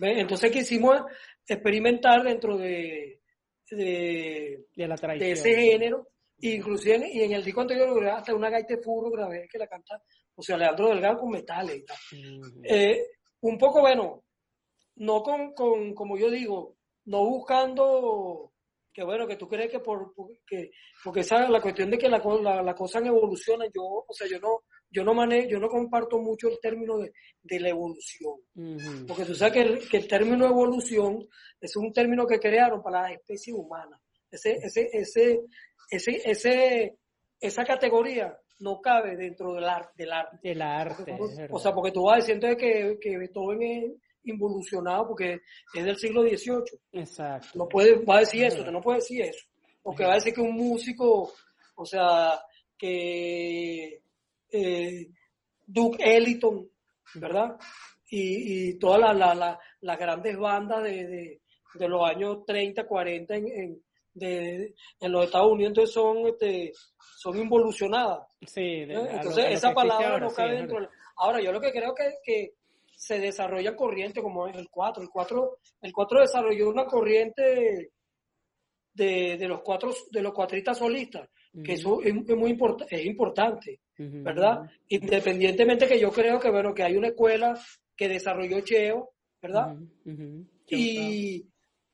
Entonces 0.00 0.50
quisimos 0.50 1.00
experimentar 1.46 2.22
dentro 2.22 2.56
de, 2.58 3.20
de, 3.70 4.66
de, 4.74 5.30
ese 5.32 5.54
género, 5.54 6.08
inclusive 6.40 7.08
y 7.12 7.22
en 7.22 7.32
el 7.32 7.44
disco 7.44 7.62
anterior 7.62 7.94
grabé 7.94 8.18
hasta 8.18 8.34
una 8.34 8.50
gaita 8.50 8.76
de 8.76 8.82
furro 8.82 9.10
grabé 9.10 9.48
que 9.50 9.58
la 9.58 9.66
canta 9.66 10.00
o 10.34 10.42
sea 10.42 10.56
Leandro 10.56 10.88
Delgado 10.88 11.18
con 11.18 11.30
metales. 11.30 11.84
Eh, 12.62 13.06
un 13.40 13.58
poco 13.58 13.80
bueno, 13.80 14.24
no 14.98 15.22
con, 15.22 15.52
con, 15.54 15.94
como 15.94 16.16
yo 16.16 16.30
digo, 16.30 16.76
no 17.06 17.24
buscando 17.24 18.52
que 18.98 19.04
bueno, 19.04 19.28
que 19.28 19.36
tú 19.36 19.46
crees 19.46 19.70
que 19.70 19.78
por, 19.78 20.12
que, 20.44 20.72
porque 21.04 21.20
esa 21.20 21.48
la 21.48 21.60
cuestión 21.60 21.88
de 21.88 21.98
que 21.98 22.08
la, 22.08 22.20
la, 22.42 22.62
la 22.64 22.74
cosa 22.74 22.98
evoluciona, 22.98 23.64
yo, 23.66 24.04
o 24.04 24.12
sea, 24.12 24.26
yo 24.26 24.40
no, 24.40 24.64
yo 24.90 25.04
no 25.04 25.14
manejo, 25.14 25.50
yo 25.50 25.60
no 25.60 25.68
comparto 25.68 26.18
mucho 26.18 26.48
el 26.48 26.58
término 26.60 26.98
de, 26.98 27.12
de 27.40 27.60
la 27.60 27.68
evolución. 27.68 28.34
Porque 29.06 29.24
tú 29.24 29.36
sabes 29.36 29.54
que 29.54 29.60
el, 29.60 29.88
que 29.88 29.98
el 29.98 30.08
término 30.08 30.46
evolución 30.46 31.28
es 31.60 31.76
un 31.76 31.92
término 31.92 32.26
que 32.26 32.40
crearon 32.40 32.82
para 32.82 33.02
la 33.02 33.12
especie 33.12 33.54
humana. 33.54 34.00
Ese, 34.32 34.58
ese, 34.60 34.88
ese, 34.92 35.42
ese, 35.90 36.20
ese, 36.24 36.98
esa 37.38 37.64
categoría 37.64 38.36
no 38.58 38.80
cabe 38.80 39.16
dentro 39.16 39.54
del 39.54 39.64
arte. 39.64 39.92
Del 39.96 40.12
arte. 40.12 40.38
Del 40.42 40.60
arte 40.62 41.16
o 41.50 41.58
sea, 41.60 41.72
porque 41.72 41.92
tú 41.92 42.02
vas 42.02 42.16
diciendo 42.24 42.48
que, 42.56 42.98
que 43.00 43.16
Beethoven 43.16 43.62
es 43.62 43.92
involucionado 44.30 45.08
porque 45.08 45.40
es 45.74 45.84
del 45.84 45.96
siglo 45.96 46.22
XVIII. 46.22 46.80
Exacto. 46.92 47.48
No 47.54 47.68
puede, 47.68 48.04
va 48.04 48.16
a 48.16 48.20
decir 48.20 48.44
eso, 48.44 48.70
no 48.70 48.80
puede 48.80 48.98
decir 48.98 49.22
eso. 49.22 49.46
Porque 49.82 50.04
va 50.04 50.12
a 50.12 50.16
decir 50.16 50.34
que 50.34 50.40
un 50.40 50.54
músico, 50.54 51.32
o 51.76 51.84
sea, 51.84 52.40
que 52.76 54.02
eh, 54.50 55.08
Duke 55.66 55.98
Ellington, 56.00 56.68
¿verdad? 57.14 57.56
Y, 58.10 58.70
y 58.70 58.78
todas 58.78 59.16
las 59.80 59.98
grandes 59.98 60.38
bandas 60.38 60.82
de, 60.82 61.40
de, 61.74 61.88
los 61.88 62.08
años 62.08 62.44
30, 62.46 62.86
40 62.86 63.36
en, 63.36 63.48
en, 63.48 63.82
de, 64.14 64.74
en 65.00 65.12
los 65.12 65.26
Estados 65.26 65.52
Unidos 65.52 65.70
entonces 65.70 65.94
son, 65.94 66.26
este, 66.26 66.72
son 67.16 67.38
involucionadas. 67.38 68.26
Sí, 68.46 68.60
¿Eh? 68.60 69.08
entonces 69.10 69.46
esa 69.50 69.74
palabra 69.74 70.18
no 70.18 70.30
cabe 70.30 70.54
dentro. 70.54 70.88
Ahora, 71.16 71.40
yo 71.40 71.52
lo 71.52 71.60
que 71.60 71.72
creo 71.72 71.94
que, 71.94 72.18
que 72.22 72.54
se 72.98 73.20
desarrolla 73.20 73.76
corriente 73.76 74.20
como 74.20 74.48
es 74.48 74.56
el 74.56 74.68
4. 74.68 75.02
El 75.04 75.08
4, 75.08 75.58
el 75.82 75.92
4 75.92 76.20
desarrolló 76.20 76.68
una 76.68 76.84
corriente 76.84 77.92
de, 78.92 79.36
de 79.36 79.48
los 79.48 79.60
cuatro, 79.60 79.94
de 80.10 80.20
los 80.20 80.32
cuatristas 80.32 80.78
solistas, 80.78 81.28
que 81.64 81.74
eso 81.74 82.02
es, 82.02 82.12
muy 82.36 82.50
importante 82.50 82.96
es 82.96 83.06
importante, 83.06 83.80
¿verdad? 83.96 84.68
Independientemente 84.88 85.86
que 85.86 86.00
yo 86.00 86.10
creo 86.10 86.40
que 86.40 86.50
bueno, 86.50 86.74
que 86.74 86.82
hay 86.82 86.96
una 86.96 87.08
escuela 87.08 87.56
que 87.96 88.08
desarrolló 88.08 88.60
Cheo, 88.62 89.12
¿verdad? 89.40 89.76
Y, 90.66 91.46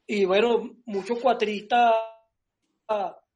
y 0.06 0.24
bueno, 0.24 0.74
muchos 0.86 1.20
cuatristas, 1.20 1.92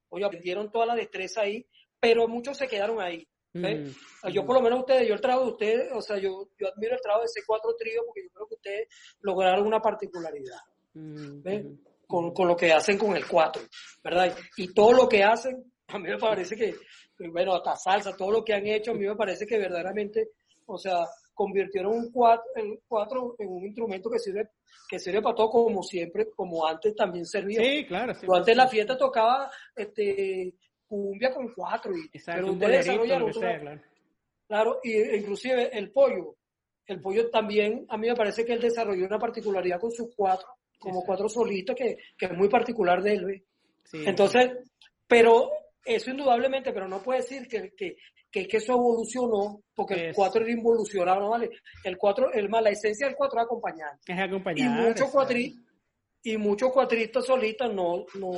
oye, 0.08 0.24
aprendieron 0.24 0.72
toda 0.72 0.86
la 0.86 0.94
destreza 0.94 1.42
ahí, 1.42 1.66
pero 2.00 2.26
muchos 2.28 2.56
se 2.56 2.66
quedaron 2.66 3.02
ahí. 3.02 3.28
Mm, 3.52 4.30
yo 4.30 4.44
por 4.44 4.56
lo 4.56 4.62
menos 4.62 4.80
ustedes, 4.80 5.08
yo 5.08 5.14
el 5.14 5.20
trabajo 5.20 5.46
de 5.46 5.52
ustedes, 5.52 5.92
o 5.92 6.02
sea, 6.02 6.18
yo, 6.18 6.48
yo 6.58 6.68
admiro 6.68 6.94
el 6.94 7.00
trabajo 7.00 7.22
de 7.22 7.26
ese 7.26 7.46
cuatro 7.46 7.74
trío 7.76 8.02
porque 8.04 8.22
yo 8.24 8.30
creo 8.30 8.46
que 8.46 8.54
ustedes 8.54 8.88
lograron 9.20 9.66
una 9.66 9.80
particularidad 9.80 10.58
mm, 10.94 11.40
con, 12.06 12.32
con, 12.32 12.46
lo 12.46 12.56
que 12.56 12.72
hacen 12.72 12.98
con 12.98 13.16
el 13.16 13.26
cuatro, 13.26 13.62
¿verdad? 14.02 14.36
Y 14.56 14.72
todo 14.74 14.92
lo 14.92 15.08
que 15.08 15.24
hacen, 15.24 15.72
a 15.88 15.98
mí 15.98 16.08
me 16.08 16.18
parece 16.18 16.56
que, 16.56 16.74
bueno, 17.30 17.54
hasta 17.54 17.76
salsa, 17.76 18.16
todo 18.16 18.30
lo 18.30 18.44
que 18.44 18.54
han 18.54 18.66
hecho, 18.66 18.90
a 18.90 18.94
mí 18.94 19.06
me 19.06 19.16
parece 19.16 19.46
que 19.46 19.58
verdaderamente, 19.58 20.30
o 20.66 20.76
sea, 20.76 21.06
convirtieron 21.32 21.92
un 21.92 22.12
cuatro, 22.12 22.44
el 22.56 22.80
cuatro 22.86 23.34
en 23.38 23.48
un 23.48 23.64
instrumento 23.64 24.10
que 24.10 24.18
sirve, 24.18 24.50
que 24.88 24.98
sirve 24.98 25.22
para 25.22 25.36
todo 25.36 25.50
como 25.50 25.82
siempre, 25.82 26.28
como 26.30 26.66
antes 26.66 26.94
también 26.94 27.24
servía. 27.24 27.62
Sí, 27.62 27.86
claro. 27.86 28.12
antes 28.34 28.56
la 28.56 28.68
fiesta 28.68 28.98
tocaba, 28.98 29.50
este, 29.74 30.54
cumbia 30.88 31.32
con 31.32 31.52
cuatro. 31.54 31.92
Y, 31.96 32.10
pero 32.24 32.52
ustedes 32.52 32.86
desarrollaron 32.86 33.30
claro. 33.30 33.80
claro, 34.46 34.80
y 34.82 35.16
inclusive 35.16 35.70
el 35.76 35.90
pollo. 35.90 36.36
El 36.86 37.00
pollo 37.02 37.28
también, 37.28 37.84
a 37.90 37.98
mí 37.98 38.08
me 38.08 38.16
parece 38.16 38.46
que 38.46 38.54
él 38.54 38.60
desarrolló 38.60 39.04
una 39.04 39.18
particularidad 39.18 39.78
con 39.78 39.92
sus 39.92 40.08
cuatro, 40.16 40.48
como 40.78 41.02
cuatro 41.02 41.28
solitos, 41.28 41.76
que, 41.76 41.98
que, 42.16 42.26
es 42.26 42.32
muy 42.32 42.48
particular 42.48 43.02
de 43.02 43.12
él. 43.12 43.44
Entonces, 43.92 44.52
pero 45.06 45.50
eso 45.84 46.10
indudablemente, 46.10 46.72
pero 46.72 46.88
no 46.88 47.02
puede 47.02 47.20
decir 47.20 47.46
que, 47.46 47.74
que, 47.76 47.96
que 48.30 48.40
es 48.40 48.48
que 48.48 48.56
eso 48.58 48.74
evolucionó, 48.74 49.62
porque 49.74 50.08
el 50.08 50.14
4 50.14 50.42
era 50.42 50.52
involucionado, 50.52 51.20
¿no 51.20 51.30
vale? 51.30 51.50
El 51.84 51.96
4, 51.96 52.32
el 52.32 52.48
más, 52.48 52.62
la 52.62 52.70
esencia 52.70 53.06
del 53.06 53.16
4 53.16 53.38
es 53.38 53.44
acompañar. 53.44 53.90
Es 54.06 54.18
acompañar. 54.18 54.80
Y 54.80 54.88
muchos 54.88 55.10
cuatri, 55.10 55.54
y 56.22 56.36
muchos 56.36 56.72
cuatristas 56.72 57.24
solistas 57.24 57.72
no, 57.72 58.04
no, 58.18 58.32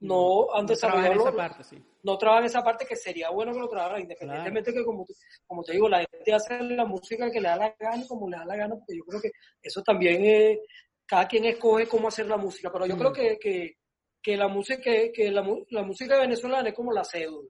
no 0.00 0.54
han 0.54 0.66
desarrollado. 0.66 1.28
esa 1.28 1.36
parte, 1.36 1.64
sí. 1.64 1.82
No 2.02 2.18
trabajan 2.18 2.44
esa 2.44 2.62
parte 2.62 2.86
que 2.86 2.96
sería 2.96 3.30
bueno 3.30 3.52
que 3.52 3.60
lo 3.60 3.68
trabajaran, 3.68 4.02
independientemente 4.02 4.72
que, 4.72 4.84
como, 4.84 5.06
como 5.46 5.62
te 5.62 5.72
digo, 5.72 5.88
la 5.88 6.04
gente 6.04 6.32
hace 6.32 6.60
la 6.62 6.84
música 6.84 7.30
que 7.30 7.40
le 7.40 7.48
da 7.48 7.56
la 7.56 7.74
gana, 7.78 8.06
como 8.06 8.28
le 8.28 8.36
da 8.36 8.44
la 8.44 8.56
gana, 8.56 8.74
porque 8.76 8.96
yo 8.96 9.04
creo 9.04 9.20
que 9.20 9.30
eso 9.62 9.82
también 9.82 10.24
es, 10.24 10.58
cada 11.06 11.26
quien 11.26 11.44
escoge 11.46 11.86
cómo 11.86 12.08
hacer 12.08 12.26
la 12.26 12.36
música, 12.36 12.70
pero 12.72 12.86
yo 12.86 12.96
creo 12.96 13.12
que, 13.12 13.38
que, 13.38 13.76
que, 14.22 14.36
la 14.36 14.48
música, 14.48 14.80
que, 14.82 15.10
que 15.12 15.30
la, 15.30 15.46
la 15.70 15.82
música 15.82 16.18
venezolana 16.18 16.68
es 16.68 16.74
como 16.74 16.92
la 16.92 17.04
cédula 17.04 17.48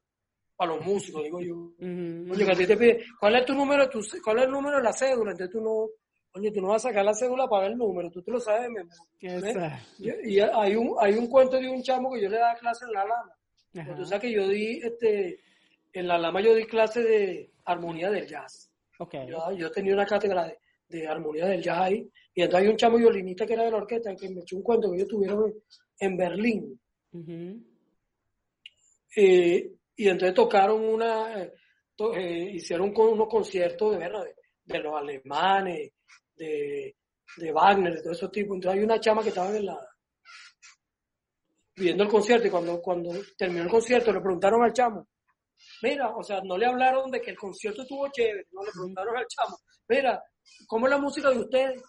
para 0.57 0.75
los 0.75 0.85
músicos, 0.85 1.23
digo 1.23 1.41
yo. 1.41 1.73
Oye, 1.79 2.45
que 2.45 2.53
a 2.53 2.55
ti 2.55 2.67
te 2.67 2.77
pide, 2.77 3.05
¿cuál 3.21 3.37
es 3.37 3.45
tu 3.45 3.55
número, 3.55 3.89
tu, 3.91 4.01
cuál 4.25 4.39
es 4.39 4.45
el 4.45 4.51
número 4.51 4.79
de 4.79 4.83
la 4.83 4.93
cédula? 4.93 5.33
Entonces 5.33 5.53
tú 5.53 5.61
no, 5.61 5.89
oye, 6.37 6.51
tú 6.51 6.61
no 6.61 6.69
vas 6.69 6.85
a 6.85 6.89
sacar 6.89 7.05
la 7.05 7.15
cédula 7.15 7.49
para 7.49 7.63
ver 7.63 7.73
el 7.73 7.79
número, 7.79 8.11
tú 8.11 8.23
te 8.23 8.31
lo 8.31 8.41
sabes, 8.41 8.69
y, 9.21 9.29
y, 10.35 10.41
hay 10.41 10.77
un, 10.77 10.95
hay 11.01 11.15
un 11.15 11.27
cuento 11.27 11.59
de 11.59 11.69
un 11.69 11.83
chamo 11.83 12.13
que 12.13 12.23
yo 12.23 12.29
le 12.29 12.39
daba 12.39 12.55
clase 12.55 12.85
en 12.85 12.93
la 12.93 13.05
lama. 13.05 13.97
Tú 13.97 14.05
sabes 14.05 14.23
que 14.23 14.33
yo 14.33 14.49
di, 14.49 14.81
este, 14.83 15.41
en 15.93 16.09
la 16.09 16.19
lama 16.19 16.41
yo 16.41 16.55
di 16.55 16.65
clase 16.65 17.03
de 17.03 17.51
armonía 17.65 18.11
del 18.11 18.27
jazz. 18.27 18.71
Okay. 18.99 19.27
Yo, 19.29 19.53
yo 19.53 19.71
tenía 19.71 19.93
una 19.93 20.07
cátedra 20.07 20.47
de, 20.47 20.59
de, 20.89 21.07
armonía 21.07 21.47
del 21.47 21.63
jazz 21.63 21.79
ahí, 21.79 22.11
y 22.35 22.43
entonces 22.43 22.67
hay 22.67 22.73
un 22.73 22.77
chamo 22.77 22.97
violinista 22.97 23.47
que 23.47 23.55
era 23.55 23.65
de 23.65 23.71
la 23.71 23.79
orquesta 23.79 24.15
que 24.15 24.29
me 24.31 24.41
echó 24.41 24.57
un 24.57 24.63
cuento 24.63 24.91
que 24.91 24.97
ellos 24.97 25.09
tuvieron 25.09 25.53
en 25.99 26.17
Berlín. 26.17 26.81
eh, 29.17 29.73
y 29.97 30.09
entonces 30.09 30.35
tocaron 30.35 30.85
una, 30.85 31.43
eh, 31.43 31.53
eh, 32.15 32.51
hicieron 32.55 32.93
unos 32.95 33.29
conciertos 33.29 33.93
de, 33.93 33.99
¿verdad? 33.99 34.25
de, 34.65 34.79
los 34.79 34.95
alemanes, 34.95 35.93
de, 36.37 36.97
de 37.37 37.53
Wagner, 37.53 37.95
de 37.95 38.03
todo 38.03 38.13
ese 38.13 38.29
tipo. 38.29 38.55
Entonces 38.55 38.79
hay 38.79 38.85
una 38.85 39.01
chama 39.01 39.23
que 39.23 39.31
estaba 39.31 39.55
en 39.57 39.67
la, 39.67 39.79
viendo 41.77 42.05
el 42.05 42.11
concierto 42.11 42.47
y 42.47 42.51
cuando, 42.51 42.81
cuando 42.81 43.11
terminó 43.37 43.65
el 43.65 43.71
concierto 43.71 44.13
le 44.13 44.21
preguntaron 44.21 44.63
al 44.63 44.73
chamo, 44.73 45.07
mira, 45.83 46.11
o 46.17 46.23
sea, 46.23 46.41
no 46.43 46.57
le 46.57 46.67
hablaron 46.67 47.11
de 47.11 47.21
que 47.21 47.31
el 47.31 47.37
concierto 47.37 47.83
estuvo 47.83 48.09
chévere, 48.11 48.47
no 48.53 48.63
le 48.65 48.71
preguntaron 48.73 49.17
al 49.17 49.27
chamo, 49.27 49.59
mira, 49.89 50.23
¿cómo 50.67 50.87
es 50.87 50.91
la 50.91 50.99
música 50.99 51.31
de 51.31 51.39
ustedes? 51.39 51.83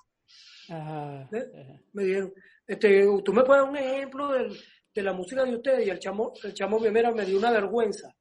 ¿Eh? 0.70 1.80
Me 1.94 2.04
dijeron, 2.04 2.34
este, 2.66 3.06
¿tú 3.24 3.34
me 3.34 3.44
puedes 3.44 3.64
dar 3.64 3.70
un 3.70 3.78
ejemplo 3.78 4.28
del, 4.34 4.58
de 4.94 5.04
la 5.04 5.14
música 5.14 5.46
de 5.46 5.56
ustedes 5.56 5.88
y 5.88 5.90
el 5.90 6.00
chamo, 6.00 6.34
el 6.44 6.54
chamo 6.54 6.80
mira, 6.80 7.12
me 7.12 7.24
dio 7.24 7.38
una 7.38 7.52
vergüenza. 7.52 8.12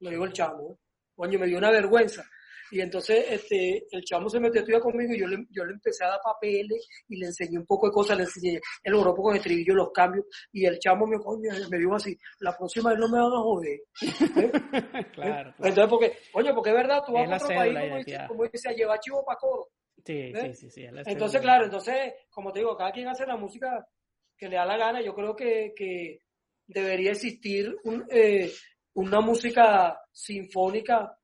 Me 0.00 0.10
dijo 0.10 0.24
el 0.24 0.32
chamo, 0.32 0.78
coño, 1.14 1.38
me 1.38 1.46
dio 1.46 1.58
una 1.58 1.70
vergüenza. 1.70 2.22
Y 2.72 2.80
entonces 2.80 3.26
este, 3.28 3.86
el 3.90 4.02
chamo 4.02 4.28
se 4.30 4.40
metió 4.40 4.60
a 4.60 4.62
estudiar 4.62 4.80
conmigo 4.80 5.12
y 5.12 5.20
yo 5.20 5.26
le, 5.26 5.46
yo 5.50 5.64
le 5.64 5.74
empecé 5.74 6.04
a 6.04 6.08
dar 6.08 6.20
papeles 6.24 6.88
y 7.06 7.16
le 7.16 7.26
enseñé 7.26 7.58
un 7.58 7.66
poco 7.66 7.86
de 7.86 7.92
cosas, 7.92 8.16
le 8.16 8.24
enseñé 8.24 8.60
el 8.82 8.94
oro, 8.94 9.14
poco 9.14 9.30
de 9.30 9.36
estribillo, 9.36 9.74
los 9.74 9.92
cambios. 9.92 10.24
Y 10.52 10.64
el 10.64 10.78
chamo 10.78 11.06
me, 11.06 11.18
coño, 11.18 11.50
me 11.70 11.78
dijo 11.78 11.94
así, 11.94 12.16
la 12.40 12.56
próxima 12.56 12.90
vez 12.90 12.98
no 12.98 13.08
me 13.08 13.18
van 13.18 13.32
a 13.32 13.42
joder. 13.42 13.80
¿Eh? 14.36 15.06
claro, 15.12 15.54
Entonces, 15.58 15.86
porque, 15.88 16.18
coño, 16.32 16.54
porque 16.54 16.70
es 16.70 16.76
verdad, 16.76 17.02
tú 17.06 17.12
vas 17.12 17.30
a 17.30 17.44
otro 17.44 17.56
país, 17.56 17.78
como 17.78 17.96
dice, 17.98 18.18
como 18.26 18.44
dice, 18.44 18.68
a 18.70 18.72
llevar 18.72 19.00
chivo 19.00 19.24
para 19.24 19.38
coro. 19.38 19.68
Sí, 20.04 20.32
¿Eh? 20.34 20.54
sí, 20.54 20.54
sí, 20.54 20.70
sí. 20.70 20.86
Entonces, 21.04 21.40
claro, 21.42 21.66
entonces, 21.66 22.14
como 22.30 22.52
te 22.52 22.60
digo, 22.60 22.74
cada 22.74 22.90
quien 22.90 23.06
hace 23.08 23.26
la 23.26 23.36
música 23.36 23.86
que 24.36 24.48
le 24.48 24.56
da 24.56 24.64
la 24.64 24.78
gana. 24.78 25.02
Yo 25.02 25.14
creo 25.14 25.36
que, 25.36 25.72
que 25.76 26.20
debería 26.66 27.10
existir 27.10 27.76
un, 27.84 28.04
eh, 28.10 28.50
una 28.94 29.20
música 29.20 30.00
sinfónica 30.10 31.18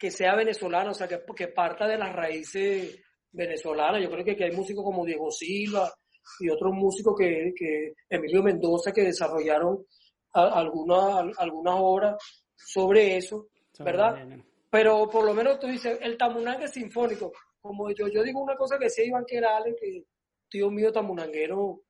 que 0.00 0.10
sea 0.10 0.34
venezolana, 0.34 0.90
o 0.90 0.94
sea, 0.94 1.06
que, 1.06 1.20
que 1.36 1.48
parta 1.48 1.86
de 1.86 1.98
las 1.98 2.10
raíces 2.10 2.98
venezolanas. 3.30 4.02
Yo 4.02 4.10
creo 4.10 4.24
que, 4.24 4.34
que 4.34 4.44
hay 4.44 4.52
músicos 4.52 4.82
como 4.82 5.04
Diego 5.04 5.30
Silva 5.30 5.92
y 6.40 6.48
otros 6.48 6.72
músicos 6.72 7.14
que, 7.18 7.52
que 7.54 7.92
Emilio 8.08 8.42
Mendoza, 8.42 8.92
que 8.92 9.02
desarrollaron 9.02 9.84
algunas 10.32 11.36
algunas 11.38 11.74
obras 11.76 12.16
sobre 12.56 13.18
eso, 13.18 13.48
¿verdad? 13.80 14.26
Pero 14.70 15.06
por 15.10 15.26
lo 15.26 15.34
menos 15.34 15.58
tú 15.58 15.66
dices, 15.66 15.98
el 16.00 16.16
tamunangue 16.16 16.68
sinfónico, 16.68 17.32
como 17.60 17.90
yo, 17.90 18.08
yo 18.08 18.22
digo 18.22 18.40
una 18.40 18.56
cosa 18.56 18.78
que 18.78 18.84
decía 18.84 19.04
Iván 19.04 19.24
Querales, 19.26 19.74
que 19.78 20.04
tío 20.48 20.70
mío 20.70 20.90
tamunanguero, 20.90 21.82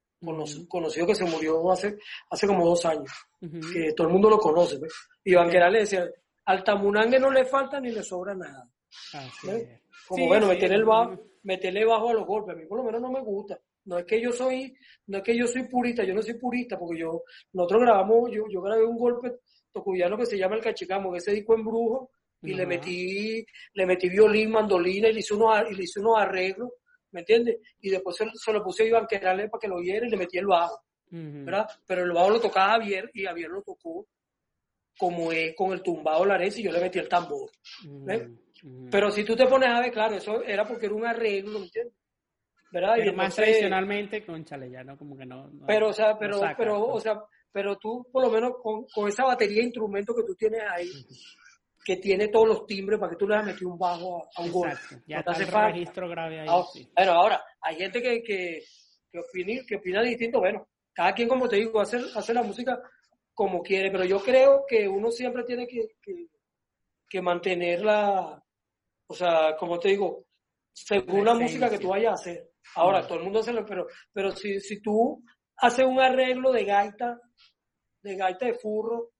conocido 0.69 1.07
que 1.07 1.15
se 1.15 1.24
murió 1.24 1.70
hace, 1.70 1.97
hace 2.31 2.47
como 2.47 2.65
dos 2.65 2.85
años, 2.87 3.12
que 3.73 3.93
todo 3.95 4.09
el 4.09 4.12
mundo 4.15 4.31
lo 4.31 4.39
conoce. 4.39 4.78
¿ves? 4.78 4.93
Iván 5.24 5.49
le 5.49 5.81
decía, 5.81 6.09
al 6.51 6.65
tamunangue 6.65 7.21
no 7.21 7.31
le 7.31 7.45
falta 7.45 7.81
ni 7.81 7.91
le 7.91 8.03
sobra 8.03 8.35
nada. 8.35 8.69
Como 10.09 10.27
bueno, 10.27 10.49
meterle, 10.49 10.83
bajo, 10.83 11.19
meterle 11.45 11.85
bajo 11.85 12.11
a 12.11 12.15
los 12.15 12.27
golpes, 12.27 12.55
a 12.55 12.59
mí 12.59 12.67
por 12.67 12.79
lo 12.79 12.85
menos 12.85 13.01
no 13.01 13.11
me 13.11 13.21
gusta. 13.21 13.59
No 13.85 13.99
es 13.99 14.05
que 14.05 14.21
yo 14.21 14.33
soy, 14.33 14.75
no 15.07 15.19
es 15.19 15.25
que 15.25 15.37
yo 15.37 15.47
soy 15.47 15.69
purista, 15.69 16.03
yo 16.03 16.15
no 16.15 16.23
soy 16.23 16.35
purista, 16.35 16.79
porque 16.79 17.01
yo, 17.01 17.23
nosotros 17.53 17.83
grabamos, 17.83 18.31
yo, 18.33 18.45
yo 18.49 18.61
grabé 18.61 18.85
un 18.85 18.99
golpe 18.99 19.37
tocuyano 19.73 20.17
que 20.17 20.27
se 20.27 20.37
llama 20.37 20.57
el 20.57 20.63
cachicamo, 20.63 21.13
que 21.13 21.21
se 21.21 21.33
disco 21.33 21.55
en 21.55 21.65
brujo, 21.65 22.11
y 22.43 22.55
le 22.55 22.67
metí, 22.67 23.45
le 23.75 23.87
metí 23.87 24.09
violín, 24.09 24.51
mandolina, 24.51 25.09
y 25.09 25.13
le 25.13 25.21
hice 25.21 25.35
unos, 25.35 25.71
y 25.71 25.75
le 25.75 25.85
hice 25.85 26.01
unos 26.01 26.19
arreglos 26.19 26.71
¿me 27.13 27.21
entiendes? 27.21 27.59
Y 27.81 27.91
después 27.91 28.17
se, 28.17 28.53
lo 28.53 28.63
puse 28.63 28.85
a 28.85 28.87
Iván 28.87 29.07
para 29.09 29.49
que 29.61 29.69
lo 29.69 29.77
oyera 29.77 30.07
y 30.07 30.11
le 30.11 30.17
metí 30.17 30.39
el 30.39 30.47
bajo, 30.47 30.81
¿verdad? 31.11 31.69
Pero 31.87 32.05
el 32.05 32.13
bajo 32.13 32.31
lo 32.31 32.41
tocaba 32.41 32.73
Javier 32.73 33.11
y 33.15 33.25
Javier 33.25 33.51
lo 33.51 33.63
tocó 33.63 34.07
como 35.01 35.33
es 35.33 35.57
con 35.57 35.73
el 35.73 35.83
tumbado 35.83 36.27
lares 36.27 36.59
y 36.59 36.63
yo 36.63 36.71
le 36.71 36.81
metí 36.81 36.99
el 36.99 37.09
tambor. 37.09 37.51
Pero 38.91 39.11
si 39.11 39.25
tú 39.25 39.35
te 39.35 39.47
pones 39.47 39.71
a 39.71 39.81
ver, 39.81 39.91
claro, 39.91 40.17
eso 40.17 40.43
era 40.43 40.69
porque 40.69 40.87
era 40.87 40.95
un 40.95 41.07
arreglo, 41.07 41.59
¿me 41.59 41.65
entiendes? 41.65 41.95
¿verdad? 42.71 42.95
Pero 42.97 43.13
y 43.13 43.17
más 43.17 43.35
tradicionalmente 43.35 44.25
con 44.25 44.45
Chaleyano 44.45 44.97
como 44.97 45.17
que 45.17 45.27
no, 45.27 45.51
pero 45.67 45.89
o 45.89 45.93
sea 45.93 46.17
pero 46.17 46.41
pero 46.57 46.81
o 46.81 47.01
sea 47.01 47.21
pero 47.51 47.77
tú 47.77 48.07
por 48.13 48.23
lo 48.23 48.31
menos 48.31 48.53
con, 48.63 48.87
con 48.95 49.09
esa 49.09 49.25
batería 49.25 49.57
de 49.57 49.65
instrumentos 49.65 50.15
que 50.15 50.23
tú 50.23 50.37
tienes 50.37 50.63
ahí 50.71 50.89
que 51.85 51.97
tiene 51.97 52.29
todos 52.29 52.47
los 52.47 52.67
timbres 52.67 53.01
para 53.01 53.11
que 53.11 53.17
tú 53.17 53.27
le 53.27 53.43
metido 53.43 53.71
un 53.71 53.79
bajo 53.79 54.29
a, 54.37 54.43
un 54.43 54.53
gol. 54.53 54.71
Ya 55.07 55.23
no 55.23 55.33
está 55.33 55.67
el 55.67 55.73
registro 55.73 56.09
grave 56.09 56.41
ahí. 56.41 56.47
Ahora, 56.47 56.69
Pero 56.95 57.13
ahora, 57.13 57.45
hay 57.63 57.77
gente 57.77 58.03
que, 58.03 58.23
que, 58.23 58.63
que, 59.11 59.19
opina, 59.19 59.63
que 59.67 59.77
opina 59.77 60.03
distinto. 60.03 60.41
Bueno, 60.41 60.69
cada 60.93 61.15
quien, 61.15 61.27
como 61.27 61.49
te 61.49 61.57
digo, 61.57 61.81
hace, 61.81 61.99
hace 62.15 62.35
la 62.35 62.43
música 62.43 62.79
como 63.35 63.62
quiere, 63.62 63.90
pero 63.90 64.05
yo 64.05 64.20
creo 64.20 64.65
que 64.66 64.89
uno 64.89 65.11
siempre 65.11 65.44
tiene 65.44 65.66
que, 65.66 65.97
que, 66.02 66.27
que 67.09 67.23
mantenerla, 67.23 68.43
o 69.07 69.15
sea, 69.15 69.57
como 69.57 69.78
te 69.78 69.89
digo, 69.89 70.27
según 70.73 71.24
la, 71.24 71.35
música 71.35 71.70
que 71.70 71.78
tú 71.78 71.89
vayas 71.89 72.11
a 72.11 72.15
hacer. 72.15 72.51
Ahora, 72.77 73.07
todo 73.07 73.19
el 73.19 73.24
mundo 73.24 73.40
hace 73.40 73.52
lo, 73.52 73.65
pero, 73.65 73.86
pero 74.12 74.31
si, 74.32 74.61
si 74.61 74.81
tú 74.81 75.23
haces 75.57 75.85
un 75.85 76.01
arreglo 76.01 76.52
de 76.52 76.65
gaita, 76.65 77.20
de 78.02 78.16
gaita 78.16 78.47
de 78.47 78.55
furro, 78.55 79.11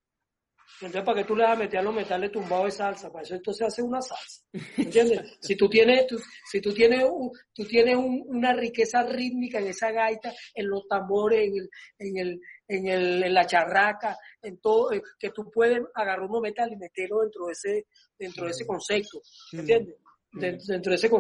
entonces, 0.81 1.03
¿para 1.03 1.21
que 1.21 1.29
tú 1.29 1.37
le 1.37 1.45
vas 1.45 1.53
a 1.53 1.59
meter 1.59 1.81
a 1.81 1.83
los 1.83 1.95
metales 1.95 2.33
tumbados 2.33 2.67
de 2.67 2.71
salsa? 2.71 3.13
Para 3.13 3.23
eso 3.23 3.35
entonces 3.35 3.67
hace 3.67 3.83
una 3.83 4.01
salsa. 4.01 4.43
¿Entiendes? 4.79 5.39
si 5.41 5.55
tú 5.55 5.69
tienes, 5.69 6.07
si 6.51 6.61
tú 6.61 6.73
tienes, 6.73 7.05
tú 7.53 7.65
tienes 7.65 7.97
una 7.97 8.55
riqueza 8.55 9.03
rítmica 9.03 9.59
en 9.59 9.67
esa 9.69 9.91
gaita, 9.91 10.33
en 10.55 10.69
los 10.69 10.89
tambores, 10.89 11.49
en, 11.49 11.57
el, 11.57 11.71
en, 11.99 12.17
el, 12.17 12.41
en, 12.69 12.87
el, 12.87 13.23
en 13.25 13.35
la 13.35 13.47
charraca, 13.47 14.17
en 14.41 14.59
todo, 14.59 14.93
eh, 14.93 15.03
que 15.19 15.31
tú 15.31 15.51
puedes 15.51 15.83
agarrar 15.95 16.29
unos 16.29 16.41
metales 16.41 16.77
y 16.77 16.79
meterlo 16.79 17.21
dentro 17.21 17.47
de 17.47 17.53
ese, 17.53 17.87
dentro 18.19 18.47
de 18.47 18.51
ese 18.53 18.67
concepto. 18.67 19.21
¿Entiendes? 19.53 19.97
Dentro 20.33 20.91
de 20.91 20.97
ese, 20.97 21.11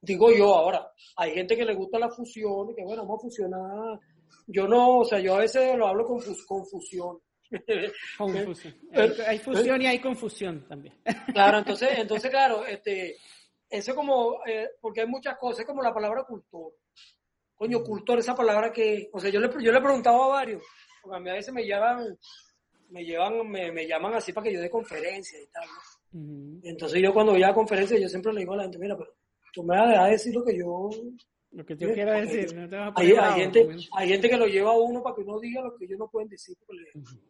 digo 0.00 0.30
yo 0.30 0.54
ahora, 0.54 0.92
hay 1.16 1.32
gente 1.32 1.56
que 1.56 1.64
le 1.64 1.74
gusta 1.74 1.98
la 1.98 2.10
fusión 2.10 2.70
y 2.70 2.74
que 2.74 2.84
bueno, 2.84 3.02
vamos 3.02 3.20
a 3.20 3.22
fusionar. 3.22 3.98
Yo 4.46 4.68
no, 4.68 4.98
o 4.98 5.04
sea, 5.04 5.18
yo 5.18 5.34
a 5.34 5.40
veces 5.40 5.76
lo 5.76 5.88
hablo 5.88 6.04
con, 6.04 6.20
con 6.46 6.66
fusión 6.66 7.18
Confusión. 8.18 8.74
Hay, 8.92 9.12
hay, 9.26 9.38
fusión 9.38 9.82
y 9.82 9.86
hay 9.86 10.00
confusión 10.00 10.66
también. 10.68 10.94
Claro, 11.32 11.58
entonces, 11.58 11.90
entonces 11.96 12.30
claro, 12.30 12.66
este, 12.66 13.16
eso 13.70 13.94
como, 13.94 14.40
eh, 14.46 14.70
porque 14.80 15.02
hay 15.02 15.06
muchas 15.06 15.36
cosas, 15.38 15.60
es 15.60 15.66
como 15.66 15.82
la 15.82 15.94
palabra 15.94 16.24
cultor. 16.24 16.72
Coño, 17.54 17.82
cultor, 17.82 18.18
esa 18.18 18.34
palabra 18.34 18.72
que, 18.72 19.08
o 19.12 19.18
sea, 19.18 19.30
yo 19.30 19.40
le, 19.40 19.50
yo 19.62 19.72
le 19.72 19.78
he 19.78 19.82
preguntado 19.82 20.24
a 20.24 20.28
varios, 20.28 20.62
porque 21.02 21.16
a 21.16 21.20
mí 21.20 21.30
a 21.30 21.34
veces 21.34 21.52
me 21.52 21.64
llevan, 21.64 22.18
me 22.90 23.04
llevan, 23.04 23.48
me, 23.48 23.72
me 23.72 23.86
llaman 23.86 24.14
así 24.14 24.32
para 24.32 24.44
que 24.44 24.54
yo 24.54 24.60
dé 24.60 24.70
conferencias 24.70 25.42
y 25.42 25.46
tal. 25.48 25.68
Entonces 26.62 27.02
yo 27.02 27.12
cuando 27.12 27.32
voy 27.32 27.42
a 27.42 27.52
conferencias, 27.52 28.00
yo 28.00 28.08
siempre 28.08 28.32
le 28.32 28.40
digo 28.40 28.54
a 28.54 28.58
la 28.58 28.62
gente, 28.62 28.78
mira, 28.78 28.96
pero 28.96 29.14
tú 29.52 29.62
me 29.62 29.76
vas 29.76 29.88
a 29.88 29.90
dejar 29.90 30.10
decir 30.10 30.34
lo 30.34 30.44
que 30.44 30.56
yo 30.56 30.88
lo 31.50 31.64
que 31.64 31.76
yo 31.76 31.92
quiero 31.94 32.12
decir, 32.12 32.54
no 32.54 32.68
te 32.68 32.76
vas 32.76 32.92
a 32.94 33.00
hay, 33.00 33.12
hay, 33.12 33.40
gente, 33.40 33.68
hay 33.96 34.08
gente 34.08 34.28
que 34.28 34.36
lo 34.36 34.46
lleva 34.46 34.70
a 34.70 34.78
uno 34.78 35.02
para 35.02 35.14
que 35.14 35.22
uno 35.22 35.40
diga 35.40 35.62
lo 35.62 35.74
que 35.76 35.86
ellos 35.86 35.98
no 35.98 36.08
pueden 36.08 36.28
decir, 36.28 36.56
porque 36.58 36.82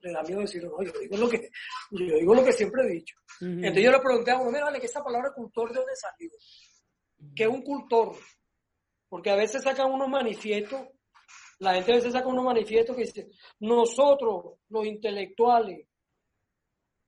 le, 0.03 0.13
da 0.13 0.23
miedo 0.23 0.41
decir, 0.41 0.65
no, 0.65 0.83
yo 0.83 0.93
digo 1.01 1.17
lo 1.17 1.29
que, 1.29 1.49
yo 1.93 2.17
digo 2.17 2.35
lo 2.35 2.45
que 2.45 2.53
siempre 2.53 2.83
he 2.83 2.95
dicho. 2.95 3.17
Entonces 3.41 3.83
yo 3.83 3.93
le 3.93 4.01
pregunté 4.01 4.33
a 4.33 4.39
uno, 4.39 4.51
mira, 4.51 4.65
vale, 4.65 4.81
que 4.81 4.87
esa 4.87 5.05
palabra 5.05 5.33
cultor, 5.33 5.71
¿de 5.71 5.77
dónde 5.77 5.93
salió? 5.95 6.31
¿Qué 7.35 7.45
es 7.45 7.49
un 7.49 7.63
cultor? 7.63 8.17
Porque 9.09 9.31
a 9.31 9.37
veces 9.37 9.63
sacan 9.63 9.93
unos 9.93 10.09
manifiestos, 10.09 10.81
la 11.61 11.75
gente 11.75 11.93
a 11.93 11.97
veces 11.97 12.13
saca 12.13 12.27
unos 12.27 12.45
manifiestos 12.45 12.97
que 12.97 13.03
dicen, 13.03 13.31
nosotros, 13.61 14.59
los 14.69 14.85
intelectuales, 14.85 15.87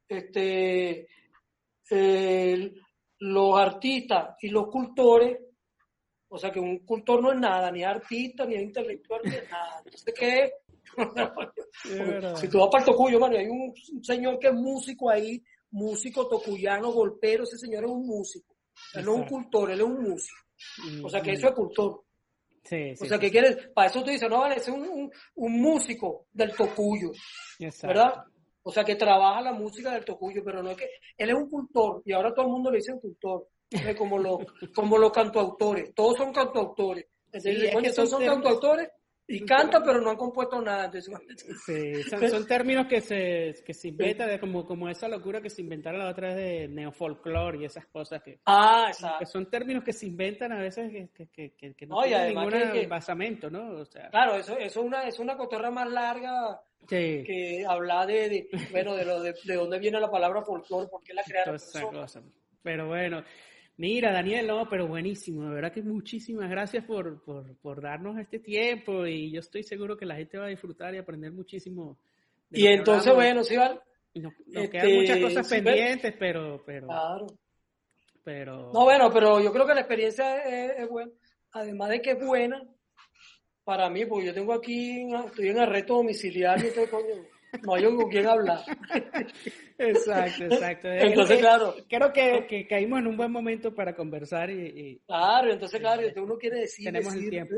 este, 0.09 1.09
eh, 1.91 2.75
los 3.19 3.59
artistas 3.59 4.37
y 4.41 4.49
los 4.49 4.69
cultores, 4.69 5.39
o 6.33 6.39
sea 6.39 6.51
que 6.51 6.61
un 6.61 6.79
cultor 6.81 7.21
no 7.21 7.33
es 7.33 7.39
nada, 7.39 7.71
ni 7.71 7.83
artista, 7.83 8.47
ni 8.47 8.55
intelectual, 8.55 9.21
ni 9.25 9.31
nada. 9.31 9.83
Entonces, 9.85 10.15
¿qué 10.17 10.53
si 12.37 12.49
tú 12.49 12.59
vas 12.59 12.69
para 12.71 12.85
el 12.85 12.91
tocuyo, 12.91 13.21
man, 13.21 13.35
hay 13.35 13.47
un, 13.47 13.75
señor 14.03 14.39
que 14.39 14.49
es 14.49 14.55
músico 14.55 15.11
ahí, 15.11 15.43
músico 15.71 16.29
tocuyano, 16.29 16.93
golpero, 16.93 17.45
ese 17.45 17.59
señor 17.59 17.85
es 17.85 17.91
un 17.91 18.07
músico. 18.07 18.57
Él 18.95 19.05
no 19.05 19.15
es 19.15 19.21
un 19.21 19.27
cultor, 19.27 19.71
él 19.71 19.81
es 19.81 19.87
un 19.87 20.03
músico. 20.03 20.39
O 21.05 21.09
sea 21.09 21.21
que 21.21 21.33
eso 21.33 21.49
es 21.49 21.55
cultor. 21.55 22.05
Sí, 22.63 22.93
o 23.01 23.05
sea, 23.07 23.19
que 23.19 23.31
quieres, 23.31 23.57
para 23.75 23.89
eso 23.89 24.05
tú 24.05 24.11
dices, 24.11 24.29
no, 24.29 24.39
vale, 24.39 24.57
es 24.57 24.69
un, 24.69 25.11
un, 25.35 25.61
músico 25.61 26.27
del 26.31 26.55
tocuyo, 26.55 27.11
¿verdad? 27.83 28.23
O 28.63 28.71
sea, 28.71 28.85
que 28.85 28.97
trabaja 28.97 29.41
la 29.41 29.53
música 29.55 29.93
del 29.93 30.05
tocuyo, 30.05 30.43
pero 30.45 30.63
no 30.63 30.71
es 30.71 30.77
que, 30.77 30.91
él 31.17 31.31
es 31.31 31.35
un 31.35 31.49
cultor, 31.49 32.03
y 32.05 32.13
ahora 32.13 32.35
todo 32.35 32.45
el 32.45 32.53
mundo 32.53 32.71
le 32.71 32.77
dice 32.77 33.01
cultor, 33.01 33.49
como 33.97 34.19
los, 34.19 34.39
como 34.75 34.99
los 34.99 35.13
cantoautores, 35.13 35.95
todos 35.95 36.17
son 36.17 36.33
cantoautores. 36.33 37.07
Entonces, 37.33 37.95
todos 37.95 38.11
son 38.11 38.25
cantoautores, 38.25 38.89
y 39.33 39.45
canta, 39.45 39.81
pero 39.83 40.01
no 40.01 40.11
han 40.11 40.17
compuesto 40.17 40.61
nada. 40.61 40.91
Sí, 41.65 42.03
son, 42.03 42.47
términos 42.47 42.87
que 42.89 43.01
se, 43.01 43.55
que 43.65 43.73
se 43.73 43.89
inventan, 43.89 44.39
como, 44.39 44.67
como 44.67 44.89
esa 44.89 45.07
locura 45.07 45.41
que 45.41 45.51
se 45.51 45.63
inventaron 45.63 46.01
la 46.01 46.11
otra 46.11 46.35
vez 46.35 46.37
de 46.37 46.69
neofolclore 46.69 47.59
y 47.59 47.65
esas 47.65 47.87
cosas 47.87 48.23
que, 48.23 48.41
ah, 48.47 48.87
exacto. 48.89 49.19
que 49.21 49.27
son 49.27 49.49
términos 49.49 49.85
que 49.85 49.93
se 49.93 50.07
inventan 50.07 50.53
a 50.53 50.59
veces 50.59 50.91
que, 50.91 51.29
que, 51.29 51.53
que, 51.55 51.75
que 51.75 51.87
no, 51.87 52.03
tienen 52.03 52.35
ningún 52.35 52.89
basamento, 52.89 53.51
¿no? 53.51 53.81
O 53.81 53.85
sea, 53.85 54.09
claro, 54.11 54.35
eso, 54.35 54.57
eso 54.59 54.81
es, 54.81 54.87
una, 54.87 55.05
es 55.05 55.19
una 55.21 55.37
cotorra 55.37 55.71
más 55.71 55.89
larga 55.89 56.61
que 56.89 57.65
habla 57.69 58.07
de, 58.07 58.29
de, 58.29 58.49
bueno, 58.73 58.97
de, 58.97 59.05
lo, 59.05 59.21
de, 59.21 59.35
de, 59.45 59.55
dónde 59.55 59.79
viene 59.79 60.01
la 60.01 60.11
palabra 60.11 60.43
folclore, 60.43 60.89
por 60.89 61.05
qué 61.05 61.15
la 61.15 61.23
crearon. 61.23 61.57
Pero 62.63 62.89
bueno, 62.89 63.23
Mira, 63.81 64.13
Daniel, 64.13 64.47
no, 64.47 64.69
pero 64.69 64.87
buenísimo. 64.87 65.43
De 65.49 65.55
verdad 65.55 65.73
que 65.73 65.83
muchísimas 65.83 66.51
gracias 66.51 66.85
por, 66.85 67.25
por, 67.25 67.57
por, 67.63 67.81
darnos 67.81 68.19
este 68.19 68.39
tiempo 68.39 69.07
y 69.07 69.33
yo 69.33 69.41
estoy 69.41 69.63
seguro 69.63 69.97
que 69.97 70.05
la 70.05 70.17
gente 70.17 70.37
va 70.37 70.45
a 70.45 70.49
disfrutar 70.49 70.95
y 70.95 70.99
aprender 70.99 71.33
muchísimo. 71.33 71.97
Y 72.51 72.67
entonces, 72.67 73.15
bueno, 73.15 73.43
sí, 73.43 73.57
Val. 73.57 73.81
Nos, 74.13 74.35
quedan 74.69 74.97
muchas 74.97 75.17
este, 75.17 75.23
cosas 75.23 75.49
pendientes, 75.49 76.15
pero, 76.19 76.63
pero. 76.67 76.89
Claro. 76.89 77.27
Pero. 78.23 78.71
No, 78.71 78.85
bueno, 78.85 79.11
pero 79.11 79.41
yo 79.41 79.51
creo 79.51 79.67
que 79.67 79.73
la 79.73 79.81
experiencia 79.81 80.43
es, 80.43 80.87
buena. 80.87 81.13
Además 81.53 81.89
de 81.89 82.03
que 82.03 82.11
es 82.11 82.23
buena 82.23 82.63
para 83.65 83.89
mí, 83.89 84.05
porque 84.05 84.27
yo 84.27 84.35
tengo 84.35 84.53
aquí, 84.53 85.11
estoy 85.25 85.49
en 85.49 85.59
arresto 85.59 85.95
domiciliario, 85.95 86.69
estoy, 86.69 86.87
coño 86.87 87.15
no 87.63 87.75
hay 87.75 87.85
con 87.85 88.09
quién 88.09 88.27
hablar. 88.27 88.61
Exacto, 89.79 90.45
exacto. 90.45 90.89
Entonces, 90.91 91.39
claro. 91.39 91.75
Creo 91.89 92.13
que, 92.13 92.47
que, 92.47 92.67
caímos 92.67 93.01
en 93.01 93.07
un 93.07 93.17
buen 93.17 93.33
momento 93.33 93.75
para 93.75 93.95
conversar 93.95 94.51
y... 94.51 95.01
claro, 95.07 95.51
entonces, 95.53 95.81
claro, 95.81 96.03
uno 96.23 96.37
quiere 96.37 96.61
decir... 96.61 96.85
Tenemos 96.85 97.15
el 97.15 97.31
tiempo. 97.31 97.55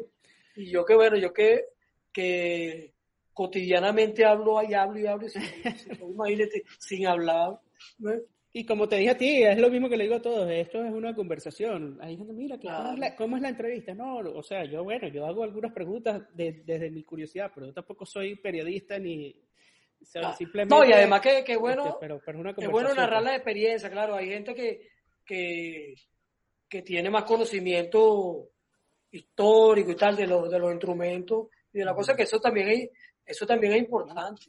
Y 0.55 0.71
yo 0.71 0.85
que, 0.85 0.95
bueno, 0.95 1.17
yo 1.17 1.33
que, 1.33 1.65
que 2.13 2.93
cotidianamente 3.33 4.25
hablo 4.25 4.63
y 4.63 4.75
hablo 4.75 5.01
y 5.01 5.07
hablo, 5.07 5.29
sin, 5.29 5.43
imagínate, 6.11 6.63
sin 6.79 7.07
hablar. 7.07 7.59
Y 8.53 8.67
como 8.67 8.87
te 8.87 8.97
dije 8.97 9.11
a 9.11 9.17
ti, 9.17 9.43
es 9.43 9.59
lo 9.59 9.71
mismo 9.71 9.89
que 9.89 9.97
le 9.97 10.05
digo 10.05 10.17
a 10.17 10.23
todos, 10.23 10.49
esto 10.51 10.85
es 10.85 10.93
una 10.93 11.15
conversación. 11.15 11.99
Hay 12.03 12.17
gente, 12.17 12.35
mira, 12.35 12.59
¿cómo, 13.17 13.37
es 13.37 13.43
la, 13.43 13.49
entrevista? 13.49 13.95
No, 13.95 14.19
o 14.19 14.43
sea, 14.43 14.65
yo, 14.65 14.85
bueno, 14.85 15.09
yo 15.09 15.27
hago 15.27 15.43
algunas 15.43 15.73
preguntas 15.73 16.23
desde 16.35 16.91
mi 16.91 17.03
curiosidad, 17.03 17.51
pero 17.55 17.67
yo 17.67 17.73
tampoco 17.73 18.05
soy 18.05 18.37
periodista 18.37 18.99
ni, 18.99 19.35
no, 20.69 20.85
y 20.85 20.93
además 20.93 21.21
que, 21.21 21.45
que 21.45 21.57
bueno, 21.57 21.99
es 22.57 22.69
bueno 22.69 22.95
narrar 22.95 23.23
la 23.23 23.37
experiencia, 23.37 23.91
claro, 23.91 24.15
hay 24.15 24.29
gente 24.29 24.55
que, 24.55 24.89
que, 25.25 25.95
que 26.69 26.83
tiene 26.83 27.11
más 27.11 27.25
conocimiento 27.25 28.49
histórico 29.11 29.91
y 29.91 29.97
tal 29.97 30.17
de 30.17 30.27
los, 30.27 30.51
de 30.51 30.59
los 30.59 30.73
instrumentos 30.73 31.49
y 31.73 31.79
de 31.79 31.85
la 31.85 31.95
cosa 31.95 32.17
que 32.17 32.23
eso 32.23 32.41
también 32.41 32.69
es, 32.69 32.91
eso 33.25 33.47
también 33.47 33.75
es 33.75 33.81
importante. 33.81 34.47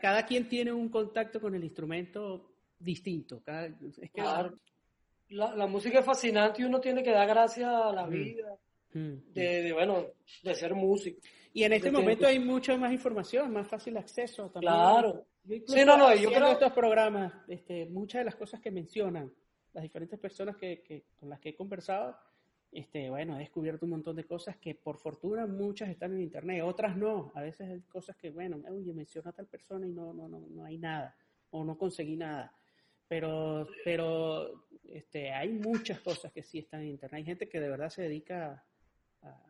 cada, 0.00 0.24
quien 0.24 0.48
tiene 0.48 0.72
un 0.72 0.88
contacto 0.88 1.40
con 1.40 1.54
el 1.54 1.64
instrumento 1.64 2.50
distinto. 2.78 3.42
claro. 4.12 4.58
la, 5.30 5.54
la, 5.56 5.66
música 5.66 6.00
es 6.00 6.04
fascinante 6.04 6.62
y 6.62 6.64
uno 6.64 6.80
tiene 6.80 7.02
que 7.02 7.10
dar 7.10 7.26
gracias 7.26 7.68
a 7.68 7.92
la 7.92 8.06
vida 8.06 8.56
de, 8.92 9.62
de, 9.62 9.72
bueno, 9.72 10.06
de 10.42 10.54
ser 10.54 10.74
músico. 10.74 11.20
Y 11.54 11.62
en 11.62 11.72
este 11.72 11.92
momento 11.92 12.26
hay 12.26 12.40
mucha 12.40 12.76
más 12.76 12.92
información, 12.92 13.52
más 13.52 13.68
fácil 13.68 13.96
acceso 13.96 14.50
también. 14.50 14.72
Claro. 14.72 15.24
sí, 15.46 15.84
no, 15.86 15.96
no, 15.96 16.12
yo 16.16 16.28
creo... 16.30 16.48
estos 16.48 16.72
programas, 16.72 17.32
este, 17.46 17.86
muchas 17.86 18.22
de 18.22 18.24
las 18.24 18.34
cosas 18.34 18.60
que 18.60 18.72
mencionan 18.72 19.32
las 19.72 19.82
diferentes 19.82 20.18
personas 20.18 20.56
que, 20.56 20.82
que, 20.82 21.04
con 21.14 21.28
las 21.28 21.38
que 21.38 21.50
he 21.50 21.54
conversado, 21.54 22.18
este, 22.72 23.08
bueno, 23.08 23.36
he 23.36 23.38
descubierto 23.38 23.86
un 23.86 23.92
montón 23.92 24.16
de 24.16 24.24
cosas 24.24 24.56
que 24.56 24.74
por 24.74 24.98
fortuna 24.98 25.46
muchas 25.46 25.88
están 25.90 26.14
en 26.14 26.22
internet, 26.22 26.64
otras 26.64 26.96
no. 26.96 27.30
A 27.36 27.42
veces 27.42 27.70
hay 27.70 27.80
cosas 27.82 28.16
que, 28.16 28.30
bueno, 28.30 28.60
oye, 28.68 28.92
menciona 28.92 29.30
a 29.30 29.32
tal 29.32 29.46
persona 29.46 29.86
y 29.86 29.92
no, 29.92 30.12
no, 30.12 30.26
no, 30.26 30.40
no 30.40 30.64
hay 30.64 30.76
nada, 30.76 31.16
o 31.50 31.62
no 31.62 31.78
conseguí 31.78 32.16
nada. 32.16 32.52
Pero, 33.06 33.68
pero 33.84 34.66
este, 34.88 35.30
hay 35.30 35.52
muchas 35.52 36.00
cosas 36.00 36.32
que 36.32 36.42
sí 36.42 36.58
están 36.58 36.80
en 36.80 36.88
internet. 36.88 37.18
Hay 37.18 37.24
gente 37.24 37.48
que 37.48 37.60
de 37.60 37.68
verdad 37.68 37.90
se 37.90 38.02
dedica 38.02 38.64
a, 39.22 39.40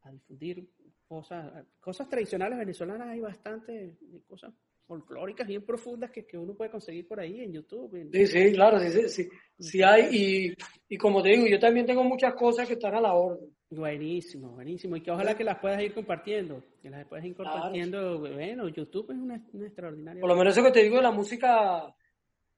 a 0.00 0.10
difundir 0.10 0.68
cosas, 1.12 1.66
cosas 1.78 2.08
tradicionales 2.08 2.58
venezolanas 2.58 3.08
hay 3.08 3.20
bastante 3.20 3.98
cosas 4.26 4.50
folclóricas 4.86 5.46
bien 5.46 5.62
profundas 5.62 6.10
que, 6.10 6.24
que, 6.24 6.38
uno 6.38 6.54
puede 6.54 6.70
conseguir 6.70 7.06
por 7.06 7.20
ahí 7.20 7.42
en 7.42 7.52
YouTube. 7.52 8.08
Sí, 8.10 8.26
sí, 8.26 8.52
claro, 8.52 8.80
sí, 8.80 9.08
sí, 9.08 9.28
sí, 9.58 9.82
hay 9.82 10.08
y, 10.10 10.54
y, 10.88 10.96
como 10.96 11.22
te 11.22 11.28
digo, 11.28 11.46
yo 11.46 11.58
también 11.60 11.84
tengo 11.84 12.02
muchas 12.02 12.34
cosas 12.34 12.66
que 12.66 12.74
están 12.74 12.94
a 12.94 13.00
la 13.02 13.12
orden. 13.12 13.54
Buenísimo, 13.68 14.52
buenísimo. 14.52 14.96
Y 14.96 15.02
que 15.02 15.10
ojalá 15.10 15.36
que 15.36 15.44
las 15.44 15.58
puedas 15.58 15.82
ir 15.82 15.92
compartiendo, 15.92 16.64
que 16.80 16.88
las 16.88 17.06
puedas 17.06 17.26
ir 17.26 17.36
compartiendo. 17.36 18.18
Bueno, 18.18 18.68
YouTube 18.68 19.10
es 19.10 19.18
una, 19.18 19.38
una, 19.52 19.66
extraordinaria. 19.66 20.20
Por 20.20 20.30
lo 20.30 20.36
menos 20.36 20.56
eso 20.56 20.64
que 20.64 20.72
te 20.72 20.82
digo 20.82 20.96
de 20.96 21.02
la 21.02 21.12
música, 21.12 21.94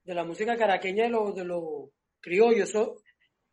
de 0.05 0.15
la 0.15 0.25
música 0.25 0.57
caraqueña 0.57 1.05
de 1.05 1.11
los 1.11 1.35
de 1.35 1.45
los 1.45 1.91
criollos, 2.21 2.69
eso, 2.71 2.97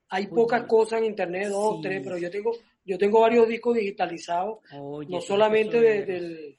hay 0.09 0.27
pocas 0.27 0.63
cosas 0.65 0.99
en 0.99 1.05
internet, 1.05 1.49
dos 1.49 1.77
o 1.77 1.81
tres, 1.81 2.01
pero 2.03 2.19
yo 2.19 2.29
tengo 2.29 2.51
yo 2.83 2.97
tengo 2.97 3.21
varios 3.21 3.47
discos 3.47 3.75
digitalizados, 3.75 4.59
no 4.71 5.21
solamente 5.21 5.79
de, 5.79 6.57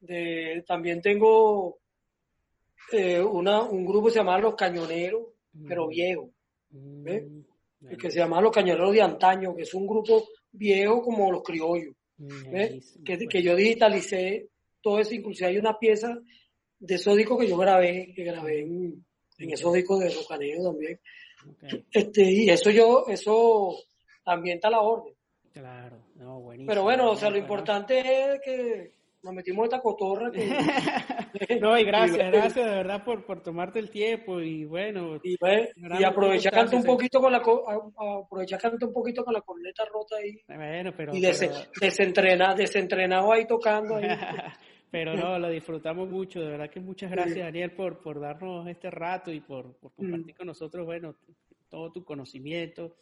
de, 0.00 0.64
también 0.66 1.00
tengo 1.02 1.78
eh, 2.92 3.20
una, 3.20 3.62
un 3.62 3.84
grupo 3.84 4.06
que 4.06 4.12
se 4.12 4.18
llama 4.18 4.38
Los 4.38 4.54
Cañoneros, 4.54 5.22
pero 5.66 5.86
mm. 5.86 5.88
viejo, 5.88 6.30
mm, 6.70 7.06
que 7.98 8.10
se 8.10 8.18
llama 8.18 8.40
Los 8.40 8.52
Cañoneros 8.52 8.92
de 8.92 9.02
Antaño, 9.02 9.54
que 9.54 9.62
es 9.62 9.74
un 9.74 9.86
grupo 9.86 10.26
viejo 10.52 11.02
como 11.02 11.30
los 11.30 11.42
criollos, 11.42 11.94
mm, 12.16 13.04
que, 13.04 13.28
que, 13.28 13.42
yo 13.42 13.54
digitalicé 13.54 14.48
todo 14.80 14.98
eso, 14.98 15.14
inclusive 15.14 15.50
hay 15.50 15.58
una 15.58 15.78
pieza 15.78 16.18
de 16.78 16.94
esos 16.94 17.16
discos 17.16 17.38
que 17.38 17.48
yo 17.48 17.56
grabé, 17.56 18.12
que 18.14 18.24
grabé 18.24 18.60
en, 18.62 19.04
esos 19.38 19.72
discos 19.72 20.00
de 20.00 20.14
Los 20.14 20.26
Cañoneros 20.26 20.64
también. 20.64 21.00
Este, 21.90 22.22
y 22.22 22.48
eso 22.48 22.70
yo, 22.70 23.04
eso 23.08 23.76
también 24.24 24.56
está 24.56 24.68
a 24.68 24.72
la 24.72 24.80
orden. 24.80 25.14
Claro, 25.52 25.98
no, 26.16 26.40
buenísimo. 26.40 26.70
Pero 26.70 26.82
bueno, 26.82 27.10
o 27.10 27.16
sea, 27.16 27.30
lo 27.30 27.36
importante 27.36 28.00
es 28.00 28.40
que 28.40 28.92
nos 29.22 29.34
metimos 29.34 29.64
esta 29.64 29.80
cotorra. 29.80 30.30
no, 31.60 31.78
y 31.78 31.84
gracias, 31.84 32.18
gracias 32.32 32.66
de 32.66 32.74
verdad 32.74 33.04
por, 33.04 33.24
por 33.24 33.42
tomarte 33.42 33.78
el 33.78 33.90
tiempo 33.90 34.40
y 34.40 34.64
bueno. 34.64 35.20
Y, 35.22 35.36
y 35.98 36.04
aprovechar 36.04 36.52
cantar 36.52 36.76
un 36.76 36.84
poquito 36.84 37.20
con 37.20 37.32
la 37.32 37.38
aprovechar 37.38 38.60
cantar 38.60 38.88
un 38.88 38.94
poquito 38.94 39.24
con 39.24 39.34
la 39.34 39.42
corneta 39.42 39.84
rota 39.92 40.16
ahí. 40.16 40.40
Bueno, 40.46 40.92
pero. 40.96 41.14
Y 41.14 41.20
desentrenado 41.20 43.32
ahí 43.32 43.46
tocando 43.46 43.96
ahí. 43.96 44.06
pero 44.90 45.14
no, 45.14 45.38
lo 45.38 45.48
disfrutamos 45.48 46.08
mucho, 46.08 46.40
de 46.40 46.50
verdad 46.50 46.68
que 46.68 46.80
muchas 46.80 47.10
gracias 47.10 47.38
Daniel 47.38 47.72
por, 47.72 48.00
por 48.00 48.20
darnos 48.20 48.66
este 48.68 48.90
rato 48.90 49.32
y 49.32 49.40
por, 49.40 49.74
por 49.76 49.94
compartir 49.94 50.34
mm. 50.34 50.36
con 50.36 50.46
nosotros, 50.46 50.84
bueno, 50.84 51.14
todo 51.70 51.92
tu 51.92 52.04
conocimiento. 52.04 52.96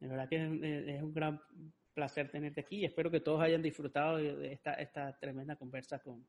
De 0.00 0.08
verdad 0.08 0.28
que 0.28 0.36
es 0.36 1.02
un 1.02 1.12
gran 1.12 1.40
placer 2.00 2.30
tenerte 2.30 2.62
aquí 2.62 2.78
y 2.78 2.84
espero 2.86 3.10
que 3.10 3.20
todos 3.20 3.42
hayan 3.42 3.60
disfrutado 3.60 4.16
de 4.16 4.52
esta, 4.52 4.72
esta 4.72 5.12
tremenda 5.18 5.54
conversa 5.54 5.98
con, 5.98 6.24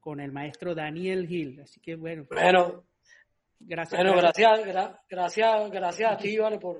con 0.00 0.20
el 0.20 0.32
maestro 0.32 0.74
Daniel 0.74 1.26
Gil. 1.26 1.60
Así 1.60 1.80
que 1.80 1.96
bueno. 1.96 2.26
Bueno, 2.30 2.84
gracias. 3.60 4.00
Bueno, 4.00 4.16
gracias, 4.16 4.64
gracias, 5.06 5.70
gracias 5.70 6.12
a 6.12 6.16
ti, 6.16 6.38
Vale, 6.38 6.58
por, 6.58 6.78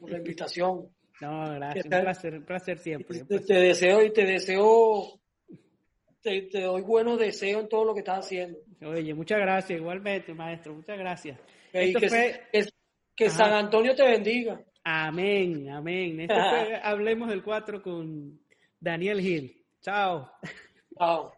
por 0.00 0.10
la 0.10 0.18
invitación. 0.18 0.88
No, 1.20 1.54
gracias, 1.54 1.84
un 1.84 1.90
placer, 1.90 2.34
un 2.34 2.44
placer 2.44 2.78
siempre. 2.78 3.24
Te, 3.24 3.38
te, 3.38 3.54
deseo 3.54 4.02
y 4.02 4.12
te 4.12 4.24
deseo, 4.24 5.20
te, 6.20 6.42
te, 6.42 6.60
doy 6.60 6.82
buenos 6.82 7.20
deseos 7.20 7.62
en 7.62 7.68
todo 7.68 7.84
lo 7.84 7.94
que 7.94 8.00
estás 8.00 8.26
haciendo. 8.26 8.58
Oye, 8.84 9.14
muchas 9.14 9.38
gracias, 9.38 9.78
igualmente, 9.78 10.34
maestro, 10.34 10.74
muchas 10.74 10.98
gracias. 10.98 11.38
que, 11.70 12.68
que 13.14 13.30
San 13.30 13.52
Antonio 13.52 13.94
te 13.94 14.02
bendiga. 14.02 14.60
Amén, 14.84 15.70
amén. 15.70 16.20
Esto 16.20 16.34
fue 16.34 16.76
Hablemos 16.84 17.28
del 17.30 17.42
4 17.42 17.82
con 17.82 18.38
Daniel 18.78 19.20
Gil. 19.20 19.64
Chao. 19.80 20.30
Chao. 20.98 21.32